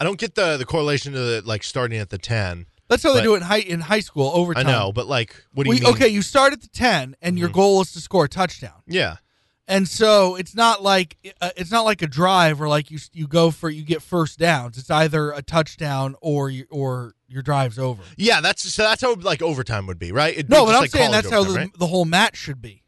I 0.00 0.04
don't 0.04 0.18
get 0.18 0.34
the 0.34 0.56
the 0.56 0.64
correlation 0.64 1.12
to 1.12 1.18
the 1.18 1.42
like 1.44 1.62
starting 1.62 1.98
at 2.00 2.10
the 2.10 2.18
10 2.18 2.66
That's 2.88 3.02
how 3.04 3.12
they 3.12 3.22
do 3.22 3.34
it 3.34 3.38
in 3.38 3.42
high 3.44 3.58
in 3.60 3.80
high 3.80 4.00
school 4.00 4.28
I 4.30 4.32
overtime. 4.34 4.66
know, 4.66 4.92
but 4.92 5.06
like, 5.06 5.36
what 5.54 5.64
do 5.64 5.68
you 5.68 5.74
We- 5.76 5.80
mean? 5.80 5.84
Mm-hmm. 5.92 6.02
Okay, 6.02 6.08
you 6.08 6.22
start 6.22 6.52
at 6.52 6.60
the 6.60 6.68
10 6.68 7.14
and 7.22 7.38
your 7.38 7.48
goal 7.50 7.80
is 7.82 7.92
to 7.92 8.00
score 8.00 8.24
a 8.24 8.28
touchdown. 8.28 8.82
Yeah. 8.86 9.16
And 9.68 9.86
so 9.88 10.34
it's 10.34 10.54
not 10.56 10.82
like 10.82 11.16
uh, 11.40 11.50
it's 11.56 11.70
not 11.70 11.82
like 11.84 12.02
a 12.02 12.06
drive 12.06 12.58
where 12.58 12.68
like 12.68 12.90
you 12.90 12.98
you 13.12 13.26
go 13.28 13.50
for 13.50 13.70
you 13.70 13.82
get 13.84 14.02
first 14.02 14.38
downs. 14.38 14.76
It's 14.76 14.90
either 14.90 15.30
a 15.30 15.40
touchdown 15.40 16.16
or 16.20 16.50
you, 16.50 16.66
or 16.70 17.14
your 17.28 17.42
drive's 17.42 17.78
over. 17.78 18.02
Yeah, 18.16 18.40
that's 18.40 18.62
so 18.72 18.82
that's 18.82 19.00
how 19.02 19.14
like 19.14 19.40
overtime 19.40 19.86
would 19.86 19.98
be, 20.00 20.10
right? 20.12 20.34
It'd 20.34 20.50
No, 20.50 20.62
be 20.64 20.66
but 20.70 20.74
I'm 20.74 20.80
like 20.82 20.90
saying 20.90 21.12
that's 21.12 21.30
how 21.30 21.44
the, 21.44 21.54
right? 21.54 21.78
the 21.78 21.86
whole 21.86 22.04
match 22.04 22.36
should 22.36 22.60
be. 22.60 22.82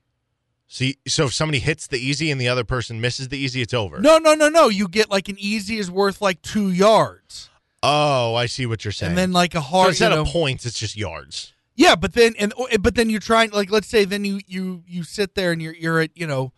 So, 0.67 0.85
you- 0.87 0.95
so 1.07 1.27
if 1.27 1.33
somebody 1.35 1.61
hits 1.61 1.87
the 1.87 1.99
easy 1.99 2.31
and 2.33 2.41
the 2.41 2.49
other 2.49 2.65
person 2.65 3.01
misses 3.01 3.29
the 3.29 3.39
easy, 3.39 3.63
it's 3.63 3.73
over. 3.75 4.01
No, 4.01 4.19
no, 4.19 4.35
no, 4.35 4.49
no. 4.49 4.69
You 4.69 4.89
get 4.89 5.09
like 5.09 5.29
an 5.29 5.37
easy 5.39 5.79
is 5.79 5.89
worth 5.91 6.21
like 6.21 6.43
two 6.43 6.71
yards, 6.73 7.51
Oh, 7.85 8.35
I 8.35 8.47
see 8.47 8.67
what 8.67 8.85
you're 8.85 8.91
saying. 8.93 9.11
and 9.11 9.19
then 9.19 9.33
like 9.33 9.55
a 9.55 9.59
so 9.59 9.63
hard. 9.63 9.89
instead 9.91 10.09
you 10.11 10.17
know, 10.17 10.23
of 10.23 10.29
points, 10.29 10.67
it's 10.67 10.79
just 10.79 10.97
yards. 10.97 11.53
Yeah, 11.77 11.95
but 11.95 12.15
then 12.15 12.35
and 12.39 12.53
but 12.81 12.97
then 12.97 13.11
you're 13.11 13.21
trying 13.21 13.51
like 13.53 13.71
let's 13.71 13.87
say 13.89 14.05
then 14.05 14.25
you 14.25 14.41
you 14.49 14.83
you 14.89 15.05
sit 15.05 15.37
there 15.37 15.53
and 15.53 15.63
you're 15.63 15.75
you're 15.75 16.01
at 16.01 16.11
you 16.17 16.27
know 16.27 16.53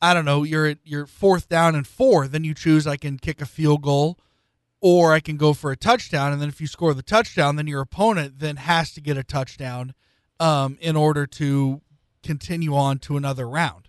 I 0.00 0.14
don't 0.14 0.24
know 0.24 0.44
you're 0.44 0.66
at 0.66 0.78
your 0.84 1.06
fourth 1.06 1.48
down 1.48 1.74
and 1.74 1.86
four. 1.86 2.28
Then 2.28 2.44
you 2.44 2.54
choose 2.54 2.86
I 2.86 2.96
can 2.96 3.18
kick 3.18 3.40
a 3.40 3.46
field 3.46 3.82
goal, 3.82 4.18
or 4.80 5.12
I 5.12 5.20
can 5.20 5.36
go 5.36 5.52
for 5.52 5.70
a 5.70 5.76
touchdown. 5.76 6.32
And 6.32 6.40
then 6.40 6.48
if 6.48 6.60
you 6.60 6.66
score 6.66 6.94
the 6.94 7.02
touchdown, 7.02 7.56
then 7.56 7.66
your 7.66 7.80
opponent 7.80 8.38
then 8.38 8.56
has 8.56 8.92
to 8.92 9.00
get 9.00 9.16
a 9.16 9.24
touchdown, 9.24 9.94
um, 10.38 10.78
in 10.80 10.96
order 10.96 11.26
to 11.26 11.80
continue 12.22 12.74
on 12.76 12.98
to 13.00 13.16
another 13.16 13.48
round. 13.48 13.88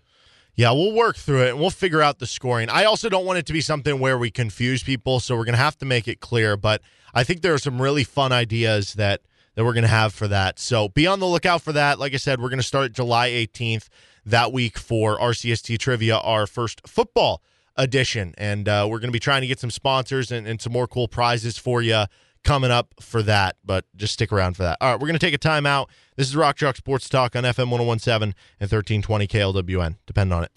Yeah, 0.55 0.71
we'll 0.71 0.93
work 0.93 1.15
through 1.15 1.43
it 1.43 1.49
and 1.51 1.59
we'll 1.59 1.69
figure 1.69 2.01
out 2.01 2.19
the 2.19 2.27
scoring. 2.27 2.69
I 2.69 2.83
also 2.83 3.07
don't 3.07 3.25
want 3.25 3.39
it 3.39 3.45
to 3.45 3.53
be 3.53 3.61
something 3.61 3.97
where 3.99 4.17
we 4.17 4.29
confuse 4.29 4.83
people, 4.83 5.21
so 5.21 5.37
we're 5.37 5.45
going 5.45 5.53
to 5.53 5.61
have 5.61 5.77
to 5.77 5.85
make 5.85 6.07
it 6.07 6.19
clear. 6.19 6.57
But 6.57 6.81
I 7.13 7.23
think 7.23 7.41
there 7.41 7.53
are 7.53 7.59
some 7.59 7.81
really 7.81 8.03
fun 8.03 8.31
ideas 8.31 8.93
that 8.95 9.21
that 9.55 9.65
we're 9.65 9.73
going 9.73 9.83
to 9.83 9.87
have 9.87 10.13
for 10.13 10.27
that. 10.27 10.59
So 10.59 10.89
be 10.89 11.07
on 11.07 11.19
the 11.19 11.25
lookout 11.25 11.61
for 11.61 11.73
that. 11.73 11.99
Like 11.99 12.13
I 12.13 12.17
said, 12.17 12.39
we're 12.41 12.49
going 12.49 12.59
to 12.59 12.63
start 12.63 12.91
July 12.93 13.29
18th 13.29 13.89
that 14.29 14.53
week 14.53 14.77
for 14.77 15.17
RCST 15.19 15.77
Trivia, 15.79 16.17
our 16.17 16.47
first 16.47 16.87
football 16.87 17.41
edition, 17.75 18.33
and 18.37 18.67
uh, 18.67 18.87
we're 18.89 18.99
going 18.99 19.09
to 19.09 19.13
be 19.13 19.19
trying 19.19 19.41
to 19.41 19.47
get 19.47 19.59
some 19.59 19.71
sponsors 19.71 20.31
and, 20.31 20.47
and 20.47 20.61
some 20.61 20.73
more 20.73 20.87
cool 20.87 21.07
prizes 21.07 21.57
for 21.57 21.81
you 21.81 22.05
coming 22.43 22.71
up 22.71 22.93
for 22.99 23.23
that. 23.23 23.55
But 23.63 23.85
just 23.95 24.13
stick 24.13 24.31
around 24.31 24.55
for 24.55 24.63
that. 24.63 24.77
All 24.81 24.91
right, 24.91 24.99
we're 24.99 25.07
going 25.07 25.19
to 25.19 25.25
take 25.25 25.33
a 25.33 25.39
timeout. 25.39 25.87
This 26.15 26.27
is 26.27 26.35
Rock 26.35 26.57
Chalk 26.57 26.75
Sports 26.75 27.09
Talk 27.09 27.35
on 27.35 27.43
FM 27.43 27.69
1017 27.69 28.35
and 28.59 28.71
1320 28.71 29.27
KLWN. 29.27 29.95
Depend 30.05 30.33
on 30.33 30.43
it. 30.43 30.51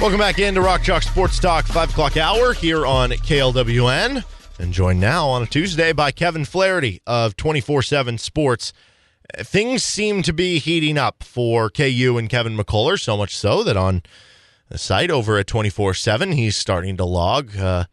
Welcome 0.00 0.18
back 0.20 0.38
into 0.38 0.60
Rock 0.60 0.82
Chalk 0.82 1.02
Sports 1.02 1.40
Talk, 1.40 1.66
5 1.66 1.90
o'clock 1.90 2.16
hour 2.16 2.52
here 2.52 2.86
on 2.86 3.10
KLWN. 3.10 4.24
And 4.60 4.72
joined 4.72 4.98
now 5.00 5.28
on 5.28 5.44
a 5.44 5.46
Tuesday 5.46 5.92
by 5.92 6.10
Kevin 6.10 6.44
Flaherty 6.44 7.00
of 7.06 7.36
24 7.36 7.80
7 7.82 8.18
Sports. 8.18 8.72
Things 9.36 9.84
seem 9.84 10.22
to 10.22 10.32
be 10.32 10.58
heating 10.58 10.98
up 10.98 11.22
for 11.22 11.70
KU 11.70 12.16
and 12.18 12.28
Kevin 12.28 12.56
McCullar, 12.56 13.00
so 13.00 13.16
much 13.16 13.36
so 13.36 13.62
that 13.62 13.76
on 13.76 14.02
the 14.68 14.76
site 14.76 15.12
over 15.12 15.38
at 15.38 15.46
24 15.46 15.94
7. 15.94 16.32
He's 16.32 16.56
starting 16.56 16.96
to 16.96 17.04
log 17.04 17.56
uh, 17.56 17.84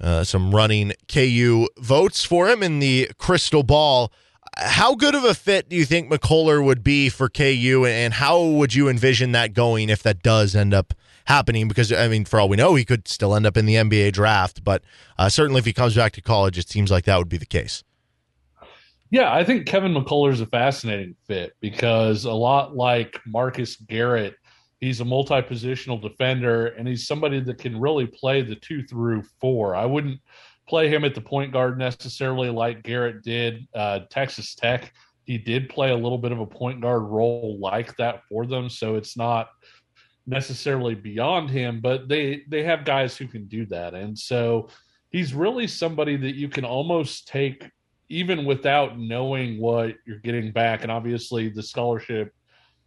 uh, 0.00 0.24
some 0.24 0.52
running 0.52 0.94
KU 1.06 1.68
votes 1.78 2.24
for 2.24 2.48
him 2.48 2.64
in 2.64 2.80
the 2.80 3.10
crystal 3.16 3.62
ball. 3.62 4.10
How 4.56 4.96
good 4.96 5.14
of 5.14 5.22
a 5.22 5.34
fit 5.34 5.68
do 5.68 5.76
you 5.76 5.84
think 5.84 6.10
McCullar 6.10 6.64
would 6.64 6.82
be 6.82 7.08
for 7.08 7.28
KU, 7.28 7.84
and 7.86 8.14
how 8.14 8.42
would 8.42 8.74
you 8.74 8.88
envision 8.88 9.30
that 9.32 9.54
going 9.54 9.88
if 9.88 10.02
that 10.02 10.24
does 10.24 10.56
end 10.56 10.74
up 10.74 10.92
happening? 11.30 11.68
Because, 11.68 11.92
I 11.92 12.08
mean, 12.08 12.24
for 12.24 12.40
all 12.40 12.48
we 12.48 12.56
know, 12.56 12.74
he 12.74 12.84
could 12.84 13.08
still 13.08 13.34
end 13.34 13.46
up 13.46 13.56
in 13.56 13.66
the 13.66 13.76
NBA 13.76 14.12
draft, 14.12 14.64
but 14.64 14.82
uh, 15.18 15.28
certainly 15.28 15.60
if 15.60 15.64
he 15.64 15.72
comes 15.72 15.94
back 15.94 16.12
to 16.12 16.20
college, 16.20 16.58
it 16.58 16.68
seems 16.68 16.90
like 16.90 17.04
that 17.04 17.16
would 17.18 17.28
be 17.28 17.38
the 17.38 17.46
case. 17.46 17.84
Yeah, 19.10 19.32
I 19.32 19.42
think 19.42 19.66
Kevin 19.66 19.92
McCullar 19.92 20.32
is 20.32 20.40
a 20.40 20.46
fascinating 20.46 21.16
fit 21.26 21.54
because 21.60 22.24
a 22.26 22.32
lot 22.32 22.76
like 22.76 23.18
Marcus 23.26 23.76
Garrett, 23.76 24.34
he's 24.80 25.00
a 25.00 25.04
multi-positional 25.04 26.00
defender 26.00 26.66
and 26.66 26.86
he's 26.86 27.08
somebody 27.08 27.40
that 27.40 27.58
can 27.58 27.80
really 27.80 28.06
play 28.06 28.42
the 28.42 28.54
two 28.54 28.84
through 28.84 29.24
four. 29.40 29.74
I 29.74 29.84
wouldn't 29.84 30.20
play 30.68 30.88
him 30.88 31.04
at 31.04 31.16
the 31.16 31.20
point 31.20 31.52
guard 31.52 31.76
necessarily 31.76 32.50
like 32.50 32.84
Garrett 32.84 33.22
did. 33.22 33.66
Uh, 33.74 34.00
Texas 34.10 34.54
Tech, 34.54 34.92
he 35.24 35.36
did 35.36 35.68
play 35.68 35.90
a 35.90 35.96
little 35.96 36.18
bit 36.18 36.30
of 36.30 36.38
a 36.38 36.46
point 36.46 36.80
guard 36.80 37.02
role 37.02 37.58
like 37.60 37.96
that 37.96 38.22
for 38.28 38.46
them, 38.46 38.68
so 38.68 38.94
it's 38.94 39.16
not 39.16 39.50
necessarily 40.30 40.94
beyond 40.94 41.50
him, 41.50 41.80
but 41.80 42.08
they 42.08 42.42
they 42.48 42.62
have 42.62 42.84
guys 42.84 43.16
who 43.16 43.26
can 43.26 43.46
do 43.46 43.66
that, 43.66 43.94
and 43.94 44.18
so 44.18 44.68
he's 45.10 45.34
really 45.34 45.66
somebody 45.66 46.16
that 46.16 46.36
you 46.36 46.48
can 46.48 46.64
almost 46.64 47.28
take 47.28 47.68
even 48.08 48.44
without 48.44 48.98
knowing 48.98 49.60
what 49.60 49.94
you're 50.06 50.18
getting 50.18 50.50
back. 50.52 50.82
And 50.82 50.90
obviously, 50.90 51.48
the 51.48 51.62
scholarship 51.62 52.32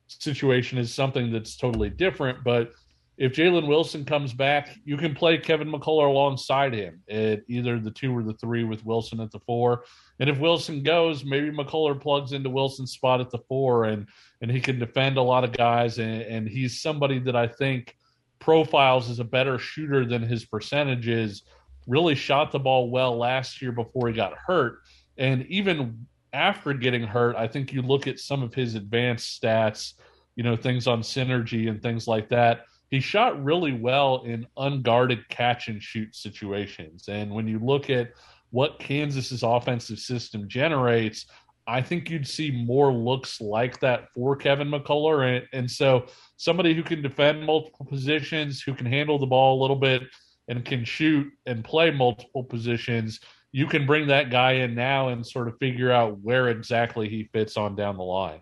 situation 0.07 0.77
is 0.77 0.93
something 0.93 1.31
that's 1.31 1.55
totally 1.55 1.89
different. 1.89 2.43
But 2.43 2.71
if 3.17 3.33
Jalen 3.33 3.67
Wilson 3.67 4.05
comes 4.05 4.33
back, 4.33 4.77
you 4.85 4.97
can 4.97 5.13
play 5.13 5.37
Kevin 5.37 5.71
McCullar 5.71 6.07
alongside 6.07 6.73
him 6.73 7.01
at 7.09 7.43
either 7.47 7.79
the 7.79 7.91
two 7.91 8.15
or 8.15 8.23
the 8.23 8.33
three 8.33 8.63
with 8.63 8.83
Wilson 8.85 9.19
at 9.19 9.31
the 9.31 9.39
four. 9.39 9.83
And 10.19 10.29
if 10.29 10.39
Wilson 10.39 10.83
goes, 10.83 11.23
maybe 11.23 11.51
McCullar 11.51 11.99
plugs 11.99 12.31
into 12.31 12.49
Wilson's 12.49 12.91
spot 12.91 13.21
at 13.21 13.29
the 13.29 13.39
four 13.47 13.85
and 13.85 14.07
and 14.41 14.49
he 14.49 14.59
can 14.59 14.79
defend 14.79 15.17
a 15.17 15.21
lot 15.21 15.43
of 15.43 15.51
guys. 15.51 15.99
And, 15.99 16.21
and 16.23 16.47
he's 16.47 16.81
somebody 16.81 17.19
that 17.19 17.35
I 17.35 17.47
think 17.47 17.95
profiles 18.39 19.09
as 19.09 19.19
a 19.19 19.23
better 19.23 19.57
shooter 19.59 20.05
than 20.05 20.21
his 20.23 20.45
percentages. 20.45 21.43
Really 21.85 22.15
shot 22.15 22.51
the 22.51 22.59
ball 22.59 22.89
well 22.89 23.17
last 23.17 23.61
year 23.61 23.71
before 23.71 24.07
he 24.07 24.13
got 24.13 24.33
hurt 24.37 24.79
and 25.17 25.45
even 25.47 26.07
after 26.31 26.73
getting 26.73 27.03
hurt, 27.03 27.35
I 27.35 27.47
think 27.47 27.71
you 27.71 27.81
look 27.81 28.07
at 28.07 28.19
some 28.19 28.41
of 28.41 28.53
his 28.53 28.75
advanced 28.75 29.41
stats, 29.41 29.93
you 30.35 30.43
know, 30.43 30.55
things 30.55 30.87
on 30.87 31.01
synergy 31.01 31.69
and 31.69 31.81
things 31.81 32.07
like 32.07 32.29
that. 32.29 32.65
He 32.93 32.99
shot 32.99 33.43
really 33.43 33.73
well 33.73 34.21
in 34.23 34.45
unguarded 34.55 35.27
catch 35.29 35.67
and 35.67 35.81
shoot 35.81 36.15
situations. 36.15 37.07
And 37.07 37.31
when 37.31 37.47
you 37.47 37.57
look 37.57 37.89
at 37.89 38.11
what 38.51 38.77
Kansas's 38.77 39.41
offensive 39.41 39.97
system 39.97 40.47
generates, 40.47 41.25
I 41.65 41.81
think 41.81 42.11
you'd 42.11 42.27
see 42.27 42.51
more 42.51 42.93
looks 42.93 43.41
like 43.41 43.79
that 43.79 44.11
for 44.13 44.35
Kevin 44.35 44.69
McCullar. 44.69 45.37
And, 45.37 45.47
and 45.53 45.71
so 45.71 46.05
somebody 46.37 46.75
who 46.75 46.83
can 46.83 47.01
defend 47.01 47.43
multiple 47.43 47.87
positions, 47.87 48.61
who 48.61 48.75
can 48.75 48.85
handle 48.85 49.17
the 49.17 49.25
ball 49.25 49.59
a 49.59 49.61
little 49.61 49.75
bit, 49.75 50.03
and 50.47 50.63
can 50.63 50.85
shoot 50.85 51.31
and 51.47 51.63
play 51.63 51.89
multiple 51.89 52.43
positions 52.43 53.19
you 53.55 53.67
can 53.67 53.85
bring 53.85 54.07
that 54.07 54.31
guy 54.31 54.53
in 54.53 54.75
now 54.75 55.09
and 55.09 55.25
sort 55.25 55.47
of 55.47 55.57
figure 55.59 55.91
out 55.91 56.19
where 56.19 56.49
exactly 56.49 57.07
he 57.07 57.29
fits 57.31 57.55
on 57.55 57.75
down 57.75 57.97
the 57.97 58.03
line. 58.03 58.41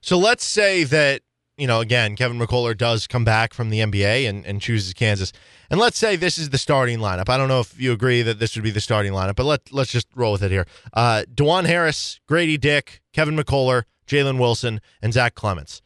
So 0.00 0.16
let's 0.18 0.44
say 0.44 0.84
that, 0.84 1.22
you 1.56 1.66
know, 1.66 1.80
again, 1.80 2.16
Kevin 2.16 2.38
McCullar 2.38 2.76
does 2.76 3.06
come 3.06 3.24
back 3.24 3.54
from 3.54 3.70
the 3.70 3.80
NBA 3.80 4.28
and, 4.28 4.44
and 4.44 4.60
chooses 4.60 4.92
Kansas. 4.92 5.32
And 5.70 5.80
let's 5.80 5.98
say 5.98 6.14
this 6.14 6.36
is 6.36 6.50
the 6.50 6.58
starting 6.58 6.98
lineup. 6.98 7.28
I 7.28 7.38
don't 7.38 7.48
know 7.48 7.60
if 7.60 7.80
you 7.80 7.92
agree 7.92 8.22
that 8.22 8.38
this 8.38 8.54
would 8.56 8.64
be 8.64 8.70
the 8.70 8.80
starting 8.80 9.12
lineup, 9.12 9.36
but 9.36 9.46
let, 9.46 9.72
let's 9.72 9.90
just 9.90 10.06
roll 10.14 10.32
with 10.32 10.42
it 10.42 10.50
here. 10.50 10.66
Uh, 10.92 11.24
Dajuan 11.34 11.64
Harris, 11.64 12.20
Grady 12.26 12.58
Dick, 12.58 13.00
Kevin 13.12 13.36
McCullar, 13.36 13.84
Jalen 14.06 14.38
Wilson, 14.38 14.80
and 15.00 15.12
Zach 15.14 15.34
Clemence. 15.34 15.80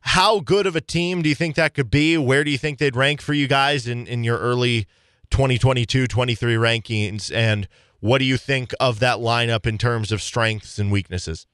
How 0.00 0.38
good 0.38 0.66
of 0.66 0.76
a 0.76 0.80
team 0.80 1.22
do 1.22 1.28
you 1.28 1.34
think 1.34 1.56
that 1.56 1.74
could 1.74 1.90
be? 1.90 2.16
Where 2.16 2.44
do 2.44 2.50
you 2.52 2.58
think 2.58 2.78
they'd 2.78 2.94
rank 2.94 3.20
for 3.20 3.34
you 3.34 3.48
guys 3.48 3.88
in, 3.88 4.06
in 4.06 4.22
your 4.22 4.38
early 4.38 4.86
2022 5.30 6.06
23 6.06 6.54
rankings? 6.54 7.34
And 7.34 7.66
what 7.98 8.18
do 8.18 8.24
you 8.24 8.36
think 8.36 8.72
of 8.78 9.00
that 9.00 9.16
lineup 9.18 9.66
in 9.66 9.78
terms 9.78 10.12
of 10.12 10.22
strengths 10.22 10.78
and 10.78 10.92
weaknesses? 10.92 11.48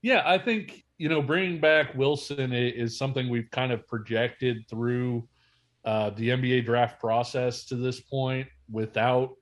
Yeah, 0.00 0.22
I 0.24 0.38
think 0.38 0.85
you 0.98 1.08
know 1.08 1.22
bringing 1.22 1.60
back 1.60 1.94
Wilson 1.94 2.52
is 2.52 2.96
something 2.96 3.28
we've 3.28 3.50
kind 3.50 3.72
of 3.72 3.86
projected 3.86 4.68
through 4.68 5.28
uh, 5.84 6.10
the 6.10 6.30
NBA 6.30 6.64
draft 6.64 7.00
process 7.00 7.64
to 7.66 7.76
this 7.76 8.00
point. 8.00 8.48
Without 8.70 9.34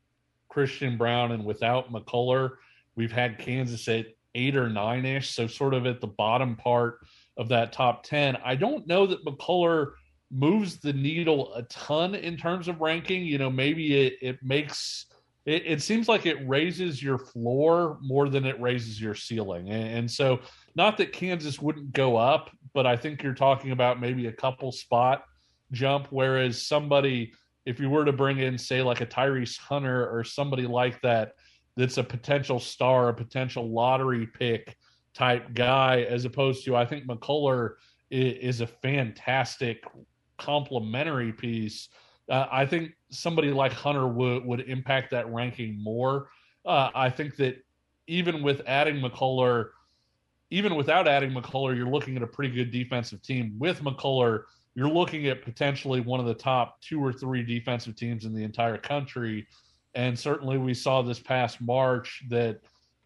Christian 0.49 0.99
Braun 0.99 1.33
and 1.33 1.45
without 1.45 1.91
McCullar, 1.91 2.53
we've 2.97 3.13
had 3.13 3.39
Kansas 3.39 3.89
at 3.89 4.07
eight 4.35 4.57
or 4.57 4.69
nine 4.69 5.05
ish, 5.07 5.31
so 5.31 5.47
sort 5.47 5.75
of 5.75 5.87
at 5.87 6.01
the 6.01 6.07
bottom 6.07 6.57
part 6.57 6.99
of 7.37 7.49
that 7.49 7.73
top 7.73 8.03
ten. 8.03 8.37
I 8.45 8.55
don't 8.55 8.87
know 8.87 9.07
that 9.07 9.25
McCullar 9.25 9.93
moves 10.31 10.79
the 10.79 10.93
needle 10.93 11.55
a 11.55 11.63
ton 11.65 12.15
in 12.15 12.37
terms 12.37 12.69
of 12.69 12.81
ranking. 12.81 13.25
You 13.25 13.39
know, 13.39 13.51
maybe 13.51 14.07
it, 14.07 14.15
it 14.21 14.39
makes 14.43 15.07
it, 15.47 15.63
it, 15.67 15.83
seems 15.83 16.09
like 16.09 16.27
it 16.27 16.49
raises 16.49 17.03
your 17.03 17.19
floor 17.19 17.99
more 18.01 18.29
than 18.29 18.47
it 18.47 18.61
raises 18.61 19.01
your 19.01 19.15
ceiling. 19.15 19.69
And, 19.69 19.99
and, 19.99 20.11
so, 20.11 20.41
not 20.75 20.97
that 20.99 21.13
Kansas 21.13 21.61
wouldn't 21.61 21.93
go 21.93 22.17
up, 22.17 22.51
but 22.73 22.87
I 22.87 22.97
think 22.97 23.23
you're 23.23 23.35
talking 23.35 23.71
about 23.71 24.01
maybe 24.01 24.27
a 24.27 24.33
couple 24.33 24.73
spot 24.73 25.25
jump. 25.73 26.09
Whereas 26.11 26.67
somebody, 26.67 27.33
if 27.65 27.79
you 27.81 27.91
were 27.91 28.05
to 28.05 28.13
bring 28.13 28.39
in, 28.39 28.59
say, 28.59 28.83
like 28.83 29.01
a 29.01 29.07
Tyrese 29.07 29.59
Hunter 29.59 30.09
or 30.09 30.25
somebody 30.25 30.67
like 30.67 31.01
that, 31.03 31.33
that's 31.77 31.99
a 31.99 32.05
potential 32.05 32.61
star, 32.61 33.09
a 33.09 33.15
potential 33.15 33.69
lottery 33.69 34.27
pick 34.27 34.77
type 35.15 35.55
guy, 35.55 36.03
as 36.03 36.25
opposed 36.25 36.65
to, 36.65 36.77
I 36.77 36.85
think 36.85 37.07
McCullar 37.07 37.75
is, 38.11 38.61
a 38.61 38.67
fantastic 38.67 39.85
complementary 40.39 41.33
piece 41.33 41.89
uh, 42.29 42.47
I 42.51 42.67
think 42.67 42.93
somebody 43.11 43.51
like 43.51 43.73
Hunter 43.73 44.07
would 44.07 44.45
would 44.45 44.61
impact 44.61 45.11
that 45.11 45.31
ranking 45.33 45.83
more. 45.83 46.31
Uh, 46.65 46.91
I 46.95 47.11
think 47.11 47.37
that 47.37 47.57
even 48.07 48.43
with 48.43 48.63
adding 48.67 48.97
McCullar, 48.97 49.71
even 50.55 50.77
without 50.77 51.09
adding 51.09 51.33
McCullar, 51.33 51.77
you're 51.77 51.89
looking 51.89 52.17
at 52.17 52.23
a 52.23 52.29
pretty 52.29 52.55
good 52.55 52.71
defensive 52.71 53.21
team. 53.23 53.57
With 53.59 53.81
McCullar, 53.81 54.45
you're 54.77 54.89
looking 54.89 55.27
at 55.27 55.43
potentially 55.43 56.01
one 56.01 56.21
of 56.21 56.27
the 56.27 56.35
top 56.35 56.81
two 56.81 57.05
or 57.05 57.13
three 57.13 57.43
defensive 57.43 57.97
teams 57.97 58.25
in 58.25 58.33
the 58.33 58.45
entire 58.45 58.79
country. 58.79 59.49
And 59.97 60.17
certainly, 60.17 60.57
we 60.57 60.73
saw 60.73 61.03
this 61.03 61.19
past 61.19 61.61
March 61.61 62.23
that 62.29 62.61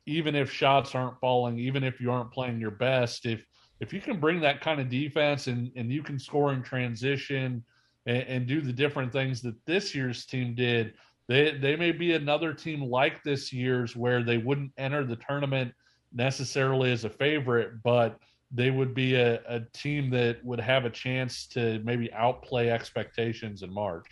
even 0.05 0.35
if 0.35 0.53
shots 0.53 0.95
aren't 0.95 1.19
falling, 1.21 1.59
even 1.59 1.83
if 1.83 2.03
you 2.03 2.13
aren't 2.13 2.33
playing 2.33 2.61
your 2.61 2.71
best, 2.71 3.25
if 3.25 3.43
if 3.81 3.95
you 3.95 4.03
can 4.03 4.21
bring 4.21 4.41
that 4.41 4.61
kind 4.61 4.79
of 4.79 4.91
defense 4.91 5.47
and 5.47 5.73
and 5.75 5.91
you 5.91 6.03
can 6.03 6.19
score 6.19 6.53
in 6.53 6.63
transition 6.63 7.65
and, 8.05 8.23
and 8.25 8.47
do 8.47 8.61
the 8.61 8.75
different 8.75 9.11
things 9.11 9.41
that 9.41 9.57
this 9.65 9.95
year's 9.95 10.27
team 10.27 10.55
did, 10.55 10.93
they 11.29 11.57
they 11.57 11.77
may 11.77 11.93
be 11.93 12.13
another 12.13 12.53
team 12.53 12.83
like 12.83 13.23
this 13.23 13.55
year's 13.55 13.97
where 13.97 14.23
they 14.23 14.37
wouldn't 14.37 14.73
enter 14.77 15.03
the 15.03 15.17
tournament 15.17 15.73
necessarily 16.13 16.93
as 16.93 17.05
a 17.05 17.11
favorite, 17.11 17.83
but 17.83 18.19
they 18.51 18.71
would 18.71 18.95
be 18.95 19.15
a, 19.15 19.41
a 19.47 19.61
team 19.73 20.11
that 20.11 20.43
would 20.45 20.61
have 20.61 20.85
a 20.85 20.91
chance 20.91 21.47
to 21.49 21.81
maybe 21.85 22.13
outplay 22.13 22.71
expectations 22.71 23.63
in 23.63 23.73
March. 23.73 24.07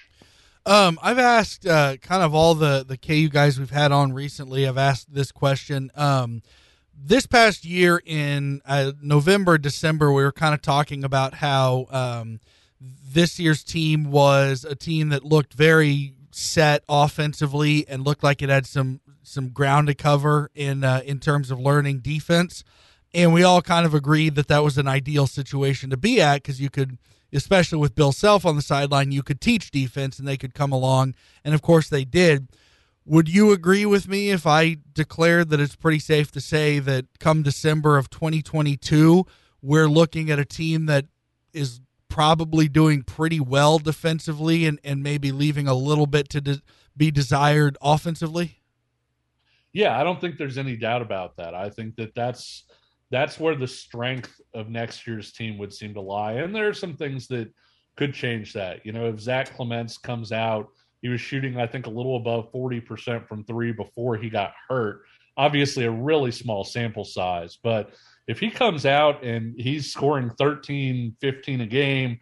Um, 0.67 0.99
I've 1.01 1.19
asked 1.19 1.67
uh, 1.67 1.97
kind 1.99 2.23
of 2.23 2.35
all 2.35 2.55
the 2.55 2.85
the 2.87 2.97
KU 2.97 3.29
guys 3.29 3.59
we've 3.59 3.71
had 3.71 3.93
on 3.93 4.13
recently. 4.13 4.67
I've 4.67 4.77
asked 4.77 5.15
this 5.15 5.31
question. 5.31 5.91
Um, 5.95 6.43
this 6.99 7.27
past 7.27 7.65
year 7.65 8.03
in 8.05 8.63
uh, 8.67 8.93
November, 9.01 9.59
December, 9.59 10.13
we 10.13 10.25
were 10.25 10.33
kind 10.33 10.55
of 10.55 10.63
talking 10.63 11.05
about 11.05 11.35
how 11.35 11.87
um, 11.91 12.41
this 12.81 13.39
year's 13.39 13.63
team 13.63 14.11
was 14.11 14.65
a 14.65 14.75
team 14.75 15.11
that 15.11 15.25
looked 15.25 15.55
very 15.55 16.15
set 16.31 16.83
offensively 16.89 17.87
and 17.89 18.05
looked 18.05 18.23
like 18.23 18.43
it 18.43 18.49
had 18.49 18.67
some 18.67 19.01
some 19.27 19.49
ground 19.49 19.89
to 19.89 19.95
cover 19.95 20.51
in 20.55 20.85
uh, 20.85 21.03
in 21.05 21.19
terms 21.19 21.51
of 21.51 21.59
learning 21.59 22.01
defense. 22.01 22.65
And 23.13 23.33
we 23.33 23.43
all 23.43 23.63
kind 23.63 23.87
of 23.87 23.95
agreed 23.95 24.35
that 24.35 24.49
that 24.49 24.63
was 24.63 24.79
an 24.79 24.89
ideal 24.89 25.27
situation 25.27 25.91
to 25.91 25.97
be 25.97 26.21
at 26.21 26.43
because 26.43 26.61
you 26.61 26.71
could, 26.71 26.99
especially 27.33 27.79
with 27.79 27.95
Bill 27.95 28.13
Self 28.13 28.45
on 28.45 28.57
the 28.57 28.63
sideline, 28.63 29.13
you 29.13 29.23
could 29.23 29.41
teach 29.41 29.71
defense 29.71 30.19
and 30.19 30.29
they 30.29 30.37
could 30.37 30.55
come 30.55 30.73
along. 30.73 31.15
And 31.45 31.55
of 31.55 31.63
course 31.63 31.89
they 31.89 32.05
did. 32.05 32.49
Would 33.05 33.29
you 33.29 33.53
agree 33.53 33.87
with 33.87 34.09
me 34.09 34.31
if 34.31 34.47
I 34.47 34.79
declared 34.93 35.51
that 35.51 35.61
it's 35.61 35.77
pretty 35.77 36.01
safe 36.01 36.33
to 36.33 36.41
say 36.41 36.81
that 36.81 37.07
come 37.21 37.43
December 37.43 37.97
of 37.99 38.11
2022, 38.11 39.25
we're 39.63 39.89
looking 39.89 40.31
at 40.31 40.41
a 40.41 40.45
team 40.45 40.87
that 40.87 41.07
is 41.53 41.81
probably 42.09 42.69
doing 42.69 43.03
pretty 43.03 43.39
well 43.41 43.79
defensively 43.79 44.67
and, 44.67 44.81
and 44.83 45.03
maybe 45.03 45.31
leaving 45.31 45.69
a 45.69 45.75
little 45.75 46.07
bit 46.07 46.29
to 46.31 46.41
de- 46.41 46.63
be 46.97 47.11
desired 47.11 47.77
offensively? 47.81 48.61
Yeah, 49.77 50.01
I 50.01 50.05
don't 50.05 50.19
think 50.19 50.39
there's 50.39 50.57
any 50.57 50.75
doubt 50.75 51.03
about 51.03 51.37
that. 51.37 51.55
I 51.55 51.69
think 51.69 51.97
that 51.97 52.15
that's 52.15 52.65
that's 53.11 53.39
where 53.39 53.55
the 53.55 53.69
strength 53.69 54.41
of 54.55 54.71
next 54.71 55.07
year's 55.07 55.33
team 55.33 55.59
would 55.59 55.71
seem 55.71 55.93
to 55.93 56.01
lie. 56.01 56.33
And 56.33 56.55
there 56.55 56.67
are 56.67 56.73
some 56.73 56.97
things 56.97 57.27
that 57.27 57.53
could 57.99 58.15
change 58.15 58.55
that. 58.55 58.87
You 58.87 58.93
know, 58.93 59.07
if 59.11 59.21
Zach 59.21 59.55
Clemence 59.55 59.99
comes 59.99 60.33
out, 60.33 60.69
he 61.03 61.11
was 61.11 61.21
shooting, 61.21 61.61
I 61.61 61.67
think, 61.67 61.85
a 61.85 61.91
little 61.91 62.17
above 62.17 62.51
40% 62.53 63.29
from 63.29 63.45
three 63.45 63.71
before 63.73 64.17
he 64.17 64.31
got 64.31 64.55
hurt. 64.67 65.03
Obviously, 65.37 65.85
a 65.85 65.91
really 65.91 66.33
small 66.33 66.65
sample 66.65 67.05
size, 67.05 67.59
but 67.63 67.91
if 68.27 68.41
he 68.41 68.51
comes 68.51 68.87
out 68.87 69.23
and 69.23 69.55
he's 69.61 69.93
scoring 69.93 70.31
13, 70.39 71.15
15 71.21 71.61
a 71.61 71.67
game 71.67 72.19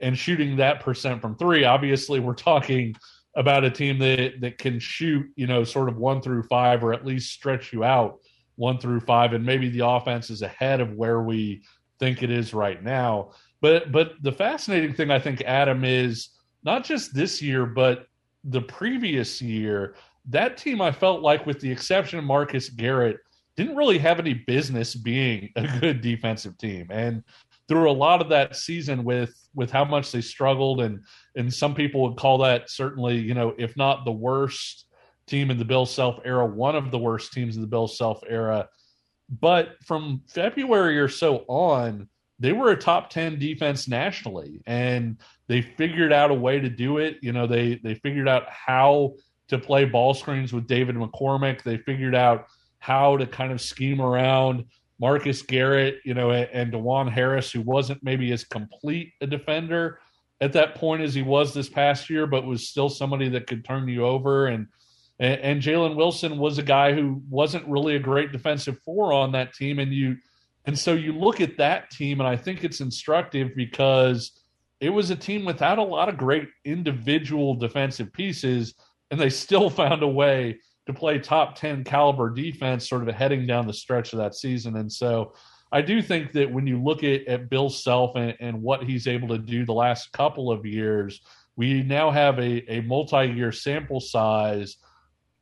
and 0.00 0.16
shooting 0.16 0.56
that 0.56 0.80
percent 0.80 1.20
from 1.20 1.36
three, 1.36 1.64
obviously, 1.64 2.18
we're 2.18 2.32
talking 2.32 2.94
about 3.36 3.64
a 3.64 3.70
team 3.70 3.98
that, 3.98 4.34
that 4.40 4.58
can 4.58 4.78
shoot, 4.78 5.26
you 5.36 5.46
know, 5.46 5.64
sort 5.64 5.88
of 5.88 5.96
one 5.96 6.20
through 6.20 6.42
five 6.44 6.84
or 6.84 6.92
at 6.92 7.04
least 7.04 7.32
stretch 7.32 7.72
you 7.72 7.84
out 7.84 8.20
one 8.56 8.78
through 8.78 9.00
five. 9.00 9.32
And 9.32 9.44
maybe 9.44 9.68
the 9.68 9.86
offense 9.86 10.30
is 10.30 10.42
ahead 10.42 10.80
of 10.80 10.92
where 10.92 11.22
we 11.22 11.62
think 11.98 12.22
it 12.22 12.30
is 12.30 12.54
right 12.54 12.82
now. 12.82 13.32
But 13.60 13.92
but 13.92 14.12
the 14.22 14.32
fascinating 14.32 14.94
thing 14.94 15.10
I 15.10 15.18
think 15.18 15.40
Adam 15.42 15.84
is 15.84 16.30
not 16.62 16.84
just 16.84 17.14
this 17.14 17.42
year, 17.42 17.66
but 17.66 18.06
the 18.44 18.60
previous 18.60 19.40
year, 19.40 19.94
that 20.26 20.56
team 20.56 20.80
I 20.80 20.92
felt 20.92 21.22
like, 21.22 21.46
with 21.46 21.60
the 21.60 21.70
exception 21.70 22.18
of 22.18 22.24
Marcus 22.24 22.68
Garrett, 22.68 23.18
didn't 23.56 23.76
really 23.76 23.98
have 23.98 24.18
any 24.18 24.34
business 24.34 24.94
being 24.94 25.50
a 25.56 25.66
good 25.80 26.00
defensive 26.00 26.58
team. 26.58 26.88
And 26.90 27.22
through 27.68 27.90
a 27.90 27.92
lot 27.92 28.20
of 28.20 28.28
that 28.30 28.56
season 28.56 29.04
with 29.04 29.34
with 29.54 29.70
how 29.70 29.84
much 29.84 30.12
they 30.12 30.20
struggled. 30.20 30.80
And 30.80 31.00
and 31.36 31.52
some 31.52 31.74
people 31.74 32.02
would 32.02 32.16
call 32.16 32.38
that 32.38 32.70
certainly, 32.70 33.18
you 33.18 33.34
know, 33.34 33.54
if 33.58 33.76
not 33.76 34.04
the 34.04 34.12
worst 34.12 34.86
team 35.26 35.50
in 35.50 35.58
the 35.58 35.64
Bill 35.64 35.86
Self 35.86 36.18
era, 36.24 36.44
one 36.44 36.76
of 36.76 36.90
the 36.90 36.98
worst 36.98 37.32
teams 37.32 37.56
in 37.56 37.62
the 37.62 37.68
Bill 37.68 37.88
Self 37.88 38.20
era. 38.28 38.68
But 39.40 39.76
from 39.84 40.22
February 40.28 40.98
or 40.98 41.08
so 41.08 41.44
on, 41.48 42.08
they 42.38 42.52
were 42.52 42.72
a 42.72 42.76
top 42.76 43.10
10 43.10 43.38
defense 43.38 43.88
nationally 43.88 44.60
and 44.66 45.18
they 45.46 45.62
figured 45.62 46.12
out 46.12 46.30
a 46.30 46.34
way 46.34 46.60
to 46.60 46.68
do 46.68 46.98
it. 46.98 47.18
You 47.22 47.32
know 47.32 47.46
they 47.46 47.76
they 47.76 47.94
figured 47.94 48.28
out 48.28 48.44
how 48.48 49.14
to 49.48 49.58
play 49.58 49.84
ball 49.84 50.14
screens 50.14 50.52
with 50.52 50.66
david 50.66 50.96
mccormack 50.96 51.62
they 51.62 51.76
figured 51.76 52.14
out 52.14 52.46
how 52.78 53.16
to 53.16 53.26
kind 53.26 53.52
of 53.52 53.60
scheme 53.60 54.00
around 54.00 54.64
marcus 55.00 55.42
garrett 55.42 55.96
you 56.04 56.14
know 56.14 56.30
and 56.30 56.72
dajuan 56.72 57.10
harris 57.10 57.50
who 57.50 57.60
wasn't 57.60 58.02
maybe 58.02 58.32
as 58.32 58.44
complete 58.44 59.12
a 59.20 59.26
defender 59.26 59.98
at 60.40 60.52
that 60.52 60.74
point 60.74 61.02
as 61.02 61.14
he 61.14 61.22
was 61.22 61.54
this 61.54 61.68
past 61.68 62.10
year 62.10 62.26
but 62.26 62.44
was 62.44 62.68
still 62.68 62.88
somebody 62.88 63.28
that 63.30 63.46
could 63.46 63.64
turn 63.64 63.88
you 63.88 64.04
over. 64.04 64.46
And 64.46 64.66
and, 65.18 65.40
and 65.40 65.62
jalen 65.62 65.96
wilson 65.96 66.38
was 66.38 66.58
a 66.58 66.62
guy 66.62 66.92
who 66.92 67.22
wasn't 67.30 67.66
really 67.66 67.96
a 67.96 68.00
great 68.00 68.32
defensive 68.32 68.78
four 68.84 69.12
on 69.12 69.32
that 69.32 69.54
team. 69.54 69.78
And 69.78 69.92
you 69.92 70.16
and 70.66 70.78
so 70.78 70.94
you 70.94 71.12
look 71.12 71.40
at 71.40 71.58
that 71.58 71.90
team, 71.90 72.20
and 72.20 72.28
I 72.28 72.36
think 72.36 72.64
it's 72.64 72.80
instructive 72.80 73.54
because 73.54 74.32
it 74.80 74.88
was 74.88 75.10
a 75.10 75.16
team 75.16 75.44
without 75.44 75.78
a 75.78 75.82
lot 75.82 76.08
of 76.08 76.16
great 76.16 76.48
individual 76.64 77.54
defensive 77.54 78.12
pieces, 78.12 78.74
and 79.10 79.20
they 79.20 79.30
still 79.30 79.70
found 79.82 80.02
a 80.02 80.08
way 80.08 80.58
to 80.86 80.92
play 80.92 81.18
top 81.18 81.56
10 81.56 81.84
caliber 81.84 82.30
defense 82.30 82.88
sort 82.88 83.08
of 83.08 83.14
heading 83.14 83.46
down 83.46 83.66
the 83.66 83.72
stretch 83.72 84.12
of 84.12 84.18
that 84.18 84.34
season. 84.34 84.76
And 84.76 84.92
so 84.92 85.34
I 85.72 85.80
do 85.80 86.02
think 86.02 86.32
that 86.32 86.50
when 86.50 86.66
you 86.66 86.82
look 86.82 87.02
at, 87.02 87.26
at 87.26 87.48
Bill 87.48 87.70
Self 87.70 88.16
and, 88.16 88.34
and 88.40 88.62
what 88.62 88.82
he's 88.82 89.06
able 89.06 89.28
to 89.28 89.38
do 89.38 89.64
the 89.64 89.72
last 89.72 90.12
couple 90.12 90.52
of 90.52 90.66
years, 90.66 91.20
we 91.56 91.82
now 91.82 92.10
have 92.10 92.38
a, 92.38 92.70
a 92.72 92.82
multi 92.82 93.26
year 93.26 93.52
sample 93.52 94.00
size 94.00 94.76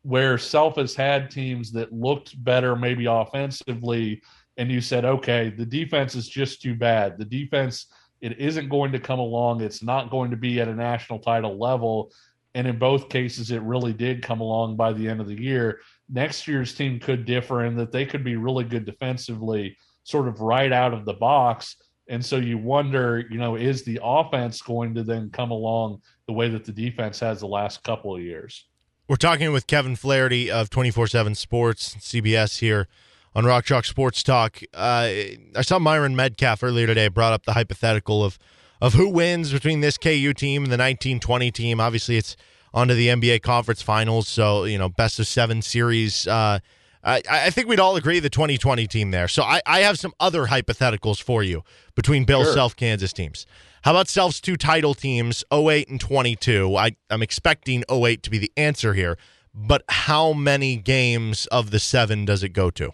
where 0.02 0.39
Self 0.39 0.77
has 0.77 0.94
had 0.94 1.31
teams 1.31 1.73
that 1.73 1.93
looked 1.93 2.43
better, 2.44 2.77
maybe 2.77 3.06
offensively 3.06 4.23
and 4.56 4.70
you 4.70 4.81
said, 4.81 5.05
okay, 5.05 5.51
the 5.51 5.66
defense 5.66 6.14
is 6.14 6.28
just 6.28 6.60
too 6.60 6.74
bad. 6.74 7.16
The 7.19 7.24
defense, 7.24 7.86
it 8.20 8.39
isn't 8.39 8.69
going 8.69 8.93
to 8.93 9.01
come 9.01 9.19
along. 9.19 9.62
It's 9.62 9.82
not 9.82 10.10
going 10.10 10.31
to 10.31 10.36
be 10.36 10.60
at 10.60 10.69
a 10.69 10.74
national 10.74 11.20
title 11.20 11.59
level. 11.59 12.12
And 12.54 12.66
in 12.66 12.78
both 12.78 13.08
cases, 13.08 13.50
it 13.50 13.62
really 13.62 13.92
did 13.92 14.22
come 14.22 14.40
along 14.40 14.76
by 14.76 14.92
the 14.92 15.08
end 15.08 15.20
of 15.20 15.26
the 15.26 15.40
year. 15.40 15.80
Next 16.08 16.46
year's 16.46 16.74
team 16.74 17.00
could 17.00 17.24
differ 17.24 17.64
in 17.64 17.76
that 17.76 17.92
they 17.92 18.04
could 18.04 18.22
be 18.22 18.36
really 18.36 18.64
good 18.64 18.84
defensively, 18.84 19.76
sort 20.04 20.28
of 20.28 20.40
right 20.40 20.72
out 20.72 20.92
of 20.92 21.04
the 21.04 21.14
box. 21.14 21.76
And 22.08 22.24
so 22.24 22.36
you 22.36 22.58
wonder, 22.58 23.24
you 23.30 23.38
know, 23.38 23.56
is 23.56 23.84
the 23.84 23.98
offense 24.02 24.60
going 24.60 24.94
to 24.94 25.02
then 25.02 25.30
come 25.30 25.50
along 25.50 26.02
the 26.26 26.34
way 26.34 26.48
that 26.50 26.64
the 26.64 26.72
defense 26.72 27.20
has 27.20 27.40
the 27.40 27.46
last 27.46 27.82
couple 27.84 28.14
of 28.14 28.20
years? 28.20 28.66
We're 29.08 29.16
talking 29.16 29.52
with 29.52 29.66
Kevin 29.66 29.96
Flaherty 29.96 30.50
of 30.50 30.68
24 30.68 31.06
7 31.06 31.34
Sports, 31.34 31.96
CBS 31.96 32.58
here 32.58 32.88
on 33.34 33.44
Rock 33.44 33.64
Chalk 33.64 33.84
Sports 33.84 34.22
Talk. 34.22 34.60
Uh, 34.74 35.08
I 35.54 35.62
saw 35.62 35.78
Myron 35.78 36.14
Medcalf 36.14 36.62
earlier 36.62 36.86
today 36.86 37.08
brought 37.08 37.32
up 37.32 37.44
the 37.44 37.54
hypothetical 37.54 38.22
of 38.22 38.38
of 38.82 38.94
who 38.94 39.09
wins 39.09 39.52
between 39.52 39.80
this 39.80 39.96
KU 39.96 40.34
team 40.34 40.64
and 40.64 40.72
the 40.72 40.76
1920 40.76 41.52
team. 41.52 41.80
Obviously, 41.80 42.16
it's 42.16 42.36
onto 42.74 42.94
the 42.94 43.06
NBA 43.06 43.40
Conference 43.40 43.80
Finals, 43.80 44.26
so 44.26 44.64
you 44.64 44.76
know 44.76 44.88
best 44.88 45.20
of 45.20 45.28
seven 45.28 45.62
series. 45.62 46.26
Uh, 46.26 46.59
I, 47.04 47.22
I, 47.30 47.50
think 47.50 47.68
we'd 47.68 47.80
all 47.80 47.96
agree 47.96 48.18
the 48.18 48.30
2020 48.30 48.86
team 48.88 49.12
there. 49.12 49.28
So 49.28 49.44
I, 49.44 49.60
I 49.66 49.80
have 49.80 49.98
some 49.98 50.12
other 50.20 50.46
hypotheticals 50.46 51.22
for 51.22 51.42
you 51.42 51.62
between 51.94 52.24
Bill 52.24 52.42
sure. 52.42 52.52
Self 52.52 52.74
Kansas 52.74 53.12
teams. 53.12 53.46
How 53.82 53.92
about 53.92 54.09
Self's 54.09 54.40
two 54.40 54.56
title 54.56 54.94
teams, 54.94 55.44
08 55.52 55.88
and 55.88 56.00
22? 56.00 56.76
I, 56.76 56.96
I'm 57.09 57.22
expecting 57.22 57.84
08 57.90 58.22
to 58.24 58.30
be 58.30 58.38
the 58.38 58.52
answer 58.56 58.94
here, 58.94 59.16
but 59.54 59.82
how 59.88 60.32
many 60.32 60.76
games 60.76 61.46
of 61.46 61.70
the 61.70 61.80
seven 61.80 62.24
does 62.24 62.42
it 62.42 62.50
go 62.50 62.70
to? 62.70 62.92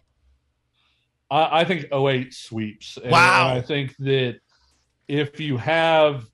I, 1.31 1.61
I 1.61 1.65
think 1.65 1.87
08 1.93 2.33
sweeps. 2.33 2.99
And, 3.03 3.11
wow. 3.11 3.51
And 3.51 3.59
I 3.59 3.63
think 3.63 3.95
that 3.99 4.41
if 5.09 5.41
you 5.41 5.57
have 5.57 6.27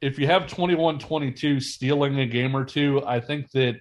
if 0.00 0.18
you 0.18 0.26
have 0.26 0.46
21 0.46 0.98
22 0.98 1.60
stealing 1.60 2.20
a 2.20 2.26
game 2.26 2.56
or 2.56 2.64
two, 2.64 3.02
I 3.06 3.20
think 3.20 3.50
that 3.52 3.80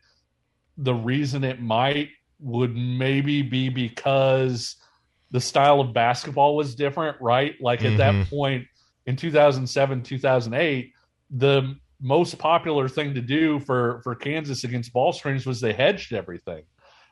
the 0.78 0.94
reason 0.94 1.44
it 1.44 1.62
might 1.62 2.10
would 2.40 2.76
maybe 2.76 3.42
be 3.42 3.70
because 3.70 4.78
the 5.32 5.42
style 5.42 5.80
of 5.80 5.94
basketball 5.94 6.56
was 6.56 6.76
different, 6.76 7.18
right? 7.22 7.56
Like 7.62 7.82
at 7.82 7.94
mm-hmm. 7.94 8.20
that 8.20 8.30
point 8.30 8.68
in 9.06 9.16
2007, 9.16 10.04
2008, 10.04 10.94
the 11.32 11.76
most 12.00 12.38
popular 12.38 12.88
thing 12.88 13.14
to 13.14 13.22
do 13.22 13.60
for 13.60 14.02
for 14.04 14.16
Kansas 14.16 14.64
against 14.64 14.94
ball 14.94 15.14
screens 15.14 15.46
was 15.46 15.60
they 15.60 15.74
hedged 15.74 16.14
everything. 16.14 16.64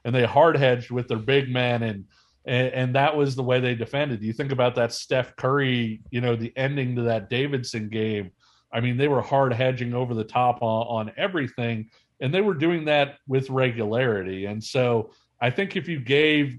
And 0.05 0.15
they 0.15 0.25
hard 0.25 0.55
hedged 0.55 0.91
with 0.91 1.07
their 1.07 1.17
big 1.17 1.49
men 1.49 1.83
and 1.83 2.05
and, 2.45 2.67
and, 2.67 2.95
that 2.95 3.15
was 3.15 3.35
the 3.35 3.43
way 3.43 3.59
they 3.59 3.75
defended. 3.75 4.23
You 4.23 4.33
think 4.33 4.51
about 4.51 4.75
that 4.75 4.93
Steph 4.93 5.35
Curry, 5.35 6.01
you 6.09 6.21
know, 6.21 6.35
the 6.35 6.53
ending 6.55 6.95
to 6.95 7.03
that 7.03 7.29
Davidson 7.29 7.89
game. 7.89 8.31
I 8.71 8.79
mean, 8.79 8.97
they 8.97 9.07
were 9.07 9.21
hard 9.21 9.53
hedging 9.53 9.93
over 9.93 10.13
the 10.13 10.23
top 10.23 10.61
on, 10.61 11.07
on 11.07 11.13
everything, 11.17 11.89
and 12.19 12.33
they 12.33 12.41
were 12.41 12.53
doing 12.53 12.85
that 12.85 13.17
with 13.27 13.49
regularity. 13.49 14.45
And 14.45 14.63
so 14.63 15.11
I 15.41 15.49
think 15.49 15.75
if 15.75 15.87
you 15.87 15.99
gave 15.99 16.57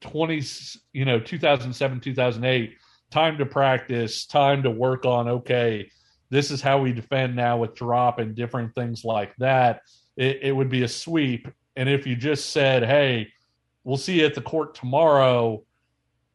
20, 0.00 0.42
you 0.92 1.04
know, 1.04 1.18
2007, 1.18 2.00
2008 2.00 2.76
time 3.10 3.38
to 3.38 3.46
practice, 3.46 4.26
time 4.26 4.62
to 4.62 4.70
work 4.70 5.04
on, 5.04 5.28
okay, 5.28 5.88
this 6.30 6.50
is 6.50 6.60
how 6.60 6.78
we 6.78 6.92
defend 6.92 7.36
now 7.36 7.58
with 7.58 7.74
drop 7.74 8.18
and 8.18 8.34
different 8.34 8.74
things 8.74 9.04
like 9.04 9.34
that, 9.36 9.82
it, 10.16 10.40
it 10.42 10.52
would 10.52 10.68
be 10.68 10.82
a 10.82 10.88
sweep. 10.88 11.48
And 11.76 11.88
if 11.88 12.06
you 12.06 12.16
just 12.16 12.50
said, 12.50 12.82
hey, 12.84 13.28
we'll 13.84 13.96
see 13.96 14.20
you 14.20 14.26
at 14.26 14.34
the 14.34 14.40
court 14.40 14.74
tomorrow. 14.74 15.62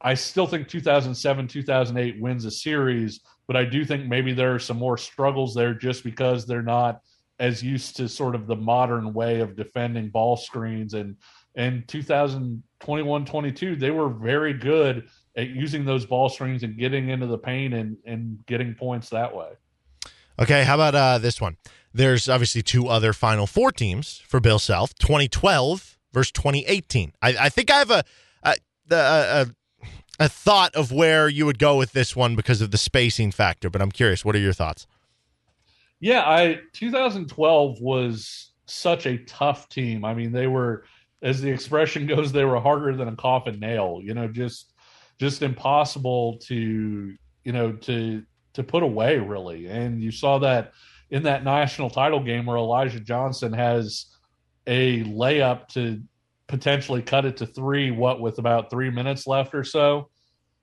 I 0.02 0.14
still 0.14 0.48
think 0.48 0.68
2007, 0.68 1.48
2008 1.48 2.22
wins 2.22 2.46
a 2.46 2.52
series, 2.52 3.20
but 3.48 3.58
I 3.58 3.66
do 3.66 3.84
think 3.84 4.06
maybe 4.06 4.32
there 4.32 4.56
are 4.56 4.60
some 4.60 4.78
more 4.78 4.98
struggles 4.98 5.54
there 5.54 5.74
just 5.74 6.04
because 6.04 6.46
they're 6.46 6.62
not 6.62 7.02
as 7.40 7.64
used 7.64 7.96
to 7.98 8.08
sort 8.08 8.36
of 8.36 8.48
the 8.48 8.56
modern 8.56 9.14
way 9.14 9.40
of 9.40 9.56
defending 9.56 10.10
ball 10.10 10.38
screens. 10.38 10.94
And 10.94 11.16
in 11.56 11.84
2021, 11.88 13.26
22, 13.26 13.76
they 13.76 13.92
were 13.92 14.10
very 14.10 14.54
good 14.54 15.08
at 15.36 15.50
using 15.50 15.86
those 15.86 16.06
ball 16.06 16.30
screens 16.30 16.64
and 16.64 16.78
getting 16.78 17.10
into 17.10 17.28
the 17.28 17.38
paint 17.38 17.74
and, 17.74 17.98
and 18.06 18.46
getting 18.46 18.74
points 18.76 19.10
that 19.10 19.34
way. 19.34 19.52
Okay, 20.38 20.64
how 20.64 20.76
about 20.76 20.96
uh, 20.96 21.18
this 21.18 21.42
one? 21.42 21.58
There's 21.94 22.30
obviously 22.30 22.62
two 22.62 22.88
other 22.88 23.14
Final 23.14 23.48
Four 23.48 23.72
teams 23.72 24.22
for 24.28 24.40
Bill 24.40 24.60
Self. 24.60 24.94
2012 24.96 25.98
versus 26.14 26.32
2018. 26.32 27.14
I, 27.22 27.36
I 27.40 27.50
think 27.50 27.72
I 27.72 27.78
have 27.80 27.92
a 27.92 28.04
a, 28.44 28.56
a 28.92 29.48
a 30.20 30.28
thought 30.28 30.76
of 30.76 30.92
where 30.92 31.30
you 31.30 31.46
would 31.46 31.60
go 31.60 31.78
with 31.78 31.94
this 31.94 32.16
one 32.16 32.36
because 32.36 32.62
of 32.62 32.72
the 32.72 32.78
spacing 32.78 33.32
factor, 33.32 33.70
but 33.70 33.82
I'm 33.82 33.92
curious. 33.92 34.26
What 34.26 34.36
are 34.36 34.40
your 34.40 34.54
thoughts? 34.54 34.86
Yeah, 36.02 36.22
I 36.22 36.60
2012 36.74 37.82
was 37.82 38.52
such 38.66 39.06
a 39.06 39.18
tough 39.20 39.70
team. 39.70 40.06
I 40.06 40.14
mean, 40.14 40.32
they 40.32 40.48
were, 40.48 40.86
as 41.22 41.42
the 41.42 41.50
expression 41.50 42.06
goes, 42.06 42.32
they 42.32 42.46
were 42.46 42.60
harder 42.60 42.96
than 42.96 43.08
a 43.08 43.16
coffin 43.16 43.60
nail. 43.60 44.00
You 44.04 44.14
know, 44.14 44.28
just 44.28 44.74
just 45.20 45.42
impossible 45.42 46.38
to 46.44 47.16
you 47.44 47.52
know 47.52 47.72
to 47.74 48.24
to 48.54 48.64
put 48.64 48.84
away 48.84 49.18
really. 49.18 49.68
And 49.68 50.04
you 50.04 50.12
saw 50.12 50.40
that 50.40 50.74
in 51.10 51.24
that 51.24 51.44
national 51.44 51.90
title 51.90 52.24
game 52.24 52.46
where 52.46 52.58
Elijah 52.58 53.00
Johnson 53.00 53.54
has 53.54 54.06
a 54.70 55.04
layup 55.04 55.68
to 55.70 56.02
potentially 56.48 57.02
cut 57.02 57.26
it 57.26 57.38
to 57.38 57.46
three, 57.46 57.92
what 57.92 58.22
with 58.22 58.38
about 58.38 58.70
three 58.70 58.90
minutes 58.90 59.28
left 59.28 59.54
or 59.54 59.64
so. 59.64 60.10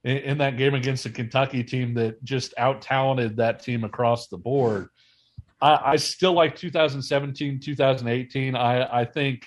in, 0.04 0.18
in 0.18 0.38
that 0.38 0.56
game 0.56 0.74
against 0.74 1.04
the 1.04 1.10
Kentucky 1.10 1.64
team 1.64 1.92
that 1.94 2.22
just 2.24 2.54
out 2.56 2.80
talented 2.80 3.36
that 3.36 3.62
team 3.62 3.84
across 3.84 4.28
the 4.28 4.38
board. 4.38 4.88
I, 5.60 5.80
I 5.84 5.96
still 5.96 6.32
like 6.32 6.56
2017, 6.56 7.60
2018. 7.60 8.54
I, 8.54 9.00
I 9.00 9.04
think, 9.04 9.46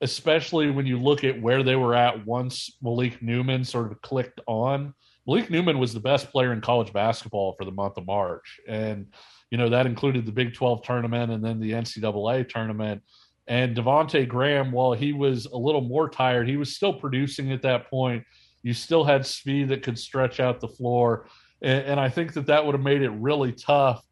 especially 0.00 0.70
when 0.70 0.86
you 0.86 0.98
look 0.98 1.22
at 1.22 1.40
where 1.40 1.62
they 1.62 1.76
were 1.76 1.94
at 1.94 2.26
once 2.26 2.76
Malik 2.82 3.22
Newman 3.22 3.64
sort 3.64 3.92
of 3.92 4.02
clicked 4.02 4.40
on. 4.46 4.94
Malik 5.26 5.50
Newman 5.50 5.78
was 5.78 5.94
the 5.94 6.00
best 6.00 6.32
player 6.32 6.52
in 6.52 6.60
college 6.60 6.92
basketball 6.92 7.54
for 7.56 7.64
the 7.64 7.70
month 7.70 7.96
of 7.96 8.06
March. 8.06 8.60
And, 8.66 9.06
you 9.52 9.58
know, 9.58 9.68
that 9.68 9.86
included 9.86 10.26
the 10.26 10.32
Big 10.32 10.54
12 10.54 10.82
tournament 10.82 11.30
and 11.30 11.44
then 11.44 11.60
the 11.60 11.72
NCAA 11.72 12.48
tournament. 12.48 13.02
And 13.46 13.76
Devonte 13.76 14.28
Graham, 14.28 14.70
while 14.70 14.92
he 14.92 15.12
was 15.12 15.46
a 15.46 15.56
little 15.56 15.80
more 15.80 16.08
tired, 16.08 16.48
he 16.48 16.56
was 16.56 16.76
still 16.76 16.94
producing 16.94 17.52
at 17.52 17.62
that 17.62 17.90
point. 17.90 18.24
You 18.62 18.72
still 18.72 19.04
had 19.04 19.26
speed 19.26 19.68
that 19.68 19.82
could 19.82 19.98
stretch 19.98 20.38
out 20.38 20.60
the 20.60 20.68
floor. 20.68 21.26
And, 21.60 21.84
and 21.84 22.00
I 22.00 22.08
think 22.08 22.34
that 22.34 22.46
that 22.46 22.64
would 22.64 22.74
have 22.74 22.84
made 22.84 23.02
it 23.02 23.10
really 23.10 23.52
tough 23.52 24.04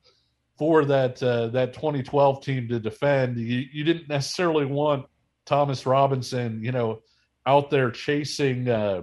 for 0.59 0.85
that 0.85 1.23
uh, 1.23 1.49
that 1.49 1.73
2012 1.73 2.45
team 2.45 2.69
to 2.69 2.79
defend. 2.79 3.39
You, 3.39 3.65
you 3.73 3.85
didn't 3.85 4.09
necessarily 4.09 4.67
want 4.67 5.07
Thomas 5.47 5.87
Robinson, 5.87 6.63
you 6.63 6.71
know, 6.71 7.01
out 7.47 7.71
there 7.71 7.91
chasing 7.91 8.69
uh, 8.69 9.03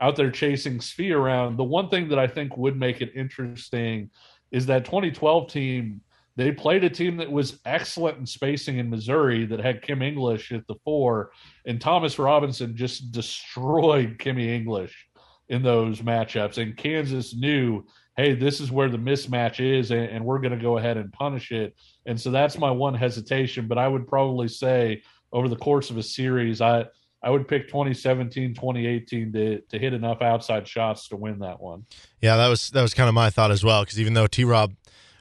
out 0.00 0.14
there 0.14 0.30
chasing 0.30 0.78
Svi 0.78 1.12
around. 1.12 1.56
The 1.56 1.64
one 1.64 1.88
thing 1.88 2.08
that 2.10 2.18
I 2.18 2.28
think 2.28 2.56
would 2.56 2.76
make 2.76 3.00
it 3.00 3.12
interesting 3.14 4.10
is 4.50 4.66
that 4.66 4.84
2012 4.84 5.50
team. 5.50 6.00
They 6.38 6.52
played 6.52 6.84
a 6.84 6.88
team 6.88 7.16
that 7.16 7.32
was 7.32 7.58
excellent 7.64 8.18
in 8.18 8.24
spacing 8.24 8.78
in 8.78 8.88
Missouri 8.88 9.44
that 9.46 9.58
had 9.58 9.82
Kim 9.82 10.02
English 10.02 10.52
at 10.52 10.64
the 10.68 10.76
four, 10.84 11.32
and 11.66 11.80
Thomas 11.80 12.16
Robinson 12.16 12.76
just 12.76 13.10
destroyed 13.10 14.18
Kimmy 14.18 14.46
English 14.46 15.08
in 15.48 15.64
those 15.64 16.00
matchups. 16.00 16.62
And 16.62 16.76
Kansas 16.76 17.34
knew, 17.34 17.84
hey, 18.16 18.36
this 18.36 18.60
is 18.60 18.70
where 18.70 18.88
the 18.88 18.98
mismatch 18.98 19.58
is, 19.58 19.90
and, 19.90 20.04
and 20.04 20.24
we're 20.24 20.38
going 20.38 20.56
to 20.56 20.62
go 20.62 20.78
ahead 20.78 20.96
and 20.96 21.12
punish 21.12 21.50
it. 21.50 21.74
And 22.06 22.20
so 22.20 22.30
that's 22.30 22.56
my 22.56 22.70
one 22.70 22.94
hesitation. 22.94 23.66
But 23.66 23.78
I 23.78 23.88
would 23.88 24.06
probably 24.06 24.46
say 24.46 25.02
over 25.32 25.48
the 25.48 25.56
course 25.56 25.90
of 25.90 25.96
a 25.96 26.04
series, 26.04 26.60
I 26.60 26.86
I 27.20 27.30
would 27.30 27.48
pick 27.48 27.66
2017, 27.66 28.54
2018 28.54 29.32
to 29.32 29.60
to 29.60 29.76
hit 29.76 29.92
enough 29.92 30.22
outside 30.22 30.68
shots 30.68 31.08
to 31.08 31.16
win 31.16 31.40
that 31.40 31.60
one. 31.60 31.84
Yeah, 32.20 32.36
that 32.36 32.46
was 32.46 32.70
that 32.70 32.82
was 32.82 32.94
kind 32.94 33.08
of 33.08 33.14
my 33.16 33.28
thought 33.28 33.50
as 33.50 33.64
well. 33.64 33.82
Because 33.82 33.98
even 33.98 34.14
though 34.14 34.28
T. 34.28 34.44
Rob 34.44 34.72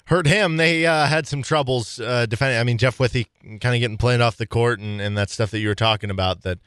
hurt 0.08 0.26
him, 0.28 0.58
they 0.58 0.86
uh, 0.86 1.06
had 1.06 1.28
some 1.28 1.44
troubles 1.44 2.00
uh, 2.00 2.26
defending. 2.26 2.60
I 2.60 2.64
mean, 2.64 2.78
Jeff 2.78 2.98
Withey 2.98 3.28
kind 3.62 3.76
of 3.76 3.80
getting 3.80 3.98
played 3.98 4.22
off 4.22 4.38
the 4.38 4.48
court 4.48 4.80
and, 4.80 5.00
and 5.00 5.18
that 5.18 5.30
stuff 5.30 5.52
that 5.52 5.60
you 5.60 5.68
were 5.68 5.76
talking 5.76 6.10
about 6.10 6.42
that 6.44 6.60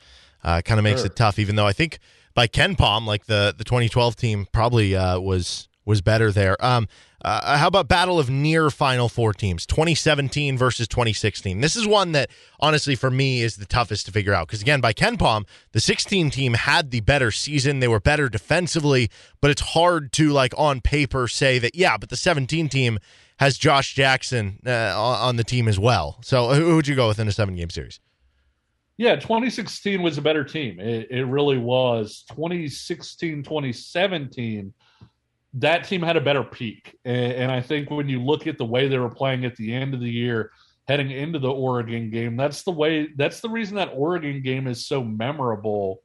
uh, 0.45 0.63
kind 0.65 0.79
of 0.79 0.85
makes 0.85 1.01
Sure. 1.01 1.07
it 1.07 1.17
tough. 1.17 1.39
Even 1.39 1.57
though 1.57 1.67
I 1.67 1.73
think 1.73 1.99
by 2.35 2.47
KenPom, 2.47 3.07
like 3.07 3.27
the 3.27 3.55
the 3.57 3.65
2012 3.65 4.17
team, 4.17 4.47
probably 4.53 4.95
uh, 4.95 5.19
was 5.19 5.69
was 5.85 6.01
better 6.03 6.31
there. 6.31 6.63
Um, 6.65 6.87
uh, 7.23 7.59
how 7.59 7.67
about 7.67 7.87
battle 7.89 8.19
of 8.19 8.31
near 8.31 8.71
Final 8.71 9.09
Four 9.09 9.35
teams, 9.35 9.67
2017 9.67 10.57
versus 10.57 10.89
2016? 10.89 11.61
This 11.61 11.77
is 11.77 11.87
one 11.87 12.13
that 12.13 12.31
honestly 12.61 12.95
for 12.95 13.11
me 13.11 13.43
is 13.43 13.57
the 13.57 13.67
toughest 13.67 14.07
to 14.07 14.13
figure 14.13 14.33
out 14.33 14.47
because 14.47 14.63
again, 14.63 14.81
by 14.81 14.93
KenPom, 14.95 15.47
the 15.73 15.81
16 15.81 16.31
team 16.31 16.55
had 16.55 16.91
the 16.91 17.01
better 17.01 17.31
season. 17.31 17.81
They 17.81 17.89
were 17.89 18.01
better 18.01 18.29
defensively, 18.29 19.11
but 19.41 19.51
it's 19.51 19.61
hard 19.61 20.13
to 20.15 20.31
like 20.31 20.55
on 20.57 20.81
paper 20.81 21.29
say 21.29 21.59
that 21.59 21.75
yeah, 21.75 21.97
but 21.99 22.09
the 22.09 22.17
17 22.17 22.69
team 22.71 22.99
has 23.41 23.57
Josh 23.57 23.95
Jackson 23.95 24.59
uh, 24.67 24.93
on 24.95 25.37
the 25.37 25.45
team 25.45 25.67
as 25.67 25.79
well. 25.79 26.19
So 26.23 26.53
who 26.53 26.77
would 26.77 26.87
you 26.87 26.95
go 26.95 27.09
with 27.09 27.19
in 27.19 27.27
a 27.27 27.33
seven 27.33 27.57
game 27.57 27.71
series? 27.71 27.99
Yeah, 28.99 29.17
2016 29.17 30.03
was 30.03 30.19
a 30.19 30.23
better 30.23 30.45
team. 30.45 30.79
It, 30.79 31.11
it 31.11 31.25
really 31.25 31.57
was. 31.57 32.23
2016, 32.29 33.43
2017, 33.43 34.75
that 35.55 35.85
team 35.85 36.03
had 36.03 36.19
a 36.19 36.21
better 36.21 36.45
peak. 36.45 36.99
And, 37.07 37.33
and 37.33 37.51
I 37.51 37.63
think 37.63 37.91
when 37.91 38.11
you 38.11 38.23
look 38.23 38.47
at 38.47 38.59
the 38.59 38.67
way 38.67 38.89
they 38.89 38.99
were 38.99 39.09
playing 39.09 39.47
at 39.47 39.57
the 39.57 39.73
end 39.73 39.95
of 39.95 40.01
the 40.01 40.11
year, 40.11 40.51
heading 40.87 41.11
into 41.11 41.39
the 41.39 41.51
Oregon 41.51 42.11
game, 42.11 42.37
that's 42.37 42.63
the 42.63 42.73
way, 42.73 43.09
that's 43.17 43.41
the 43.41 43.49
reason 43.49 43.75
that 43.77 43.93
Oregon 43.95 44.43
game 44.43 44.67
is 44.67 44.85
so 44.85 45.03
memorable 45.03 46.03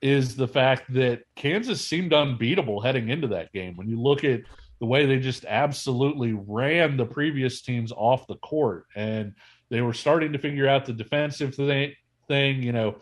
is 0.00 0.36
the 0.36 0.46
fact 0.46 0.94
that 0.94 1.22
Kansas 1.34 1.84
seemed 1.84 2.12
unbeatable 2.12 2.80
heading 2.80 3.08
into 3.08 3.26
that 3.26 3.52
game. 3.52 3.74
When 3.74 3.88
you 3.88 4.00
look 4.00 4.22
at 4.22 4.42
the 4.80 4.86
way 4.86 5.06
they 5.06 5.18
just 5.18 5.44
absolutely 5.44 6.32
ran 6.32 6.96
the 6.96 7.04
previous 7.04 7.62
teams 7.62 7.92
off 7.92 8.26
the 8.26 8.36
court 8.36 8.84
and 8.94 9.34
they 9.70 9.80
were 9.80 9.92
starting 9.92 10.32
to 10.32 10.38
figure 10.38 10.68
out 10.68 10.86
the 10.86 10.92
defensive 10.92 11.54
thing, 11.54 11.94
thing 12.26 12.62
you 12.62 12.72
know, 12.72 12.96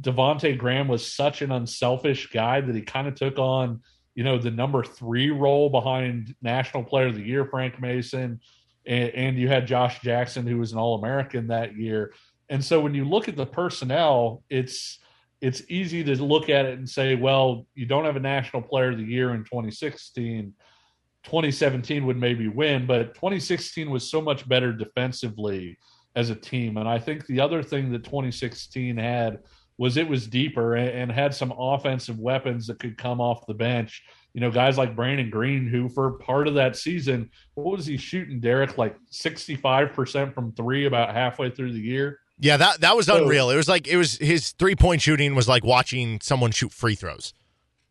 Devonte 0.00 0.56
Graham 0.56 0.88
was 0.88 1.10
such 1.10 1.42
an 1.42 1.52
unselfish 1.52 2.30
guy 2.30 2.60
that 2.60 2.74
he 2.74 2.82
kind 2.82 3.08
of 3.08 3.14
took 3.14 3.38
on, 3.38 3.80
you 4.14 4.24
know, 4.24 4.38
the 4.38 4.50
number 4.50 4.82
three 4.82 5.30
role 5.30 5.70
behind 5.70 6.34
National 6.42 6.82
Player 6.82 7.08
of 7.08 7.14
the 7.14 7.22
Year, 7.22 7.46
Frank 7.46 7.80
Mason, 7.80 8.40
and, 8.86 9.10
and 9.10 9.38
you 9.38 9.48
had 9.48 9.66
Josh 9.66 10.00
Jackson, 10.00 10.46
who 10.46 10.58
was 10.58 10.72
an 10.72 10.78
All 10.78 10.96
American 10.98 11.48
that 11.48 11.76
year. 11.76 12.12
And 12.48 12.64
so 12.64 12.80
when 12.80 12.94
you 12.94 13.04
look 13.04 13.28
at 13.28 13.36
the 13.36 13.46
personnel, 13.46 14.42
it's 14.48 14.98
it's 15.42 15.62
easy 15.68 16.02
to 16.02 16.14
look 16.22 16.48
at 16.48 16.64
it 16.64 16.78
and 16.78 16.88
say, 16.88 17.14
well, 17.14 17.66
you 17.74 17.84
don't 17.84 18.06
have 18.06 18.16
a 18.16 18.20
National 18.20 18.62
Player 18.62 18.92
of 18.92 18.96
the 18.96 19.04
Year 19.04 19.34
in 19.34 19.44
2016. 19.44 20.54
2017 21.26 22.06
would 22.06 22.16
maybe 22.16 22.48
win, 22.48 22.86
but 22.86 23.14
2016 23.14 23.90
was 23.90 24.08
so 24.08 24.20
much 24.22 24.48
better 24.48 24.72
defensively 24.72 25.76
as 26.14 26.30
a 26.30 26.34
team. 26.34 26.76
And 26.78 26.88
I 26.88 26.98
think 26.98 27.26
the 27.26 27.40
other 27.40 27.62
thing 27.62 27.92
that 27.92 28.04
2016 28.04 28.96
had 28.96 29.40
was 29.78 29.96
it 29.98 30.08
was 30.08 30.26
deeper 30.26 30.76
and, 30.76 30.88
and 30.88 31.12
had 31.12 31.34
some 31.34 31.52
offensive 31.58 32.18
weapons 32.18 32.66
that 32.68 32.78
could 32.78 32.96
come 32.96 33.20
off 33.20 33.46
the 33.46 33.54
bench. 33.54 34.02
You 34.32 34.40
know, 34.40 34.50
guys 34.50 34.78
like 34.78 34.96
Brannen 34.96 35.28
Greene, 35.30 35.66
who 35.66 35.88
for 35.88 36.12
part 36.12 36.48
of 36.48 36.54
that 36.54 36.76
season, 36.76 37.30
what 37.54 37.76
was 37.76 37.86
he 37.86 37.96
shooting, 37.96 38.40
Derek? 38.40 38.78
Like 38.78 38.96
65% 39.12 40.32
from 40.34 40.52
three 40.52 40.86
about 40.86 41.12
halfway 41.14 41.50
through 41.50 41.72
the 41.72 41.80
year. 41.80 42.20
Yeah, 42.38 42.56
that 42.58 42.80
that 42.82 42.96
was 42.96 43.06
So- 43.06 43.22
unreal. 43.22 43.50
It 43.50 43.56
was 43.56 43.68
like 43.68 43.86
it 43.88 43.96
was 43.96 44.18
his 44.18 44.52
three 44.52 44.76
point 44.76 45.00
shooting 45.02 45.34
was 45.34 45.48
like 45.48 45.64
watching 45.64 46.20
someone 46.20 46.50
shoot 46.52 46.72
free 46.72 46.94
throws. 46.94 47.32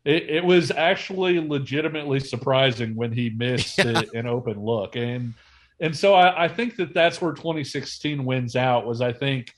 It, 0.06 0.30
it 0.30 0.44
was 0.44 0.70
actually 0.70 1.40
legitimately 1.40 2.20
surprising 2.20 2.94
when 2.94 3.10
he 3.10 3.28
missed 3.30 3.80
a- 3.80 4.08
an 4.14 4.26
open 4.26 4.58
look, 4.58 4.94
and 4.94 5.34
and 5.80 5.94
so 5.94 6.14
I, 6.14 6.44
I 6.44 6.48
think 6.48 6.76
that 6.76 6.94
that's 6.94 7.20
where 7.20 7.32
2016 7.32 8.24
wins 8.24 8.54
out. 8.54 8.86
Was 8.86 9.00
I 9.00 9.12
think 9.12 9.52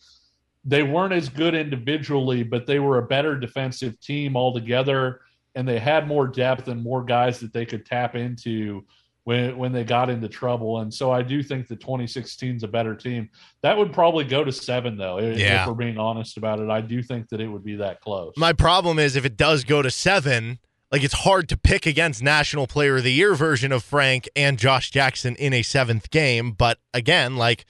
they 0.65 0.83
weren't 0.83 1.13
as 1.13 1.29
good 1.29 1.55
individually, 1.55 2.43
but 2.43 2.67
they 2.67 2.79
were 2.79 2.99
a 2.99 3.07
better 3.07 3.39
defensive 3.39 4.01
team 4.01 4.37
altogether, 4.37 5.21
and 5.55 5.69
they 5.69 5.79
had 5.79 6.09
more 6.09 6.27
depth 6.27 6.69
and 6.69 6.83
more 6.83 7.05
guys 7.05 7.41
that 7.41 7.53
they 7.53 7.67
could 7.67 7.85
tap 7.85 8.15
into 8.15 8.85
when 9.29 9.59
when 9.59 9.73
they 9.73 9.85
got 9.85 10.09
into 10.09 10.27
trouble. 10.27 10.81
And 10.81 10.93
so 10.93 11.13
I 11.13 11.21
do 11.21 11.43
think 11.43 11.69
that 11.69 11.81
2016 11.81 12.57
is 12.57 12.63
a 12.63 12.69
better 12.69 12.95
team. 12.95 13.29
That 13.63 13.77
would 13.77 13.93
probably 13.93 14.25
go 14.25 14.43
to 14.43 14.51
seven 14.51 14.97
though. 14.97 15.19
If, 15.19 15.39
Yeah. 15.39 15.61
if 15.63 15.69
we're 15.69 15.75
being 15.75 15.99
honest 15.99 16.39
about 16.39 16.61
it, 16.61 16.71
I 16.71 16.81
do 16.81 17.03
think 17.03 17.29
that 17.29 17.39
it 17.39 17.47
would 17.47 17.63
be 17.63 17.77
that 17.77 18.01
close. 18.01 18.33
My 18.39 18.55
problem 18.55 18.99
is 18.99 19.17
if 19.17 19.27
it 19.27 19.37
does 19.37 19.65
go 19.65 19.83
to 19.83 19.91
seven, 19.91 20.61
like 20.91 21.05
it's 21.05 21.13
hard 21.13 21.47
to 21.51 21.59
pick 21.59 21.85
against 21.85 22.23
National 22.23 22.67
Player 22.67 22.97
of 22.97 23.03
the 23.05 23.13
Year 23.13 23.35
version 23.35 23.71
of 23.71 23.85
Frank 23.85 24.31
and 24.35 24.59
Josh 24.59 24.91
Jackson 24.91 25.37
in 25.37 25.53
a 25.53 25.61
seventh 25.61 26.09
game. 26.09 26.53
But 26.53 26.79
again, 26.95 27.37
like 27.37 27.67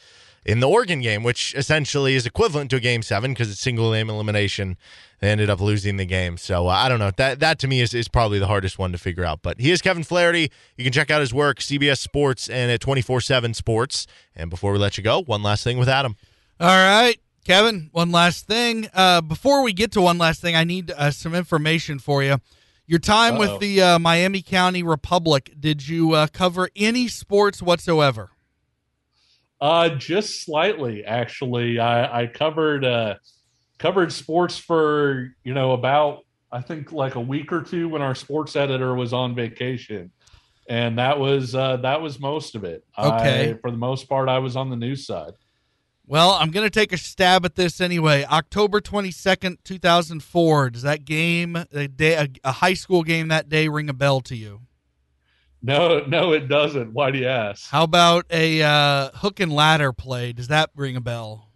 in 0.49 0.61
the 0.61 0.69
Oregon 0.69 1.03
game, 1.03 1.23
which 1.23 1.55
essentially 1.55 2.15
is 2.15 2.25
equivalent 2.25 2.71
to 2.71 2.77
a 2.77 2.81
game 2.81 3.03
seven 3.03 3.33
because 3.33 3.51
it's 3.51 3.61
single 3.61 3.93
game 3.93 4.09
elimination, 4.09 4.79
they 5.21 5.29
ended 5.29 5.51
up 5.51 5.61
losing 5.61 5.99
the 5.99 6.07
game. 6.07 6.39
So 6.39 6.69
uh, 6.69 6.71
I 6.71 6.89
don't 6.89 6.99
know. 6.99 7.11
That 7.19 7.41
that 7.41 7.59
to 7.59 7.69
me 7.69 7.83
is, 7.83 7.93
is 7.93 8.09
probably 8.09 8.39
the 8.39 8.47
hardest 8.47 8.79
one 8.79 8.91
to 8.93 8.99
figure 8.99 9.27
out. 9.27 9.43
But 9.43 9.61
he 9.61 9.71
is 9.71 9.83
Kevin 9.83 10.05
Flaherty. 10.05 10.51
You 10.79 10.85
can 10.85 10.93
check 10.93 11.11
out 11.11 11.21
his 11.21 11.35
work, 11.35 11.59
CBS 11.59 11.99
Sports 11.99 12.49
and 12.49 12.73
at 12.73 12.81
24 12.81 13.21
7 13.21 13.53
Sports. 13.53 14.07
And 14.35 14.49
before 14.49 14.73
we 14.73 14.79
let 14.79 14.97
you 14.97 15.05
go, 15.05 15.23
one 15.23 15.43
last 15.43 15.65
thing 15.65 15.77
with 15.77 15.89
Adam. 15.89 16.17
All 16.59 16.67
right, 16.69 17.21
Kevin. 17.45 17.91
One 17.93 18.11
last 18.11 18.47
thing. 18.47 18.89
Uh, 18.95 19.21
before 19.21 19.63
we 19.63 19.75
get 19.75 19.93
to 19.93 20.01
one 20.01 20.17
last 20.17 20.41
thing, 20.41 20.57
I 20.57 20.65
need 20.65 20.91
uh, 20.93 21.11
some 21.11 21.35
information 21.35 21.99
for 21.99 22.23
you. 22.23 22.39
Your 22.87 23.01
time 23.01 23.35
Uh-oh. 23.35 23.41
with 23.41 23.61
the 23.61 23.83
uh, 23.83 23.99
Miami 23.99 24.41
County 24.41 24.83
Republic. 24.83 25.53
Did 25.61 25.87
you 25.87 26.13
uh, 26.15 26.27
cover 26.33 26.71
any 26.75 27.07
sports 27.07 27.61
whatsoever? 27.61 28.31
Uh, 29.61 29.89
just 29.91 30.45
slightly, 30.45 31.05
actually. 31.05 31.79
I, 31.79 32.23
I 32.23 32.27
covered 32.27 32.85
uh, 32.85 33.17
covered 33.79 34.13
sports 34.13 34.57
for 34.57 35.35
you 35.43 35.55
know 35.55 35.73
about 35.73 36.25
I 36.53 36.61
think 36.61 36.93
like 36.93 37.17
a 37.17 37.21
week 37.21 37.53
or 37.53 37.63
two 37.63 37.89
when 37.89 38.03
our 38.03 38.15
sports 38.15 38.57
editor 38.57 38.95
was 38.95 39.13
on 39.13 39.35
vacation, 39.35 40.11
and 40.69 40.99
that 40.99 41.19
was 41.19 41.55
uh, 41.55 41.79
that 41.79 42.01
was 42.01 42.21
most 42.21 42.55
of 42.55 42.65
it. 42.65 42.85
Okay. 42.97 43.51
I, 43.51 43.55
for 43.55 43.71
the 43.71 43.77
most 43.77 44.09
part, 44.09 44.29
I 44.29 44.39
was 44.39 44.57
on 44.57 44.71
the 44.71 44.77
news 44.77 45.07
side. 45.07 45.33
Well, 46.07 46.31
I'm 46.31 46.51
going 46.51 46.65
to 46.65 46.71
take 46.71 46.95
a 46.95 46.97
stab 46.97 47.45
at 47.45 47.55
this 47.55 47.83
anyway. 47.83 48.25
October 48.25 48.81
22nd, 48.81 49.59
2004. 49.63 50.71
Does 50.71 50.81
that 50.81 51.05
game, 51.05 51.55
a, 51.55 51.87
day, 51.87 52.15
a, 52.15 52.29
a 52.45 52.53
high 52.53 52.73
school 52.73 53.03
game 53.03 53.29
that 53.29 53.51
day, 53.51 53.69
ring 53.69 53.91
a 53.91 53.93
bell 53.93 54.23
to 54.23 54.35
you? 54.35 54.63
No, 55.61 56.05
no, 56.07 56.33
it 56.33 56.49
doesn't. 56.49 56.93
Why 56.93 57.11
do 57.11 57.19
you 57.19 57.27
ask? 57.27 57.69
How 57.69 57.83
about 57.83 58.27
a 58.31 58.63
uh, 58.63 59.11
hook 59.15 59.41
and 59.41 59.53
ladder 59.53 59.93
play? 59.93 60.33
Does 60.33 60.49
that 60.49 60.71
ring 60.77 60.95
a 60.97 61.01
bell? 61.01 61.51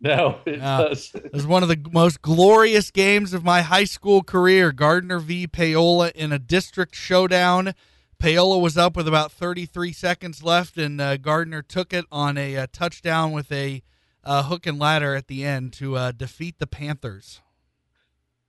No, 0.00 0.38
it 0.46 0.60
Uh, 0.60 0.88
does. 0.88 1.12
It 1.14 1.32
was 1.32 1.46
one 1.46 1.62
of 1.62 1.68
the 1.68 1.78
most 1.92 2.22
glorious 2.22 2.90
games 2.90 3.32
of 3.34 3.44
my 3.44 3.60
high 3.62 3.84
school 3.84 4.22
career. 4.22 4.72
Gardner 4.72 5.18
v. 5.18 5.46
Paola 5.46 6.10
in 6.14 6.32
a 6.32 6.38
district 6.38 6.94
showdown. 6.96 7.74
Paola 8.18 8.58
was 8.58 8.76
up 8.76 8.96
with 8.96 9.06
about 9.06 9.30
33 9.30 9.92
seconds 9.92 10.42
left, 10.42 10.76
and 10.76 11.00
uh, 11.00 11.16
Gardner 11.16 11.62
took 11.62 11.92
it 11.92 12.06
on 12.10 12.36
a, 12.36 12.56
uh 12.56 12.66
touchdown 12.72 13.32
with 13.32 13.52
a 13.52 13.82
uh, 14.24 14.42
hook 14.44 14.66
and 14.66 14.78
ladder 14.78 15.14
at 15.14 15.28
the 15.28 15.44
end 15.44 15.72
to 15.74 15.96
uh, 15.96 16.12
defeat 16.12 16.58
the 16.58 16.66
Panthers. 16.66 17.40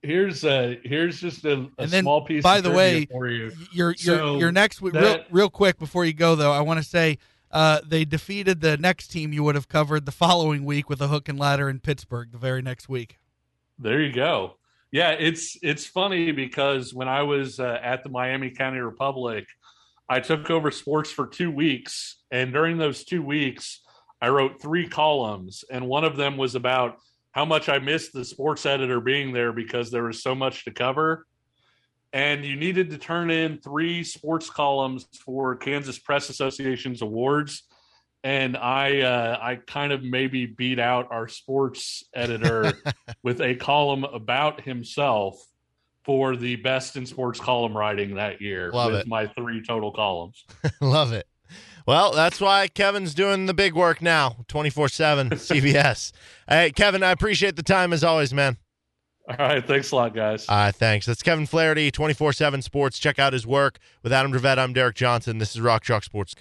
Here's 0.02 0.44
uh 0.44 0.74
here's 0.84 1.20
just 1.20 1.44
a, 1.44 1.68
a 1.78 1.86
then, 1.86 2.02
small 2.02 2.24
piece. 2.24 2.42
by 2.42 2.58
of 2.58 2.64
the 2.64 2.72
way, 2.72 3.06
for 3.06 3.28
you. 3.28 3.52
Your 3.72 3.94
your 3.98 4.18
So 4.18 4.38
your 4.38 4.50
next 4.50 4.80
week, 4.82 4.94
real 4.94 5.24
real 5.30 5.50
quick 5.50 5.78
before 5.78 6.04
you 6.04 6.12
go 6.12 6.34
though, 6.34 6.52
I 6.52 6.60
want 6.60 6.78
to 6.78 6.84
say 6.84 7.18
uh, 7.52 7.80
they 7.86 8.04
defeated 8.04 8.60
the 8.62 8.76
next 8.78 9.08
team 9.08 9.32
you 9.32 9.44
would 9.44 9.54
have 9.54 9.68
covered 9.68 10.06
the 10.06 10.12
following 10.12 10.64
week 10.64 10.88
with 10.88 11.00
a 11.00 11.08
hook 11.08 11.28
and 11.28 11.38
ladder 11.38 11.68
in 11.68 11.80
Pittsburgh 11.80 12.32
the 12.32 12.38
very 12.38 12.62
next 12.62 12.88
week. 12.88 13.18
There 13.78 14.00
you 14.00 14.12
go. 14.12 14.56
Yeah, 14.90 15.10
it's 15.10 15.56
it's 15.62 15.86
funny 15.86 16.32
because 16.32 16.92
when 16.92 17.08
I 17.08 17.22
was 17.22 17.60
uh, 17.60 17.78
at 17.82 18.02
the 18.02 18.10
Miami 18.10 18.50
County 18.50 18.78
Republic, 18.78 19.46
I 20.08 20.20
took 20.20 20.50
over 20.50 20.70
sports 20.70 21.10
for 21.10 21.26
two 21.26 21.50
weeks, 21.50 22.16
and 22.30 22.52
during 22.52 22.76
those 22.76 23.04
two 23.04 23.22
weeks, 23.22 23.80
I 24.20 24.28
wrote 24.28 24.60
three 24.60 24.88
columns, 24.88 25.64
and 25.70 25.88
one 25.88 26.04
of 26.04 26.16
them 26.16 26.36
was 26.36 26.54
about 26.54 26.98
how 27.32 27.44
much 27.44 27.68
I 27.68 27.78
missed 27.78 28.12
the 28.12 28.24
sports 28.24 28.64
editor 28.66 29.00
being 29.00 29.32
there 29.32 29.52
because 29.52 29.90
there 29.90 30.04
was 30.04 30.22
so 30.22 30.34
much 30.34 30.64
to 30.64 30.70
cover. 30.70 31.26
And 32.12 32.44
you 32.44 32.56
needed 32.56 32.90
to 32.90 32.98
turn 32.98 33.30
in 33.30 33.58
three 33.58 34.04
sports 34.04 34.50
columns 34.50 35.06
for 35.24 35.56
Kansas 35.56 35.98
Press 35.98 36.28
Association's 36.28 37.00
awards. 37.00 37.62
And 38.22 38.56
I 38.56 39.00
uh, 39.00 39.38
I 39.40 39.56
kind 39.56 39.92
of 39.92 40.04
maybe 40.04 40.46
beat 40.46 40.78
out 40.78 41.08
our 41.10 41.26
sports 41.26 42.04
editor 42.14 42.72
with 43.22 43.40
a 43.40 43.54
column 43.56 44.04
about 44.04 44.60
himself 44.60 45.42
for 46.04 46.36
the 46.36 46.56
best 46.56 46.96
in 46.96 47.06
sports 47.06 47.40
column 47.40 47.76
writing 47.76 48.16
that 48.16 48.40
year 48.40 48.70
Love 48.72 48.92
with 48.92 49.00
it. 49.00 49.06
my 49.08 49.26
three 49.26 49.62
total 49.62 49.90
columns. 49.90 50.44
Love 50.80 51.12
it. 51.12 51.26
Well, 51.86 52.12
that's 52.12 52.40
why 52.40 52.68
Kevin's 52.68 53.14
doing 53.14 53.46
the 53.46 53.54
big 53.54 53.74
work 53.74 54.00
now, 54.00 54.36
24 54.48 54.88
7 54.88 55.30
CBS. 55.30 56.12
Hey, 56.48 56.70
Kevin, 56.70 57.02
I 57.02 57.10
appreciate 57.10 57.56
the 57.56 57.62
time 57.62 57.92
as 57.92 58.04
always, 58.04 58.32
man. 58.32 58.56
All 59.28 59.36
right, 59.38 59.64
thanks 59.64 59.92
a 59.92 59.96
lot, 59.96 60.14
guys. 60.14 60.46
Uh, 60.48 60.72
thanks. 60.72 61.06
That's 61.06 61.22
Kevin 61.22 61.46
Flaherty, 61.46 61.90
24 61.90 62.32
7 62.32 62.62
Sports. 62.62 62.98
Check 62.98 63.18
out 63.18 63.32
his 63.32 63.46
work. 63.46 63.78
With 64.02 64.12
Adam 64.12 64.32
Dravetta, 64.32 64.58
I'm 64.58 64.72
Derek 64.72 64.96
Johnson. 64.96 65.38
This 65.38 65.54
is 65.54 65.60
Rock 65.60 65.84
Chalk 65.84 66.04
Sports. 66.04 66.34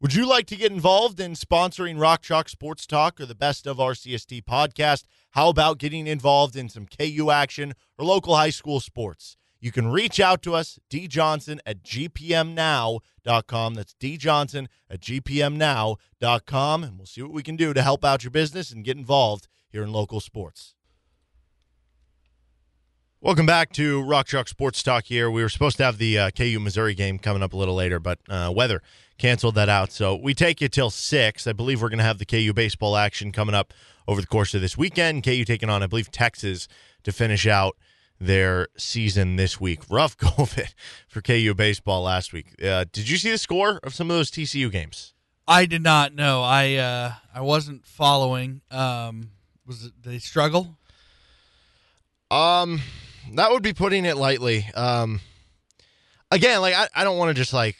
Would 0.00 0.14
you 0.14 0.28
like 0.28 0.46
to 0.46 0.56
get 0.56 0.70
involved 0.70 1.18
in 1.18 1.32
sponsoring 1.32 2.00
Rock 2.00 2.22
Chalk 2.22 2.48
Sports 2.48 2.86
Talk 2.86 3.20
or 3.20 3.26
the 3.26 3.34
Best 3.34 3.66
of 3.66 3.78
RCST 3.78 4.44
podcast? 4.44 5.06
How 5.32 5.48
about 5.48 5.78
getting 5.78 6.06
involved 6.06 6.54
in 6.54 6.68
some 6.68 6.86
KU 6.86 7.32
action 7.32 7.74
or 7.98 8.04
local 8.04 8.36
high 8.36 8.50
school 8.50 8.78
sports? 8.78 9.36
You 9.60 9.72
can 9.72 9.88
reach 9.88 10.20
out 10.20 10.42
to 10.42 10.54
us, 10.54 10.78
djohnson 10.88 11.58
at 11.66 11.82
gpmnow.com. 11.82 13.74
That's 13.74 13.94
djohnson 13.94 14.66
at 14.88 15.00
gpmnow.com, 15.00 16.84
and 16.84 16.98
we'll 16.98 17.06
see 17.06 17.22
what 17.22 17.32
we 17.32 17.42
can 17.42 17.56
do 17.56 17.74
to 17.74 17.82
help 17.82 18.04
out 18.04 18.22
your 18.22 18.30
business 18.30 18.70
and 18.70 18.84
get 18.84 18.96
involved 18.96 19.48
here 19.68 19.82
in 19.82 19.92
local 19.92 20.20
sports. 20.20 20.74
Welcome 23.20 23.46
back 23.46 23.72
to 23.72 24.00
Rock 24.00 24.28
Chalk 24.28 24.46
Sports 24.46 24.80
Talk 24.80 25.06
here. 25.06 25.28
We 25.28 25.42
were 25.42 25.48
supposed 25.48 25.76
to 25.78 25.84
have 25.84 25.98
the 25.98 26.16
uh, 26.16 26.30
KU 26.30 26.60
Missouri 26.60 26.94
game 26.94 27.18
coming 27.18 27.42
up 27.42 27.52
a 27.52 27.56
little 27.56 27.74
later, 27.74 27.98
but 27.98 28.20
uh, 28.28 28.52
weather 28.54 28.80
canceled 29.18 29.56
that 29.56 29.68
out. 29.68 29.90
So 29.90 30.14
we 30.14 30.34
take 30.34 30.60
you 30.60 30.68
till 30.68 30.90
6. 30.90 31.46
I 31.48 31.52
believe 31.52 31.82
we're 31.82 31.88
going 31.88 31.98
to 31.98 32.04
have 32.04 32.18
the 32.18 32.24
KU 32.24 32.52
baseball 32.52 32.96
action 32.96 33.32
coming 33.32 33.56
up 33.56 33.74
over 34.06 34.20
the 34.20 34.26
course 34.28 34.54
of 34.54 34.60
this 34.60 34.78
weekend. 34.78 35.24
KU 35.24 35.44
taking 35.44 35.68
on, 35.68 35.82
I 35.82 35.88
believe, 35.88 36.12
Texas 36.12 36.68
to 37.02 37.10
finish 37.10 37.44
out 37.44 37.76
their 38.20 38.68
season 38.76 39.36
this 39.36 39.60
week. 39.60 39.80
Rough 39.90 40.16
go 40.16 40.30
of 40.38 40.58
it 40.58 40.74
for 41.08 41.20
KU 41.20 41.54
baseball 41.54 42.02
last 42.02 42.32
week. 42.32 42.62
Uh, 42.62 42.84
did 42.92 43.08
you 43.08 43.16
see 43.16 43.30
the 43.30 43.38
score 43.38 43.80
of 43.82 43.94
some 43.94 44.10
of 44.10 44.16
those 44.16 44.30
TCU 44.30 44.70
games? 44.70 45.14
I 45.46 45.64
did 45.64 45.82
not 45.82 46.14
know. 46.14 46.42
I 46.42 46.74
uh, 46.74 47.12
I 47.34 47.40
wasn't 47.40 47.86
following. 47.86 48.60
Um, 48.70 49.30
was 49.66 49.86
it, 49.86 49.92
they 50.02 50.18
struggle? 50.18 50.76
Um, 52.30 52.80
that 53.32 53.50
would 53.50 53.62
be 53.62 53.72
putting 53.72 54.04
it 54.04 54.18
lightly. 54.18 54.66
Um, 54.74 55.20
again, 56.30 56.60
like 56.60 56.74
I, 56.74 56.88
I 56.94 57.04
don't 57.04 57.16
want 57.16 57.30
to 57.30 57.34
just 57.34 57.52
like 57.52 57.76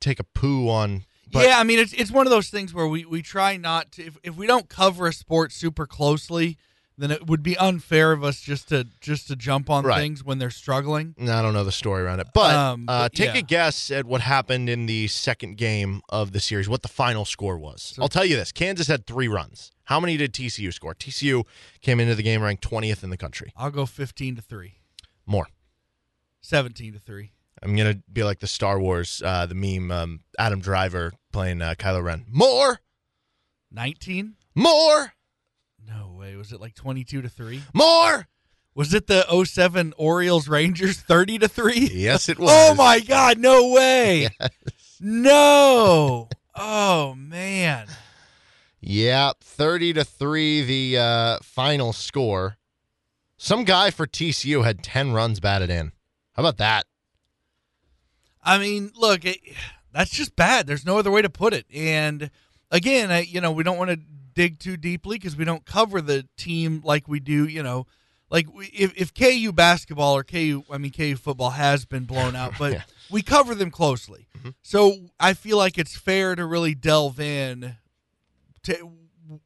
take 0.00 0.20
a 0.20 0.24
poo 0.24 0.68
on. 0.68 1.04
But 1.32 1.46
yeah, 1.48 1.58
I 1.58 1.64
mean 1.64 1.78
it's 1.78 1.92
it's 1.92 2.10
one 2.10 2.26
of 2.26 2.30
those 2.30 2.48
things 2.48 2.72
where 2.72 2.86
we, 2.86 3.04
we 3.04 3.20
try 3.20 3.56
not 3.56 3.92
to 3.92 4.06
if, 4.06 4.16
if 4.22 4.36
we 4.36 4.46
don't 4.46 4.68
cover 4.68 5.06
a 5.06 5.12
sport 5.12 5.52
super 5.52 5.86
closely, 5.86 6.56
then 6.98 7.10
it 7.10 7.26
would 7.26 7.42
be 7.42 7.56
unfair 7.58 8.12
of 8.12 8.24
us 8.24 8.40
just 8.40 8.68
to 8.70 8.86
just 9.00 9.28
to 9.28 9.36
jump 9.36 9.68
on 9.70 9.84
Right. 9.84 9.98
things 10.00 10.24
when 10.24 10.38
they're 10.38 10.50
struggling. 10.50 11.14
I 11.20 11.42
don't 11.42 11.52
know 11.54 11.64
the 11.64 11.72
story 11.72 12.02
around 12.02 12.20
it, 12.20 12.28
but, 12.34 12.54
Um, 12.54 12.86
uh, 12.88 13.08
take 13.08 13.34
yeah. 13.34 13.40
a 13.40 13.42
guess 13.42 13.90
at 13.90 14.06
what 14.06 14.20
happened 14.22 14.68
in 14.70 14.86
the 14.86 15.08
second 15.08 15.56
game 15.56 16.00
of 16.08 16.32
the 16.32 16.40
series. 16.40 16.68
What 16.68 16.82
the 16.82 16.88
final 16.88 17.24
score 17.24 17.58
was? 17.58 17.94
I'll 18.00 18.08
tell 18.08 18.24
you 18.24 18.36
this: 18.36 18.52
Kansas 18.52 18.86
had 18.86 19.06
three 19.06 19.28
runs. 19.28 19.72
How 19.84 20.00
many 20.00 20.16
did 20.16 20.32
TCU 20.32 20.72
score? 20.72 20.94
TCU 20.94 21.44
came 21.80 22.00
into 22.00 22.14
the 22.14 22.22
game 22.22 22.42
ranked 22.42 22.62
twentieth 22.62 23.04
in 23.04 23.10
the 23.10 23.16
country. 23.16 23.52
I'll 23.56 23.70
go 23.70 23.86
fifteen 23.86 24.34
to 24.36 24.42
three. 24.42 24.80
More. 25.26 25.48
Seventeen 26.40 26.92
to 26.94 26.98
three. 26.98 27.32
I'm 27.62 27.74
gonna 27.76 28.00
be 28.12 28.22
like 28.22 28.40
the 28.40 28.46
Star 28.46 28.78
Wars, 28.78 29.22
uh, 29.24 29.46
the 29.46 29.54
meme, 29.54 29.90
um, 29.90 30.20
Adam 30.38 30.60
Driver 30.60 31.12
playing 31.32 31.60
uh, 31.62 31.74
Kylo 31.74 32.02
Ren. 32.02 32.24
More, 32.28 32.80
Nineteen? 33.70 34.36
more, 34.54 35.12
way. 36.16 36.36
Was 36.36 36.52
it 36.52 36.60
like 36.60 36.74
twenty 36.74 37.04
two 37.04 37.22
to 37.22 37.28
three? 37.28 37.62
more. 37.72 38.26
Was 38.74 38.92
it 38.92 39.06
the 39.06 39.24
07 39.44 39.94
Orioles 39.96 40.48
Rangers 40.48 41.00
30 41.00 41.38
to 41.38 41.48
3? 41.48 41.88
Yes, 41.94 42.28
it 42.28 42.38
was. 42.38 42.50
Oh 42.52 42.74
my 42.74 43.00
god, 43.00 43.38
no 43.38 43.70
way. 43.70 44.28
No. 45.00 46.28
Oh 46.54 47.14
man. 47.14 47.86
Yeah, 48.80 49.32
30 49.40 49.94
to 49.94 50.04
3 50.04 50.62
the 50.64 50.98
uh, 50.98 51.38
final 51.42 51.92
score. 51.92 52.56
Some 53.36 53.64
guy 53.64 53.90
for 53.90 54.06
TCU 54.06 54.64
had 54.64 54.82
10 54.82 55.12
runs 55.12 55.40
batted 55.40 55.70
in. 55.70 55.92
How 56.32 56.42
about 56.42 56.56
that? 56.58 56.86
I 58.42 58.58
mean, 58.58 58.90
look, 58.96 59.24
it, 59.24 59.38
that's 59.92 60.10
just 60.10 60.36
bad. 60.36 60.66
There's 60.66 60.86
no 60.86 60.98
other 60.98 61.10
way 61.10 61.20
to 61.22 61.28
put 61.30 61.52
it. 61.52 61.66
And 61.74 62.30
again, 62.70 63.10
I, 63.10 63.20
you 63.20 63.40
know, 63.40 63.52
we 63.52 63.64
don't 63.64 63.78
want 63.78 63.90
to 63.90 64.00
dig 64.36 64.60
too 64.60 64.76
deeply 64.76 65.16
because 65.18 65.34
we 65.36 65.44
don't 65.44 65.64
cover 65.66 66.00
the 66.00 66.28
team 66.36 66.80
like 66.84 67.08
we 67.08 67.18
do. 67.18 67.48
You 67.48 67.64
know, 67.64 67.86
like 68.30 68.46
we, 68.54 68.66
if 68.66 68.92
if 68.96 69.12
KU 69.12 69.52
basketball 69.52 70.16
or 70.16 70.22
KU, 70.22 70.62
I 70.70 70.78
mean 70.78 70.92
KU 70.92 71.16
football 71.16 71.50
has 71.50 71.84
been 71.84 72.04
blown 72.04 72.36
out, 72.36 72.52
but 72.56 72.72
Yeah. 72.74 72.82
we 73.10 73.22
cover 73.22 73.56
them 73.56 73.72
closely. 73.72 74.28
Mm-hmm. 74.38 74.50
So 74.62 75.10
I 75.18 75.34
feel 75.34 75.56
like 75.56 75.76
it's 75.78 75.96
fair 75.96 76.36
to 76.36 76.46
really 76.46 76.76
delve 76.76 77.18
in 77.18 77.76
to 78.62 78.92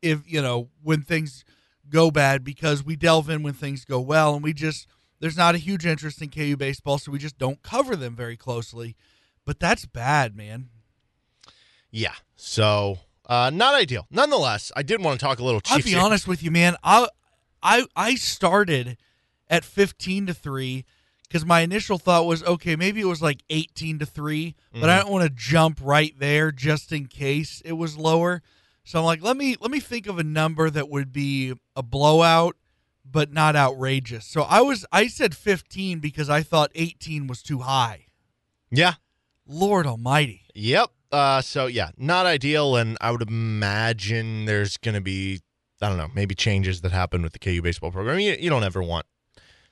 if 0.03 0.31
you 0.31 0.43
know 0.43 0.69
when 0.83 1.01
things 1.01 1.45
go 1.89 2.11
bad 2.11 2.45
because 2.45 2.85
we 2.85 2.95
delve 2.97 3.31
in 3.31 3.43
when 3.43 3.55
things 3.55 3.85
go 3.87 3.99
well, 4.01 4.35
and 4.35 4.43
we 4.45 4.53
just 4.53 4.87
there's 5.21 5.37
not 5.37 5.55
a 5.55 5.59
huge 5.59 5.87
interest 5.87 6.21
in 6.21 6.29
KU 6.31 6.57
baseball, 6.57 6.99
so 6.99 7.11
we 7.13 7.19
just 7.19 7.39
don't 7.39 7.63
cover 7.63 7.97
them 7.97 8.15
very 8.15 8.37
closely. 8.37 8.97
But 9.47 9.59
that's 9.61 9.87
bad, 9.87 10.37
man. 10.37 10.69
Yeah. 11.91 12.15
So, 12.37 12.99
uh, 13.31 13.49
not 13.49 13.75
ideal. 13.75 14.07
Nonetheless, 14.11 14.73
I 14.75 14.83
did 14.83 15.01
want 15.03 15.21
to 15.21 15.25
talk 15.25 15.39
a 15.39 15.45
little 15.45 15.61
I'll 15.71 15.79
be 15.79 15.91
here. 15.91 16.01
honest 16.01 16.27
with 16.27 16.43
you, 16.43 16.51
man. 16.51 16.77
I 16.83 17.09
I 17.63 17.87
I 17.95 18.17
started 18.17 18.99
at 19.49 19.65
15 19.65 20.27
to 20.27 20.35
3 20.35 20.85
cuz 21.31 21.45
my 21.45 21.61
initial 21.61 21.97
thought 21.97 22.27
was 22.27 22.43
okay, 22.43 22.75
maybe 22.75 23.01
it 23.01 23.07
was 23.07 23.23
like 23.23 23.45
18 23.49 24.01
to 24.01 24.07
3, 24.07 24.57
but 24.73 24.91
I 24.91 24.99
don't 24.99 25.13
want 25.13 25.23
to 25.23 25.31
jump 25.31 25.79
right 25.81 26.13
there 26.19 26.51
just 26.51 26.91
in 26.91 27.07
case 27.07 27.63
it 27.65 27.75
was 27.75 27.97
lower. 27.97 28.43
So 28.83 28.99
I'm 28.99 29.05
like, 29.05 29.23
let 29.23 29.37
me 29.37 29.57
let 29.61 29.71
me 29.71 29.79
think 29.79 30.09
of 30.09 30.19
a 30.19 30.25
number 30.25 30.69
that 30.69 30.89
would 30.89 31.13
be 31.13 31.55
a 31.77 31.83
blowout 31.85 32.57
but 33.05 33.33
not 33.33 33.55
outrageous. 33.55 34.27
So 34.27 34.43
I 34.43 34.61
was 34.61 34.85
I 34.91 35.07
said 35.07 35.37
15 35.37 36.01
because 36.01 36.29
I 36.29 36.43
thought 36.43 36.73
18 36.75 37.29
was 37.29 37.43
too 37.43 37.61
high. 37.61 38.07
Yeah. 38.73 38.95
Lord 39.47 39.87
almighty. 39.87 40.43
Yep. 40.55 40.91
Uh, 41.13 41.41
so, 41.43 41.67
yeah, 41.67 41.91
not 41.97 42.27
ideal. 42.27 42.77
And 42.77 42.97
I 43.01 43.11
would 43.11 43.23
imagine 43.23 44.45
there's 44.45 44.77
going 44.77 44.95
to 44.95 45.01
be, 45.01 45.41
I 45.83 45.89
don't 45.89 45.99
know, 45.99 46.09
maybe 46.15 46.35
changes 46.35 46.81
that 46.83 46.93
happen 46.93 47.23
with 47.23 47.33
the 47.33 47.39
KU 47.39 47.63
baseball 47.63 47.91
program. 47.91 48.21
You, 48.21 48.37
you 48.39 48.51
don't 48.51 48.65
ever 48.65 48.83
want 48.83 49.07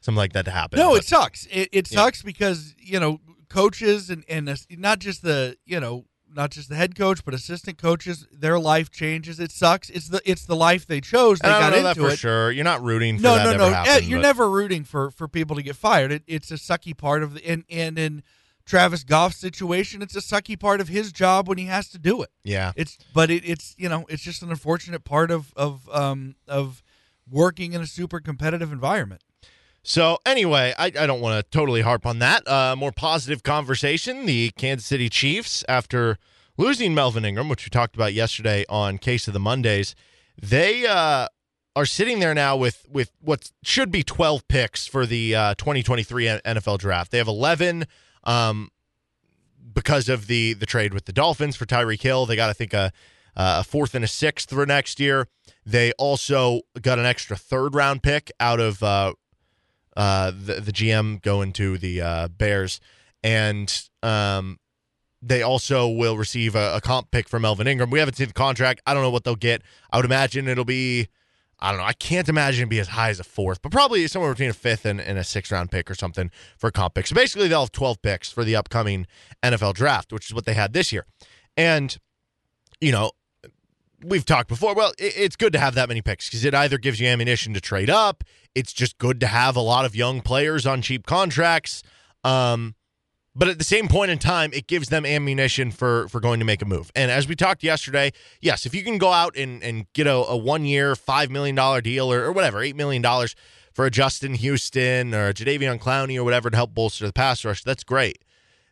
something 0.01 0.17
like 0.17 0.33
that 0.33 0.45
to 0.47 0.51
happen. 0.51 0.79
No, 0.79 0.91
but- 0.91 1.01
it 1.01 1.05
sucks. 1.05 1.47
It, 1.47 1.69
it 1.73 1.91
Yeah. 1.91 1.99
sucks 2.05 2.23
because 2.23 2.75
you 2.79 2.99
know 3.01 3.21
coaches 3.49 4.11
and 4.11 4.25
and 4.29 4.55
not 4.79 4.99
just 4.99 5.23
the 5.23 5.57
you 5.65 5.81
know 5.81 6.05
not 6.31 6.51
just 6.51 6.69
the 6.69 6.75
head 6.77 6.95
coach 6.95 7.25
but 7.25 7.33
assistant 7.33 7.79
coaches 7.79 8.27
their 8.33 8.59
life 8.59 8.91
changes. 8.91 9.41
It 9.41 9.51
sucks. 9.51 9.91
It's 9.91 10.09
the 10.09 10.21
it's 10.25 10.45
the 10.45 10.55
life 10.57 10.87
they 10.87 11.01
chose. 11.01 11.39
They 11.41 11.49
I 11.49 11.61
got 11.61 11.71
don't 11.71 11.79
know 11.79 11.83
that 11.85 11.97
into 11.97 12.09
for 12.09 12.15
it. 12.15 12.19
sure. 12.19 12.51
You're 12.53 12.65
not 12.65 12.83
rooting 12.83 13.17
for 13.17 13.23
No, 13.23 13.35
that 13.37 13.57
no, 13.57 13.57
no. 13.57 13.67
Eh, 13.67 13.85
happen, 13.85 14.09
You're 14.09 14.19
but- 14.19 14.23
never 14.23 14.51
rooting 14.51 14.85
for 14.85 15.11
for 15.11 15.27
people 15.29 15.57
to 15.57 15.63
get 15.63 15.77
fired. 15.77 16.13
It, 16.13 16.23
it's 16.27 16.51
a 16.51 16.55
sucky 16.55 16.97
part 16.97 17.23
of 17.23 17.35
the 17.35 17.47
and 17.47 17.65
and 17.71 17.99
in 17.99 18.23
Travis 18.69 19.03
Goff 19.03 19.33
situation, 19.33 20.03
it's 20.03 20.15
a 20.15 20.21
sucky 20.21 20.59
part 20.59 20.81
of 20.83 20.89
his 20.89 21.11
job 21.11 21.49
when 21.49 21.57
he 21.57 21.65
has 21.65 21.89
to 21.89 21.99
do 21.99 22.23
it. 22.23 22.29
Yeah. 22.45 22.73
It's 22.77 22.99
but 23.15 23.31
it, 23.31 23.43
it's 23.49 23.75
you 23.79 23.89
know 23.89 24.05
it's 24.11 24.23
just 24.23 24.43
an 24.43 24.51
unfortunate 24.51 25.05
part 25.05 25.31
of 25.31 25.55
of 25.57 25.89
um 25.91 26.37
of 26.47 26.83
working 27.29 27.73
in 27.73 27.81
a 27.81 27.87
super 27.87 28.21
competitive 28.21 28.71
environment. 28.71 29.23
So 29.83 30.19
anyway, 30.27 30.75
I, 30.79 30.87
I 30.87 31.07
don't 31.07 31.21
want 31.23 31.43
to 31.43 31.51
totally 31.51 31.81
harp 31.81 32.05
on 32.05 32.19
that. 32.19 32.47
Uh, 32.47 32.77
more 32.77 32.93
positive 32.93 33.43
conversation. 33.43 34.27
The 34.27 34.51
Kansas 34.51 34.87
City 34.87 35.09
Chiefs, 35.09 35.65
after 35.67 36.19
losing 36.59 36.95
Melvin 36.95 37.25
Ingram, 37.25 37.49
which 37.49 37.65
we 37.65 37.71
talked 37.71 37.95
about 37.95 38.13
yesterday 38.13 38.67
on 38.69 38.99
Case 38.99 39.29
of 39.29 39.33
the 39.33 39.41
Mondays, 39.41 39.95
they 40.41 40.87
uh, 40.87 41.29
are 41.75 41.87
sitting 41.87 42.19
there 42.19 42.35
now 42.35 42.55
with 42.55 42.85
with 42.91 43.13
what 43.23 43.51
should 43.63 43.91
be 43.91 44.03
12 44.03 44.47
picks 44.47 44.87
for 44.87 45.07
the 45.07 45.35
uh, 45.35 45.55
2023 45.55 46.27
NFL 46.45 46.79
Draft. 46.79 47.11
They 47.11 47.19
have 47.19 47.29
11 47.29 47.87
um, 48.29 48.71
because 49.75 50.09
of 50.09 50.27
the 50.29 50.53
the 50.53 50.67
trade 50.67 50.95
with 50.95 51.07
the 51.07 51.13
Dolphins 51.13 51.57
for 51.57 51.67
Tyreek 51.67 52.03
Hill. 52.03 52.27
They 52.27 52.37
got 52.37 52.51
I 52.51 52.53
think 52.53 52.73
a 52.75 52.93
a 53.35 53.65
fourth 53.65 53.95
and 53.95 54.05
a 54.05 54.09
sixth 54.09 54.51
for 54.51 54.67
next 54.67 55.01
year. 55.01 55.29
They 55.65 55.93
also 55.93 56.61
got 56.81 56.99
an 56.99 57.07
extra 57.07 57.37
third 57.37 57.75
round 57.75 58.03
pick 58.03 58.31
out 58.39 58.61
of 58.61 58.83
uh, 58.83 59.15
uh, 59.97 60.31
the 60.31 60.61
the 60.61 60.73
GM 60.73 61.23
going 61.23 61.53
to 61.55 61.79
the 61.79 62.01
uh, 62.01 62.29
Bears, 62.29 62.81
and 63.23 63.83
um, 64.03 64.59
they 65.23 65.43
also 65.43 65.89
will 65.89 66.19
receive 66.19 66.55
a, 66.55 66.77
a 66.77 66.81
comp 66.81 67.11
pick 67.11 67.29
from 67.29 67.43
Melvin 67.43 67.67
Ingram. 67.67 67.91
We 67.91 67.99
haven't 67.99 68.15
seen 68.15 68.29
the 68.29 68.35
contract. 68.35 68.83
I 68.87 68.95
don't 68.95 69.03
know 69.03 69.11
what 69.11 69.25
they'll 69.25 69.37
get. 69.37 69.63
I 69.91 69.97
would 69.97 70.07
imagine 70.07 70.49
it'll 70.49 70.65
be. 70.65 71.09
I 71.61 71.71
don't 71.71 71.81
know. 71.81 71.87
I 71.87 71.93
can't 71.93 72.29
imagine 72.29 72.63
it'd 72.63 72.71
be 72.71 72.79
as 72.79 72.89
high 72.89 73.11
as 73.11 73.19
a 73.19 73.25
fourth, 73.25 73.63
but 73.63 73.73
probably 73.73 74.07
somewhere 74.07 74.33
between 74.33 74.51
a 74.51 74.55
fifth 74.55 74.85
and, 74.85 75.01
and 75.01 75.19
a 75.19 75.25
sixth 75.25 75.51
round 75.51 75.71
pick 75.71 75.91
or 75.91 75.95
something 75.95 76.31
for 76.57 76.71
comp 76.71 76.95
picks. 76.95 77.11
So 77.11 77.17
basically, 77.17 77.49
they'll 77.49 77.61
have 77.61 77.73
12 77.73 78.01
picks 78.01 78.31
for 78.31 78.45
the 78.45 78.55
upcoming 78.55 79.07
NFL 79.43 79.75
draft, 79.75 80.13
which 80.13 80.27
is 80.27 80.35
what 80.35 80.45
they 80.45 80.55
had 80.55 80.73
this 80.73 80.93
year. 80.93 81.05
And, 81.57 81.99
you 82.81 82.93
know, 82.93 83.11
we've 84.05 84.25
talked 84.25 84.49
before. 84.49 84.75
Well, 84.75 84.93
it, 84.99 85.15
it's 85.17 85.37
good 85.37 85.53
to 85.53 85.59
have 85.59 85.75
that 85.75 85.89
many 85.89 86.01
picks 86.01 86.29
because 86.29 86.45
it 86.45 86.55
either 86.55 86.79
gives 86.79 87.01
you 87.01 87.09
ammunition 87.09 87.55
to 87.55 87.61
trade 87.61 87.91
up. 87.91 88.23
It's 88.55 88.73
just 88.73 88.99
good 88.99 89.21
to 89.21 89.27
have 89.27 89.57
a 89.57 89.61
lot 89.61 89.85
of 89.85 89.97
young 89.97 90.21
players 90.21 90.67
on 90.67 90.83
cheap 90.83 91.07
contracts. 91.07 91.83
Um, 92.25 92.75
but 93.39 93.47
at 93.47 93.59
the 93.59 93.65
same 93.65 93.87
point 93.87 94.11
in 94.11 94.19
time, 94.19 94.51
it 94.53 94.67
gives 94.67 94.89
them 94.89 95.07
ammunition 95.07 95.71
for 95.71 96.09
for 96.09 96.21
going 96.21 96.41
to 96.41 96.45
make 96.45 96.61
a 96.61 96.65
move. 96.65 96.91
And 96.97 97.11
as 97.11 97.29
we 97.29 97.37
talked 97.37 97.63
yesterday, 97.63 98.13
yes, 98.41 98.67
if 98.67 98.75
you 98.75 98.83
can 98.83 98.99
go 98.99 99.13
out 99.13 99.37
and, 99.37 99.63
and 99.63 99.91
get 99.93 100.09
a, 100.09 100.13
a 100.13 100.37
one 100.37 100.65
year, 100.65 100.95
$5 100.95 101.31
million 101.31 101.83
deal 101.83 102.13
or, 102.13 102.25
or 102.25 102.33
whatever, 102.33 102.59
$8 102.59 102.75
million 102.75 103.03
for 103.73 103.87
a 103.87 103.91
Justin 103.91 104.35
Houston 104.35 105.15
or 105.15 105.29
a 105.29 105.35
Jadeveon 105.35 105.79
Clowney 105.79 106.19
or 106.19 106.25
whatever 106.25 106.51
to 106.51 106.57
help 106.57 106.75
bolster 106.75 107.07
the 107.07 107.13
pass 107.13 107.45
rush, 107.45 107.63
that's 107.63 107.85
great. 107.85 108.25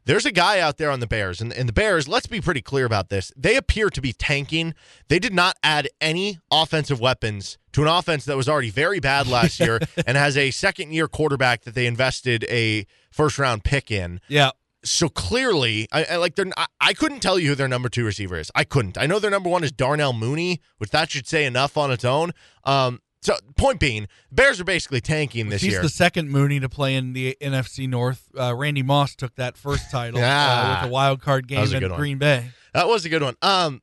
There's 0.06 0.24
a 0.24 0.30
guy 0.30 0.60
out 0.60 0.78
there 0.78 0.92
on 0.92 1.00
the 1.00 1.06
Bears, 1.08 1.40
and, 1.40 1.52
and 1.52 1.68
the 1.68 1.72
Bears, 1.72 2.06
let's 2.06 2.28
be 2.28 2.40
pretty 2.40 2.62
clear 2.62 2.86
about 2.86 3.08
this. 3.08 3.32
They 3.36 3.56
appear 3.56 3.90
to 3.90 4.00
be 4.00 4.12
tanking. 4.12 4.72
They 5.08 5.18
did 5.18 5.34
not 5.34 5.56
add 5.64 5.88
any 6.00 6.38
offensive 6.50 7.00
weapons 7.00 7.58
to 7.72 7.82
an 7.82 7.88
offense 7.88 8.24
that 8.26 8.36
was 8.36 8.48
already 8.48 8.70
very 8.70 9.00
bad 9.00 9.26
last 9.26 9.58
year 9.58 9.80
and 10.06 10.16
has 10.16 10.36
a 10.36 10.52
second 10.52 10.92
year 10.92 11.08
quarterback 11.08 11.62
that 11.64 11.74
they 11.74 11.86
invested 11.86 12.44
a 12.48 12.86
first 13.10 13.36
round 13.38 13.64
pick 13.64 13.90
in. 13.90 14.20
Yeah. 14.28 14.52
So 14.84 15.08
clearly, 15.08 15.88
I, 15.90 16.04
I 16.04 16.16
like 16.16 16.36
they're. 16.36 16.46
I, 16.56 16.66
I 16.80 16.92
couldn't 16.92 17.18
tell 17.18 17.40
you 17.40 17.48
who 17.48 17.54
their 17.56 17.66
number 17.66 17.88
two 17.88 18.04
receiver 18.04 18.38
is. 18.38 18.52
I 18.54 18.62
couldn't. 18.62 18.96
I 18.96 19.06
know 19.06 19.18
their 19.18 19.32
number 19.32 19.50
one 19.50 19.64
is 19.64 19.72
Darnell 19.72 20.12
Mooney, 20.12 20.60
which 20.78 20.90
that 20.90 21.10
should 21.10 21.26
say 21.26 21.44
enough 21.44 21.76
on 21.76 21.90
its 21.90 22.04
own. 22.04 22.30
Um, 22.62 23.00
so 23.22 23.34
point 23.56 23.80
being, 23.80 24.06
Bears 24.30 24.60
are 24.60 24.64
basically 24.64 25.00
tanking 25.00 25.48
this 25.48 25.62
He's 25.62 25.72
year. 25.72 25.82
He's 25.82 25.90
the 25.90 25.96
second 25.96 26.30
Mooney 26.30 26.60
to 26.60 26.68
play 26.68 26.94
in 26.94 27.12
the 27.12 27.36
NFC 27.40 27.88
North. 27.88 28.28
Uh, 28.38 28.54
Randy 28.54 28.82
Moss 28.82 29.14
took 29.16 29.34
that 29.36 29.56
first 29.56 29.90
title 29.90 30.20
Ah. 30.22 30.80
uh, 30.80 30.82
with 30.82 30.90
a 30.90 30.92
wild 30.92 31.20
card 31.22 31.48
game 31.48 31.72
in. 31.74 31.88
Green 31.94 32.18
Bay. 32.18 32.50
That 32.74 32.88
was 32.88 33.04
a 33.04 33.08
good 33.08 33.22
one. 33.22 33.34
Um, 33.42 33.82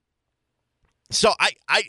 so 1.12 1.32
I, 1.40 1.52
I, 1.68 1.84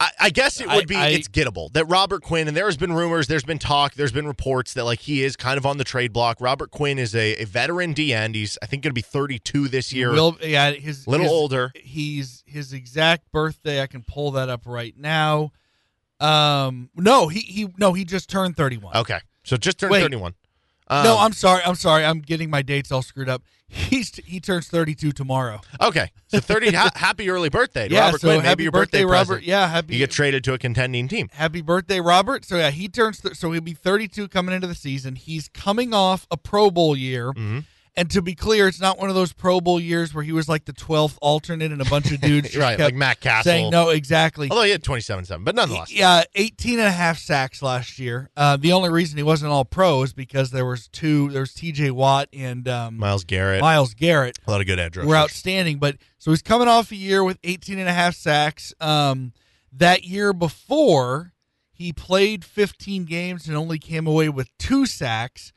I, 0.00 0.10
I 0.20 0.30
guess 0.30 0.60
it 0.60 0.66
would 0.66 0.82
I- 0.82 0.86
be 0.86 0.96
I- 0.96 1.08
it's 1.08 1.28
gettable 1.28 1.72
that 1.74 1.84
Robert 1.86 2.22
Quinn 2.22 2.48
and 2.48 2.56
there 2.56 2.64
has 2.66 2.76
been 2.76 2.92
rumors, 2.92 3.26
there's 3.28 3.44
been 3.44 3.58
talk, 3.58 3.94
there's 3.94 4.10
been 4.12 4.26
reports 4.26 4.74
that 4.74 4.84
like 4.84 5.00
he 5.00 5.22
is 5.22 5.36
kind 5.36 5.58
of 5.58 5.64
on 5.66 5.78
the 5.78 5.84
trade 5.84 6.12
block. 6.12 6.38
Robert 6.40 6.70
Quinn 6.70 6.98
is 6.98 7.14
a, 7.14 7.36
a 7.42 7.44
veteran 7.44 7.92
D 7.92 8.12
end. 8.12 8.34
He's 8.34 8.58
I 8.62 8.66
think 8.66 8.82
going 8.82 8.90
to 8.90 8.94
be 8.94 9.00
32 9.02 9.68
this 9.68 9.92
year. 9.92 10.10
Will 10.10 10.36
yeah, 10.42 10.72
his 10.72 11.06
Little 11.06 11.24
his- 11.24 11.32
older. 11.32 11.72
He's 11.76 12.42
his 12.46 12.72
exact 12.72 13.30
birthday. 13.32 13.80
I 13.80 13.86
can 13.86 14.02
pull 14.02 14.32
that 14.32 14.48
up 14.48 14.62
right 14.66 14.94
now. 14.96 15.52
Um, 16.22 16.90
no, 16.94 17.28
he 17.28 17.40
he 17.40 17.68
no, 17.78 17.92
he 17.92 18.04
just 18.04 18.28
turned 18.30 18.56
thirty 18.56 18.76
one. 18.76 18.96
okay, 18.96 19.18
so 19.44 19.56
just 19.56 19.78
turned 19.78 19.92
Wait. 19.92 20.00
31. 20.02 20.34
Um, 20.88 21.04
no, 21.04 21.16
I'm 21.18 21.32
sorry. 21.32 21.62
I'm 21.64 21.74
sorry. 21.76 22.04
I'm 22.04 22.20
getting 22.20 22.50
my 22.50 22.60
dates 22.62 22.92
all 22.92 23.02
screwed 23.02 23.28
up. 23.28 23.42
He's 23.68 24.14
he 24.26 24.38
turns 24.40 24.68
32 24.68 25.12
tomorrow. 25.12 25.60
okay. 25.80 26.10
So 26.28 26.40
30. 26.40 26.72
ha- 26.72 26.90
happy 26.96 27.30
early 27.30 27.48
birthday, 27.48 27.88
to 27.88 27.94
Yeah, 27.94 28.06
Robert 28.06 28.20
so 28.20 28.28
Quinn. 28.28 28.40
Happy 28.44 28.64
your 28.64 28.72
birthday, 28.72 28.98
birthday, 28.98 29.04
Robert. 29.10 29.26
present. 29.26 29.46
Yeah, 29.46 29.66
happy 29.68 29.94
You 29.94 29.98
get 30.00 30.10
traded 30.10 30.44
to 30.44 30.52
a 30.52 30.58
contending 30.58 31.08
team. 31.08 31.30
happy 31.32 31.62
birthday, 31.62 32.00
Robert. 32.00 32.44
So 32.44 32.56
yeah, 32.56 32.70
he 32.70 32.88
turns 32.88 33.20
th- 33.20 33.36
so 33.36 33.50
he'll 33.52 33.62
be 33.62 33.72
32 33.72 34.28
coming 34.28 34.54
into 34.54 34.66
the 34.66 34.74
season. 34.74 35.16
He's 35.16 35.48
coming 35.48 35.94
off 35.94 36.26
a 36.30 36.36
Pro 36.36 36.70
Bowl 36.70 36.94
year. 36.94 37.32
Mhm. 37.32 37.64
And 37.94 38.10
to 38.12 38.22
be 38.22 38.34
clear, 38.34 38.68
it's 38.68 38.80
not 38.80 38.98
one 38.98 39.10
of 39.10 39.14
those 39.14 39.34
Pro 39.34 39.60
Bowl 39.60 39.78
years 39.78 40.14
where 40.14 40.24
he 40.24 40.32
was 40.32 40.48
like 40.48 40.64
the 40.64 40.72
12th 40.72 41.18
alternate 41.20 41.72
and 41.72 41.82
a 41.82 41.84
bunch 41.84 42.10
of 42.10 42.22
dudes 42.22 42.56
right, 42.56 42.78
like 42.78 42.94
Matt 42.94 43.20
Castle. 43.20 43.50
saying 43.50 43.70
no 43.70 43.90
exactly. 43.90 44.48
Although 44.50 44.62
he 44.62 44.70
had 44.70 44.82
27-7, 44.82 45.44
but 45.44 45.54
nonetheless. 45.54 45.92
Yeah, 45.92 46.22
18 46.34 46.78
and 46.78 46.88
a 46.88 46.90
half 46.90 47.18
sacks 47.18 47.60
last 47.60 47.98
year. 47.98 48.30
Uh, 48.34 48.56
the 48.56 48.72
only 48.72 48.88
reason 48.88 49.18
he 49.18 49.22
wasn't 49.22 49.52
all 49.52 49.66
pro 49.66 50.02
is 50.02 50.14
because 50.14 50.52
there 50.52 50.64
was 50.64 50.88
two. 50.88 51.28
There 51.30 51.40
was 51.40 51.52
T.J. 51.52 51.90
Watt 51.90 52.28
and 52.32 52.66
um, 52.66 52.96
Myles 52.96 53.24
Garrett, 53.24 53.60
Myles 53.60 53.92
Garrett 53.92 54.38
a 54.46 54.50
lot 54.50 54.62
of 54.62 54.66
good 54.66 54.78
edge 54.78 54.96
rushers. 54.96 55.08
were 55.08 55.16
outstanding. 55.16 55.78
But 55.78 55.96
so 56.16 56.30
he's 56.30 56.42
coming 56.42 56.68
off 56.68 56.92
a 56.92 56.96
year 56.96 57.22
with 57.22 57.38
18 57.44 57.78
and 57.78 57.88
a 57.88 57.92
half 57.92 58.14
sacks. 58.14 58.72
Um, 58.80 59.34
that 59.70 60.04
year 60.04 60.32
before, 60.32 61.32
he 61.72 61.92
played 61.92 62.44
15 62.44 63.04
games 63.04 63.48
and 63.48 63.56
only 63.56 63.78
came 63.78 64.06
away 64.06 64.28
with 64.28 64.48
two 64.58 64.86
sacks. 64.86 65.52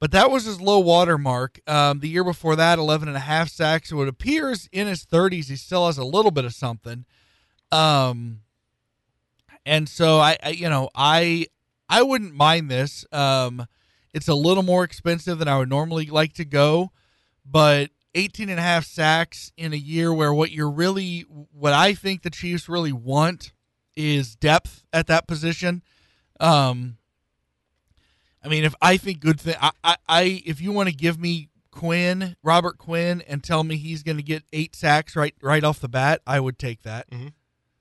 But 0.00 0.12
that 0.12 0.30
was 0.30 0.44
his 0.44 0.60
low 0.60 0.78
water 0.78 1.18
mark. 1.18 1.60
Um, 1.66 2.00
the 2.00 2.08
year 2.08 2.22
before 2.22 2.54
that, 2.56 2.78
11 2.78 3.08
and 3.08 3.16
a 3.16 3.20
half 3.20 3.48
sacks. 3.48 3.90
So 3.90 4.00
it 4.02 4.08
appears 4.08 4.68
in 4.70 4.86
his 4.86 5.04
30s, 5.04 5.48
he 5.48 5.56
still 5.56 5.86
has 5.86 5.98
a 5.98 6.04
little 6.04 6.30
bit 6.30 6.44
of 6.44 6.54
something. 6.54 7.04
Um, 7.72 8.40
and 9.66 9.88
so 9.88 10.18
I, 10.18 10.36
I 10.42 10.50
you 10.50 10.68
know, 10.68 10.88
I 10.94 11.46
I 11.88 12.02
wouldn't 12.02 12.34
mind 12.34 12.70
this. 12.70 13.04
Um, 13.12 13.66
it's 14.14 14.28
a 14.28 14.34
little 14.34 14.62
more 14.62 14.84
expensive 14.84 15.38
than 15.38 15.48
I 15.48 15.58
would 15.58 15.68
normally 15.68 16.06
like 16.06 16.32
to 16.34 16.44
go, 16.44 16.92
but 17.44 17.90
18 18.14 18.48
and 18.48 18.58
a 18.58 18.62
half 18.62 18.84
sacks 18.84 19.52
in 19.56 19.72
a 19.72 19.76
year 19.76 20.12
where 20.12 20.32
what 20.32 20.50
you're 20.50 20.70
really 20.70 21.20
what 21.52 21.72
I 21.72 21.94
think 21.94 22.22
the 22.22 22.30
Chiefs 22.30 22.68
really 22.68 22.92
want 22.92 23.52
is 23.96 24.36
depth 24.36 24.84
at 24.92 25.06
that 25.08 25.26
position. 25.26 25.82
Um 26.40 26.96
I 28.42 28.48
mean, 28.48 28.64
if 28.64 28.74
I 28.80 28.96
think 28.96 29.20
good 29.20 29.40
thing, 29.40 29.56
I, 29.60 29.70
I, 29.82 29.96
I 30.08 30.42
if 30.46 30.60
you 30.60 30.72
want 30.72 30.88
to 30.88 30.94
give 30.94 31.18
me 31.18 31.48
Quinn, 31.70 32.36
Robert 32.42 32.78
Quinn, 32.78 33.22
and 33.28 33.42
tell 33.42 33.64
me 33.64 33.76
he's 33.76 34.02
going 34.02 34.16
to 34.16 34.22
get 34.22 34.44
eight 34.52 34.74
sacks 34.74 35.14
right 35.16 35.34
right 35.42 35.64
off 35.64 35.80
the 35.80 35.88
bat, 35.88 36.20
I 36.26 36.40
would 36.40 36.58
take 36.58 36.82
that. 36.82 37.10
Mhm. 37.10 37.32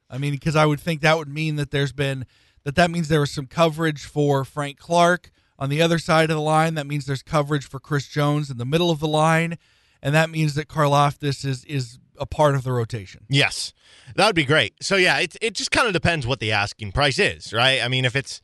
I 0.09 0.17
mean, 0.17 0.31
because 0.33 0.55
I 0.55 0.65
would 0.65 0.79
think 0.79 1.01
that 1.01 1.17
would 1.17 1.27
mean 1.29 1.55
that 1.57 1.71
there's 1.71 1.91
been 1.91 2.25
that 2.63 2.75
that 2.75 2.91
means 2.91 3.07
there 3.07 3.19
was 3.19 3.31
some 3.31 3.45
coverage 3.47 4.03
for 4.05 4.43
Frank 4.45 4.77
Clark 4.77 5.31
on 5.59 5.69
the 5.69 5.81
other 5.81 5.99
side 5.99 6.29
of 6.29 6.35
the 6.35 6.41
line. 6.41 6.75
That 6.75 6.87
means 6.87 7.05
there's 7.05 7.23
coverage 7.23 7.67
for 7.67 7.79
Chris 7.79 8.07
Jones 8.07 8.49
in 8.49 8.57
the 8.57 8.65
middle 8.65 8.91
of 8.91 8.99
the 8.99 9.07
line, 9.07 9.57
and 10.01 10.13
that 10.15 10.29
means 10.29 10.55
that 10.55 10.67
Karlaftis 10.67 11.45
is 11.45 11.63
is 11.65 11.99
a 12.19 12.25
part 12.25 12.55
of 12.55 12.63
the 12.63 12.71
rotation. 12.71 13.25
Yes, 13.29 13.73
that 14.15 14.25
would 14.25 14.35
be 14.35 14.45
great. 14.45 14.73
So 14.83 14.95
yeah, 14.95 15.19
it 15.19 15.35
it 15.41 15.53
just 15.53 15.71
kind 15.71 15.87
of 15.87 15.93
depends 15.93 16.25
what 16.25 16.39
the 16.39 16.51
asking 16.51 16.91
price 16.91 17.19
is, 17.19 17.53
right? 17.53 17.81
I 17.81 17.87
mean, 17.87 18.05
if 18.05 18.15
it's 18.15 18.41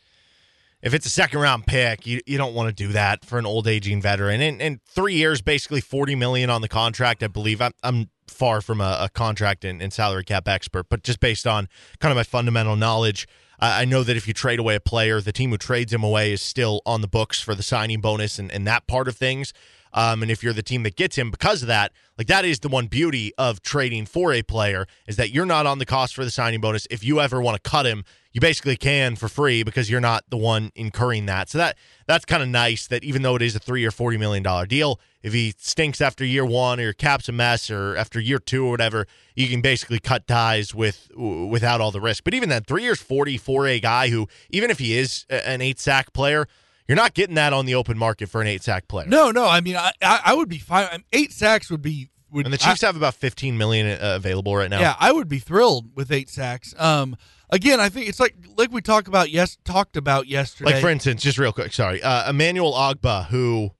if 0.84 0.94
it's 0.94 1.06
a 1.06 1.10
second 1.10 1.40
round 1.40 1.66
pick, 1.66 2.06
you, 2.06 2.20
you 2.28 2.38
don't 2.38 2.54
want 2.54 2.68
to 2.68 2.74
do 2.74 2.92
that 2.92 3.26
for 3.26 3.40
an 3.40 3.46
old 3.46 3.68
aging 3.68 4.02
veteran. 4.02 4.42
And, 4.42 4.62
and 4.62 4.82
three 4.84 5.16
years, 5.16 5.42
basically 5.42 5.82
forty 5.82 6.14
million 6.14 6.50
on 6.50 6.62
the 6.62 6.68
contract, 6.68 7.24
I 7.24 7.28
believe. 7.28 7.62
I'm, 7.62 7.72
I'm 7.82 8.10
far 8.28 8.62
from 8.62 8.82
a, 8.82 8.98
a 9.02 9.10
contract 9.10 9.66
and, 9.66 9.82
and 9.82 9.92
salary 9.94 10.24
cap 10.26 10.48
expert, 10.48 10.88
but 10.90 11.04
just 11.04 11.20
based 11.20 11.48
on 11.48 11.68
kind 12.00 12.12
of 12.12 12.18
my 12.18 12.24
fundamental 12.24 12.76
knowledge, 12.76 13.28
I 13.60 13.84
I 13.84 13.86
know 13.86 14.04
that 14.04 14.18
if 14.18 14.28
you 14.28 14.34
trade 14.34 14.60
away 14.60 14.76
a 14.76 14.80
player, 14.82 15.22
the 15.22 15.32
team 15.32 15.52
who 15.52 15.58
trades 15.58 15.94
him 15.94 16.04
away 16.04 16.34
is 16.34 16.42
still 16.42 16.82
on 16.86 17.02
the 17.02 17.08
books 17.08 17.40
for 17.40 17.56
the 17.56 17.64
signing 17.64 18.02
bonus 18.02 18.38
and, 18.38 18.52
and 18.52 18.68
that 18.68 18.86
part 18.86 19.08
of 19.08 19.16
things. 19.16 19.54
Um, 19.96 20.24
and 20.24 20.32
if 20.32 20.42
you're 20.44 20.54
the 20.54 20.64
team 20.64 20.82
that 20.84 20.96
gets 20.96 21.16
him 21.16 21.30
because 21.30 21.62
of 21.62 21.68
that, 21.68 21.92
like 22.18 22.26
that 22.26 22.46
is 22.46 22.60
the 22.60 22.68
one 22.68 22.88
beauty 22.88 23.32
of 23.38 23.62
trading 23.62 24.08
for 24.08 24.34
a 24.34 24.42
player 24.42 24.88
is 25.08 25.18
that 25.18 25.30
you're 25.30 25.46
not 25.46 25.68
on 25.68 25.78
the 25.78 25.86
cost 25.86 26.16
for 26.16 26.26
the 26.26 26.32
signing 26.32 26.62
bonus. 26.62 26.88
If 26.90 27.04
you 27.04 27.22
ever 27.22 27.40
want 27.40 27.64
to 27.64 27.70
cut 27.70 27.86
him, 27.86 28.04
you 28.34 28.42
basically 28.42 28.76
can 28.76 29.16
for 29.16 29.30
free 29.30 29.62
because 29.64 29.90
you're 29.90 30.02
not 30.02 30.24
the 30.30 30.38
one 30.38 30.72
incurring 30.76 31.28
that. 31.28 31.50
So 31.50 31.60
that 31.60 31.78
that's 32.08 32.26
kind 32.26 32.42
of 32.42 32.50
nice 32.50 32.88
that 32.88 33.04
even 33.04 33.22
though 33.22 33.36
it 33.36 33.42
is 33.42 33.56
a 33.56 33.60
three 33.60 33.86
or 33.86 33.92
forty 33.92 34.18
million 34.18 34.44
dollar 34.44 34.66
deal, 34.66 35.00
if 35.22 35.34
he 35.34 35.54
stinks 35.58 36.02
after 36.02 36.26
year 36.26 36.46
one 36.46 36.80
or 36.80 36.84
your 36.84 36.94
cap's 36.94 37.30
a 37.30 37.32
mess 37.32 37.70
or 37.70 37.96
after 37.96 38.20
year 38.20 38.40
two 38.40 38.66
or 38.66 38.72
whatever, 38.72 39.06
you 39.36 39.48
can 39.48 39.62
basically 39.62 40.00
cut 40.00 40.28
ties 40.28 40.74
with 40.74 41.10
without 41.16 41.80
all 41.80 41.92
the 41.92 42.02
risk. 42.02 42.24
But 42.24 42.34
even 42.34 42.50
then, 42.50 42.64
three 42.64 42.84
years 42.84 43.00
forty 43.02 43.38
for 43.38 43.68
a 43.68 43.80
guy 43.80 44.10
who 44.10 44.28
even 44.50 44.72
if 44.72 44.80
he 44.80 44.98
is 44.98 45.26
an 45.30 45.62
eight 45.62 45.80
sack 45.80 46.12
player, 46.12 46.48
You're 46.88 46.98
not 46.98 47.14
getting 47.14 47.36
that 47.36 47.54
on 47.54 47.66
the 47.66 47.76
open 47.76 47.98
market 47.98 48.30
for 48.30 48.42
an 48.42 48.48
eight 48.48 48.64
sack 48.64 48.88
player. 48.88 49.08
No, 49.08 49.32
no. 49.32 49.48
I 49.48 49.62
mean, 49.62 49.76
I 49.78 49.92
I, 50.02 50.22
I 50.26 50.34
would 50.34 50.50
be 50.50 50.58
fine. 50.58 51.04
Eight 51.14 51.32
sacks 51.32 51.70
would 51.70 51.84
be 51.84 52.10
would. 52.32 52.46
And 52.46 52.54
the 52.54 52.58
Chiefs 52.58 52.84
I, 52.84 52.88
have 52.88 52.96
about 52.98 53.14
15 53.14 53.58
million 53.58 53.88
uh, 53.88 54.16
available 54.16 54.56
right 54.56 54.70
now. 54.70 54.80
Yeah, 54.80 54.96
I 55.00 55.12
would 55.12 55.30
be 55.30 55.40
thrilled 55.40 55.96
with 55.96 56.12
eight 56.12 56.30
sacks. 56.30 56.74
Um, 56.78 57.16
again, 57.54 57.80
I 57.80 57.90
think 57.90 58.10
it's 58.10 58.20
like 58.20 58.36
like 58.58 58.72
we 58.72 58.82
talked 58.82 59.08
about 59.08 59.30
yes 59.30 59.58
talked 59.64 59.96
about 59.96 60.28
yesterday. 60.28 60.74
Like 60.74 60.82
for 60.82 60.90
instance, 60.90 61.22
just 61.22 61.38
real 61.38 61.54
quick, 61.54 61.74
sorry, 61.74 62.02
uh, 62.02 62.30
Emmanuel 62.30 62.74
Ogbah, 62.74 63.28
who, 63.28 63.72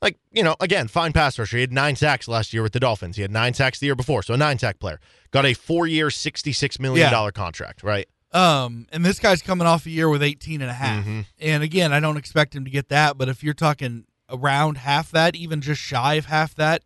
like 0.00 0.16
you 0.32 0.42
know, 0.42 0.56
again, 0.60 0.88
fine 0.88 1.12
pass 1.12 1.38
rusher. 1.38 1.56
He 1.56 1.60
had 1.62 1.72
nine 1.72 1.96
sacks 1.96 2.28
last 2.28 2.52
year 2.52 2.62
with 2.62 2.72
the 2.72 2.80
Dolphins. 2.80 3.16
He 3.16 3.22
had 3.22 3.30
nine 3.30 3.54
sacks 3.54 3.78
the 3.78 3.86
year 3.86 3.96
before, 3.96 4.22
so 4.22 4.34
a 4.34 4.36
nine 4.36 4.58
sack 4.58 4.78
player 4.78 5.00
got 5.30 5.44
a 5.44 5.54
four 5.54 5.86
year, 5.86 6.10
66 6.10 6.80
million 6.80 7.10
dollar 7.10 7.28
yeah. 7.28 7.32
contract, 7.32 7.82
right? 7.82 8.08
Um, 8.32 8.86
and 8.92 9.04
this 9.04 9.18
guy's 9.18 9.40
coming 9.42 9.66
off 9.66 9.86
a 9.86 9.90
year 9.90 10.08
with 10.08 10.22
18 10.22 10.60
and 10.60 10.70
a 10.70 10.74
half. 10.74 11.04
Mm-hmm. 11.04 11.20
And 11.40 11.62
again, 11.62 11.92
I 11.92 12.00
don't 12.00 12.18
expect 12.18 12.54
him 12.54 12.64
to 12.64 12.70
get 12.70 12.88
that, 12.90 13.16
but 13.16 13.28
if 13.28 13.42
you're 13.42 13.54
talking 13.54 14.04
around 14.28 14.76
half 14.76 15.10
that, 15.12 15.34
even 15.34 15.60
just 15.60 15.80
shy 15.80 16.14
of 16.14 16.26
half 16.26 16.54
that, 16.56 16.82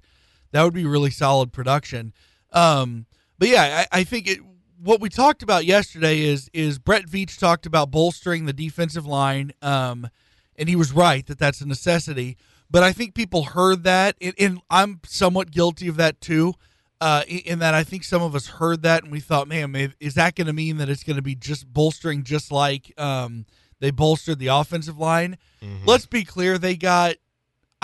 that 0.53 0.63
would 0.63 0.75
be 0.75 0.85
really 0.85 1.11
solid 1.11 1.53
production. 1.53 2.13
Um, 2.53 3.07
but 3.39 3.49
yeah, 3.49 3.87
I, 3.93 4.01
I 4.01 4.05
think 4.05 4.29
it, 4.29 4.39
what 4.83 5.01
we 5.01 5.09
talked 5.09 5.43
about 5.43 5.65
yesterday 5.65 6.21
is 6.21 6.51
is 6.53 6.79
Brett 6.79 7.07
Veach 7.07 7.39
talked 7.39 7.67
about 7.67 7.91
bolstering 7.91 8.47
the 8.47 8.53
defensive 8.53 9.07
line, 9.07 9.53
um, 9.63 10.09
and 10.57 10.69
he 10.69 10.77
was 10.77 10.93
right 10.93 11.25
that 11.27 11.39
that's 11.39 11.61
a 11.61 11.67
necessity. 11.67 12.37
But 12.71 12.83
I 12.83 12.93
think 12.93 13.15
people 13.15 13.45
heard 13.45 13.85
that, 13.85 14.17
and, 14.21 14.35
and 14.39 14.61
I'm 14.71 15.01
somewhat 15.07 15.51
guilty 15.51 15.89
of 15.89 15.97
that 15.97 16.21
too. 16.21 16.55
Uh, 17.01 17.25
in 17.27 17.59
that 17.59 17.75
I 17.75 17.83
think 17.83 18.05
some 18.05 18.23
of 18.23 18.37
us 18.37 18.47
heard 18.47 18.83
that 18.83 19.03
and 19.03 19.11
we 19.11 19.19
thought, 19.19 19.49
man, 19.49 19.93
is 19.99 20.15
that 20.15 20.37
going 20.37 20.47
to 20.47 20.53
mean 20.53 20.77
that 20.77 20.89
it's 20.89 21.03
going 21.03 21.17
to 21.17 21.23
be 21.23 21.35
just 21.35 21.67
bolstering, 21.67 22.23
just 22.23 22.53
like 22.53 22.93
um, 22.97 23.45
they 23.81 23.91
bolstered 23.91 24.39
the 24.39 24.47
offensive 24.47 24.99
line? 24.99 25.37
Mm-hmm. 25.61 25.85
Let's 25.85 26.07
be 26.07 26.25
clear, 26.25 26.59
they 26.59 26.77
got. 26.77 27.17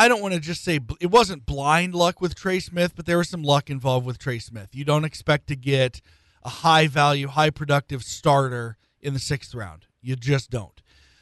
I 0.01 0.07
don't 0.07 0.23
want 0.23 0.35
to 0.35 0.41
just 0.41 0.63
say 0.63 0.79
it 1.01 1.11
wasn't 1.11 1.45
blind 1.45 1.97
luck 1.97 2.21
with 2.21 2.37
Trey 2.37 2.61
Smith, 2.61 2.93
but 2.95 3.07
there 3.07 3.19
was 3.19 3.29
some 3.29 3.43
luck 3.43 3.69
involved 3.69 4.07
with 4.07 4.19
Trey 4.19 4.39
Smith. 4.39 4.69
You 4.73 4.85
don't 4.85 5.05
expect 5.05 5.49
to 5.49 5.57
get 5.57 6.01
a 6.43 6.49
high 6.49 6.87
value, 6.87 7.29
high 7.29 7.51
productive 7.51 8.03
starter 8.03 8.77
in 9.01 9.15
the 9.15 9.21
sixth 9.21 9.55
round. 9.55 9.87
You 10.01 10.17
just 10.17 10.51
don't. 10.51 10.81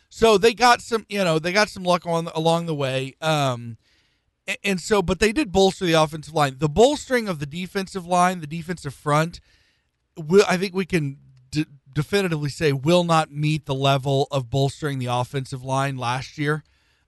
So 0.09 0.38
they 0.38 0.55
got 0.55 0.80
some, 0.80 1.05
you 1.09 1.22
know, 1.24 1.38
they 1.38 1.52
got 1.52 1.68
some 1.68 1.84
luck 1.84 2.06
on 2.06 2.28
along 2.28 2.66
the 2.66 2.74
way. 2.74 3.14
Um, 3.20 3.76
and 4.62 4.80
so, 4.80 5.02
but 5.02 5.18
they 5.18 5.32
did 5.32 5.51
bolster 5.51 5.84
the 5.84 5.94
offensive 5.94 6.34
line. 6.34 6.56
The 6.59 6.68
bolstering 6.68 7.28
of 7.28 7.38
the 7.38 7.47
defensive 7.47 8.06
line, 8.06 8.40
the 8.40 8.47
defensive 8.47 8.94
front, 8.94 9.40
I 10.47 10.56
think 10.56 10.74
we 10.74 10.86
can 10.86 11.18
d- 11.51 11.66
definitively 11.93 12.48
say 12.48 12.72
will 12.72 13.05
not 13.05 13.32
meet 13.32 13.66
the 13.66 13.74
level 13.74 14.28
of 14.30 14.48
bolstering 14.48 14.98
the 14.98 15.06
offensive 15.06 15.64
line 15.64 15.97
last 15.97 16.38
year, 16.38 16.62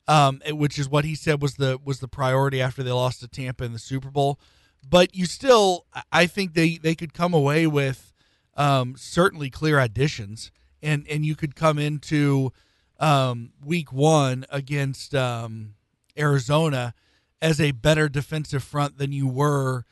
um, 0.09 0.41
which 0.51 0.79
is 0.79 0.89
what 0.89 1.05
he 1.05 1.15
said 1.15 1.41
was 1.41 1.55
the 1.55 1.79
was 1.83 2.01
the 2.01 2.09
priority 2.09 2.61
after 2.61 2.83
they 2.83 2.91
lost 2.91 3.21
to 3.21 3.29
Tampa 3.29 3.65
in 3.65 3.73
the 3.73 3.79
Super 3.79 4.11
Bowl. 4.11 4.41
But 4.89 5.15
you 5.15 5.27
still, 5.27 5.87
I 6.13 6.27
think 6.27 6.55
they 6.55 6.79
they 6.79 6.95
could 6.95 7.13
come 7.13 7.35
away 7.35 7.67
with 7.67 8.13
um, 8.57 8.95
certainly 8.97 9.51
clear 9.51 9.79
additions, 9.79 10.51
and 10.83 11.07
and 11.09 11.27
you 11.27 11.35
could 11.37 11.55
come 11.55 11.79
into 11.79 12.53
um, 12.99 13.51
week 13.65 13.93
one 13.93 14.45
against 14.51 15.15
um, 15.15 15.75
Arizona 16.19 16.95
as 17.41 17.61
a 17.61 17.73
better 17.73 18.09
defensive 18.09 18.65
front 18.65 18.99
than 18.99 19.13
you 19.13 19.27
were 19.29 19.85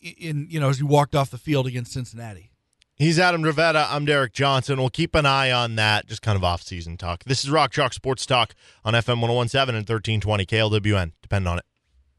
in 0.00 0.46
you 0.50 0.58
know 0.60 0.68
as 0.68 0.80
you 0.80 0.86
walked 0.86 1.14
off 1.14 1.30
the 1.30 1.38
field 1.38 1.66
against 1.66 1.92
Cincinnati. 1.92 2.50
He's 2.96 3.18
Adam 3.18 3.42
Dravetta. 3.42 3.88
I'm 3.90 4.04
Derek 4.04 4.32
Johnson. 4.32 4.78
We'll 4.78 4.88
keep 4.88 5.16
an 5.16 5.26
eye 5.26 5.50
on 5.50 5.74
that. 5.74 6.06
Just 6.06 6.22
kind 6.22 6.36
of 6.36 6.44
off-season 6.44 6.96
talk. 6.96 7.24
This 7.24 7.42
is 7.42 7.50
Rock 7.50 7.72
Chalk 7.72 7.92
Sports 7.92 8.24
Talk 8.24 8.54
on 8.84 8.94
FM 8.94 9.18
101.7 9.20 9.62
and 9.70 9.88
1320 9.88 10.46
KLWN. 10.46 11.10
Depend 11.20 11.48
on 11.48 11.58
it. 11.58 11.64